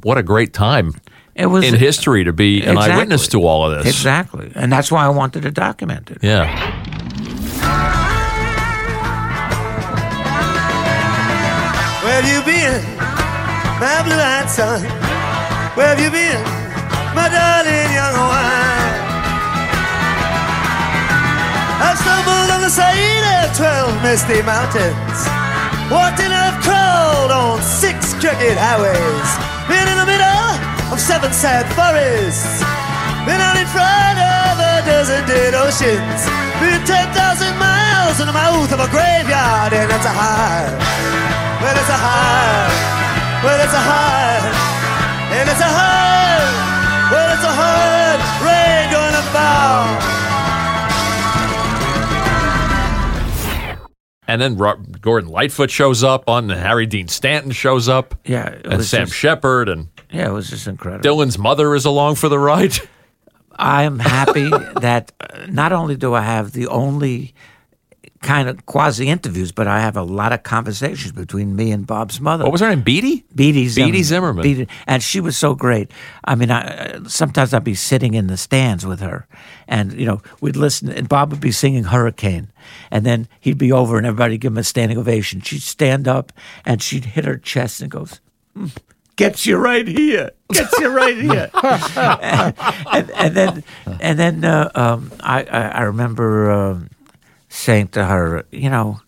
what 0.03 0.17
a 0.17 0.23
great 0.23 0.53
time 0.53 0.93
it 1.33 1.47
was 1.47 1.65
in 1.65 1.75
history 1.75 2.23
to 2.25 2.31
be 2.33 2.61
an 2.63 2.71
Exactly. 2.73 2.93
eyewitness 2.93 3.27
to 3.29 3.43
all 3.45 3.69
of 3.71 3.77
this. 3.83 3.93
Exactly, 3.95 4.51
and 4.55 4.71
that's 4.71 4.91
why 4.91 5.05
I 5.05 5.09
wanted 5.09 5.43
to 5.43 5.51
document 5.51 6.11
it. 6.11 6.19
Yeah. 6.21 8.03
My 13.79 13.99
blue-eyed 14.03 14.49
son? 14.49 14.81
Where 15.75 15.91
have 15.91 15.99
you 15.99 16.11
been, 16.11 16.39
my 17.11 17.27
darling 17.27 17.91
young 17.91 18.15
one? 18.15 18.95
I've 21.83 21.99
stumbled 21.99 22.49
on 22.55 22.61
the 22.63 22.71
side 22.71 23.25
of 23.43 23.51
twelve 23.57 23.91
misty 24.01 24.39
mountains. 24.47 25.19
Walked 25.91 26.23
and 26.23 26.31
I've 26.31 26.57
crawled 26.63 27.31
on 27.31 27.61
six 27.61 28.15
crooked 28.15 28.57
highways. 28.57 29.29
Been 29.67 29.85
in 29.91 29.97
the 29.99 30.07
middle 30.07 30.49
of 30.89 30.97
seven 30.97 31.33
sad 31.35 31.67
forests. 31.75 32.63
Been 33.27 33.41
out 33.43 33.59
in 33.59 33.67
front 33.67 34.17
of 34.17 34.55
a 34.55 34.73
dozen 34.87 35.27
dead 35.27 35.53
oceans. 35.53 36.21
Been 36.63 36.79
10,000 36.87 37.11
miles 37.59 38.19
in 38.21 38.27
the 38.27 38.33
mouth 38.33 38.71
of 38.71 38.79
a 38.79 38.87
graveyard, 38.87 39.73
and 39.73 39.91
that's 39.91 40.05
a 40.05 40.15
high. 40.15 40.71
Well, 41.61 41.75
it's 41.75 41.89
a 41.89 41.99
high. 41.99 43.04
Well, 43.45 43.59
it's 43.63 43.73
a 43.73 43.77
high. 43.77 44.41
And 45.37 45.47
it's 45.49 45.59
a 45.61 45.69
high. 45.69 46.41
Well, 47.11 47.33
it's 47.35 47.43
a 47.43 47.53
hard 47.53 48.19
rain 48.41 48.91
gonna 48.91 49.21
fall. 49.33 49.85
And 54.27 54.41
then 54.41 54.57
Ro- 54.57 54.81
Gordon 54.99 55.29
Lightfoot 55.29 55.69
shows 55.69 56.03
up 56.03 56.27
on, 56.27 56.49
and 56.49 56.59
Harry 56.59 56.87
Dean 56.87 57.07
Stanton 57.07 57.51
shows 57.51 57.87
up, 57.87 58.15
Yeah, 58.25 58.47
it 58.47 58.65
and 58.65 58.83
Sam 58.83 59.05
just- 59.05 59.15
Shepard, 59.17 59.69
and 59.69 59.89
Yeah, 60.11 60.29
it 60.29 60.31
was 60.33 60.49
just 60.49 60.67
incredible. 60.67 61.03
Dylan's 61.07 61.37
mother 61.37 61.75
is 61.75 61.85
along 61.85 62.15
for 62.15 62.27
the 62.29 62.39
ride. 62.39 62.79
I'm 63.57 63.99
happy 63.99 64.49
that 64.81 65.11
uh, 65.21 65.45
not 65.47 65.71
only 65.71 65.95
do 65.95 66.15
I 66.15 66.21
have 66.21 66.53
the 66.53 66.65
only 66.67 67.35
kind 68.21 68.49
of 68.49 68.65
quasi 68.65 69.07
interviews, 69.07 69.51
but 69.51 69.67
I 69.67 69.79
have 69.81 69.95
a 69.97 70.01
lot 70.03 70.33
of 70.33 70.41
conversations 70.43 71.11
between 71.11 71.55
me 71.55 71.71
and 71.71 71.85
Bob's 71.85 72.19
mother. 72.19 72.43
What 72.43 72.51
was 72.51 72.61
her 72.61 72.69
name? 72.69 72.81
Beatty? 72.81 73.23
Beatty 73.35 73.67
Zimmerman. 73.67 73.91
Beatty 73.91 74.03
Zimmerman. 74.03 74.43
Beatty- 74.43 74.67
and 74.87 75.03
she 75.03 75.19
was 75.19 75.37
so 75.37 75.53
great. 75.53 75.91
I 76.23 76.33
mean, 76.35 76.49
I, 76.49 76.99
sometimes 77.07 77.53
I'd 77.53 77.63
be 77.63 77.75
sitting 77.75 78.13
in 78.15 78.27
the 78.27 78.37
stands 78.37 78.85
with 78.85 78.99
her, 79.01 79.27
and 79.67 79.93
you 79.93 80.05
know, 80.05 80.21
we'd 80.41 80.55
listen, 80.55 80.89
and 80.89 81.07
Bob 81.07 81.31
would 81.31 81.41
be 81.41 81.51
singing 81.51 81.83
Hurricane, 81.85 82.47
and 82.89 83.05
then 83.05 83.27
he'd 83.39 83.57
be 83.59 83.71
over, 83.71 83.97
and 83.97 84.07
everybody 84.07 84.37
give 84.37 84.53
him 84.53 84.57
a 84.57 84.63
standing 84.63 84.97
ovation. 84.97 85.41
She'd 85.41 85.61
stand 85.61 86.07
up, 86.07 86.31
and 86.65 86.81
she'd 86.81 87.05
hit 87.05 87.25
her 87.25 87.37
chest 87.37 87.81
and 87.81 87.91
goes. 87.91 88.19
"Hmm, 88.55 88.67
Gets 89.17 89.45
you 89.45 89.55
right 89.57 89.87
here. 89.87 90.31
Gets 90.51 90.77
you 90.79 90.89
right 90.89 91.15
here. 91.15 91.49
and, 91.95 93.09
and 93.11 93.35
then, 93.35 93.63
and 94.01 94.19
then 94.19 94.43
uh, 94.43 94.69
um, 94.75 95.11
I, 95.21 95.43
I, 95.43 95.61
I 95.69 95.81
remember 95.83 96.51
um, 96.51 96.89
saying 97.55 97.87
to 97.89 98.05
her, 98.05 98.43
you 98.51 98.69
know, 98.69 98.99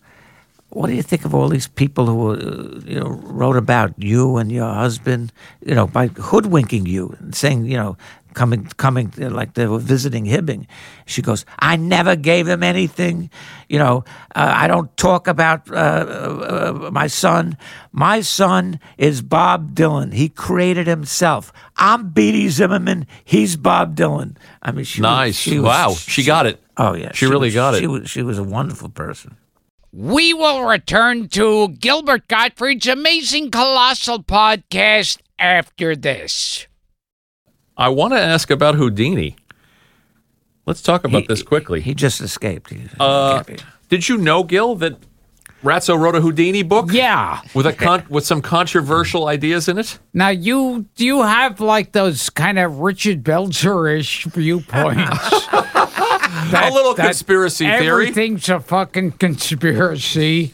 what 0.70 0.88
do 0.88 0.94
you 0.94 1.02
think 1.02 1.24
of 1.24 1.34
all 1.34 1.48
these 1.48 1.68
people 1.68 2.06
who 2.06 2.32
uh, 2.32 2.80
you 2.84 3.00
know 3.00 3.08
wrote 3.08 3.56
about 3.56 3.92
you 3.96 4.36
and 4.36 4.52
your 4.52 4.68
husband 4.68 5.32
you 5.64 5.74
know 5.74 5.86
by 5.86 6.08
hoodwinking 6.08 6.84
you 6.86 7.16
and 7.20 7.34
saying 7.34 7.64
you 7.64 7.76
know 7.76 7.96
coming 8.34 8.66
coming 8.76 9.10
uh, 9.18 9.30
like 9.30 9.54
they 9.54 9.66
were 9.66 9.78
visiting 9.78 10.26
hibbing? 10.26 10.66
She 11.06 11.22
goes 11.22 11.46
i 11.58 11.76
never 11.76 12.16
gave 12.16 12.44
them 12.44 12.62
anything. 12.62 13.30
You 13.68 13.78
know 13.78 14.04
uh, 14.36 14.52
i 14.62 14.68
don't 14.68 14.94
talk 14.98 15.26
about 15.26 15.70
uh, 15.72 15.74
uh, 15.74 16.84
uh, 16.86 16.90
my 16.92 17.06
son. 17.08 17.56
My 17.92 18.20
son 18.20 18.78
is 18.98 19.22
bob 19.22 19.74
dylan. 19.74 20.12
He 20.12 20.28
created 20.28 20.86
himself. 20.86 21.50
I'm 21.78 22.10
beatty 22.10 22.50
zimmerman. 22.50 23.06
He's 23.24 23.56
bob 23.56 23.96
dylan. 23.96 24.36
I 24.62 24.72
mean 24.72 24.84
she 24.84 25.00
was- 25.00 25.08
Nice. 25.16 25.36
she 25.36 25.56
was- 25.58 25.64
wow. 25.64 25.94
She 25.94 26.24
got 26.24 26.44
it. 26.44 26.60
Oh 26.78 26.94
yeah 26.94 27.12
She 27.12 27.26
really 27.26 27.48
was- 27.48 27.54
got 27.54 27.74
it. 27.74 27.80
she 27.80 27.86
was, 27.86 28.10
she 28.10 28.22
was 28.22 28.38
a 28.38 28.42
wonderful 28.44 28.88
person 28.88 29.36
We 29.92 30.32
will 30.34 30.62
return 30.64 31.28
to 31.30 31.68
Gilbert 31.68 32.28
Gottfried's 32.28 32.86
amazing 32.86 33.50
colossal 33.50 34.22
podcast 34.22 35.18
after 35.38 35.96
this. 35.96 36.66
I 37.76 37.88
want 37.88 38.12
to 38.12 38.20
ask 38.20 38.50
about 38.50 38.74
Houdini. 38.74 39.36
Let's 40.66 40.82
talk 40.82 41.04
about 41.04 41.22
He- 41.22 41.26
this 41.28 41.42
quickly. 41.42 41.80
He 41.80 41.94
just 41.94 42.20
escaped. 42.20 42.70
He- 42.70 42.78
he 42.80 42.88
Uh, 43.00 43.42
did 43.88 44.08
you 44.08 44.18
know, 44.18 44.42
Gil, 44.42 44.74
that 44.76 44.98
Ratso 45.64 45.98
wrote 45.98 46.14
a 46.14 46.20
Houdini 46.20 46.62
book? 46.62 46.90
Yeah. 46.92 47.40
With 47.54 47.66
a 47.66 47.72
con- 47.72 48.04
with 48.10 48.26
some 48.26 48.42
controversial 48.42 49.26
ideas 49.28 49.68
in 49.68 49.78
it? 49.78 49.98
Now 50.12 50.28
you 50.28 50.86
do 50.96 51.04
you 51.06 51.22
have 51.22 51.60
like 51.60 51.92
those 51.92 52.28
kind 52.30 52.58
of 52.58 52.78
Richard 52.80 53.24
Belzer-ish 53.24 54.24
viewpoints? 54.26 55.48
a 56.52 56.70
little 56.72 56.94
conspiracy 56.94 57.64
theory. 57.66 57.86
Everything's 57.86 58.48
a 58.48 58.60
fucking 58.60 59.12
conspiracy. 59.12 60.52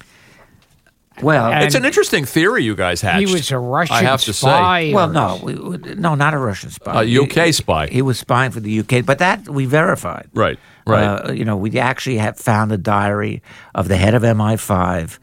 Well, 1.23 1.53
And- 1.53 1.65
it's 1.65 1.75
an 1.75 1.85
interesting 1.85 2.25
theory 2.25 2.65
you 2.65 2.75
guys 2.75 3.01
hatched. 3.01 3.27
He 3.29 3.33
was 3.33 3.51
a 3.53 3.59
Russian 3.59 3.95
I 3.97 4.03
have 4.03 4.23
to 4.23 4.33
spy. 4.33 4.89
say. 4.89 4.95
well, 4.95 5.09
no, 5.09 5.41
we, 5.43 5.55
we- 5.55 5.95
no, 5.95 6.15
not 6.15 6.35
a 6.35 6.39
Russian 6.39 6.71
spy. 6.71 7.05
A 7.05 7.23
UK 7.23 7.55
spy. 7.55 7.87
He, 7.87 8.03
was 8.03 8.19
spying 8.19 8.51
for 8.51 8.61
the 8.61 8.81
UK, 8.81 9.05
but 9.05 9.19
that 9.19 9.49
we 9.49 9.65
verified. 9.65 10.29
Right, 10.35 10.59
right. 10.87 11.05
Uh, 11.05 11.33
you 11.33 11.45
know, 11.45 11.57
we 11.57 11.79
actually 11.79 12.19
have 12.19 12.37
found 12.37 12.73
a 12.73 12.79
diary 12.79 13.43
of 13.75 13.89
the 13.89 13.97
head 13.97 14.15
of 14.15 14.23
MI5 14.23 15.19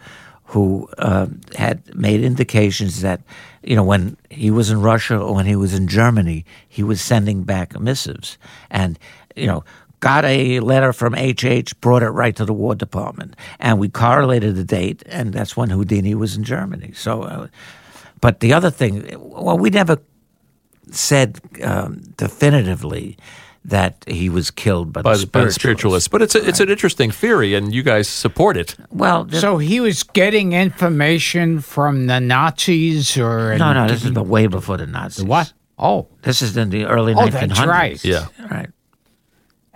who 0.46 0.88
uh, 0.98 1.28
had 1.56 1.96
made 1.96 2.22
indications 2.22 3.02
that, 3.02 3.22
you 3.64 3.76
know, 3.76 3.84
when 3.84 4.18
he 4.30 4.52
was 4.52 4.70
in 4.70 4.82
Russia 4.82 5.18
or 5.18 5.34
when 5.34 5.46
he 5.46 5.56
was 5.56 5.74
in 5.74 5.88
Germany, 5.88 6.46
he 6.68 6.84
was 6.84 7.02
sending 7.02 7.44
back 7.44 7.78
missives. 7.80 8.38
And, 8.70 9.00
you 9.36 9.48
know, 9.48 9.64
got 10.02 10.26
a 10.26 10.60
letter 10.60 10.92
from 10.94 11.14
HH, 11.14 11.80
brought 11.80 12.04
it 12.04 12.10
right 12.10 12.36
to 12.36 12.44
the 12.46 12.54
War 12.54 12.76
Department. 12.76 13.36
And 13.60 13.80
we 13.80 13.88
correlated 13.88 14.56
the 14.56 14.64
date, 14.66 15.02
and 15.06 15.32
that's 15.34 15.56
when 15.56 15.70
Houdini 15.70 16.14
was 16.16 16.36
in 16.36 16.44
Germany. 16.44 16.92
So, 16.94 17.24
uh, 17.24 17.48
but 18.20 18.40
the 18.42 18.52
other 18.54 18.70
thing, 18.70 19.16
well, 19.18 19.58
we 19.58 19.70
never 19.70 19.98
said 20.92 21.40
um, 21.64 22.02
definitively 22.18 23.18
that 23.64 24.04
he 24.08 24.28
was 24.28 24.50
killed 24.50 24.92
by, 24.92 25.04
by, 25.04 25.14
the 25.16 25.20
the- 25.20 25.28
by 25.28 25.46
the 25.46 25.52
spiritualists. 25.52 26.06
spiritualists. 26.06 26.08
But 26.08 26.22
it's 26.24 26.36
a, 26.36 26.48
it's 26.48 26.60
an 26.60 26.70
interesting 26.70 27.12
theory, 27.12 27.54
and 27.54 27.74
you 27.74 27.84
guys 27.84 28.08
support 28.10 28.58
it. 28.58 28.76
Well, 28.90 29.26
th- 29.26 29.40
So 29.40 29.60
he 29.60 29.80
was 29.80 30.02
getting 30.04 30.54
information 30.54 31.62
from 31.62 32.08
the 32.08 32.20
Nazis, 32.20 33.18
or 33.18 33.56
no, 33.58 33.74
no, 33.74 33.88
this 33.88 34.04
is 34.04 34.14
the 34.14 34.24
way 34.24 34.48
before 34.48 34.78
the 34.78 34.88
Nazis. 34.88 35.24
what? 35.26 35.54
Oh, 35.78 36.08
This 36.24 36.42
is 36.42 36.58
in 36.58 36.70
the 36.72 36.86
early 36.86 37.14
Oh, 37.14 37.18
1900s. 37.28 37.48
that's 37.48 37.66
right. 37.66 38.04
Yeah. 38.06 38.26
Right. 38.50 38.70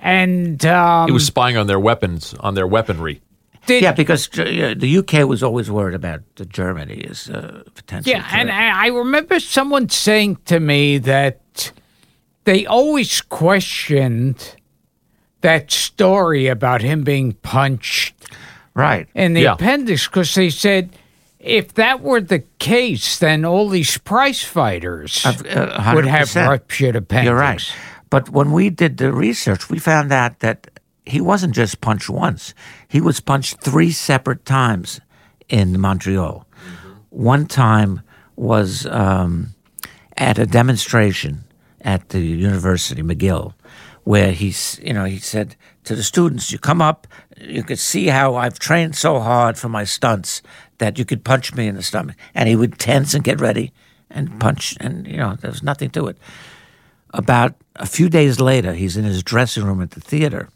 And 0.06 0.64
um, 0.68 1.08
He 1.08 1.12
was 1.12 1.26
spying 1.26 1.58
on 1.58 1.66
their 1.68 1.80
weapons, 1.80 2.36
on 2.40 2.54
their 2.54 2.68
weaponry. 2.68 3.22
did, 3.66 3.82
Yeah, 3.82 3.92
because 3.94 4.30
uh, 4.38 4.76
the 4.78 4.98
UK 5.00 5.28
was 5.28 5.42
always 5.42 5.70
worried 5.72 5.96
about 5.96 6.22
the 6.36 6.46
Germany 6.46 7.06
as 7.10 7.28
uh, 7.30 7.64
potential. 7.74 8.12
Yeah, 8.12 8.24
and 8.32 8.50
threat. 8.50 8.76
I 8.76 8.86
I 8.86 8.88
remember 8.90 9.40
someone 9.40 9.90
saying 9.90 10.38
to 10.46 10.60
me 10.60 11.00
that 11.00 11.72
they 12.44 12.68
always 12.68 13.22
questioned 13.22 14.56
that 15.42 15.72
story 15.72 16.48
about 16.48 16.82
him 16.82 17.04
being 17.04 17.34
punched 17.42 18.14
right. 18.76 19.08
in 19.16 19.34
the 19.34 19.42
Yeah. 19.42 19.54
appendix 19.54 20.08
because 20.08 20.36
they 20.36 20.52
said 20.52 20.90
if 21.40 21.74
that 21.76 22.02
were 22.02 22.22
the 22.22 22.44
case, 22.60 23.20
then 23.20 23.46
all 23.46 23.70
these 23.70 23.98
prize 24.00 24.44
fighters 24.44 25.26
uh, 25.26 25.34
would 25.96 26.06
have 26.08 26.28
100%. 26.30 26.48
ruptured 26.50 26.96
appendix. 26.96 27.26
You're 27.26 27.36
right. 27.40 27.76
But 28.10 28.30
when 28.30 28.52
we 28.52 28.70
did 28.70 28.98
the 28.98 29.12
research, 29.12 29.70
we 29.70 29.80
found 29.80 30.12
out 30.12 30.40
that 30.40 30.68
he 31.06 31.22
wasn't 31.22 31.54
just 31.54 31.82
punched 31.82 32.10
once. 32.10 32.54
He 32.88 33.02
was 33.02 33.20
punched 33.20 33.62
three 33.62 33.92
separate 33.92 34.46
times 34.46 35.02
in 35.50 35.80
Montreal. 35.80 36.48
One 37.10 37.46
time 37.46 38.02
was 38.36 38.86
um, 38.88 39.54
at 40.18 40.40
a 40.40 40.46
demonstration 40.46 41.46
at 41.82 42.10
the 42.10 42.20
university, 42.20 43.02
McGill, 43.04 43.54
where 44.04 44.32
he's, 44.32 44.80
you 44.84 44.94
know, 44.94 45.06
he 45.06 45.20
said 45.20 45.56
to 45.84 45.96
the 45.96 46.04
students, 46.04 46.52
"You 46.52 46.58
come 46.58 46.82
up, 46.82 47.08
you 47.40 47.64
could 47.64 47.80
see 47.80 48.08
how 48.08 48.36
I've 48.36 48.60
trained 48.60 48.96
so 48.96 49.20
hard 49.20 49.58
for 49.58 49.70
my 49.70 49.84
stunts 49.84 50.42
that 50.80 50.98
you 50.98 51.06
could 51.06 51.24
punch 51.24 51.54
me 51.54 51.68
in 51.68 51.76
the 51.76 51.84
stomach." 51.84 52.16
And 52.34 52.50
he 52.50 52.56
would 52.56 52.80
tense 52.80 53.14
and 53.14 53.24
get 53.24 53.40
ready 53.40 53.72
and 54.10 54.40
punch, 54.40 54.76
and 54.80 55.08
you 55.08 55.18
know, 55.18 55.36
there 55.40 55.52
was 55.52 55.64
nothing 55.64 55.92
to 55.92 56.08
it 56.08 56.18
about 57.16 57.56
a 57.78 57.86
few 57.86 58.10
days 58.10 58.40
later, 58.40 58.74
he's 58.74 58.98
in 58.98 59.06
his 59.06 59.24
dressing 59.24 59.64
room 59.64 59.82
at 59.82 59.92
the 59.92 60.02
theater, 60.02 60.50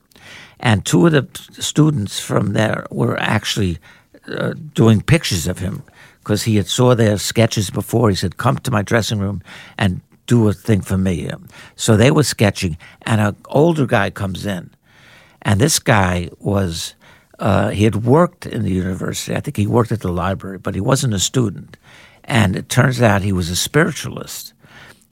and 0.60 0.86
two 0.86 1.06
of 1.06 1.14
the 1.14 1.27
students 1.61 2.19
from 2.19 2.53
there 2.53 2.86
were 2.91 3.18
actually 3.19 3.80
uh, 4.27 4.53
doing 4.73 5.02
pictures 5.02 5.48
of 5.48 5.60
him 5.60 5.84
because 6.19 6.44
he 6.44 6.57
had 6.57 6.68
saw 6.68 6.94
their 6.95 7.18
sketches 7.18 7.69
before. 7.69 8.10
He 8.10 8.15
said, 8.15 8.38
"Come 8.38 8.57
to 8.60 8.72
my 8.72 8.81
dressing 8.81 9.19
room 9.19 9.41
and 9.77 10.02
do 10.27 10.48
a 10.49 10.53
thing 10.53 10.81
for 10.81 10.98
me." 10.98 11.30
So 11.76 11.95
they 11.95 12.11
were 12.11 12.23
sketching, 12.23 12.77
and 13.03 13.22
an 13.22 13.36
older 13.48 13.86
guy 13.86 14.10
comes 14.10 14.45
in, 14.45 14.69
and 15.41 15.60
this 15.60 15.80
guy 15.80 16.30
was. 16.40 16.95
Uh, 17.40 17.69
he 17.69 17.86
had 17.86 18.03
worked 18.03 18.45
in 18.45 18.64
the 18.64 18.72
university. 18.72 19.34
I 19.34 19.40
think 19.40 19.56
he 19.56 19.65
worked 19.65 19.94
at 19.94 20.02
the 20.02 20.11
library, 20.11 20.57
but 20.57 20.76
he 20.76 20.81
wasn't 20.81 21.14
a 21.14 21.19
student. 21.19 21.77
And 22.26 22.57
it 22.57 22.68
turns 22.68 23.02
out 23.02 23.22
he 23.22 23.31
was 23.31 23.49
a 23.49 23.56
spiritualist 23.56 24.53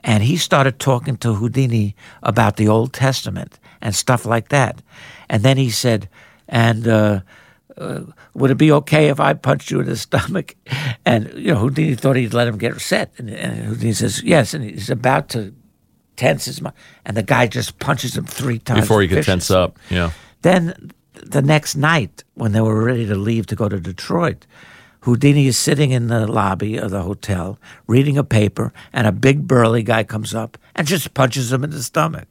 and 0.03 0.23
he 0.23 0.37
started 0.37 0.79
talking 0.79 1.17
to 1.17 1.33
Houdini 1.33 1.95
about 2.23 2.55
the 2.57 2.67
Old 2.67 2.93
Testament 2.93 3.59
and 3.81 3.95
stuff 3.95 4.25
like 4.25 4.49
that. 4.49 4.81
And 5.29 5.43
then 5.43 5.57
he 5.57 5.69
said, 5.69 6.09
"And 6.47 6.87
uh, 6.87 7.21
uh, 7.77 8.01
would 8.33 8.51
it 8.51 8.57
be 8.57 8.71
okay 8.71 9.09
if 9.09 9.19
I 9.19 9.33
punched 9.33 9.71
you 9.71 9.79
in 9.79 9.85
the 9.85 9.95
stomach?" 10.07 10.55
And 11.05 11.31
you 11.35 11.53
know, 11.53 11.59
Houdini 11.59 11.95
thought 11.95 12.15
he'd 12.15 12.33
let 12.33 12.47
him 12.47 12.57
get 12.57 12.79
set, 12.79 13.11
and, 13.17 13.29
and 13.29 13.65
Houdini 13.65 13.93
says, 13.93 14.23
"Yes." 14.23 14.53
And 14.53 14.63
he's 14.63 14.89
about 14.89 15.29
to 15.29 15.53
tense 16.15 16.45
his 16.45 16.61
mind, 16.61 16.75
and 17.05 17.15
the 17.15 17.23
guy 17.23 17.47
just 17.47 17.79
punches 17.79 18.17
him 18.17 18.25
three 18.25 18.59
times 18.59 18.81
Before 18.81 19.01
he 19.01 19.07
could 19.07 19.23
tense 19.23 19.51
up. 19.51 19.77
Yeah. 19.89 20.11
Then 20.41 20.91
the 21.13 21.41
next 21.41 21.75
night, 21.75 22.23
when 22.35 22.51
they 22.51 22.61
were 22.61 22.83
ready 22.83 23.05
to 23.07 23.15
leave 23.15 23.47
to 23.47 23.55
go 23.55 23.69
to 23.69 23.79
Detroit, 23.79 24.45
Houdini 25.01 25.47
is 25.47 25.57
sitting 25.57 25.91
in 25.91 26.07
the 26.07 26.27
lobby 26.27 26.77
of 26.77 26.91
the 26.91 27.01
hotel 27.01 27.59
reading 27.87 28.17
a 28.17 28.23
paper, 28.23 28.73
and 28.91 29.07
a 29.07 29.11
big 29.11 29.47
burly 29.47 29.83
guy 29.83 30.03
comes 30.03 30.35
up 30.35 30.57
and 30.75 30.87
just 30.87 31.13
punches 31.13 31.51
him 31.51 31.63
in 31.63 31.69
the 31.69 31.83
stomach. 31.83 32.27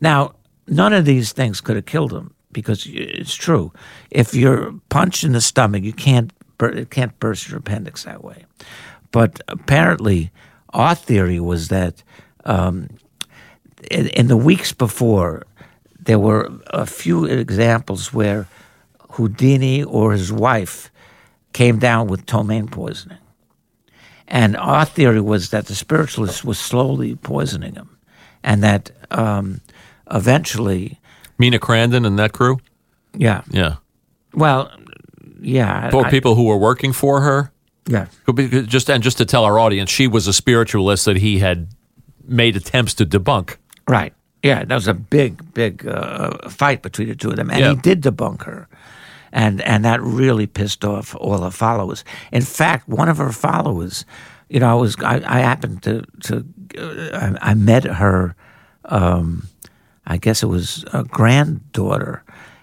Now, 0.00 0.34
none 0.66 0.92
of 0.92 1.04
these 1.04 1.32
things 1.32 1.60
could 1.60 1.76
have 1.76 1.86
killed 1.86 2.12
him 2.12 2.34
because 2.52 2.86
it's 2.86 3.34
true. 3.34 3.72
If 4.10 4.34
you're 4.34 4.74
punched 4.88 5.24
in 5.24 5.32
the 5.32 5.40
stomach, 5.40 5.82
you 5.82 5.92
can't 5.92 6.32
it 6.60 6.90
can't 6.90 7.18
burst 7.18 7.48
your 7.48 7.58
appendix 7.58 8.04
that 8.04 8.22
way. 8.22 8.44
But 9.10 9.40
apparently, 9.48 10.30
our 10.70 10.94
theory 10.94 11.40
was 11.40 11.68
that 11.68 12.02
um, 12.44 12.88
in, 13.90 14.08
in 14.08 14.28
the 14.28 14.36
weeks 14.36 14.72
before, 14.72 15.46
there 15.98 16.18
were 16.18 16.50
a 16.68 16.86
few 16.86 17.24
examples 17.24 18.12
where 18.12 18.46
Houdini 19.12 19.84
or 19.84 20.12
his 20.12 20.32
wife 20.32 20.90
came 21.54 21.78
down 21.78 22.06
with 22.08 22.26
ptomaine 22.26 22.68
poisoning. 22.68 23.18
And 24.28 24.56
our 24.56 24.84
theory 24.84 25.20
was 25.22 25.48
that 25.50 25.66
the 25.66 25.74
spiritualist 25.74 26.44
was 26.44 26.58
slowly 26.58 27.14
poisoning 27.14 27.74
him, 27.74 27.96
and 28.42 28.62
that 28.62 28.90
um, 29.10 29.60
eventually, 30.10 30.98
Mina 31.38 31.58
Crandon 31.58 32.06
and 32.06 32.18
that 32.18 32.32
crew? 32.32 32.58
yeah, 33.16 33.42
Yeah. 33.50 33.76
well, 34.34 34.70
yeah, 35.40 35.90
I- 35.92 36.10
people 36.10 36.34
who 36.34 36.44
were 36.44 36.56
working 36.58 36.92
for 36.92 37.20
her? 37.20 37.50
yeah, 37.86 38.06
Could 38.24 38.36
be- 38.36 38.62
Just 38.66 38.88
and 38.90 39.02
just 39.02 39.18
to 39.18 39.24
tell 39.26 39.44
our 39.44 39.58
audience, 39.58 39.90
she 39.90 40.06
was 40.08 40.26
a 40.26 40.32
spiritualist 40.32 41.04
that 41.04 41.16
he 41.18 41.38
had 41.40 41.68
made 42.26 42.56
attempts 42.56 42.94
to 42.94 43.04
debunk. 43.06 43.56
Right. 43.86 44.14
Yeah, 44.42 44.64
that 44.64 44.74
was 44.74 44.88
a 44.88 44.94
big, 44.94 45.52
big 45.54 45.86
uh, 45.86 46.48
fight 46.48 46.80
between 46.82 47.08
the 47.08 47.14
two 47.14 47.28
of 47.30 47.36
them, 47.36 47.50
and 47.50 47.60
Yeah. 47.60 47.70
he 47.70 47.76
did 47.76 48.02
debunk 48.02 48.44
her, 48.44 48.68
and 49.34 49.60
and 49.62 49.84
that 49.84 50.00
really 50.00 50.46
pissed 50.46 50.84
off 50.84 51.14
all 51.16 51.42
her 51.42 51.50
followers. 51.50 52.04
In 52.32 52.42
fact, 52.42 52.88
one 52.88 53.08
of 53.10 53.18
her 53.18 53.32
followers, 53.32 54.06
you 54.48 54.60
know, 54.60 54.70
I 54.70 54.80
was 54.80 54.96
I, 55.02 55.16
I 55.26 55.40
happened 55.40 55.82
to 55.82 56.04
to 56.22 56.46
uh, 56.78 57.34
I, 57.42 57.50
I 57.50 57.54
met 57.54 57.84
her, 57.84 58.34
um, 58.86 59.48
I 60.06 60.16
guess 60.16 60.42
it 60.42 60.46
was 60.46 60.84
a 60.92 61.02
granddaughter, 61.04 62.22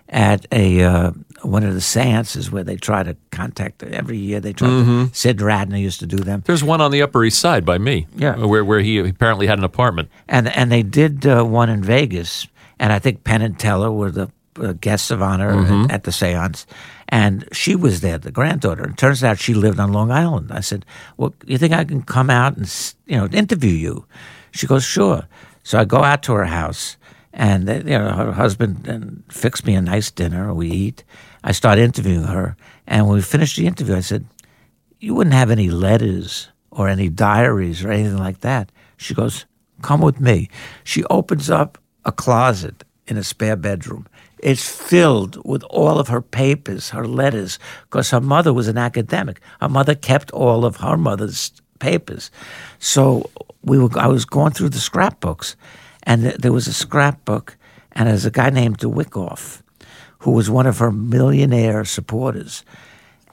at 0.09 0.45
a 0.51 0.81
uh, 0.81 1.11
one 1.41 1.63
of 1.63 1.73
the 1.73 1.81
seances 1.81 2.51
where 2.51 2.63
they 2.63 2.77
try 2.77 3.03
to 3.03 3.17
contact 3.31 3.83
every 3.83 4.17
year. 4.17 4.39
They 4.39 4.53
try 4.53 4.69
to 4.69 5.09
Sid 5.13 5.37
Radner 5.39 5.79
used 5.79 5.99
to 5.99 6.07
do 6.07 6.17
them. 6.17 6.43
There's 6.45 6.63
one 6.63 6.79
on 6.79 6.91
the 6.91 7.01
Upper 7.01 7.23
East 7.25 7.39
Side 7.39 7.65
by 7.65 7.77
me. 7.79 8.07
Yeah. 8.15 8.37
Where, 8.45 8.63
where 8.63 8.79
he 8.79 8.97
apparently 8.99 9.47
had 9.47 9.57
an 9.57 9.65
apartment. 9.65 10.09
and 10.29 10.47
and 10.47 10.71
they 10.71 10.83
did 10.83 11.25
uh, 11.25 11.43
one 11.43 11.69
in 11.69 11.83
Vegas, 11.83 12.47
and 12.79 12.93
I 12.93 12.99
think 12.99 13.23
Penn 13.25 13.41
and 13.41 13.59
Teller 13.59 13.91
were 13.91 14.11
the 14.11 14.29
uh, 14.61 14.73
guests 14.79 15.11
of 15.11 15.21
honor 15.21 15.51
Mm-hmm. 15.53 15.83
at, 15.85 15.91
at 15.91 16.03
the 16.03 16.11
séance, 16.11 16.65
and 17.09 17.47
she 17.51 17.75
was 17.75 18.01
there, 18.01 18.17
the 18.17 18.31
granddaughter. 18.31 18.83
And 18.83 18.97
turns 18.97 19.23
out 19.23 19.39
she 19.39 19.53
lived 19.53 19.79
on 19.79 19.91
Long 19.91 20.11
Island. 20.11 20.51
I 20.51 20.61
said, 20.61 20.85
"Well, 21.17 21.33
you 21.45 21.57
think 21.57 21.73
I 21.73 21.83
can 21.83 22.01
come 22.03 22.29
out 22.29 22.57
and 22.57 22.67
you 23.07 23.17
know 23.17 23.27
interview 23.27 23.71
you?" 23.73 24.05
She 24.51 24.67
goes, 24.67 24.83
"Sure." 24.83 25.27
So 25.63 25.79
I 25.79 25.85
go 25.85 26.03
out 26.03 26.23
to 26.23 26.33
her 26.33 26.45
house, 26.45 26.97
and 27.33 27.69
uh, 27.69 27.73
you 27.73 27.97
know 27.97 28.11
her 28.11 28.31
husband 28.33 28.87
and 28.87 29.23
fixed 29.29 29.65
me 29.65 29.75
a 29.75 29.81
nice 29.81 30.11
dinner. 30.11 30.53
We 30.53 30.69
eat. 30.69 31.03
I 31.43 31.51
start 31.53 31.79
interviewing 31.79 32.27
her, 32.27 32.55
and 32.87 33.07
when 33.07 33.15
we 33.15 33.21
finished 33.23 33.57
the 33.57 33.65
interview, 33.67 33.95
I 33.95 34.01
said, 34.01 34.25
you 34.99 35.15
wouldn't 35.15 35.33
have 35.33 35.49
any 35.49 35.69
letters 35.71 36.49
or 36.69 36.87
any 36.87 37.09
diaries 37.09 37.83
or 37.83 37.91
anything 37.91 38.19
like 38.19 38.41
that. 38.41 38.71
She 38.97 39.15
goes, 39.15 39.45
Come 39.81 40.01
with 40.01 40.19
me. 40.19 40.47
She 40.83 41.03
opens 41.09 41.49
up 41.49 41.79
a 42.05 42.11
closet 42.11 42.83
in 43.07 43.17
a 43.17 43.23
spare 43.23 43.55
bedroom. 43.55 44.05
It's 44.41 44.67
filled 44.67 45.37
with 45.45 45.63
all 45.69 45.99
of 45.99 46.07
her 46.07 46.21
papers, 46.21 46.89
her 46.89 47.07
letters, 47.07 47.59
because 47.83 48.09
her 48.11 48.21
mother 48.21 48.53
was 48.53 48.67
an 48.67 48.77
academic. 48.77 49.39
Her 49.59 49.69
mother 49.69 49.95
kept 49.95 50.31
all 50.31 50.65
of 50.65 50.77
her 50.77 50.97
mother's 50.97 51.51
papers. 51.79 52.31
So 52.79 53.29
we 53.63 53.77
were, 53.77 53.89
I 53.99 54.07
was 54.07 54.25
going 54.25 54.53
through 54.53 54.69
the 54.69 54.79
scrapbooks, 54.79 55.55
and 56.03 56.23
th- 56.23 56.35
there 56.37 56.51
was 56.51 56.67
a 56.67 56.73
scrapbook, 56.73 57.55
and 57.91 58.09
there's 58.09 58.25
a 58.25 58.31
guy 58.31 58.49
named 58.49 58.79
DeWickoff, 58.79 59.61
who 60.19 60.31
was 60.31 60.49
one 60.49 60.65
of 60.65 60.79
her 60.79 60.91
millionaire 60.91 61.85
supporters. 61.85 62.63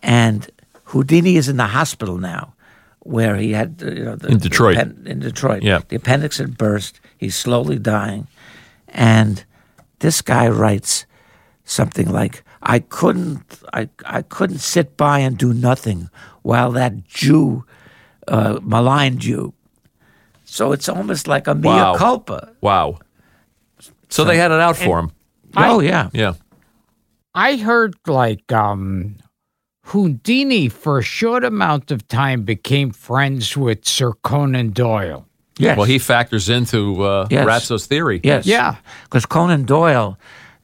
And 0.02 0.50
Houdini 0.84 1.36
is 1.36 1.48
in 1.48 1.56
the 1.56 1.66
hospital 1.66 2.18
now, 2.18 2.52
where 3.00 3.36
he 3.36 3.52
had 3.52 3.82
uh, 3.82 3.90
you 3.90 4.04
know 4.04 4.16
the, 4.16 4.28
In 4.28 4.38
Detroit. 4.38 4.76
the 4.76 5.10
in 5.10 5.20
Detroit. 5.20 5.62
Yeah. 5.62 5.80
the 5.88 5.96
appendix 5.96 6.36
had 6.38 6.58
burst. 6.58 7.00
He's 7.16 7.34
slowly 7.34 7.78
dying, 7.78 8.26
and 8.88 9.44
this 10.00 10.22
guy 10.22 10.48
writes 10.48 11.06
something 11.64 12.10
like, 12.10 12.42
"I 12.62 12.78
couldn't, 12.80 13.42
I, 13.72 13.88
I 14.04 14.22
couldn't 14.22 14.58
sit 14.60 14.96
by 14.96 15.18
and 15.20 15.36
do 15.38 15.52
nothing 15.52 16.08
while 16.42 16.72
that 16.72 17.04
Jew 17.04 17.64
uh, 18.26 18.58
maligned 18.62 19.24
you." 19.24 19.52
So 20.44 20.72
it's 20.72 20.88
almost 20.88 21.28
like 21.28 21.46
a 21.46 21.54
mea 21.54 21.68
Wow. 21.68 21.94
culpa. 21.96 22.52
Wow. 22.62 22.98
So 24.08 24.24
they 24.24 24.38
had 24.38 24.50
it 24.50 24.60
out 24.60 24.76
for 24.76 24.98
him. 24.98 25.12
oh 25.56 25.80
yeah, 25.80 26.08
Yeah. 26.14 26.34
I 27.34 27.56
heard 27.56 27.94
like 28.06 28.50
um 28.52 29.16
Houdini 29.92 30.68
for 30.68 30.98
a 30.98 31.02
short 31.02 31.44
amount 31.44 31.90
of 31.90 32.08
time 32.08 32.42
became 32.44 32.90
friends 32.90 33.56
with 33.56 33.86
Sir 33.86 34.12
Conan 34.22 34.70
Doyle. 34.72 35.27
Yes. 35.58 35.76
Well, 35.76 35.86
he 35.86 35.98
factors 35.98 36.48
into 36.48 37.02
uh, 37.02 37.26
Yes. 37.30 37.46
Ratso's 37.46 37.86
theory. 37.86 38.20
Yes. 38.22 38.46
Yeah. 38.46 38.76
Because 39.04 39.26
Conan 39.26 39.64
Doyle 39.64 40.18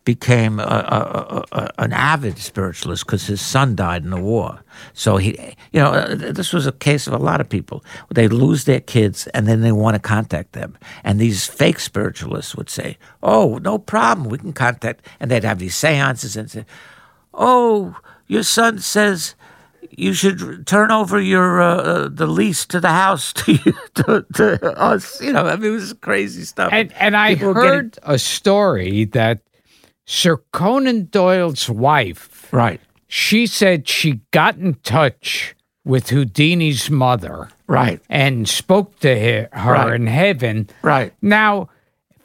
became 0.04 0.60
a, 0.60 0.62
a, 0.62 1.56
a, 1.56 1.60
a, 1.62 1.70
an 1.78 1.92
avid 1.92 2.38
spiritualist 2.38 3.06
because 3.06 3.26
his 3.26 3.40
son 3.40 3.74
died 3.74 4.04
in 4.04 4.10
the 4.10 4.20
war. 4.20 4.62
So 4.92 5.16
he, 5.16 5.30
you 5.72 5.80
know, 5.80 5.92
uh, 5.92 6.14
this 6.14 6.52
was 6.52 6.66
a 6.66 6.72
case 6.72 7.06
of 7.06 7.14
a 7.14 7.18
lot 7.18 7.40
of 7.40 7.48
people. 7.48 7.82
They 8.14 8.28
lose 8.28 8.64
their 8.64 8.80
kids 8.80 9.26
and 9.28 9.48
then 9.48 9.62
they 9.62 9.72
want 9.72 9.94
to 9.94 10.00
contact 10.00 10.52
them. 10.52 10.76
And 11.04 11.18
these 11.18 11.46
fake 11.46 11.80
spiritualists 11.80 12.54
would 12.54 12.68
say, 12.68 12.98
"Oh, 13.22 13.58
no 13.62 13.78
problem, 13.78 14.28
we 14.28 14.36
can 14.38 14.52
contact." 14.52 15.06
And 15.20 15.30
they'd 15.30 15.44
have 15.44 15.58
these 15.58 15.74
seances 15.74 16.36
and 16.36 16.50
say, 16.50 16.66
"Oh, 17.32 17.96
your 18.26 18.42
son 18.42 18.78
says." 18.80 19.34
You 19.96 20.12
should 20.12 20.66
turn 20.66 20.90
over 20.90 21.20
your 21.20 21.60
uh, 21.60 21.76
uh, 21.76 22.08
the 22.10 22.26
lease 22.26 22.66
to 22.66 22.80
the 22.80 22.88
house 22.90 23.32
to, 23.44 23.52
you, 23.52 23.72
to 23.94 24.26
to 24.34 24.72
us. 24.78 25.20
You 25.20 25.32
know, 25.32 25.46
I 25.46 25.56
mean, 25.56 25.70
it 25.70 25.74
was 25.74 25.92
crazy 25.94 26.42
stuff. 26.44 26.70
And 26.72 26.92
and 26.94 27.16
I 27.16 27.34
People 27.34 27.48
were 27.48 27.54
getting- 27.54 27.68
heard 27.70 27.98
a 28.02 28.18
story 28.18 29.04
that 29.06 29.40
Sir 30.06 30.38
Conan 30.52 31.06
Doyle's 31.10 31.68
wife, 31.70 32.52
right, 32.52 32.80
she 33.08 33.46
said 33.46 33.88
she 33.88 34.20
got 34.32 34.56
in 34.56 34.74
touch 34.82 35.54
with 35.84 36.08
Houdini's 36.10 36.90
mother 36.90 37.48
right, 37.66 38.00
and 38.08 38.48
spoke 38.48 38.98
to 39.00 39.14
he- 39.14 39.46
her 39.58 39.72
Right. 39.72 39.94
in 39.94 40.06
heaven. 40.06 40.68
right. 40.82 41.12
Now, 41.22 41.68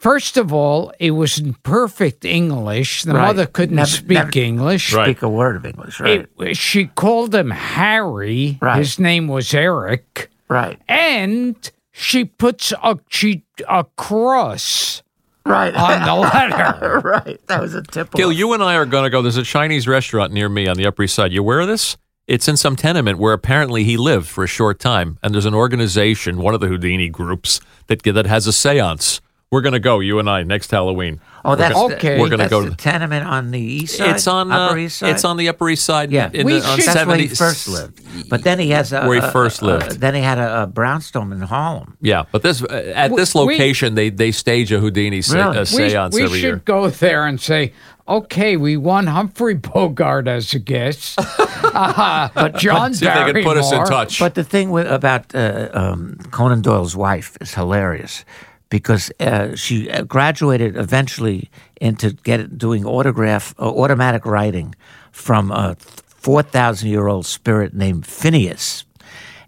first 0.00 0.36
of 0.36 0.52
all, 0.52 0.92
it 0.98 1.12
was 1.12 1.38
in 1.38 1.54
perfect 1.62 2.24
English. 2.24 3.02
The 3.04 3.12
Right. 3.14 3.26
mother 3.28 3.46
couldn't 3.46 3.76
Never- 3.76 3.86
speak 3.88 4.08
never- 4.18 4.30
English. 4.38 4.92
Right. 4.92 5.04
Speak 5.06 5.22
a 5.22 5.28
word 5.28 5.56
of 5.56 5.64
English, 5.66 6.00
right? 6.00 6.26
It- 6.40 6.56
she 6.56 6.86
called 6.86 7.34
him 7.34 7.50
Harry. 7.50 8.58
Right. 8.60 8.78
His 8.78 8.98
name 8.98 9.28
was 9.28 9.52
Eric. 9.54 10.30
right, 10.48 10.78
And 10.88 11.54
she 11.92 12.24
puts 12.24 12.72
a 12.82 12.98
she 13.08 13.42
a 13.68 13.84
cross 13.96 15.02
right, 15.46 15.74
on 15.74 16.02
the 16.04 16.14
letter. 16.28 17.00
right. 17.04 17.38
That 17.46 17.60
was 17.60 17.74
a 17.74 17.82
typical. 17.82 18.18
Gil, 18.18 18.32
you 18.32 18.52
and 18.52 18.62
I 18.62 18.74
are 18.74 18.86
going 18.86 19.04
to 19.04 19.10
go. 19.10 19.22
There's 19.22 19.36
a 19.36 19.42
Chinese 19.44 19.86
restaurant 19.86 20.32
near 20.32 20.48
me 20.48 20.66
on 20.66 20.76
the 20.76 20.86
Upper 20.86 21.04
East 21.04 21.14
Side. 21.14 21.32
You 21.32 21.40
aware 21.40 21.60
of 21.60 21.68
this? 21.68 21.96
It's 22.26 22.46
in 22.48 22.56
some 22.56 22.76
tenement 22.76 23.18
where 23.18 23.32
apparently 23.32 23.82
he 23.84 23.96
lived 23.96 24.28
for 24.28 24.44
a 24.44 24.48
short 24.48 24.78
time, 24.78 25.18
and 25.22 25.34
there's 25.34 25.46
an 25.46 25.54
organization, 25.54 26.38
one 26.38 26.54
of 26.54 26.60
the 26.60 26.68
Houdini 26.68 27.08
groups, 27.08 27.60
that 27.88 28.02
that 28.04 28.26
has 28.26 28.46
a 28.46 28.50
séance. 28.50 29.20
We're 29.52 29.62
going 29.62 29.72
to 29.72 29.80
go, 29.80 29.98
you 29.98 30.20
and 30.20 30.30
I, 30.30 30.44
next 30.44 30.70
Halloween. 30.70 31.20
oh, 31.44 31.56
that's 31.56 31.74
gonna- 31.74 31.94
Okay. 31.96 32.20
We're 32.20 32.28
gonna 32.28 32.44
that's 32.44 32.50
go 32.52 32.62
the 32.62 32.76
tenement 32.76 33.26
on 33.26 33.50
the 33.50 33.58
east 33.58 33.96
side. 33.96 34.10
It's 34.14 34.28
on 34.28 34.52
Upper 34.52 34.74
uh, 34.74 34.78
East 34.78 34.98
Side. 35.00 35.10
It's 35.10 35.24
on 35.24 35.36
the 35.38 35.48
Upper 35.48 35.68
East 35.68 35.84
Side. 35.84 36.12
Yeah. 36.12 36.30
in 36.32 36.46
We 36.46 36.60
the, 36.60 36.64
on 36.68 36.78
should- 36.78 36.86
That's 36.86 36.98
70 37.00 37.08
where 37.10 37.28
he 37.28 37.34
first 37.34 37.66
lived. 37.66 38.28
But 38.30 38.44
then 38.44 38.60
he 38.60 38.70
has 38.70 38.92
a 38.92 39.06
Where 39.06 39.20
he 39.20 39.26
a- 39.26 39.32
first 39.32 39.60
a- 39.62 39.64
lived. 39.64 39.90
a- 39.90 39.94
then 39.98 40.14
he 40.14 40.20
had 40.20 40.38
a, 40.38 40.62
a 40.62 40.66
brownstone 40.68 41.32
in 41.32 41.40
Harlem. 41.40 41.96
Yeah, 42.00 42.26
but 42.30 42.42
this 42.42 42.62
uh, 42.62 42.92
at 42.94 43.16
this 43.16 43.34
We- 43.34 43.40
location 43.40 43.96
they 43.96 44.10
they 44.10 44.30
stage 44.30 44.70
a 44.70 44.78
Houdini 44.78 45.20
se- 45.20 45.34
Really? 45.36 45.56
a 45.56 45.60
We, 45.62 45.66
séance 45.66 46.14
we 46.14 46.22
every 46.22 46.38
should 46.40 46.64
go 46.64 46.88
there 46.88 47.26
and 47.26 47.40
say, 47.40 47.72
okay, 48.06 48.56
we 48.56 48.76
want 48.76 49.08
Humphrey 49.08 49.54
Bogart 49.54 50.28
as 50.28 50.54
a 50.54 50.60
guest. 50.60 51.18
uh, 51.18 52.50
John 52.50 52.94
See 52.94 53.04
if 53.04 53.14
they 53.14 53.32
can 53.32 53.42
put 53.42 53.56
us 53.56 53.72
in 53.72 53.84
touch. 53.84 54.20
But 54.20 54.36
the 54.36 54.44
thing 54.44 54.70
with, 54.70 54.86
about 54.86 55.34
uh, 55.34 55.70
um, 55.72 56.18
Conan 56.30 56.62
Doyle's 56.62 56.94
wife 56.94 57.36
is 57.40 57.52
hilarious 57.54 58.24
because 58.70 59.10
uh, 59.20 59.54
she 59.54 59.90
uh, 59.90 60.02
graduated 60.04 60.76
eventually 60.76 61.50
into 61.80 62.12
get 62.12 62.56
doing 62.56 62.86
autograph 62.86 63.54
uh, 63.58 63.68
automatic 63.68 64.24
writing 64.24 64.74
from 65.12 65.50
a 65.50 65.76
four 66.06 66.42
thousand 66.42 66.88
year 66.88 67.06
old 67.08 67.26
spirit 67.26 67.74
named 67.74 68.06
Phineas, 68.06 68.84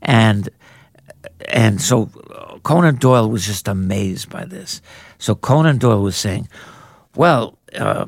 and 0.02 0.50
and 1.48 1.80
so 1.80 2.10
uh, 2.34 2.58
Conan 2.58 2.96
Doyle 2.96 3.30
was 3.30 3.46
just 3.46 3.68
amazed 3.68 4.28
by 4.28 4.44
this. 4.44 4.82
So 5.18 5.34
Conan 5.34 5.78
Doyle 5.78 6.02
was 6.02 6.16
saying, 6.16 6.48
"Well, 7.14 7.58
uh, 7.78 8.06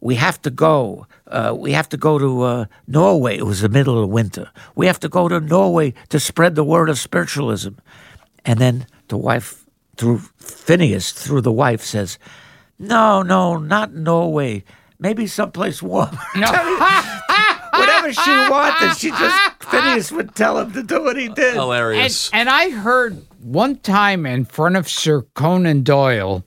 we 0.00 0.14
have 0.16 0.40
to 0.42 0.50
go. 0.50 1.06
Uh, 1.26 1.54
we 1.56 1.72
have 1.72 1.88
to 1.88 1.96
go 1.96 2.18
to 2.18 2.42
uh, 2.42 2.64
Norway. 2.86 3.38
It 3.38 3.46
was 3.46 3.62
the 3.62 3.68
middle 3.68 4.02
of 4.02 4.10
winter. 4.10 4.50
We 4.74 4.86
have 4.86 5.00
to 5.00 5.08
go 5.08 5.28
to 5.28 5.40
Norway 5.40 5.94
to 6.10 6.20
spread 6.20 6.54
the 6.54 6.64
word 6.64 6.88
of 6.90 6.98
spiritualism." 6.98 7.72
And 8.42 8.58
then 8.58 8.86
the 9.08 9.18
wife, 9.18 9.66
through 9.98 10.22
Phineas, 10.40 11.12
through 11.12 11.42
the 11.42 11.52
wife, 11.52 11.82
says, 11.82 12.18
"No, 12.78 13.22
no, 13.22 13.58
not 13.58 13.92
Norway. 13.94 14.64
Maybe 14.98 15.26
someplace 15.26 15.82
warmer." 15.82 16.18
Whatever 16.34 18.12
she 18.12 18.30
wanted, 18.50 18.96
she 18.96 19.10
just 19.10 19.52
Phineas 19.60 20.10
would 20.12 20.34
tell 20.34 20.58
him 20.58 20.72
to 20.72 20.82
do 20.82 21.02
what 21.02 21.16
he 21.16 21.28
did. 21.28 21.54
Hilarious. 21.54 22.30
and 22.32 22.48
I 22.48 22.70
heard 22.70 23.24
one 23.40 23.76
time 23.76 24.26
in 24.26 24.44
front 24.44 24.76
of 24.76 24.88
Sir 24.88 25.22
Conan 25.34 25.82
Doyle, 25.82 26.44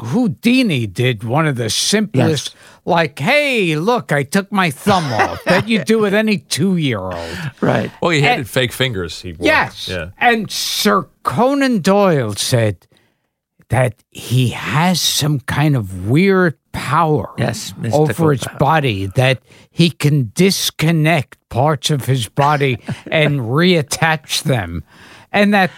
Houdini 0.00 0.86
did 0.86 1.24
one 1.24 1.46
of 1.46 1.56
the 1.56 1.68
simplest, 1.70 2.54
like, 2.88 3.18
hey, 3.18 3.76
look, 3.76 4.10
I 4.12 4.22
took 4.24 4.50
my 4.50 4.70
thumb 4.70 5.04
off, 5.12 5.44
that 5.46 5.68
you 5.68 5.84
do 5.84 5.98
with 6.00 6.14
any 6.14 6.38
two 6.38 6.76
year 6.76 6.98
old. 7.00 7.38
Right. 7.60 7.90
well, 8.02 8.10
he 8.10 8.20
had 8.22 8.38
and- 8.40 8.48
fake 8.48 8.72
fingers. 8.72 9.20
He 9.20 9.32
wore. 9.34 9.46
Yes. 9.46 9.88
Yeah. 9.88 10.10
And 10.18 10.50
Sir 10.50 11.06
Conan 11.22 11.80
Doyle 11.80 12.34
said 12.34 12.86
that 13.68 14.02
he 14.10 14.48
has 14.50 15.00
some 15.00 15.40
kind 15.40 15.76
of 15.76 16.08
weird 16.08 16.58
power 16.72 17.34
Yes, 17.36 17.74
over 17.92 18.32
his 18.32 18.42
power. 18.44 18.56
body 18.58 19.06
that 19.16 19.42
he 19.70 19.90
can 19.90 20.30
disconnect 20.34 21.36
parts 21.50 21.90
of 21.90 22.06
his 22.06 22.28
body 22.28 22.78
and 23.10 23.40
reattach 23.40 24.44
them. 24.44 24.84
And 25.32 25.52
that 25.52 25.70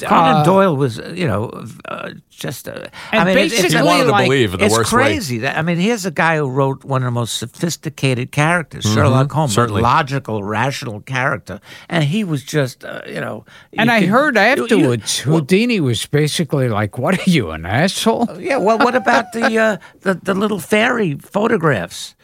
Conan 0.00 0.36
uh, 0.36 0.44
Doyle 0.44 0.76
was, 0.76 0.98
uh, 0.98 1.12
you 1.16 1.26
know, 1.26 1.50
uh, 1.86 2.10
just. 2.30 2.68
Uh, 2.68 2.86
I 3.12 3.24
mean, 3.24 3.38
it's- 3.38 3.64
it's, 3.64 3.72
He 3.74 3.82
wanted 3.82 4.04
to 4.04 4.12
believe 4.12 4.52
in 4.54 4.60
the 4.60 4.66
it's 4.66 4.76
worst 4.76 4.92
way. 4.92 5.02
crazy. 5.04 5.38
That, 5.38 5.56
I 5.56 5.62
mean, 5.62 5.78
here's 5.78 6.04
a 6.04 6.10
guy 6.10 6.36
who 6.36 6.48
wrote 6.50 6.84
one 6.84 7.02
of 7.02 7.06
the 7.06 7.10
most 7.12 7.38
sophisticated 7.38 8.30
characters, 8.32 8.84
Sherlock 8.84 9.32
Holmes, 9.32 9.52
Mm-hmm. 9.52 9.60
certainly. 9.60 9.80
a 9.80 9.84
logical, 9.84 10.42
rational 10.44 11.00
character, 11.00 11.60
and 11.88 12.04
he 12.04 12.24
was 12.24 12.42
just, 12.44 12.84
uh, 12.84 13.00
you 13.06 13.20
know. 13.20 13.44
and 13.72 13.88
you 13.88 13.94
I 13.96 14.00
could- 14.00 14.08
heard 14.10 14.34
you- 14.36 14.40
you- 14.42 14.62
afterwards, 14.64 15.24
well, 15.26 15.38
Houdini 15.38 15.80
was 15.80 16.04
basically 16.06 16.68
like, 16.68 16.98
"What 16.98 17.14
are 17.18 17.30
you, 17.30 17.50
an 17.52 17.64
asshole?" 17.64 18.28
yeah. 18.40 18.56
Well, 18.58 18.78
what 18.78 18.94
about 18.94 19.32
the 19.32 19.58
uh, 19.58 19.76
the 20.02 20.14
the 20.22 20.34
little 20.34 20.58
fairy 20.60 21.14
photographs? 21.14 22.14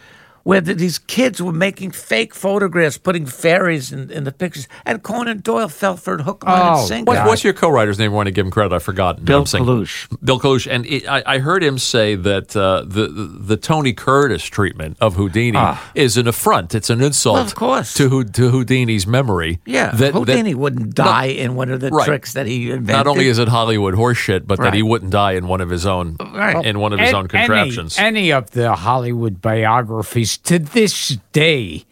Where 0.45 0.61
the, 0.61 0.75
these 0.75 0.99
kids 0.99 1.41
were 1.41 1.53
making 1.53 1.93
fake 1.93 2.35
photographs, 2.35 2.99
putting 2.99 3.27
fairies 3.27 3.93
in, 3.93 4.11
in 4.11 4.25
the 4.25 4.33
pictures, 4.33 4.67
and 4.85 5.03
Conan 5.03 5.39
Doyle 5.41 5.69
fell 5.69 5.97
for 5.97 6.15
it 6.15 6.23
hook, 6.23 6.45
line, 6.45 6.61
Oh, 6.61 6.79
and 6.81 6.89
sinker. 6.89 7.09
What, 7.13 7.27
what's 7.29 7.45
your 7.45 7.53
co-writer's 7.53 7.99
name? 7.99 8.11
I 8.13 8.15
want 8.15 8.27
to 8.27 8.33
give 8.33 8.45
him 8.47 8.51
credit. 8.51 8.75
I've 8.75 8.83
forgotten. 8.83 9.25
Bill 9.25 9.41
I'm 9.41 9.45
Kalush. 9.47 10.09
Bill 10.25 10.41
Kalush, 10.41 10.67
and 10.71 10.85
it, 10.87 11.09
I, 11.09 11.23
I 11.27 11.39
heard 11.39 11.63
him 11.63 11.79
say 11.79 12.17
that 12.17 12.57
uh, 12.57 12.83
the 12.87 13.07
the 13.09 13.57
Tony 13.57 13.93
Curtis 13.93 14.45
treatment 14.45 14.97
of 15.01 15.15
Houdini 15.15 15.59
is 15.95 16.17
an 16.17 16.27
affront. 16.27 16.75
It's 16.75 16.91
an 16.91 17.01
insult, 17.03 17.35
Ah. 17.37 17.39
Well, 17.39 17.47
of 17.47 17.55
course. 17.55 17.95
to 17.95 18.25
to 18.25 18.51
Houdini's 18.51 19.07
memory. 19.07 19.61
Yeah, 19.65 19.93
that, 19.93 20.13
Houdini 20.15 20.53
that 20.55 20.59
wouldn't 20.59 20.95
die 20.95 21.27
in 21.27 21.55
one 21.55 21.71
of 21.71 21.81
the 21.81 21.91
Right. 21.91 22.07
tricks 22.07 22.33
that 22.33 22.47
he 22.47 22.71
invented. 22.71 22.89
not 22.97 23.07
only 23.07 23.29
is 23.29 23.39
it 23.39 23.49
Hollywood 23.49 23.95
horseshit, 23.95 24.47
but 24.47 24.59
that 24.61 24.75
he 24.75 24.83
wouldn't 24.83 25.13
die 25.13 25.33
in 25.33 25.47
one 25.47 25.61
of 25.61 25.71
his 25.71 25.87
own 25.87 26.17
Right. 26.21 26.65
in 26.67 26.79
one 26.81 26.93
of 26.93 26.99
his 26.99 27.11
An- 27.11 27.15
own 27.15 27.29
contraptions. 27.29 27.99
Any, 27.99 28.09
any 28.23 28.33
of 28.33 28.51
the 28.51 28.75
Hollywood 28.75 29.41
biographies 29.41 30.32
to 30.39 30.59
this 30.59 31.19
day, 31.33 31.85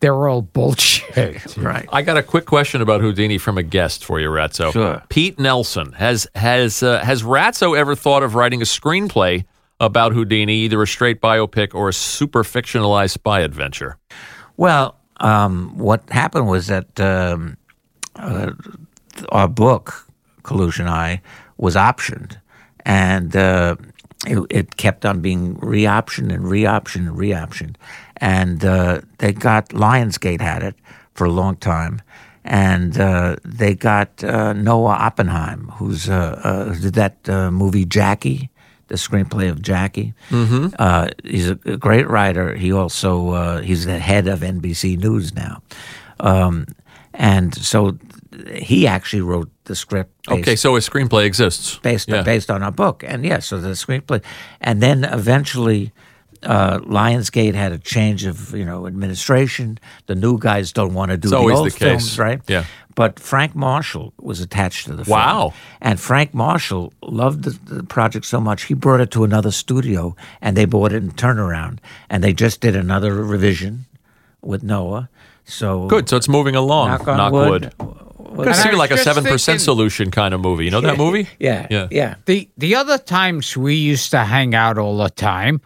they're 0.00 0.28
all 0.28 0.42
bullshit. 0.42 1.56
right. 1.56 1.88
I 1.92 2.02
got 2.02 2.16
a 2.16 2.22
quick 2.22 2.46
question 2.46 2.82
about 2.82 3.00
Houdini 3.00 3.38
from 3.38 3.56
a 3.56 3.62
guest 3.62 4.04
for 4.04 4.20
you, 4.20 4.28
Ratso. 4.28 4.72
Sure. 4.72 5.02
Pete 5.08 5.38
Nelson 5.38 5.92
has 5.92 6.26
has 6.34 6.82
uh, 6.82 6.98
has 7.00 7.22
Ratso 7.22 7.76
ever 7.76 7.94
thought 7.94 8.22
of 8.22 8.34
writing 8.34 8.60
a 8.60 8.66
screenplay 8.66 9.44
about 9.80 10.12
Houdini, 10.12 10.54
either 10.56 10.82
a 10.82 10.86
straight 10.86 11.20
biopic 11.20 11.74
or 11.74 11.88
a 11.88 11.92
super 11.92 12.42
fictionalized 12.42 13.10
spy 13.10 13.40
adventure? 13.40 13.96
Well, 14.56 14.96
um, 15.20 15.76
what 15.78 16.08
happened 16.10 16.48
was 16.48 16.66
that 16.68 17.00
um, 17.00 17.56
uh, 18.16 18.52
our 19.30 19.48
book, 19.48 20.06
Collusion 20.42 20.86
Eye, 20.86 21.22
was 21.56 21.76
optioned, 21.76 22.36
and 22.84 23.34
uh, 23.34 23.76
it, 24.26 24.38
it 24.50 24.76
kept 24.76 25.04
on 25.04 25.20
being 25.20 25.56
reoptioned 25.56 26.32
and 26.32 26.44
reoptioned 26.44 27.08
and 27.08 27.16
reoptioned. 27.18 27.76
and 28.18 28.64
uh, 28.64 29.00
they 29.18 29.32
got 29.32 29.68
Lionsgate 29.70 30.40
had 30.40 30.62
it 30.62 30.76
for 31.14 31.26
a 31.26 31.30
long 31.30 31.56
time, 31.56 32.00
and 32.44 32.98
uh, 32.98 33.36
they 33.44 33.74
got 33.74 34.22
uh, 34.22 34.52
Noah 34.52 34.96
Oppenheim, 34.96 35.70
who's 35.76 36.08
uh, 36.08 36.40
uh, 36.44 36.74
did 36.74 36.94
that 36.94 37.28
uh, 37.28 37.50
movie 37.50 37.84
Jackie, 37.84 38.50
the 38.88 38.96
screenplay 38.96 39.50
of 39.50 39.62
Jackie. 39.62 40.14
Mm-hmm. 40.30 40.74
Uh, 40.78 41.08
he's 41.24 41.48
a 41.50 41.58
a 41.64 41.76
great 41.76 42.08
writer. 42.08 42.54
He 42.54 42.72
also 42.72 43.30
uh, 43.30 43.60
he's 43.62 43.84
the 43.84 43.98
head 43.98 44.28
of 44.28 44.40
NBC 44.40 44.98
News 44.98 45.34
now, 45.34 45.62
um, 46.20 46.66
and 47.12 47.54
so 47.54 47.98
he 48.54 48.86
actually 48.86 49.22
wrote 49.22 49.50
the 49.64 49.74
script. 49.74 50.12
Okay, 50.28 50.56
so 50.56 50.76
a 50.76 50.80
screenplay 50.80 51.24
exists. 51.24 51.78
based 51.82 52.08
Yeah. 52.08 52.22
based 52.22 52.50
on 52.50 52.62
a 52.62 52.70
book, 52.70 53.04
and 53.06 53.24
yeah, 53.24 53.40
so 53.40 53.60
the 53.60 53.74
screenplay, 53.74 54.22
and 54.60 54.80
then 54.80 55.04
eventually, 55.04 55.92
uh, 56.42 56.78
Lionsgate 56.80 57.54
had 57.54 57.72
a 57.72 57.78
change 57.78 58.24
of 58.24 58.54
you 58.54 58.64
know 58.64 58.86
administration. 58.86 59.78
The 60.06 60.14
new 60.14 60.38
guys 60.38 60.72
don't 60.72 60.94
want 60.94 61.10
to 61.10 61.16
do 61.16 61.28
It's 61.28 61.30
the 61.30 61.38
old 61.38 61.66
the 61.66 61.70
films, 61.70 62.18
right? 62.18 62.40
Yeah. 62.48 62.64
But 62.94 63.18
Frank 63.18 63.56
Marshall 63.56 64.12
was 64.20 64.40
attached 64.40 64.86
to 64.86 64.92
the 64.94 65.04
film. 65.04 65.18
Wow. 65.18 65.52
And 65.80 65.98
Frank 65.98 66.32
Marshall 66.32 66.92
loved 67.02 67.42
the, 67.42 67.74
the 67.74 67.82
project 67.82 68.24
so 68.24 68.40
much 68.40 68.64
he 68.64 68.74
brought 68.74 69.00
it 69.00 69.10
to 69.10 69.24
another 69.24 69.50
studio, 69.50 70.14
and 70.40 70.56
they 70.56 70.64
bought 70.64 70.92
it 70.92 71.02
in 71.02 71.10
turnaround, 71.10 71.78
and 72.08 72.22
they 72.22 72.32
just 72.32 72.60
did 72.60 72.76
another 72.76 73.14
revision 73.14 73.86
with 74.42 74.62
Noah. 74.62 75.08
So 75.44 75.88
Good. 75.88 76.08
So 76.08 76.16
it's 76.16 76.28
moving 76.28 76.54
along. 76.54 76.88
Knock 76.88 77.08
on 77.08 77.32
wood. 77.32 77.74
Could 77.78 77.94
And 78.26 78.48
I 78.48 78.52
seem 78.52 78.72
was 78.72 78.78
like 78.78 78.90
a 78.90 78.98
seven 78.98 79.22
percent 79.24 79.60
thinking- 79.60 79.64
solution 79.64 80.10
kind 80.10 80.34
of 80.34 80.40
movie. 80.40 80.64
You 80.64 80.70
know 80.70 80.80
that 80.80 80.96
movie? 80.98 81.28
Yeah, 81.38 81.66
Yeah. 81.70 81.88
yeah. 81.90 82.14
The 82.26 82.48
the 82.56 82.74
other 82.76 82.98
times 82.98 83.56
we 83.56 83.74
used 83.74 84.10
to 84.12 84.24
hang 84.24 84.54
out 84.54 84.78
all 84.78 84.96
the 84.98 85.10
time 85.10 85.60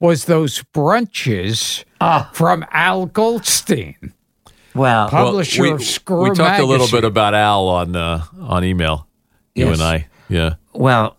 was 0.00 0.24
those 0.26 0.62
brunches 0.74 1.84
Ah. 2.00 2.28
from 2.32 2.64
Al 2.70 3.06
Goldstein, 3.06 4.12
Well, 4.74 5.08
publisher 5.08 5.62
we, 5.62 5.70
of 5.72 5.82
Screw 5.82 6.24
we 6.24 6.30
talked 6.36 6.60
a 6.60 6.64
little 6.66 6.88
bit 6.88 7.04
about 7.04 7.34
Al 7.34 7.68
on 7.68 7.96
uh, 7.96 8.22
on 8.40 8.64
email. 8.64 9.06
You 9.54 9.66
Yes. 9.66 9.80
and 9.80 9.82
I. 9.88 10.06
Yeah. 10.28 10.54
Well, 10.74 11.16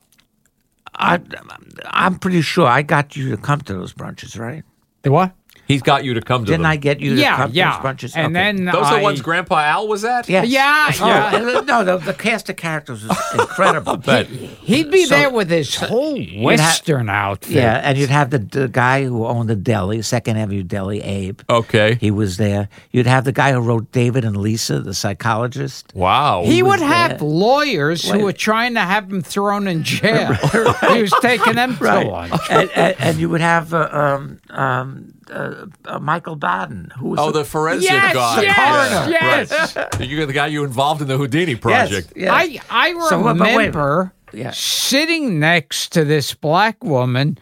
I, 0.95 1.19
I'm 1.85 2.15
pretty 2.19 2.41
sure 2.41 2.65
I 2.67 2.81
got 2.81 3.15
you 3.15 3.29
to 3.31 3.37
come 3.37 3.61
to 3.61 3.73
those 3.73 3.93
brunches, 3.93 4.39
right? 4.39 4.63
The 5.03 5.11
what? 5.11 5.31
He's 5.67 5.81
got 5.81 6.03
you 6.05 6.13
to 6.13 6.21
come 6.21 6.45
to 6.45 6.51
Didn't 6.51 6.63
them. 6.63 6.71
I 6.71 6.77
get 6.77 6.99
you 7.01 7.15
to 7.15 7.21
Yeah, 7.21 7.35
come 7.37 7.51
yeah. 7.53 7.71
to 7.77 7.83
those 7.83 7.93
brunches? 8.11 8.15
And 8.15 8.25
Okay. 8.27 8.33
then 8.33 8.65
Those 8.65 8.75
are 8.75 8.93
I, 8.93 8.97
the 8.97 9.03
ones 9.03 9.21
Grandpa 9.21 9.59
Al 9.59 9.87
was 9.87 10.05
at? 10.05 10.29
Yes. 10.29 10.47
Yeah, 10.47 10.91
Oh, 11.01 11.07
yeah. 11.07 11.61
no, 11.61 11.83
the, 11.83 11.97
the 11.97 12.13
cast 12.13 12.49
of 12.49 12.55
characters 12.55 13.05
was 13.05 13.17
incredible. 13.33 13.97
But 13.97 14.27
He'd 14.27 14.89
be 14.91 15.05
So- 15.05 15.15
there 15.15 15.29
with 15.29 15.49
his 15.49 15.75
whole 15.75 16.17
Western 16.39 17.09
outfit. 17.09 17.51
yeah, 17.51 17.81
and 17.83 17.97
you'd 17.97 18.09
have 18.09 18.29
the, 18.29 18.39
the 18.39 18.67
guy 18.67 19.03
who 19.03 19.25
owned 19.25 19.49
the 19.49 19.55
deli, 19.55 20.01
Second 20.01 20.37
Avenue 20.37 20.63
Deli, 20.63 21.01
Abe. 21.01 21.41
okay. 21.49 21.95
He 21.99 22.11
was 22.11 22.37
there. 22.37 22.69
You'd 22.91 23.07
have 23.07 23.25
the 23.25 23.31
guy 23.33 23.51
who 23.51 23.59
wrote 23.59 23.91
David 23.91 24.23
and 24.23 24.37
Lisa, 24.37 24.79
the 24.79 24.93
psychologist. 24.93 25.91
Wow. 25.93 26.43
He 26.45 26.63
was 26.63 26.79
would 26.79 26.87
have 26.87 27.19
there. 27.19 27.27
lawyers 27.27 28.09
who 28.09 28.19
were 28.19 28.33
trying 28.33 28.73
to 28.75 28.81
have 28.81 29.11
him 29.11 29.21
thrown 29.21 29.67
in 29.67 29.83
jail. 29.83 30.33
he 30.93 31.01
was 31.01 31.13
taking 31.21 31.55
them 31.55 31.75
to 31.77 31.83
lunch. 32.03 32.33
and, 32.49 32.69
and, 32.71 32.95
and 32.99 33.17
you 33.17 33.29
would 33.29 33.41
have 33.41 33.73
uh, 33.73 33.89
um, 33.91 34.39
um, 34.49 35.13
uh, 35.31 35.65
uh, 35.85 35.99
Michael 35.99 36.35
Baden, 36.35 36.91
who 36.97 37.09
was 37.09 37.19
oh, 37.19 37.31
the 37.31 37.43
forensic 37.45 37.89
Yes, 37.89 38.13
guy. 38.13 38.41
yes, 38.41 39.09
Yeah, 39.09 39.09
yes. 39.09 39.75
right. 39.75 39.99
You're 40.09 40.25
the 40.25 40.33
guy 40.33 40.47
you 40.47 40.63
involved 40.63 41.01
in 41.01 41.07
the 41.07 41.17
Houdini 41.17 41.55
project. 41.55 42.13
Yes, 42.15 42.29
yes. 42.31 42.61
I 42.69 42.87
I 42.89 43.07
So, 43.09 43.21
but 43.23 43.39
wait. 43.39 43.55
remember 43.57 44.13
Yeah. 44.33 44.51
sitting 44.53 45.39
next 45.39 45.91
to 45.93 46.03
this 46.05 46.33
black 46.33 46.83
woman 46.83 47.37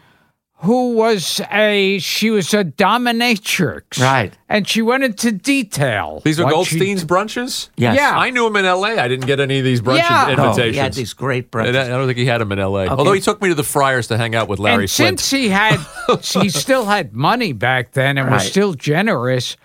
who 0.60 0.94
was 0.94 1.40
a 1.52 1.98
she 1.98 2.30
was 2.30 2.54
a 2.54 2.64
dominatrix, 2.64 4.00
Right. 4.00 4.32
And 4.48 4.66
she 4.66 4.80
went 4.80 5.04
into 5.04 5.32
detail. 5.32 6.22
These 6.24 6.40
are 6.40 6.44
what 6.44 6.66
she- 6.66 6.78
Goldstein's 6.78 7.04
brunches? 7.04 7.68
Yes. 7.76 7.96
Yeah. 7.96 8.16
I 8.16 8.30
knew 8.30 8.46
him 8.46 8.56
in 8.56 8.64
L.A. 8.64 8.98
I 8.98 9.08
didn't 9.08 9.26
get 9.26 9.38
any 9.40 9.58
of 9.58 9.64
these 9.64 9.80
brunch 9.80 9.98
Yeah. 9.98 10.34
No, 10.36 10.44
invitations. 10.44 10.74
he 10.74 10.80
had 10.80 10.92
these 10.94 11.12
great 11.12 11.46
I 11.46 11.48
brunches. 11.56 11.76
I 11.84 11.88
don't 11.88 12.06
think 12.06 12.18
he 12.18 12.26
had 12.26 12.40
them 12.40 12.52
in 12.52 12.58
L.A. 12.58 12.86
Although 12.88 13.12
he 13.12 13.20
took 13.20 13.42
me 13.42 13.48
to 13.50 13.54
the 13.54 13.62
Friars 13.64 14.06
to 14.08 14.16
hang 14.16 14.34
out 14.34 14.48
with 14.48 14.58
Larry 14.58 14.84
and 14.84 14.90
Flynt. 14.90 15.20
since 15.20 15.30
he 15.30 15.48
had, 15.50 15.78
he 16.22 16.48
still 16.48 16.86
had 16.86 17.12
money 17.14 17.52
back 17.52 17.92
then 17.92 18.16
and 18.18 18.30
was 18.30 18.46
still 18.46 18.72
generous. 18.74 19.56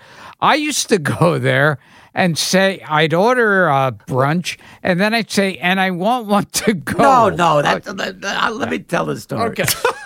I 0.41 0.55
used 0.55 0.89
to 0.89 0.97
go 0.97 1.37
there 1.39 1.77
and 2.13 2.37
say 2.37 2.83
I'd 2.89 3.13
order 3.13 3.67
a 3.67 3.93
brunch, 4.07 4.57
and 4.83 4.99
then 4.99 5.13
I'd 5.13 5.31
say, 5.31 5.55
"And 5.57 5.79
I 5.79 5.91
won't 5.91 6.25
want 6.27 6.27
one 6.27 6.45
to 6.65 6.73
go." 6.73 6.97
No, 6.97 7.29
no, 7.29 7.61
that, 7.61 7.83
that- 7.85 8.19
that- 8.21 8.43
uh, 8.43 8.51
let 8.51 8.69
me 8.69 8.79
tell 8.79 9.05
the 9.05 9.17
story. 9.19 9.51
Okay. 9.51 9.63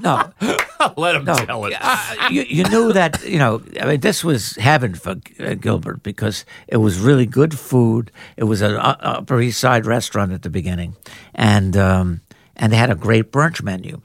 No, 0.00 0.32
Let 0.96 1.14
him 1.16 1.24
no. 1.24 1.34
tell 1.34 1.64
it. 1.66 1.74
Uh, 1.78 2.28
you, 2.30 2.42
you 2.42 2.64
knew 2.64 2.92
that, 2.92 3.22
you 3.24 3.38
know, 3.38 3.62
I 3.80 3.84
mean, 3.86 4.00
this 4.00 4.24
was 4.24 4.56
heaven 4.56 4.94
for 4.94 5.16
uh, 5.38 5.54
Gilbert 5.54 6.02
because 6.02 6.44
it 6.68 6.78
was 6.78 6.98
really 6.98 7.26
good 7.26 7.58
food. 7.58 8.10
It 8.36 8.44
was 8.44 8.62
an 8.62 8.76
uh, 8.76 8.96
Upper 9.00 9.40
East 9.40 9.60
Side 9.60 9.84
restaurant 9.86 10.32
at 10.32 10.42
the 10.42 10.50
beginning, 10.50 10.96
and 11.34 11.76
um, 11.76 12.20
and 12.56 12.72
they 12.72 12.76
had 12.76 12.90
a 12.90 12.94
great 12.94 13.30
brunch 13.30 13.62
menu. 13.62 14.00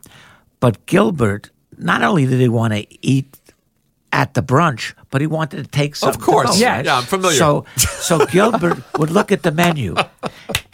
But 0.60 0.86
Gilbert, 0.86 1.52
not 1.78 2.04
only 2.04 2.26
did 2.26 2.40
he 2.40 2.50
want 2.50 2.74
to 2.74 2.86
eat 3.06 3.38
at 4.16 4.34
the 4.34 4.42
brunch, 4.42 4.94
but 5.10 5.20
he 5.20 5.28
wanted 5.28 5.58
to 5.58 5.70
take 5.70 5.94
something. 5.96 6.20
Of 6.20 6.26
course. 6.26 6.58
Yeah, 6.58 6.78
right? 6.78 6.86
yeah, 6.86 6.98
I'm 6.98 7.04
familiar. 7.04 7.36
So, 7.38 7.66
so 7.76 8.26
Gilbert 8.32 8.82
would 8.98 9.12
look 9.12 9.34
at 9.34 9.44
the 9.44 9.52
menu, 9.52 9.94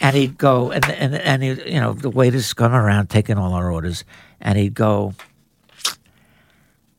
and 0.00 0.16
he'd 0.16 0.38
go, 0.38 0.70
and 0.70 0.88
and 0.88 1.16
and 1.16 1.42
he, 1.42 1.48
you 1.72 1.80
know, 1.80 1.92
the 1.92 2.08
waiters 2.08 2.54
come 2.54 2.72
around 2.72 3.10
taking 3.10 3.36
all 3.36 3.52
our 3.52 3.70
orders, 3.70 4.04
and 4.40 4.56
he'd 4.56 4.74
go. 4.74 5.14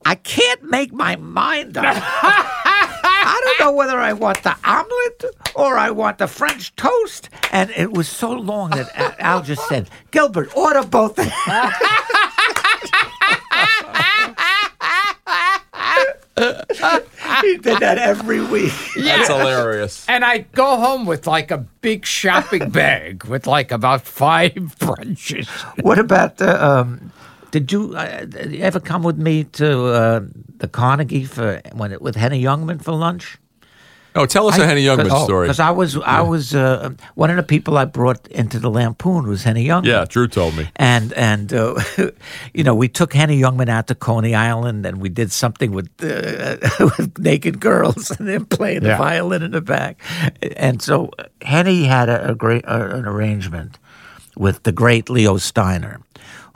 I 0.05 0.15
can't 0.15 0.63
make 0.63 0.91
my 0.91 1.15
mind 1.15 1.77
up. 1.77 1.85
I 1.95 3.41
don't 3.45 3.65
know 3.65 3.71
whether 3.71 3.97
I 3.97 4.11
want 4.11 4.43
the 4.43 4.53
omelet 4.65 5.23
or 5.55 5.77
I 5.77 5.91
want 5.91 6.17
the 6.17 6.27
French 6.27 6.75
toast. 6.75 7.29
And 7.53 7.69
it 7.69 7.93
was 7.93 8.09
so 8.09 8.31
long 8.33 8.71
that 8.71 8.91
Al- 8.97 9.15
Al 9.19 9.41
just 9.43 9.65
said, 9.69 9.89
Gilbert, 10.11 10.55
order 10.57 10.83
both. 10.83 11.17
he 17.41 17.57
did 17.57 17.79
that 17.79 17.97
every 17.99 18.41
week. 18.41 18.73
That's 18.95 19.27
hilarious. 19.27 20.05
And 20.09 20.25
I 20.25 20.39
go 20.39 20.77
home 20.77 21.05
with 21.05 21.27
like 21.27 21.51
a 21.51 21.59
big 21.59 22.05
shopping 22.05 22.69
bag 22.71 23.23
with 23.25 23.45
like 23.45 23.71
about 23.71 24.01
five 24.01 24.53
brunches. 24.79 25.47
What 25.83 25.99
about 25.99 26.37
the? 26.37 26.63
Um, 26.63 27.11
did 27.51 27.71
you, 27.71 27.95
uh, 27.95 28.25
did 28.25 28.51
you 28.51 28.63
ever 28.63 28.79
come 28.79 29.03
with 29.03 29.19
me 29.19 29.43
to 29.43 29.85
uh, 29.85 30.21
the 30.57 30.67
Carnegie 30.67 31.25
for 31.25 31.61
when 31.73 31.91
it, 31.91 32.01
with 32.01 32.15
Henny 32.15 32.41
Youngman 32.41 32.81
for 32.81 32.93
lunch? 32.93 33.37
Oh, 34.15 34.25
tell 34.27 34.47
us 34.47 34.57
a 34.59 34.65
Henny 34.67 34.83
Youngman 34.83 35.23
story. 35.23 35.47
Because 35.47 35.59
I 35.59 35.71
was, 35.71 35.97
I 35.97 36.21
was 36.21 36.53
uh, 36.53 36.91
one 37.15 37.29
of 37.31 37.35
the 37.37 37.43
people 37.43 37.77
I 37.77 37.85
brought 37.85 38.27
into 38.27 38.59
the 38.59 38.69
Lampoon 38.69 39.27
was 39.27 39.43
Henny 39.43 39.65
Youngman. 39.65 39.85
Yeah, 39.87 40.05
Drew 40.07 40.27
told 40.27 40.55
me. 40.55 40.69
And 40.75 41.13
and 41.13 41.51
uh, 41.53 41.79
you 42.53 42.63
know 42.63 42.75
we 42.75 42.87
took 42.87 43.13
Henny 43.13 43.39
Youngman 43.41 43.69
out 43.69 43.87
to 43.87 43.95
Coney 43.95 44.35
Island 44.35 44.85
and 44.85 45.01
we 45.01 45.09
did 45.09 45.31
something 45.31 45.71
with 45.71 45.89
uh, 46.03 46.57
with 46.97 47.17
naked 47.17 47.59
girls 47.59 48.11
and 48.11 48.27
then 48.27 48.45
playing 48.45 48.81
the 48.81 48.89
Yeah. 48.89 48.97
violin 48.97 49.41
in 49.41 49.51
the 49.51 49.61
back. 49.61 49.99
And 50.57 50.81
so 50.81 51.09
Henny 51.41 51.83
had 51.85 52.09
a, 52.09 52.31
a 52.31 52.35
great 52.35 52.65
uh, 52.67 52.89
an 52.93 53.05
arrangement 53.05 53.79
with 54.37 54.63
the 54.63 54.71
great 54.71 55.09
Leo 55.09 55.37
Steiner, 55.37 56.01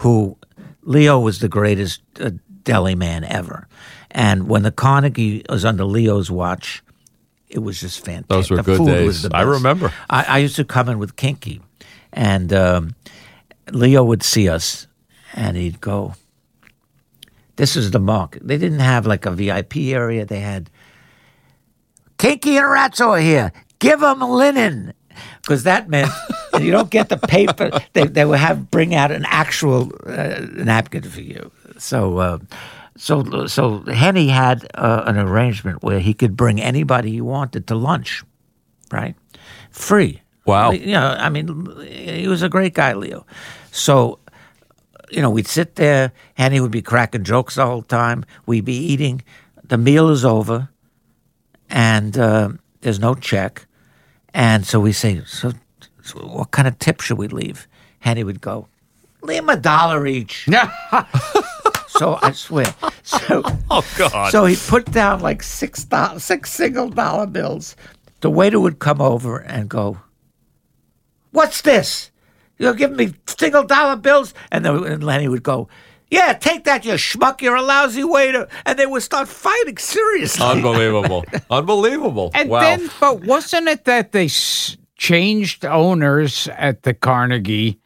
who 0.02 0.38
Leo 0.84 1.20
was 1.20 1.40
the 1.40 1.50
greatest 1.50 2.02
uh, 2.20 2.32
deli 2.64 2.96
man 2.96 3.24
ever. 3.24 3.68
And 4.12 4.48
when 4.48 4.64
the 4.64 4.72
Carnegie 4.72 5.44
was 5.50 5.66
under 5.66 5.84
Leo's 5.86 6.32
watch, 6.32 6.82
it 7.50 7.60
was 7.60 7.80
just 7.80 8.04
fantastic. 8.04 8.28
Those 8.28 8.50
were 8.50 8.58
the 8.58 8.64
good 8.64 8.86
days. 8.86 9.26
I 9.34 9.42
remember. 9.42 9.94
I, 10.10 10.24
I 10.24 10.38
used 10.40 10.56
to 10.58 10.66
come 10.66 10.90
in 10.90 11.00
with 11.00 11.16
Kinky, 11.16 11.62
and 12.12 12.52
um, 12.54 12.96
Leo 13.72 14.04
would 14.04 14.24
see 14.24 14.50
us, 14.50 14.88
and 15.34 15.56
he'd 15.56 15.82
go. 15.82 16.14
This 17.56 17.76
is 17.76 17.92
the 17.92 18.00
mark. 18.00 18.38
They 18.42 18.58
didn't 18.58 18.80
have 18.80 19.08
like 19.08 19.26
a 19.26 19.32
VIP 19.32 19.78
area. 19.78 20.26
They 20.26 20.42
had 20.42 20.70
Kinky 22.18 22.58
and 22.58 22.68
Ratso 22.68 23.08
are 23.08 23.20
here. 23.20 23.52
Give 23.80 24.00
them 24.00 24.22
linen, 24.22 24.94
because 25.42 25.64
that 25.64 25.90
meant 25.90 26.12
you 26.60 26.72
don't 26.72 26.92
get 26.92 27.10
the 27.10 27.18
paper. 27.18 27.72
They 27.94 28.06
they 28.06 28.26
would 28.26 28.40
have 28.40 28.70
bring 28.70 28.94
out 28.94 29.12
an 29.12 29.26
actual 29.28 29.92
uh, 30.06 30.42
napkin 30.54 31.04
for 31.04 31.22
you. 31.22 31.52
So. 31.78 32.18
Uh, 32.18 32.38
so, 32.98 33.46
so 33.46 33.80
Henny 33.82 34.28
had 34.28 34.68
uh, 34.74 35.04
an 35.06 35.18
arrangement 35.18 35.84
where 35.84 36.00
he 36.00 36.14
could 36.14 36.36
bring 36.36 36.60
anybody 36.60 37.12
he 37.12 37.22
wanted 37.22 37.68
to 37.68 37.76
lunch, 37.76 38.24
right? 38.92 39.16
Free. 39.72 40.22
Wow. 40.46 40.72
You 40.72 40.94
know, 40.94 41.16
I 41.20 41.30
mean, 41.30 41.68
he 41.88 42.28
was 42.28 42.42
a 42.42 42.50
great 42.50 42.74
guy, 42.74 42.94
Leo. 42.94 43.26
So, 43.72 44.20
you 45.12 45.22
know, 45.22 45.30
we'd 45.30 45.48
sit 45.48 45.76
there, 45.76 46.12
Henny 46.34 46.60
would 46.60 46.72
be 46.72 46.82
cracking 46.82 47.24
jokes 47.24 47.56
the 47.56 47.66
whole 47.66 47.84
time. 47.84 48.26
We'd 48.46 48.66
be 48.66 48.78
eating. 48.78 49.22
The 49.64 49.78
meal 49.78 50.10
is 50.10 50.26
over, 50.26 50.70
and 51.70 52.18
uh, 52.18 52.50
there's 52.82 53.00
no 53.00 53.14
check. 53.14 53.68
And 54.34 54.66
so 54.66 54.80
we 54.80 54.92
say, 54.92 55.22
so, 55.26 55.52
so 56.02 56.20
what 56.20 56.52
kind 56.52 56.68
of 56.68 56.80
tip 56.80 57.02
should 57.02 57.18
we 57.18 57.28
leave? 57.28 57.68
Henny 58.00 58.24
would 58.24 58.42
go, 58.42 58.68
leave 59.22 59.44
him 59.44 59.50
a 59.50 59.58
dollar 59.58 60.08
each. 60.08 60.48
So 61.98 62.20
I 62.22 62.32
swear. 62.32 62.74
So 63.04 63.44
Oh 63.72 63.86
God. 63.98 64.32
so 64.32 64.46
he 64.46 64.56
put 64.56 64.92
down 64.92 65.22
like 65.22 65.42
six 65.44 65.84
dollars, 65.84 66.24
six 66.24 66.52
single 66.52 66.90
dollar 66.90 67.26
bills. 67.28 67.76
The 68.22 68.30
waiter 68.30 68.60
would 68.60 68.80
come 68.80 69.02
over 69.02 69.38
and 69.40 69.70
go, 69.70 70.00
"What's 71.32 71.62
this? 71.62 72.12
You're 72.58 72.74
giving 72.74 72.98
me 72.98 73.14
single 73.28 73.64
dollar 73.64 73.96
bills?" 73.96 74.34
And 74.52 74.66
then 74.66 74.84
and 74.84 75.04
Lenny 75.04 75.28
would 75.28 75.44
go, 75.44 75.70
"Yeah, 76.10 76.34
take 76.34 76.64
that, 76.66 76.86
you 76.86 76.94
schmuck. 76.94 77.42
You're 77.42 77.56
a 77.56 77.62
lousy 77.62 78.04
waiter." 78.04 78.48
And 78.66 78.78
they 78.78 78.86
would 78.86 79.04
start 79.04 79.28
fighting 79.28 79.78
seriously. 79.78 80.46
Unbelievable. 80.46 81.26
Unbelievable. 81.52 82.32
And 82.34 82.50
wow. 82.50 82.62
then, 82.62 82.90
but 83.00 83.22
wasn't 83.26 83.68
it 83.68 83.86
that 83.86 84.12
they 84.12 84.26
s- 84.26 84.78
changed 84.96 85.64
owners 85.66 86.48
at 86.58 86.84
the 86.84 86.94
Carnegie, 86.94 87.80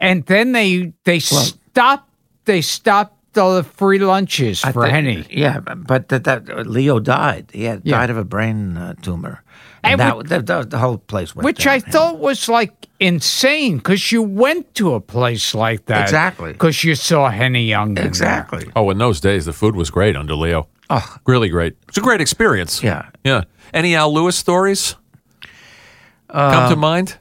and 0.00 0.24
then 0.26 0.52
they 0.52 0.92
they 1.04 1.18
stopped 1.20 2.08
they 2.46 2.60
stopped 2.62 3.13
all 3.38 3.54
the 3.56 3.64
free 3.64 3.98
lunches 3.98 4.64
I 4.64 4.72
for 4.72 4.82
think- 4.82 4.92
Henny. 4.94 5.24
Yeah, 5.30 5.60
but 5.60 6.08
that, 6.08 6.24
that 6.24 6.66
Leo 6.66 6.98
died. 7.00 7.50
He 7.52 7.64
had 7.64 7.82
Yeah. 7.84 7.98
died 7.98 8.10
of 8.10 8.16
a 8.16 8.24
brain 8.24 8.76
uh, 8.76 8.94
tumor, 9.02 9.42
and, 9.82 9.92
And 9.92 10.00
that, 10.00 10.16
which- 10.18 10.28
the, 10.28 10.40
the, 10.42 10.62
the 10.64 10.78
whole 10.78 10.98
place 10.98 11.34
went. 11.34 11.44
Which 11.44 11.66
I 11.66 11.78
downhill. 11.78 11.92
thought 11.92 12.18
was 12.18 12.48
like 12.48 12.72
insane 13.00 13.76
because 13.78 14.12
you 14.12 14.22
went 14.22 14.74
to 14.74 14.94
a 14.94 15.00
place 15.00 15.54
like 15.54 15.86
that. 15.86 16.02
Exactly. 16.02 16.52
Because 16.52 16.84
you 16.84 16.94
saw 16.94 17.28
Henny 17.30 17.64
Young. 17.66 17.88
in 17.90 17.94
there. 17.94 18.06
exactly. 18.06 18.70
oh, 18.76 18.90
in 18.90 18.98
those 18.98 19.20
days, 19.20 19.44
the 19.44 19.52
food 19.52 19.74
was 19.76 19.90
great 19.90 20.16
under 20.16 20.34
Leo. 20.34 20.68
Oh, 20.90 21.16
Really 21.26 21.48
great. 21.48 21.76
It's 21.88 21.98
a 21.98 22.02
great 22.02 22.20
experience. 22.20 22.82
yeah. 22.82 23.08
Yeah. 23.24 23.44
Any 23.72 23.94
Al 23.96 24.12
Lewis 24.12 24.36
stories 24.36 24.96
Uh, 26.30 26.52
come 26.52 26.70
to 26.70 26.76
mind? 26.76 27.16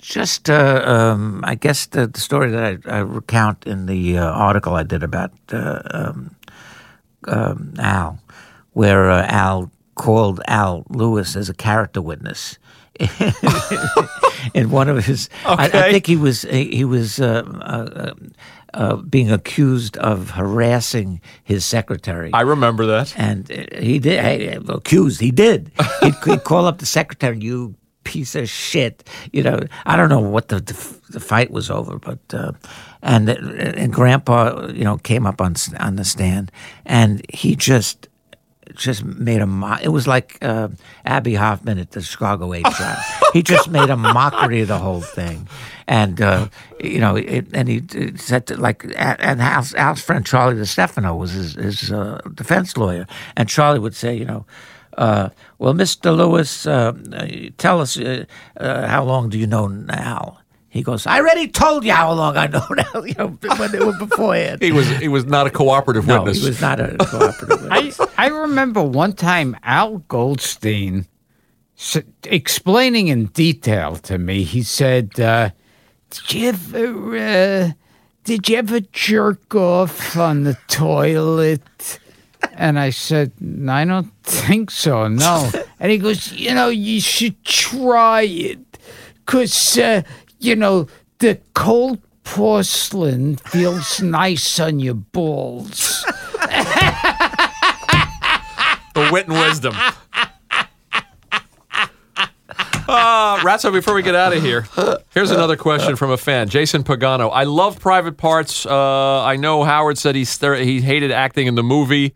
Just, 0.00 0.48
uh, 0.48 0.82
um, 0.84 1.44
I 1.44 1.54
guess 1.54 1.86
the, 1.86 2.06
the 2.06 2.20
story 2.20 2.50
that 2.50 2.80
I, 2.86 2.96
I 2.96 2.98
recount 3.00 3.66
in 3.66 3.84
the 3.84 4.16
uh, 4.16 4.24
article 4.24 4.74
I 4.74 4.82
did 4.82 5.02
about 5.02 5.30
uh, 5.52 5.82
um, 5.90 6.36
um, 7.28 7.74
Al, 7.78 8.18
where 8.72 9.10
uh, 9.10 9.26
Al 9.26 9.70
called 9.96 10.40
Al 10.46 10.84
Lewis 10.88 11.36
as 11.36 11.50
a 11.50 11.54
character 11.54 12.00
witness. 12.00 12.58
in 14.54 14.70
one 14.70 14.88
of 14.88 15.04
his, 15.04 15.28
I, 15.44 15.66
I 15.66 15.90
think 15.90 16.06
he 16.06 16.16
was 16.16 16.42
he 16.42 16.84
was 16.84 17.18
uh, 17.18 17.42
uh, 17.62 18.14
uh, 18.74 18.96
being 18.96 19.30
accused 19.30 19.96
of 19.98 20.30
harassing 20.30 21.20
his 21.42 21.64
secretary. 21.64 22.30
I 22.32 22.42
remember 22.42 22.86
that. 22.86 23.18
And 23.18 23.48
he 23.48 23.98
did, 23.98 24.20
hey, 24.20 24.58
accused, 24.68 25.20
he 25.20 25.30
did. 25.30 25.72
He'd, 26.00 26.14
he'd 26.24 26.44
call 26.44 26.66
up 26.66 26.78
the 26.78 26.86
secretary, 26.86 27.34
and 27.34 27.42
you 27.42 27.74
piece 28.04 28.34
of 28.34 28.48
shit. 28.48 29.08
You 29.32 29.42
know, 29.42 29.60
I 29.86 29.96
don't 29.96 30.08
know 30.08 30.20
what 30.20 30.48
the, 30.48 30.60
the, 30.60 30.96
the 31.10 31.20
fight 31.20 31.50
was 31.50 31.70
over, 31.70 31.98
but, 31.98 32.18
uh, 32.32 32.52
and, 33.02 33.28
and 33.28 33.92
Grandpa, 33.92 34.68
you 34.68 34.84
know, 34.84 34.98
came 34.98 35.26
up 35.26 35.40
on, 35.40 35.54
on 35.78 35.96
the 35.96 36.04
stand 36.04 36.52
and 36.84 37.24
he 37.30 37.56
just, 37.56 38.08
just 38.74 39.04
made 39.04 39.40
a 39.40 39.46
mo- 39.46 39.78
it 39.82 39.88
was 39.88 40.06
like 40.06 40.38
uh, 40.42 40.68
Abbie 41.04 41.34
Hoffman 41.34 41.78
at 41.78 41.92
the 41.92 42.00
Chicago 42.00 42.52
Eight 42.54 42.64
trial. 42.64 42.98
he 43.32 43.42
just 43.42 43.68
made 43.68 43.90
a 43.90 43.96
mockery 43.96 44.62
of 44.62 44.68
the 44.68 44.78
whole 44.78 45.00
thing, 45.00 45.48
and 45.86 46.20
uh, 46.20 46.48
you 46.82 47.00
know, 47.00 47.16
it, 47.16 47.46
and 47.52 47.68
he 47.68 47.78
uh, 47.78 48.16
said 48.16 48.46
that, 48.46 48.58
like, 48.58 48.84
and 48.96 49.40
Al's, 49.40 49.74
Al's 49.74 50.00
friend 50.00 50.24
Charlie 50.24 50.56
DeStefano 50.56 51.18
was 51.18 51.32
his, 51.32 51.54
his 51.54 51.92
uh, 51.92 52.20
defense 52.34 52.76
lawyer, 52.76 53.06
and 53.36 53.48
Charlie 53.48 53.78
would 53.78 53.94
say, 53.94 54.14
you 54.14 54.24
know. 54.24 54.44
Uh, 55.00 55.30
well, 55.58 55.72
Mr. 55.74 56.14
Lewis, 56.14 56.66
uh, 56.66 56.92
uh, 57.12 57.26
tell 57.56 57.80
us 57.80 57.96
uh, 57.98 58.24
uh, 58.58 58.86
how 58.86 59.02
long 59.02 59.30
do 59.30 59.38
you 59.38 59.46
know 59.46 59.66
now? 59.66 60.36
He 60.68 60.82
goes, 60.82 61.06
I 61.06 61.18
already 61.18 61.48
told 61.48 61.84
you 61.84 61.92
how 61.92 62.12
long 62.12 62.36
I 62.36 62.46
know 62.46 62.64
now, 62.70 63.02
You 63.02 63.14
know, 63.18 63.28
when 63.58 63.72
they 63.72 63.80
were 63.80 63.96
beforehand. 63.98 64.60
He 64.68 64.72
was 64.72 64.86
he 65.00 65.08
was 65.08 65.24
not 65.24 65.46
a 65.46 65.50
cooperative 65.50 66.06
no, 66.06 66.18
witness. 66.22 66.42
he 66.42 66.48
was 66.48 66.60
not 66.60 66.78
a 66.80 66.96
cooperative. 67.12 67.62
witness. 67.62 67.98
I, 68.00 68.26
I 68.26 68.28
remember 68.28 68.82
one 68.82 69.14
time 69.14 69.56
Al 69.64 69.98
Goldstein 70.06 71.06
s- 71.78 72.04
explaining 72.24 73.08
in 73.08 73.26
detail 73.32 73.96
to 74.08 74.18
me. 74.18 74.44
He 74.44 74.62
said, 74.62 75.18
uh, 75.18 75.50
"Did 76.10 76.32
you 76.34 76.48
ever, 76.50 77.16
uh, 77.16 77.70
did 78.24 78.48
you 78.48 78.56
ever 78.58 78.80
jerk 78.92 79.54
off 79.54 80.16
on 80.16 80.44
the 80.44 80.56
toilet?" 80.68 81.98
And 82.60 82.78
I 82.78 82.90
said, 82.90 83.32
"I 83.68 83.86
don't 83.86 84.12
think 84.22 84.70
so. 84.70 85.08
No." 85.08 85.50
And 85.80 85.90
he 85.90 85.96
goes, 85.96 86.30
"You 86.32 86.54
know, 86.54 86.68
you 86.68 87.00
should 87.00 87.42
try 87.42 88.20
it, 88.20 88.58
cause 89.24 89.78
uh, 89.78 90.02
you 90.38 90.54
know 90.56 90.86
the 91.18 91.40
cold." 91.54 92.00
Porcelain 92.22 93.36
feels 93.36 94.00
nice 94.20 94.60
on 94.60 94.78
your 94.78 94.94
balls. 94.94 96.04
the 98.94 99.08
wit 99.10 99.26
and 99.26 99.36
wisdom. 99.36 99.74
Uh, 102.86 103.38
Ratso, 103.38 103.72
before 103.72 103.94
we 103.94 104.02
get 104.02 104.14
out 104.14 104.32
of 104.32 104.42
here, 104.42 104.66
here's 105.14 105.30
another 105.30 105.56
question 105.56 105.96
from 105.96 106.10
a 106.10 106.16
fan, 106.16 106.48
Jason 106.48 106.84
Pagano. 106.84 107.30
I 107.32 107.44
love 107.44 107.80
Private 107.80 108.16
Parts. 108.16 108.66
Uh, 108.66 109.22
I 109.22 109.36
know 109.36 109.64
Howard 109.64 109.96
said 109.96 110.14
he 110.14 110.24
he 110.24 110.80
hated 110.80 111.10
acting 111.10 111.46
in 111.46 111.54
the 111.54 111.62
movie, 111.62 112.14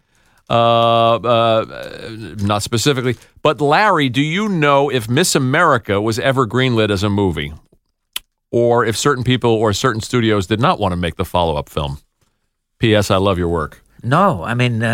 uh, 0.50 1.14
uh, 1.16 2.16
not 2.38 2.62
specifically. 2.62 3.16
But 3.42 3.60
Larry, 3.60 4.08
do 4.08 4.22
you 4.22 4.48
know 4.48 4.90
if 4.90 5.08
Miss 5.08 5.34
America 5.34 6.00
was 6.00 6.18
ever 6.18 6.46
greenlit 6.46 6.90
as 6.90 7.02
a 7.02 7.10
movie, 7.10 7.52
or 8.50 8.84
if 8.84 8.96
certain 8.96 9.24
people 9.24 9.50
or 9.50 9.72
certain 9.72 10.00
studios 10.00 10.46
did 10.46 10.60
not 10.60 10.78
want 10.78 10.92
to 10.92 10.96
make 10.96 11.16
the 11.16 11.24
follow 11.24 11.56
up 11.56 11.68
film? 11.68 11.98
P.S. 12.78 13.10
I 13.10 13.16
love 13.16 13.38
your 13.38 13.48
work. 13.48 13.83
No, 14.04 14.42
I 14.44 14.54
mean 14.54 14.82
uh, 14.82 14.86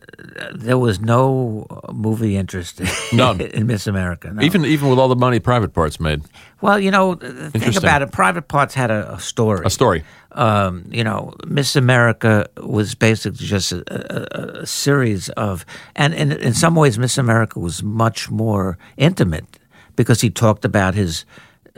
uh, 0.00 0.48
there 0.54 0.78
was 0.78 1.00
no 1.00 1.66
movie 1.92 2.36
interest 2.36 2.80
None. 3.12 3.40
in 3.40 3.66
Miss 3.66 3.86
America. 3.86 4.32
No. 4.32 4.42
Even 4.42 4.64
even 4.64 4.88
with 4.88 4.98
all 4.98 5.08
the 5.08 5.16
money 5.16 5.40
Private 5.40 5.72
Parts 5.74 5.98
made, 6.00 6.22
well, 6.60 6.78
you 6.78 6.90
know, 6.90 7.14
the 7.16 7.50
thing 7.50 7.76
about 7.76 8.02
it, 8.02 8.12
Private 8.12 8.48
Parts 8.48 8.74
had 8.74 8.90
a, 8.90 9.14
a 9.14 9.20
story. 9.20 9.62
a 9.64 9.70
story. 9.70 10.04
um, 10.32 10.84
you 10.90 11.02
know, 11.04 11.34
Miss 11.46 11.76
America 11.76 12.48
was 12.62 12.94
basically 12.94 13.46
just 13.46 13.72
a, 13.72 13.82
a, 13.88 14.60
a 14.62 14.66
series 14.66 15.28
of, 15.30 15.64
and 15.96 16.14
in, 16.14 16.32
in 16.32 16.54
some 16.54 16.74
ways, 16.74 16.98
Miss 16.98 17.18
America 17.18 17.58
was 17.60 17.82
much 17.82 18.30
more 18.30 18.76
intimate 18.96 19.58
because 19.96 20.20
he 20.20 20.30
talked 20.30 20.64
about 20.64 20.94
his 20.94 21.24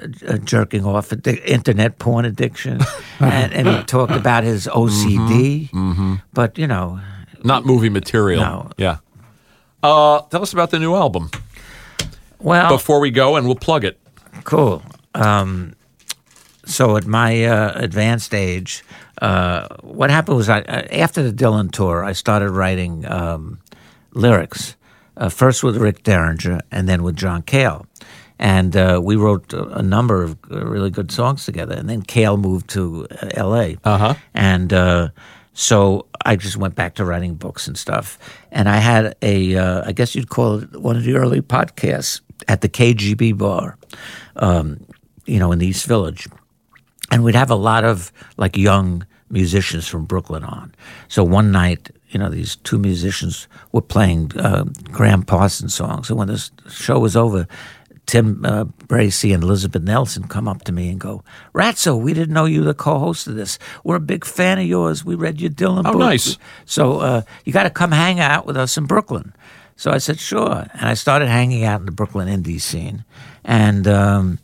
uh, 0.00 0.36
jerking 0.38 0.84
off, 0.84 1.10
addi- 1.10 1.44
internet 1.44 1.98
porn 1.98 2.24
addiction, 2.24 2.80
and, 3.20 3.52
and 3.52 3.68
he 3.68 3.82
talked 3.84 4.12
about 4.12 4.44
his 4.44 4.66
OCD. 4.66 6.20
But 6.32 6.58
you 6.58 6.66
know, 6.66 7.00
not 7.42 7.64
movie 7.66 7.90
material. 7.90 8.40
No. 8.40 8.70
Yeah. 8.76 8.98
Uh, 9.82 10.20
tell 10.22 10.42
us 10.42 10.52
about 10.52 10.70
the 10.70 10.78
new 10.78 10.94
album 10.94 11.30
well, 12.38 12.70
before 12.70 13.00
we 13.00 13.10
go, 13.10 13.36
and 13.36 13.46
we'll 13.46 13.56
plug 13.56 13.84
it. 13.84 13.98
Cool. 14.44 14.82
Um, 15.14 15.74
so 16.64 16.96
at 16.96 17.06
my 17.06 17.44
uh, 17.44 17.72
advanced 17.74 18.34
age, 18.34 18.84
uh, 19.20 19.68
what 19.80 20.10
happened 20.10 20.36
was 20.36 20.48
I, 20.48 20.60
uh, 20.60 20.86
after 20.92 21.22
the 21.22 21.32
Dylan 21.32 21.70
tour, 21.70 22.04
I 22.04 22.12
started 22.12 22.50
writing 22.50 23.06
um, 23.10 23.60
lyrics. 24.12 24.76
Uh, 25.16 25.28
first 25.28 25.62
with 25.62 25.76
Rick 25.76 26.02
Derringer, 26.02 26.60
and 26.70 26.88
then 26.88 27.02
with 27.02 27.14
John 27.14 27.42
Cale, 27.42 27.84
and 28.40 28.74
uh, 28.74 28.98
we 29.02 29.16
wrote 29.16 29.52
a, 29.52 29.78
a 29.78 29.82
number 29.82 30.22
of 30.22 30.36
really 30.48 30.90
good 30.90 31.12
songs 31.12 31.44
together. 31.44 31.74
And 31.74 31.88
then 31.88 32.00
Cale 32.02 32.38
moved 32.38 32.70
to 32.70 33.06
uh, 33.10 33.28
L.A. 33.34 33.76
Uh-huh. 33.84 34.14
and 34.34 34.72
uh, 34.72 35.08
so 35.52 36.06
I 36.24 36.36
just 36.36 36.56
went 36.56 36.74
back 36.74 36.94
to 36.94 37.04
writing 37.04 37.34
books 37.34 37.68
and 37.68 37.76
stuff. 37.76 38.18
And 38.50 38.66
I 38.66 38.76
had 38.76 39.14
a, 39.20 39.56
uh, 39.56 39.82
I 39.86 39.92
guess 39.92 40.14
you'd 40.14 40.30
call 40.30 40.62
it 40.62 40.80
one 40.80 40.96
of 40.96 41.04
the 41.04 41.16
early 41.16 41.42
podcasts 41.42 42.22
at 42.48 42.62
the 42.62 42.68
KGB 42.68 43.36
bar, 43.36 43.76
um, 44.36 44.86
you 45.26 45.38
know, 45.38 45.52
in 45.52 45.58
the 45.58 45.66
East 45.66 45.86
Village. 45.86 46.26
And 47.10 47.22
we'd 47.22 47.34
have 47.34 47.50
a 47.50 47.56
lot 47.56 47.84
of 47.84 48.10
like 48.38 48.56
young 48.56 49.06
musicians 49.28 49.86
from 49.86 50.06
Brooklyn 50.06 50.44
on. 50.44 50.74
So 51.08 51.22
one 51.22 51.52
night, 51.52 51.90
you 52.08 52.18
know, 52.18 52.30
these 52.30 52.56
two 52.56 52.78
musicians 52.78 53.46
were 53.72 53.82
playing 53.82 54.32
uh, 54.38 54.64
Gram 54.84 55.24
Parsons 55.24 55.74
songs. 55.74 56.08
And 56.08 56.18
when 56.18 56.28
the 56.28 56.50
show 56.70 56.98
was 56.98 57.16
over, 57.16 57.46
Tim 58.10 58.44
uh, 58.44 58.64
Bracy 58.64 59.32
and 59.32 59.44
Elizabeth 59.44 59.82
Nelson 59.82 60.26
come 60.26 60.48
up 60.48 60.64
to 60.64 60.72
me 60.72 60.88
and 60.88 60.98
go, 60.98 61.22
Ratso, 61.54 61.96
we 61.96 62.12
didn't 62.12 62.34
know 62.34 62.44
you 62.44 62.62
were 62.62 62.66
the 62.66 62.74
co-host 62.74 63.28
of 63.28 63.36
this. 63.36 63.56
We're 63.84 63.94
a 63.94 64.00
big 64.00 64.24
fan 64.24 64.58
of 64.58 64.66
yours. 64.66 65.04
We 65.04 65.14
read 65.14 65.40
your 65.40 65.50
Dylan 65.50 65.84
book. 65.84 65.86
Oh, 65.86 65.92
book. 65.92 66.00
nice. 66.00 66.36
So 66.64 66.98
uh, 66.98 67.22
you 67.44 67.52
got 67.52 67.62
to 67.62 67.70
come 67.70 67.92
hang 67.92 68.18
out 68.18 68.46
with 68.46 68.56
us 68.56 68.76
in 68.76 68.86
Brooklyn. 68.86 69.32
So 69.76 69.92
I 69.92 69.98
said, 69.98 70.18
sure. 70.18 70.66
And 70.72 70.88
I 70.88 70.94
started 70.94 71.28
hanging 71.28 71.62
out 71.62 71.78
in 71.78 71.86
the 71.86 71.92
Brooklyn 71.92 72.26
indie 72.26 72.60
scene. 72.60 73.04
And 73.44 73.86
um, 73.86 74.40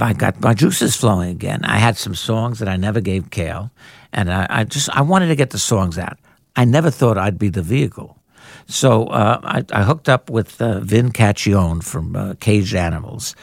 I 0.00 0.12
got 0.12 0.40
my 0.40 0.54
juices 0.54 0.94
flowing 0.94 1.30
again. 1.30 1.64
I 1.64 1.78
had 1.78 1.96
some 1.96 2.14
songs 2.14 2.60
that 2.60 2.68
I 2.68 2.76
never 2.76 3.00
gave 3.00 3.30
Cale. 3.30 3.72
And 4.12 4.32
I, 4.32 4.46
I 4.48 4.64
just, 4.64 4.88
I 4.90 5.00
wanted 5.02 5.26
to 5.28 5.36
get 5.36 5.50
the 5.50 5.58
songs 5.58 5.98
out. 5.98 6.16
I 6.54 6.64
never 6.64 6.92
thought 6.92 7.18
I'd 7.18 7.40
be 7.40 7.48
the 7.48 7.62
vehicle. 7.62 8.21
So 8.66 9.06
uh, 9.06 9.40
I, 9.42 9.64
I 9.72 9.82
hooked 9.84 10.08
up 10.08 10.30
with 10.30 10.60
uh, 10.60 10.80
Vin 10.80 11.10
Cacchione 11.10 11.82
from 11.82 12.16
uh, 12.16 12.34
Caged 12.40 12.74
Animals, 12.74 13.34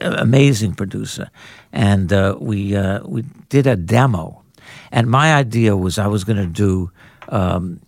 amazing 0.00 0.74
producer, 0.74 1.30
and 1.72 2.12
uh, 2.12 2.36
we 2.40 2.76
uh, 2.76 3.00
we 3.06 3.22
did 3.48 3.66
a 3.66 3.76
demo. 3.76 4.42
And 4.90 5.08
my 5.10 5.34
idea 5.34 5.76
was 5.76 5.98
I 5.98 6.06
was 6.06 6.24
going 6.24 6.38
to 6.38 6.46
do. 6.46 6.90
Um, 7.28 7.80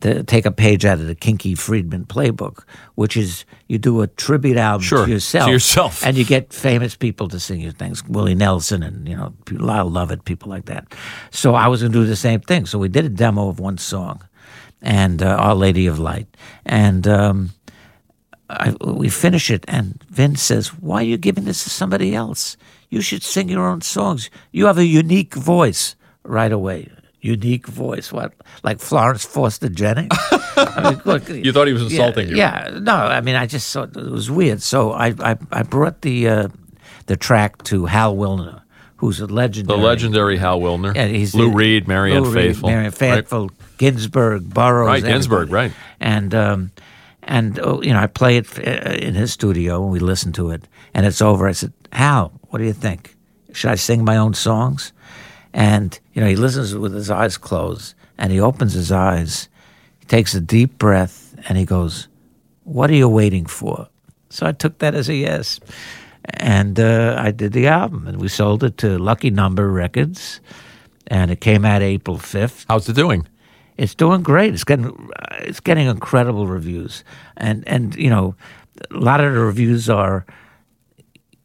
to 0.00 0.22
take 0.22 0.46
a 0.46 0.50
page 0.50 0.86
out 0.86 0.98
of 0.98 1.06
the 1.06 1.14
Kinky 1.14 1.54
Friedman 1.54 2.06
playbook, 2.06 2.64
which 2.94 3.18
is 3.18 3.44
you 3.68 3.76
do 3.76 4.00
a 4.00 4.06
tribute 4.06 4.56
album 4.56 4.80
Sure, 4.82 5.00
to 5.00 5.04
to 5.04 5.10
yourself, 5.12 5.50
yourself. 5.50 6.06
and 6.06 6.16
you 6.16 6.24
get 6.24 6.54
famous 6.54 6.96
people 6.96 7.28
to 7.28 7.38
sing 7.38 7.60
your 7.60 7.72
things, 7.72 8.02
Willie 8.08 8.34
Nelson 8.34 8.82
and 8.82 9.06
you 9.06 9.14
know 9.14 9.34
Lyle 9.50 9.90
Lovett, 9.90 10.24
people 10.24 10.48
like 10.48 10.64
that. 10.66 10.86
So 11.30 11.54
I 11.54 11.66
was 11.68 11.82
going 11.82 11.92
to 11.92 11.98
do 11.98 12.06
the 12.06 12.16
same 12.16 12.40
thing. 12.40 12.64
So 12.64 12.78
we 12.78 12.88
did 12.88 13.04
a 13.04 13.10
demo 13.10 13.48
of 13.50 13.60
one 13.60 13.76
song, 13.76 14.22
and 14.82 15.22
uh, 15.22 15.36
Our 15.36 15.54
Lady 15.54 15.86
of 15.86 15.98
Light, 15.98 16.26
and 16.64 17.06
um, 17.06 17.50
I, 18.48 18.74
we 18.84 19.08
finish 19.08 19.50
it, 19.50 19.64
and 19.68 20.02
Vince 20.08 20.42
says, 20.42 20.68
"Why 20.68 21.00
are 21.00 21.04
you 21.04 21.18
giving 21.18 21.44
this 21.44 21.64
to 21.64 21.70
somebody 21.70 22.14
else? 22.14 22.56
You 22.88 23.00
should 23.00 23.22
sing 23.22 23.48
your 23.48 23.68
own 23.68 23.80
songs. 23.80 24.30
You 24.52 24.66
have 24.66 24.78
a 24.78 24.86
unique 24.86 25.34
voice." 25.34 25.96
Right 26.22 26.52
away, 26.52 26.90
unique 27.22 27.66
voice. 27.66 28.12
What, 28.12 28.34
like 28.62 28.78
Florence 28.78 29.24
Foster 29.24 29.70
Jennings? 29.70 30.10
I 30.56 30.90
mean, 30.90 31.02
look, 31.06 31.28
You 31.28 31.50
thought 31.50 31.66
he 31.66 31.72
was 31.72 31.82
insulting 31.82 32.28
yeah, 32.28 32.68
you. 32.68 32.74
Yeah, 32.74 32.78
no, 32.80 32.94
I 32.94 33.20
mean, 33.22 33.36
I 33.36 33.46
just 33.46 33.72
thought 33.72 33.96
it 33.96 34.10
was 34.10 34.30
weird. 34.30 34.60
So 34.60 34.92
I, 34.92 35.14
I, 35.18 35.38
I 35.50 35.62
brought 35.62 36.02
the 36.02 36.28
uh, 36.28 36.48
the 37.06 37.16
track 37.16 37.62
to 37.64 37.86
Hal 37.86 38.16
Willner, 38.16 38.60
who's 38.96 39.20
a 39.20 39.26
legendary. 39.26 39.78
The 39.78 39.84
legendary. 39.84 40.36
Hal 40.36 40.60
Willner. 40.60 40.94
Yeah, 40.94 41.06
he's 41.06 41.34
Lou 41.34 41.48
the- 41.50 41.56
Reed, 41.56 41.88
Marianne 41.88 42.22
Lou 42.22 42.30
Reed, 42.30 42.44
Faithfull. 42.54 42.68
Marianne 42.68 42.92
right? 42.92 43.50
Ginsberg, 43.80 44.52
Burroughs. 44.52 44.86
Right, 44.88 45.02
Ginsberg, 45.02 45.48
everybody. 45.48 45.68
right. 45.68 45.72
And 46.00 46.34
um, 46.34 46.70
and 47.22 47.58
oh, 47.60 47.80
you 47.82 47.94
know, 47.94 48.00
I 48.00 48.08
play 48.08 48.36
it 48.36 48.58
uh, 48.58 48.90
in 48.92 49.14
his 49.14 49.32
studio, 49.32 49.82
and 49.82 49.90
we 49.90 50.00
listen 50.00 50.32
to 50.34 50.50
it, 50.50 50.68
and 50.92 51.06
it's 51.06 51.22
over. 51.22 51.48
I 51.48 51.52
said, 51.52 51.72
Hal, 51.90 52.30
what 52.48 52.58
do 52.58 52.66
you 52.66 52.74
think? 52.74 53.16
Should 53.54 53.70
I 53.70 53.76
sing 53.76 54.04
my 54.04 54.18
own 54.18 54.34
songs? 54.34 54.92
And 55.54 55.98
you 56.12 56.20
know, 56.20 56.28
he 56.28 56.36
listens 56.36 56.74
with 56.74 56.92
his 56.92 57.10
eyes 57.10 57.38
closed, 57.38 57.94
and 58.18 58.30
he 58.30 58.38
opens 58.38 58.74
his 58.74 58.92
eyes. 58.92 59.48
He 59.98 60.04
takes 60.06 60.34
a 60.34 60.42
deep 60.42 60.76
breath, 60.76 61.34
and 61.48 61.56
he 61.56 61.64
goes, 61.64 62.06
"What 62.64 62.90
are 62.90 62.94
you 62.94 63.08
waiting 63.08 63.46
for?" 63.46 63.88
So 64.28 64.46
I 64.46 64.52
took 64.52 64.78
that 64.80 64.94
as 64.94 65.08
a 65.08 65.14
yes, 65.14 65.58
and 66.34 66.78
uh, 66.78 67.16
I 67.18 67.30
did 67.30 67.54
the 67.54 67.66
album, 67.68 68.06
and 68.06 68.20
we 68.20 68.28
sold 68.28 68.62
it 68.62 68.76
to 68.78 68.98
Lucky 68.98 69.30
Number 69.30 69.68
Records, 69.68 70.40
and 71.06 71.30
it 71.30 71.40
came 71.40 71.64
out 71.64 71.80
April 71.80 72.18
fifth. 72.18 72.66
How's 72.68 72.86
it 72.86 72.94
doing? 72.96 73.26
It's 73.80 73.94
doing 73.94 74.22
great. 74.22 74.52
It's 74.52 74.62
getting 74.64 74.86
uh, 74.88 75.36
it's 75.40 75.58
getting 75.60 75.86
incredible 75.86 76.46
reviews, 76.46 77.02
and 77.38 77.66
and 77.66 77.94
you 77.96 78.10
know, 78.10 78.34
a 78.90 78.98
lot 78.98 79.20
of 79.22 79.32
the 79.32 79.40
reviews 79.40 79.88
are. 79.88 80.26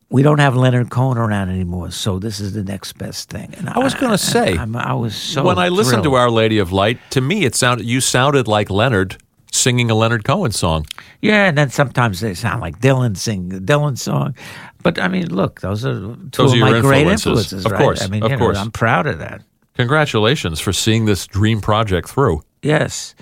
We 0.10 0.22
don't 0.22 0.40
have 0.40 0.56
Leonard 0.56 0.90
Cohen 0.92 1.18
around 1.18 1.50
anymore, 1.50 1.92
so 1.92 2.20
this 2.20 2.40
is 2.40 2.54
the 2.54 2.64
next 2.64 2.94
best 2.94 3.30
thing. 3.30 3.54
And 3.58 3.70
I 3.70 3.80
was 3.80 3.96
gonna 3.96 4.18
say, 4.18 4.58
I'm, 4.58 4.76
I 4.76 4.94
was 4.94 5.16
so 5.16 5.44
when 5.44 5.58
I 5.58 5.70
listened 5.70 6.04
to. 6.04 6.14
Our 6.16 6.30
Lady 6.30 6.60
of 6.60 6.72
Light, 6.74 7.00
to 7.12 7.22
me 7.22 7.46
it 7.46 7.56
sounded 7.56 7.86
you 7.86 8.02
sounded 8.02 8.48
like 8.48 8.70
Leonard 8.70 9.18
singing 9.52 9.90
a 9.90 9.96
Leonard 9.96 10.26
Cohen 10.26 10.52
song. 10.52 10.86
Yeah, 11.22 11.48
and 11.48 11.58
then 11.58 11.70
sometimes 11.70 12.20
they 12.20 12.34
sound 12.34 12.62
like 12.62 12.80
Dylan 12.82 13.16
sing 13.18 13.50
the 13.50 13.60
Dylan 13.60 13.98
song. 13.98 14.36
But 14.84 15.00
I 15.00 15.08
mean, 15.08 15.34
look, 15.34 15.62
those 15.62 15.86
are 15.86 15.94
two 15.94 16.30
Those 16.34 16.54
of 16.54 16.60
are 16.60 16.62
my 16.62 16.70
your 16.72 16.82
great 16.82 17.08
influences. 17.08 17.54
influences. 17.54 17.66
Of 17.66 17.72
right? 17.72 17.82
course, 17.82 18.02
I 18.04 18.08
mean, 18.08 18.24
of 18.24 18.32
you 18.32 18.38
know, 18.38 18.44
course. 18.44 18.58
I'm 18.58 18.72
proud 18.72 19.08
of 19.08 19.20
that. 19.20 19.42
Congratulations 19.76 20.60
for 20.60 20.74
seeing 20.74 21.06
this 21.06 21.28
dream 21.28 21.62
project 21.62 22.10
through. 22.10 22.44
Yes. 22.62 23.16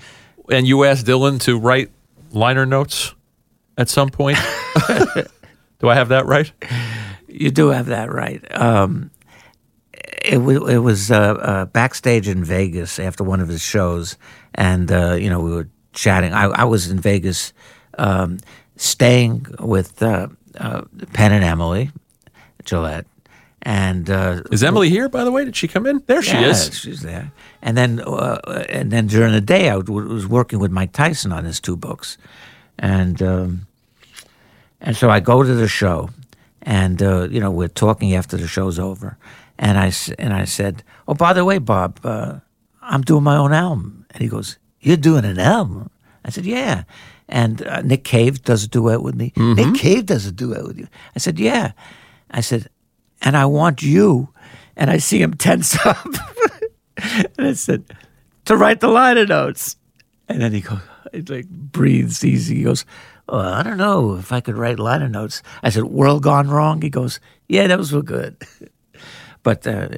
And 0.50 0.66
you 0.66 0.84
asked 0.84 1.06
Dylan 1.06 1.40
to 1.42 1.58
write 1.58 1.90
liner 2.32 2.66
notes 2.66 3.14
at 3.76 3.88
some 3.88 4.10
point. 4.10 4.38
Do 5.78 5.88
I 5.88 5.94
have 5.94 6.08
that 6.08 6.26
right? 6.26 6.50
You 7.28 7.50
do 7.50 7.68
have 7.68 7.86
that 7.86 8.12
right. 8.12 8.42
Um, 8.58 9.10
it, 10.24 10.38
it 10.38 10.78
was 10.78 11.10
uh, 11.10 11.14
uh, 11.16 11.64
backstage 11.66 12.28
in 12.28 12.44
Vegas 12.44 12.98
after 12.98 13.24
one 13.24 13.40
of 13.40 13.48
his 13.48 13.60
shows, 13.60 14.16
and 14.54 14.90
uh, 14.90 15.14
you 15.14 15.28
know 15.28 15.40
we 15.40 15.50
were 15.50 15.68
chatting. 15.92 16.32
I, 16.32 16.44
I 16.44 16.64
was 16.64 16.90
in 16.90 16.98
Vegas, 16.98 17.52
um, 17.98 18.38
staying 18.76 19.46
with 19.60 20.02
uh, 20.02 20.28
uh, 20.58 20.82
Penn 21.12 21.32
and 21.32 21.44
Emily 21.44 21.90
Jillette, 22.64 23.04
and 23.64 24.10
uh, 24.10 24.42
Is 24.50 24.62
Emily 24.62 24.90
here, 24.90 25.08
by 25.08 25.24
the 25.24 25.32
way? 25.32 25.44
Did 25.44 25.56
she 25.56 25.68
come 25.68 25.86
in? 25.86 26.02
There 26.06 26.20
she 26.20 26.32
yeah, 26.32 26.50
is. 26.50 26.78
She's 26.78 27.00
there. 27.00 27.32
And 27.62 27.76
then, 27.76 28.00
uh, 28.00 28.64
and 28.68 28.90
then 28.90 29.06
during 29.06 29.32
the 29.32 29.40
day, 29.40 29.70
I 29.70 29.76
w- 29.76 30.06
was 30.08 30.26
working 30.26 30.58
with 30.58 30.70
Mike 30.70 30.92
Tyson 30.92 31.32
on 31.32 31.44
his 31.44 31.60
two 31.60 31.76
books, 31.76 32.18
and 32.78 33.22
um, 33.22 33.66
and 34.82 34.94
so 34.96 35.08
I 35.08 35.20
go 35.20 35.42
to 35.42 35.54
the 35.54 35.66
show, 35.66 36.10
and 36.60 37.02
uh, 37.02 37.28
you 37.30 37.40
know 37.40 37.50
we're 37.50 37.68
talking 37.68 38.14
after 38.14 38.36
the 38.36 38.46
show's 38.46 38.78
over, 38.78 39.16
and 39.58 39.78
I 39.78 39.92
and 40.18 40.34
I 40.34 40.44
said, 40.44 40.82
"Oh, 41.08 41.14
by 41.14 41.32
the 41.32 41.44
way, 41.44 41.56
Bob, 41.56 42.00
uh, 42.04 42.40
I'm 42.82 43.00
doing 43.00 43.24
my 43.24 43.36
own 43.36 43.54
album," 43.54 44.04
and 44.10 44.22
he 44.22 44.28
goes, 44.28 44.58
"You're 44.80 44.98
doing 44.98 45.24
an 45.24 45.38
album?" 45.38 45.88
I 46.22 46.30
said, 46.30 46.44
"Yeah." 46.44 46.84
And 47.26 47.66
uh, 47.66 47.80
Nick 47.80 48.04
Cave 48.04 48.42
does 48.42 48.64
a 48.64 48.68
duet 48.68 49.00
with 49.00 49.14
me. 49.14 49.32
Nick 49.36 49.76
Cave 49.76 50.04
does 50.04 50.26
a 50.26 50.32
duet 50.32 50.64
with 50.64 50.78
you. 50.78 50.88
I 51.16 51.18
said, 51.18 51.38
"Yeah." 51.38 51.72
I 52.30 52.40
said, 52.40 52.68
and 53.22 53.36
I 53.36 53.46
want 53.46 53.82
you. 53.82 54.28
And 54.76 54.90
I 54.90 54.98
see 54.98 55.22
him 55.22 55.34
tense 55.34 55.76
up. 55.86 56.06
and 56.96 57.46
I 57.48 57.52
said, 57.52 57.84
to 58.46 58.56
write 58.56 58.80
the 58.80 58.88
liner 58.88 59.26
notes. 59.26 59.76
And 60.28 60.40
then 60.40 60.52
he 60.52 60.60
goes, 60.60 60.80
it 61.12 61.30
like 61.30 61.48
breathes 61.48 62.24
easy. 62.24 62.56
He 62.56 62.62
goes, 62.64 62.84
oh, 63.28 63.38
I 63.38 63.62
don't 63.62 63.76
know 63.76 64.16
if 64.16 64.32
I 64.32 64.40
could 64.40 64.56
write 64.56 64.78
liner 64.78 65.08
notes. 65.08 65.42
I 65.62 65.70
said, 65.70 65.84
World 65.84 66.22
Gone 66.22 66.48
Wrong? 66.48 66.82
He 66.82 66.90
goes, 66.90 67.20
yeah, 67.48 67.66
those 67.66 67.92
were 67.92 68.02
good. 68.02 68.36
but 69.42 69.66
uh, 69.66 69.88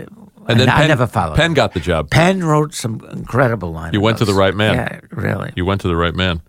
And 0.47 0.61
then 0.61 0.69
I, 0.69 0.85
I 0.85 0.87
never 0.87 1.07
followed. 1.07 1.37
Penn 1.37 1.47
him. 1.53 1.55
got 1.55 1.73
the 1.75 1.81
job. 1.81 2.11
Penn 2.11 2.45
wrote 2.45 2.75
some 2.75 3.01
incredible 3.11 3.73
liner 3.73 3.87
notes. 3.87 3.95
You 3.95 4.01
went 4.01 4.19
to 4.19 4.25
the 4.25 4.35
right 4.35 4.55
man. 4.55 4.75
Yeah, 4.75 5.01
really. 5.11 5.53
You 5.57 5.65
went 5.65 5.81
to 5.83 5.89
the 5.89 5.97
right 5.97 6.15
man. 6.15 6.43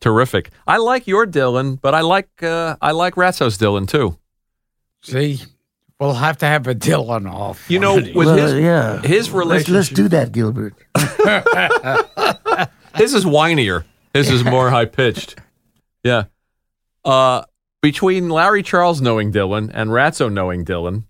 Terrific. 0.00 0.50
I 0.66 0.78
like 0.78 1.06
your 1.06 1.26
Dylan, 1.26 1.80
but 1.80 1.94
I 1.94 2.00
like 2.00 2.42
uh, 2.42 2.76
I 2.82 2.90
like 2.90 3.14
Ratso's 3.14 3.56
Dylan 3.56 3.86
too. 3.88 4.18
See, 5.02 5.40
we'll 6.02 6.14
have 6.14 6.38
to 6.38 6.46
have 6.46 6.66
a 6.66 6.74
Dylan 6.74 7.32
off. 7.32 7.70
You 7.70 7.78
know, 7.78 7.92
one 7.94 7.98
of 8.00 8.04
these. 8.06 8.14
with 8.16 8.26
Well, 8.26 8.36
his 8.36 8.54
yeah. 8.54 9.00
his 9.02 9.28
Let's, 9.28 9.30
relationship, 9.32 9.74
let's 9.74 9.88
do 9.90 10.08
that, 10.08 10.32
Gilbert. 10.32 10.74
his 12.96 13.14
is 13.14 13.24
whinier. 13.24 13.84
His 14.12 14.30
is 14.30 14.44
more 14.44 14.70
high 14.70 14.84
pitched. 14.86 15.36
Yeah. 16.04 16.24
Uh, 17.04 17.42
between 17.80 18.28
Larry 18.28 18.62
Charles 18.62 19.00
knowing 19.00 19.32
Dylan 19.32 19.70
and 19.72 19.90
Ratso 19.90 20.30
knowing 20.32 20.64
Dylan, 20.64 21.04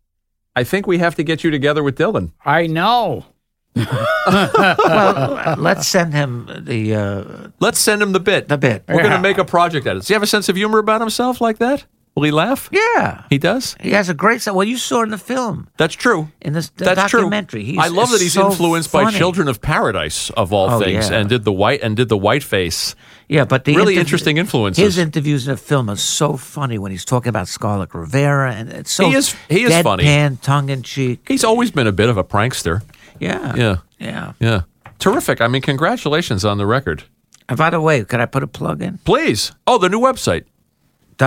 I 0.54 0.64
think 0.64 0.86
we 0.86 0.98
have 0.98 1.14
to 1.16 1.24
get 1.24 1.42
you 1.42 1.50
together 1.50 1.82
with 1.82 1.96
Dylan. 1.98 2.32
I 2.44 2.66
know. 2.66 3.26
well, 3.74 5.54
let's 5.58 5.88
send 5.88 6.12
him 6.12 6.46
the 6.64 6.94
uh, 6.94 7.48
Let's 7.58 7.78
send 7.78 8.02
him 8.02 8.12
the 8.12 8.20
bit. 8.20 8.48
the 8.48 8.58
bit. 8.58 8.84
We're 8.86 8.98
going 8.98 9.12
to 9.12 9.18
make 9.18 9.38
a 9.38 9.46
project 9.46 9.86
out 9.86 9.92
of 9.92 9.96
it. 9.96 10.00
Does 10.00 10.08
he 10.08 10.14
have 10.14 10.22
a 10.22 10.26
sense 10.26 10.50
of 10.50 10.56
humor 10.56 10.78
about 10.78 11.00
himself 11.00 11.40
like 11.40 11.56
that? 11.58 11.86
Will 12.14 12.24
he 12.24 12.30
laugh? 12.30 12.68
Yeah. 12.70 13.24
He 13.30 13.38
does. 13.38 13.74
He 13.80 13.92
has 13.92 14.10
a 14.10 14.14
great 14.14 14.42
song. 14.42 14.54
Well, 14.54 14.66
you 14.68 14.76
saw 14.76 15.02
in 15.02 15.08
the 15.08 15.16
film, 15.18 15.68
That's 15.78 15.94
true. 15.94 16.28
in 16.42 16.52
this 16.52 16.68
the 16.76 16.84
That's 16.84 17.10
documentary. 17.10 17.64
true. 17.72 17.80
I 17.80 17.88
love 17.88 18.10
that 18.10 18.20
he's 18.20 18.34
so 18.34 18.50
influenced 18.50 18.92
by. 18.92 19.10
Children 19.10 19.48
of 19.48 19.62
Paradise 19.62 20.28
of 20.36 20.52
all 20.52 20.68
Oh, 20.72 20.78
things, 20.78 21.08
yeah. 21.08 21.18
and 21.20 21.28
did 21.30 21.44
the 21.44 21.52
white 21.52 21.80
and 21.82 21.96
did 21.96 22.08
the 22.10 22.18
white 22.18 22.42
face. 22.42 22.94
Yeah, 23.28 23.46
but 23.46 23.64
the 23.64 23.72
Really 23.76 23.94
interview- 23.94 24.00
interesting 24.00 24.36
influences. 24.36 24.84
His 24.84 24.98
interviews 24.98 25.48
in 25.48 25.52
the 25.54 25.56
film 25.56 25.88
are 25.88 25.96
so 25.96 26.36
funny 26.36 26.76
when 26.78 26.90
he's 26.92 27.04
talking 27.06 27.30
about 27.30 27.48
Scarlet 27.48 27.94
Rivera, 27.94 28.52
and 28.52 28.68
it's 28.70 28.92
so 28.92 29.08
He 29.08 29.16
is- 29.16 29.34
he 29.48 29.62
is 29.64 29.82
funny. 29.82 30.04
deadpan, 30.04 30.38
tongue 30.42 30.68
in 30.68 30.82
cheek. 30.82 31.20
He's 31.26 31.44
always 31.44 31.70
been 31.70 31.86
a 31.86 31.92
bit 31.92 32.10
of 32.10 32.18
a 32.18 32.24
prankster. 32.24 32.82
Yeah, 33.20 33.54
Yeah, 33.56 33.76
yeah. 33.98 34.32
yeah. 34.38 34.60
Terrific. 34.98 35.40
I 35.40 35.48
mean, 35.48 35.62
congratulations 35.62 36.44
on 36.44 36.58
the 36.58 36.66
record. 36.66 37.04
And 37.48 37.56
by 37.56 37.70
the 37.70 37.80
way, 37.80 38.04
could 38.04 38.20
I 38.20 38.26
put 38.26 38.42
a 38.42 38.46
plug 38.46 38.82
in? 38.82 38.98
Please. 39.04 39.52
Oh, 39.66 39.78
the 39.78 39.88
new 39.88 39.98
website. 40.00 40.44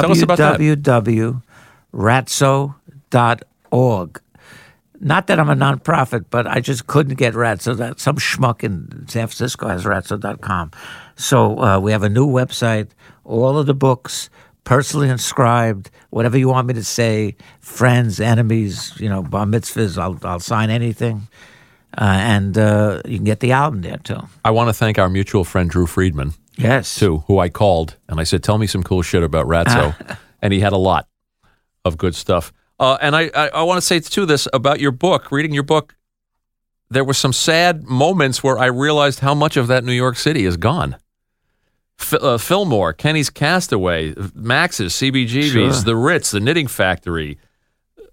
Tell 0.02 0.12
us 0.12 0.22
about 0.22 0.38
that. 0.38 0.60
www.ratso.org. 0.60 1.42
Not 5.02 5.28
that 5.28 5.40
I'm 5.40 5.50
a 5.50 5.56
nonprofit, 5.56 6.26
but 6.30 6.48
I 6.48 6.62
just 6.62 6.88
couldn't 6.88 7.16
get 7.16 7.34
Ratso. 7.34 7.76
That 7.76 8.00
some 8.00 8.16
schmuck 8.16 8.64
in 8.64 9.08
San 9.08 9.28
Francisco 9.28 9.68
has 9.68 9.84
Ratso.com. 9.84 10.72
So 11.16 11.60
uh, 11.60 11.80
we 11.80 11.92
have 11.92 12.04
a 12.04 12.10
new 12.10 12.28
website. 12.28 12.90
All 13.24 13.58
of 13.58 13.66
the 13.66 13.74
books, 13.74 14.30
personally 14.64 15.10
inscribed. 15.10 15.90
Whatever 16.12 16.38
you 16.38 16.48
want 16.48 16.68
me 16.68 16.74
to 16.76 16.84
say, 16.84 17.36
friends, 17.60 18.20
enemies, 18.20 18.94
you 19.00 19.10
know, 19.10 19.22
bar 19.22 19.46
mitzvahs. 19.46 19.98
I'll 19.98 20.18
I'll 20.24 20.40
sign 20.40 20.70
anything. 20.70 21.28
Uh, 21.98 22.18
and 22.20 22.58
uh, 22.58 23.02
you 23.06 23.18
can 23.18 23.26
get 23.26 23.40
the 23.40 23.52
album 23.54 23.82
there 23.82 23.98
too. 23.98 24.20
I 24.44 24.52
want 24.52 24.70
to 24.70 24.74
thank 24.74 25.00
our 25.00 25.10
mutual 25.10 25.44
friend 25.46 25.70
Drew 25.70 25.86
Friedman 25.86 26.34
Yes. 26.58 26.96
too, 26.96 27.24
who 27.28 27.40
I 27.40 27.50
called 27.50 27.98
and 28.08 28.20
I 28.20 28.24
said, 28.24 28.44
"Tell 28.44 28.58
me 28.58 28.68
some 28.68 28.84
cool 28.84 29.02
shit 29.02 29.24
about 29.24 29.46
Ratso," 29.48 30.18
and 30.42 30.54
he 30.54 30.60
had 30.62 30.74
a 30.74 30.78
lot 30.78 31.08
of 31.84 31.98
good 31.98 32.16
stuff. 32.16 32.52
Uh, 32.80 32.98
and 33.02 33.16
I, 33.16 33.30
I, 33.36 33.48
I 33.50 33.64
want 33.64 33.78
to 33.78 33.82
say 33.86 34.00
too 34.00 34.26
this 34.26 34.48
about 34.54 34.80
your 34.80 34.92
book. 34.92 35.32
Reading 35.32 35.54
your 35.54 35.64
book, 35.64 35.96
there 36.90 37.04
were 37.04 37.14
some 37.14 37.34
sad 37.34 37.84
moments 37.84 38.44
where 38.44 38.58
I 38.58 38.66
realized 38.68 39.20
how 39.22 39.34
much 39.34 39.58
of 39.58 39.68
that 39.68 39.84
New 39.84 39.94
York 39.94 40.18
City 40.18 40.46
is 40.46 40.58
gone. 40.58 40.98
F- 42.00 42.14
uh, 42.22 42.38
Fillmore, 42.38 42.92
Kenny's 42.94 43.30
Castaway, 43.30 44.14
Max's, 44.34 44.94
CBGB's, 44.94 45.52
Sure. 45.52 45.72
the 45.72 45.96
Ritz, 45.96 46.32
the 46.32 46.42
Knitting 46.42 46.68
Factory, 46.68 47.38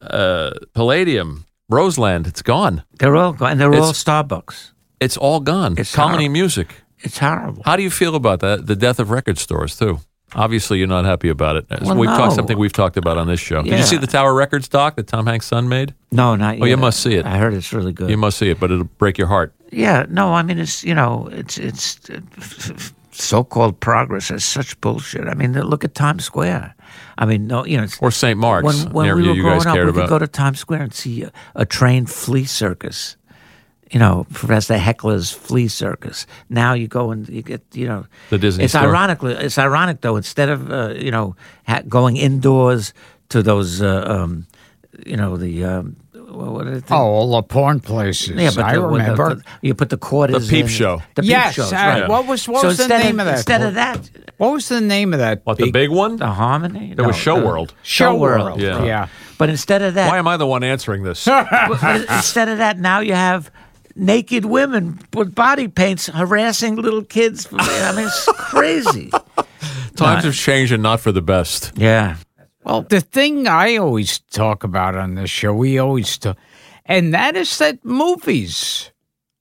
uh, 0.01 0.51
Palladium, 0.74 1.47
Roseland, 1.69 2.27
it's 2.28 2.43
gone. 2.43 2.85
They're 2.98 3.16
all 3.16 3.32
gone. 3.32 3.52
And 3.52 3.60
they're 3.60 3.74
all 3.74 3.93
Starbucks. 3.93 4.70
It's 5.01 5.16
all 5.16 5.40
gone. 5.40 5.74
It's 5.78 5.93
Colony 5.94 6.14
horrible. 6.27 6.32
music. 6.32 6.74
It's 7.02 7.18
horrible. 7.18 7.62
How 7.64 7.76
do 7.76 7.82
you 7.82 7.90
feel 7.90 8.14
about 8.14 8.40
that? 8.40 8.66
The 8.66 8.76
death 8.76 8.98
of 8.98 9.10
record 9.10 9.38
stores 9.38 9.76
too. 9.76 10.00
Obviously, 10.34 10.78
you're 10.78 10.88
not 10.88 11.04
happy 11.04 11.28
about 11.28 11.56
it. 11.56 11.66
Well, 11.82 11.94
we've 11.94 12.08
talked 12.08 12.34
something 12.34 12.58
we've 12.58 12.72
talked 12.72 12.96
about 12.96 13.18
on 13.18 13.26
this 13.26 13.40
show. 13.40 13.62
Did 13.62 13.78
you 13.78 13.84
see 13.84 13.98
the 13.98 14.06
Tower 14.06 14.32
Records 14.32 14.66
doc 14.66 14.96
that 14.96 15.06
Tom 15.06 15.26
Hanks' 15.26 15.46
son 15.46 15.68
made? 15.68 15.94
No, 16.10 16.36
not 16.36 16.56
yet. 16.56 16.62
Oh, 16.62 16.66
you 16.66 16.78
must 16.78 17.00
see 17.00 17.14
it. 17.14 17.26
I 17.26 17.36
heard 17.36 17.52
it's 17.52 17.72
really 17.72 17.92
good. 17.92 18.08
You 18.08 18.16
must 18.16 18.38
see 18.38 18.48
it, 18.48 18.58
but 18.58 18.70
it'll 18.70 18.84
break 18.84 19.18
your 19.18 19.26
heart. 19.26 19.52
Yeah, 19.70 20.06
no, 20.08 20.32
I 20.32 20.42
mean 20.42 20.58
it's 20.58 20.84
you 20.84 20.94
know 20.94 21.28
it's 21.32 21.58
it's 21.58 21.98
so-called 23.10 23.80
progress 23.80 24.30
is 24.30 24.44
such 24.44 24.80
bullshit. 24.80 25.28
I 25.28 25.34
mean, 25.34 25.52
look 25.52 25.84
at 25.84 25.94
Times 25.94 26.24
Square. 26.24 26.74
I 27.18 27.26
mean, 27.26 27.46
no, 27.46 27.64
you 27.64 27.76
know, 27.76 27.84
it's, 27.84 28.00
Or 28.00 28.10
St. 28.10 28.38
Mark's, 28.38 28.64
when 28.64 28.92
when 28.92 29.16
we 29.16 29.28
were 29.28 29.34
you 29.34 29.42
growing 29.42 29.66
up, 29.66 29.74
we 29.76 29.80
could 29.80 29.88
about. 29.90 30.08
go 30.08 30.18
to 30.18 30.26
Times 30.26 30.60
Square 30.60 30.82
and 30.82 30.94
see 30.94 31.22
a, 31.22 31.32
a 31.54 31.66
trained 31.66 32.10
flea 32.10 32.44
circus. 32.44 33.16
You 33.93 33.98
know, 33.98 34.27
Professor 34.32 34.78
Heckler's 34.78 35.31
flea 35.31 35.69
circus. 35.69 36.27
Now 36.48 36.73
you 36.73 36.89
go 36.89 37.10
and 37.10 37.28
you 37.28 37.43
get, 37.43 37.60
you 37.74 37.86
know, 37.86 38.06
The 38.31 38.39
Disney 38.39 38.64
It's 38.64 38.73
store. 38.73 38.89
ironically, 38.89 39.35
it's 39.35 39.59
ironic 39.59 40.01
though. 40.01 40.16
Instead 40.16 40.48
of 40.48 40.70
uh, 40.73 40.94
you 40.97 41.10
know 41.10 41.36
ha- 41.66 41.82
going 41.86 42.16
indoors 42.16 42.94
to 43.28 43.43
those, 43.43 43.82
uh, 43.82 44.05
um, 44.09 44.47
you 45.05 45.16
know, 45.19 45.36
the 45.36 45.64
um, 45.64 45.97
what 46.14 46.52
what 46.52 46.66
are 46.66 46.81
they? 46.81 46.94
Oh, 46.94 46.97
all 47.05 47.32
the 47.32 47.43
porn 47.43 47.81
places. 47.81 48.28
Yeah, 48.31 48.51
but 48.56 48.64
I 48.64 48.74
the, 48.77 48.81
with 48.81 49.05
the- 49.05 49.12
remember. 49.12 49.35
the- 49.35 49.44
you 49.60 49.74
put 49.74 49.90
the 49.90 49.98
quarters. 49.98 50.48
The 50.48 50.56
peep 50.56 50.64
in. 50.64 50.70
show. 50.70 51.02
The 51.14 51.23
peep 51.23 51.31
yes. 51.31 51.55
shows, 51.55 51.73
uh, 51.73 51.77
right. 51.77 52.09
What 52.09 52.27
was 52.27 52.48
what 52.48 52.62
so 52.62 52.69
was 52.69 52.78
the 52.78 52.89
name 52.89 53.20
of, 53.20 53.27
that? 53.27 53.36
Instead 53.36 53.60
of 53.60 53.74
that, 53.74 54.09
what 54.39 54.52
was 54.52 54.69
the 54.69 54.81
name 54.81 55.12
of 55.12 55.19
that? 55.20 55.43
What 55.44 55.59
the 55.59 55.70
big 55.70 55.90
one? 55.90 56.16
the 56.16 56.28
harmony. 56.28 56.93
It 56.97 57.01
was 57.02 57.14
Show 57.16 57.44
World. 57.44 57.74
Show 57.82 58.14
World. 58.16 58.44
World. 58.47 58.60
Yeah. 58.62 58.85
yeah. 58.85 59.09
But 59.36 59.51
instead 59.51 59.82
of 59.82 59.94
that, 59.94 60.09
Why 60.09 60.16
am 60.19 60.28
I 60.28 60.39
the 60.39 60.47
one 60.47 60.62
answering 60.64 61.02
this? 61.02 61.27
but- 61.27 61.47
but 61.69 62.01
instead 62.09 62.48
of 62.48 62.56
that, 62.56 62.78
now 62.78 63.01
you 63.01 63.12
have 63.14 63.51
naked 63.94 64.44
women 64.44 65.01
with 65.12 65.35
body 65.35 65.69
paints 65.69 66.06
harassing 66.06 66.77
little 66.77 67.05
kids. 67.05 67.48
I 67.52 67.93
mean, 67.97 68.06
it's 68.06 68.24
crazy. 68.36 69.10
Times 69.97 70.24
have 70.24 70.35
changed 70.35 70.73
and 70.73 70.82
not 70.82 71.01
for 71.01 71.12
the 71.12 71.23
best. 71.23 71.73
Yeah. 71.77 72.16
Well, 72.64 72.82
the 72.82 73.01
thing 73.01 73.47
I 73.48 73.77
always 73.77 74.20
talk 74.20 74.64
about 74.64 74.94
on 74.94 75.14
this 75.16 75.31
show, 75.31 75.52
we 75.52 75.78
always 75.78 76.16
talk, 76.16 76.36
and 76.86 77.12
that 77.12 77.36
is 77.36 77.59
that 77.59 77.85
movies 77.85 78.90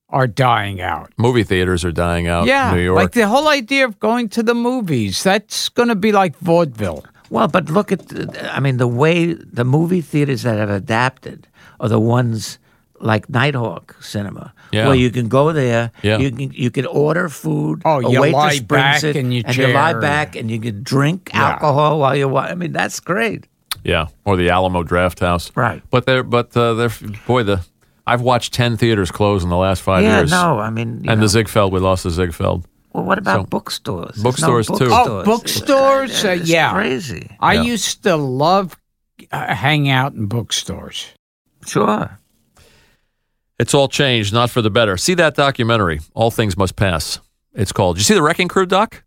are 0.09 0.27
dying 0.27 0.81
out. 0.81 1.11
Movie 1.17 1.43
theaters 1.43 1.85
are 1.85 1.91
dying 1.91 2.27
out 2.27 2.45
yeah, 2.45 2.71
in 2.71 2.77
New 2.77 2.83
York. 2.83 2.97
like 2.97 3.11
the 3.11 3.27
whole 3.27 3.47
idea 3.47 3.85
of 3.85 3.99
going 3.99 4.27
to 4.29 4.43
the 4.43 4.55
movies. 4.55 5.23
That's 5.23 5.69
going 5.69 5.87
to 5.89 5.95
be 5.95 6.11
like 6.11 6.35
vaudeville. 6.39 7.05
Well, 7.29 7.47
but 7.47 7.69
look 7.69 7.91
at, 7.93 8.09
the- 8.09 8.53
I 8.53 8.59
mean, 8.59 8.77
the 8.77 8.87
way 8.87 9.33
the 9.33 9.63
movie 9.63 10.01
theaters 10.01 10.43
that 10.43 10.57
have 10.57 10.69
adapted 10.69 11.47
are 11.79 11.87
the 11.87 11.99
ones 11.99 12.59
like 13.01 13.27
Nitehawk 13.27 14.01
Cinema, 14.03 14.53
Yeah. 14.71 14.87
where 14.87 14.95
you 14.95 15.09
can 15.11 15.27
go 15.27 15.51
there, 15.51 15.91
Yeah. 16.03 16.17
you 16.19 16.31
can 16.31 16.51
you 16.53 16.71
can 16.71 16.85
order 16.85 17.29
food, 17.29 17.81
Oh, 17.85 17.99
a 17.99 18.11
you 18.11 18.21
waitress 18.21 18.33
lie 18.33 18.59
brings 18.59 18.67
back 18.67 19.03
it, 19.03 19.15
in 19.15 19.31
your 19.31 19.43
and 19.47 19.55
you 19.57 19.67
lie 19.67 19.93
back 19.93 20.35
and 20.35 20.49
you 20.51 20.59
can 20.59 20.83
drink 20.83 21.31
Yeah. 21.33 21.49
alcohol 21.49 21.99
while 21.99 22.15
you're. 22.15 22.27
wa- 22.27 22.47
I 22.51 22.55
mean, 22.55 22.71
that's 22.71 22.99
great. 22.99 23.47
yeah, 23.83 24.07
or 24.25 24.37
the 24.37 24.49
Alamo 24.49 24.83
Drafthouse. 24.83 25.51
Right. 25.55 25.81
But 25.89 26.05
they're 26.05 26.23
but 26.23 26.55
uh, 26.55 26.73
they're 26.75 26.91
boy 27.27 27.43
the 27.43 27.61
I've 28.07 28.21
watched 28.21 28.53
ten 28.53 28.77
theaters 28.77 29.11
close 29.11 29.43
in 29.43 29.49
the 29.49 29.57
last 29.57 29.81
five 29.81 30.03
yeah, 30.03 30.19
years. 30.19 30.31
no, 30.31 30.59
I 30.59 30.69
mean, 30.69 31.03
you 31.03 31.09
And 31.11 31.19
know, 31.19 31.25
the 31.25 31.29
Ziegfeld, 31.29 31.71
we 31.73 31.79
lost 31.79 32.03
the 32.03 32.09
Ziegfeld. 32.11 32.65
well, 32.93 33.03
what 33.05 33.17
about 33.17 33.41
so- 33.41 33.45
bookstores? 33.45 34.15
There's 34.15 34.23
Bookstores, 34.23 34.69
no 34.69 34.77
too. 34.77 34.89
Oh, 34.91 35.23
bookstores. 35.23 35.25
bookstores? 35.25 36.25
Uh, 36.25 36.29
It's 36.41 36.49
yeah. 36.49 36.73
crazy. 36.73 37.29
I 37.39 37.53
Yeah. 37.55 37.61
used 37.73 38.03
to 38.03 38.15
love 38.15 38.75
uh, 39.31 39.53
hang 39.53 39.87
out 39.89 40.13
in 40.13 40.25
bookstores. 40.25 41.05
Sure. 41.65 42.17
It's 43.61 43.73
all 43.75 43.87
changed, 43.87 44.33
not 44.33 44.49
for 44.49 44.63
the 44.63 44.71
better. 44.71 44.97
See 44.97 45.13
that 45.13 45.35
documentary, 45.35 45.99
All 46.15 46.31
Things 46.31 46.57
Must 46.57 46.75
Pass. 46.75 47.19
It's 47.53 47.71
called. 47.71 47.97
Did 47.97 48.01
you 48.01 48.05
see 48.05 48.15
the 48.15 48.23
Wrecking 48.23 48.47
Crew 48.47 48.65
doc? 48.65 49.03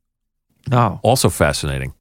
No. 0.71 1.01
Also 1.03 1.29
fascinating. 1.29 1.93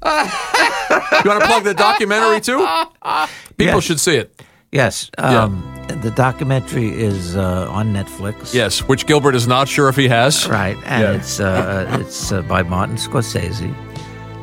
you 0.04 1.30
want 1.30 1.40
to 1.40 1.46
plug 1.46 1.64
the 1.64 1.74
documentary 1.74 2.40
too? 2.40 2.58
People 3.56 3.74
Yeah. 3.74 3.80
should 3.80 4.00
see 4.00 4.16
it. 4.16 4.42
Yes. 4.72 5.10
Um, 5.18 5.62
The 6.02 6.10
documentary 6.10 6.90
is 6.90 7.34
uh, 7.36 7.66
on 7.70 7.92
Netflix. 7.94 8.52
Yes, 8.54 8.80
which 8.86 9.06
Gilbert 9.06 9.34
is 9.34 9.46
not 9.48 9.66
sure 9.68 9.88
if 9.88 9.96
he 9.96 10.06
has. 10.08 10.46
Right, 10.48 10.76
and 10.84 11.02
Yeah. 11.02 11.12
it's 11.14 11.40
uh, 11.40 11.96
it's 12.00 12.30
uh, 12.30 12.42
by 12.42 12.62
Martin 12.62 12.96
Scorsese, 12.96 13.72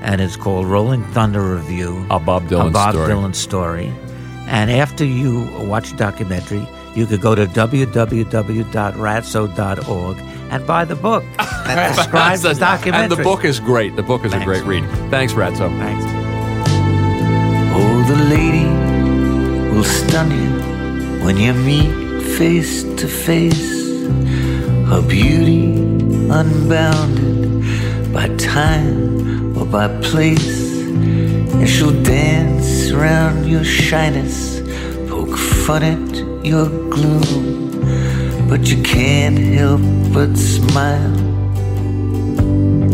and 0.01 0.19
it's 0.21 0.35
called 0.35 0.65
Rolling 0.65 1.03
Thunder 1.13 1.41
Revue. 1.41 2.05
A 2.09 2.19
Bob 2.19 2.47
Dylan 2.49 2.67
a 2.69 2.71
Bob 2.71 2.93
story. 2.95 3.09
Dylan 3.13 3.35
story. 3.35 3.93
And 4.47 4.69
after 4.71 5.05
you 5.05 5.47
watch 5.69 5.91
the 5.91 5.97
documentary, 5.97 6.67
you 6.95 7.05
could 7.05 7.21
go 7.21 7.35
to 7.35 7.45
www.ratso.org 7.45 10.17
and 10.51 10.65
buy 10.65 10.85
the 10.85 10.95
book 10.95 11.23
that 11.37 11.95
describes 11.95 12.41
the 12.43 12.53
documentary. 12.53 13.03
And 13.03 13.11
the 13.11 13.23
book 13.23 13.43
is 13.43 13.59
great. 13.59 13.95
The 13.95 14.03
book 14.03 14.23
is 14.23 14.33
a 14.33 14.43
great 14.43 14.63
read. 14.63 14.85
Thanks, 15.09 15.33
Ratso. 15.33 15.69
Thanks. 15.77 16.05
Oh, 17.77 18.03
the 18.07 18.15
lady 18.25 18.69
will 19.75 19.83
stun 19.83 20.31
you 20.31 21.25
when 21.25 21.37
you 21.37 21.53
meet 21.53 21.91
face 22.37 22.83
to 22.83 23.07
face. 23.07 23.73
Her 24.87 25.01
beauty 25.01 25.73
unbounded 26.29 28.13
by 28.13 28.27
time 28.37 29.57
or 29.57 29.65
by 29.65 29.87
place. 30.01 30.63
And 30.85 31.67
she'll 31.67 31.99
dance 32.03 32.91
around 32.91 33.47
your 33.47 33.63
shyness, 33.63 34.61
poke 35.09 35.35
fun 35.37 35.83
at 35.83 36.34
your 36.45 36.69
gloom, 36.89 38.47
but 38.47 38.67
you 38.69 38.81
can't 38.83 39.37
help 39.37 39.81
but 40.13 40.37
smile 40.37 41.15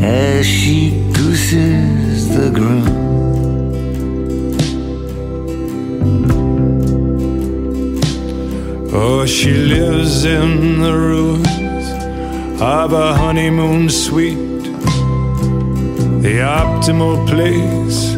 as 0.02 0.46
she 0.48 0.92
gooses 1.12 2.30
the 2.30 2.50
groom. 2.50 2.88
Oh, 8.94 9.26
she 9.26 9.54
lives 9.54 10.24
in 10.24 10.80
the 10.80 10.94
ruins 10.94 11.88
of 12.62 12.94
a 12.94 13.14
honeymoon 13.16 13.90
suite, 13.90 14.64
the 16.22 16.40
optimal 16.40 17.28
place 17.28 18.16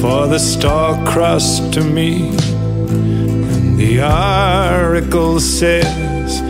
for 0.00 0.26
the 0.26 0.38
star-crossed 0.38 1.72
to 1.74 1.84
meet. 1.84 2.57
The 3.78 4.00
oracle 4.00 5.38
says 5.38 6.42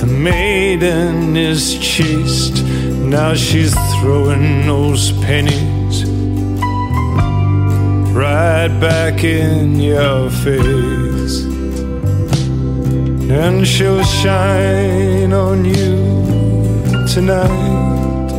the 0.00 0.06
maiden 0.06 1.36
is 1.36 1.78
chaste. 1.78 2.64
Now 2.64 3.34
she's 3.34 3.74
throwing 4.00 4.66
those 4.66 5.12
pennies 5.20 6.08
right 8.16 8.68
back 8.80 9.22
in 9.22 9.78
your 9.78 10.30
face. 10.30 11.44
And 13.28 13.66
she'll 13.66 14.02
shine 14.02 15.34
on 15.34 15.62
you 15.62 17.06
tonight. 17.06 18.30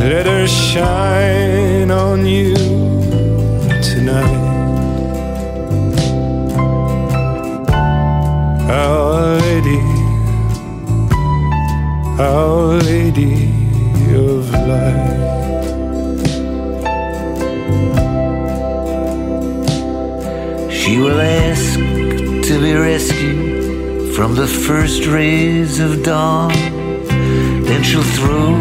Let 0.00 0.26
her 0.26 0.48
shine 0.48 1.92
on 1.92 2.26
you 2.26 2.69
Our 8.70 9.36
Lady, 9.40 9.80
Our 12.20 12.78
Lady 12.78 13.34
of 14.14 14.48
Light. 14.70 15.10
She 20.70 20.98
will 20.98 21.20
ask 21.20 21.74
to 22.48 22.60
be 22.60 22.74
rescued 22.74 24.14
from 24.14 24.36
the 24.36 24.46
first 24.46 25.04
rays 25.04 25.80
of 25.80 26.04
dawn. 26.04 26.52
Then 27.64 27.82
she'll 27.82 28.04
throw 28.18 28.54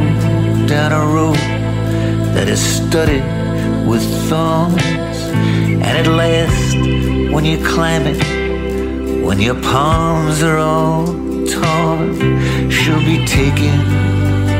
down 0.66 0.92
a 0.92 1.06
rope 1.06 1.36
that 2.34 2.48
is 2.50 2.60
studded 2.60 3.24
with 3.88 4.02
thorns. 4.28 4.82
And 5.86 5.86
at 6.02 6.08
last, 6.08 6.74
when 7.32 7.46
you 7.46 7.64
climb 7.64 8.08
it, 8.08 8.39
when 9.30 9.40
your 9.40 9.62
palms 9.62 10.42
are 10.42 10.58
all 10.58 11.06
torn, 11.06 12.18
she'll 12.72 13.06
be 13.06 13.24
taking 13.28 13.78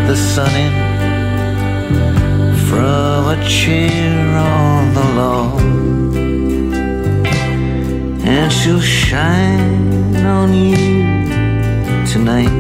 the 0.06 0.16
sun 0.16 0.54
in 0.64 0.74
from 2.68 3.30
a 3.36 3.44
chair 3.50 4.38
on 4.38 4.94
the 4.94 5.06
lawn 5.18 5.64
and 8.24 8.54
she'll 8.54 8.80
shine 8.80 10.16
on 10.18 10.54
you 10.54 10.78
tonight. 12.06 12.54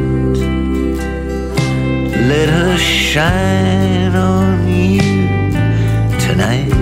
Let 2.31 2.49
her 2.49 2.75
shine 2.79 4.15
on 4.15 4.67
you 4.67 4.99
tonight. 6.19 6.78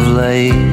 Of 0.00 0.08
light. 0.08 0.69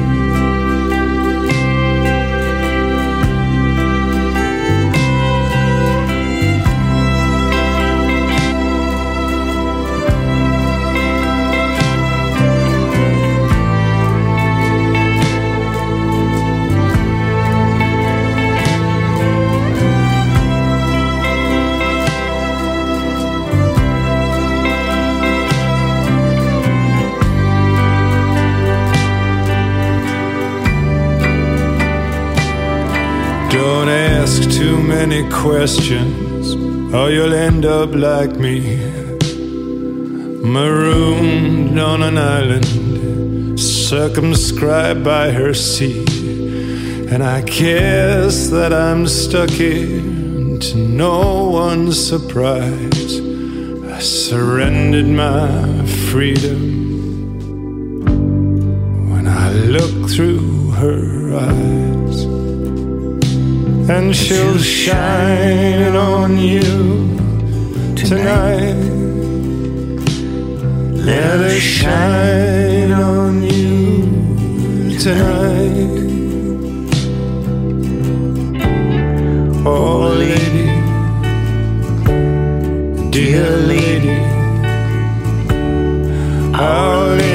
Many 34.88 35.28
questions, 35.28 36.54
or 36.94 37.10
you'll 37.10 37.34
end 37.34 37.66
up 37.66 37.94
like 37.94 38.32
me. 38.36 38.58
Marooned 40.42 41.78
on 41.78 42.02
an 42.02 42.16
island, 42.16 43.60
circumscribed 43.60 45.04
by 45.04 45.30
her 45.30 45.52
sea. 45.52 46.06
And 47.12 47.22
I 47.22 47.42
guess 47.42 48.48
that 48.48 48.72
I'm 48.72 49.06
stuck 49.06 49.50
here 49.50 50.00
to 50.58 50.76
no 50.76 51.50
one's 51.50 51.98
surprise. 52.12 53.20
I 53.96 54.00
surrendered 54.00 55.06
my 55.06 55.84
freedom 56.10 56.62
when 59.10 59.26
I 59.26 59.52
look 59.52 60.08
through 60.10 60.70
her 60.70 61.36
eyes 61.36 61.87
and 63.90 64.14
she'll 64.14 64.58
shine 64.58 65.96
on 65.96 66.36
you 66.36 66.60
tonight. 67.96 68.74
Let 71.08 71.38
her 71.40 71.58
shine 71.58 72.92
on 72.92 73.42
you 73.42 74.98
tonight. 74.98 75.94
Oh, 79.66 80.14
lady, 80.18 80.68
dear 83.10 83.50
lady, 83.72 84.18
our 86.54 87.06
lady 87.16 87.27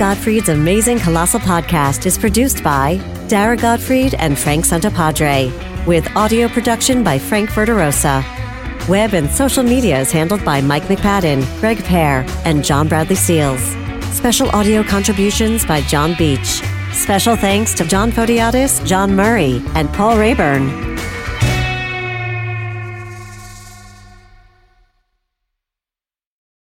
Gottfried's 0.00 0.48
Amazing 0.48 0.98
Colossal 0.98 1.40
Podcast 1.40 2.06
is 2.06 2.16
produced 2.16 2.64
by 2.64 2.96
Dara 3.28 3.54
Gottfried 3.54 4.14
and 4.14 4.38
Frank 4.38 4.64
Santapadre, 4.64 5.52
with 5.86 6.08
audio 6.16 6.48
production 6.48 7.04
by 7.04 7.18
Frank 7.18 7.50
Verderosa. 7.50 8.24
Web 8.88 9.12
and 9.12 9.30
social 9.30 9.62
media 9.62 10.00
is 10.00 10.10
handled 10.10 10.42
by 10.42 10.62
Mike 10.62 10.84
McPadden, 10.84 11.44
Greg 11.60 11.84
Pear, 11.84 12.24
and 12.46 12.64
John 12.64 12.88
Bradley 12.88 13.14
Seals. 13.14 13.60
Special 14.16 14.48
audio 14.56 14.82
contributions 14.82 15.66
by 15.66 15.82
John 15.82 16.14
Beach. 16.16 16.62
Special 16.94 17.36
thanks 17.36 17.74
to 17.74 17.84
John 17.84 18.10
Podiatis, 18.10 18.82
John 18.86 19.14
Murray, 19.14 19.62
and 19.74 19.92
Paul 19.92 20.16
Rayburn. 20.16 20.89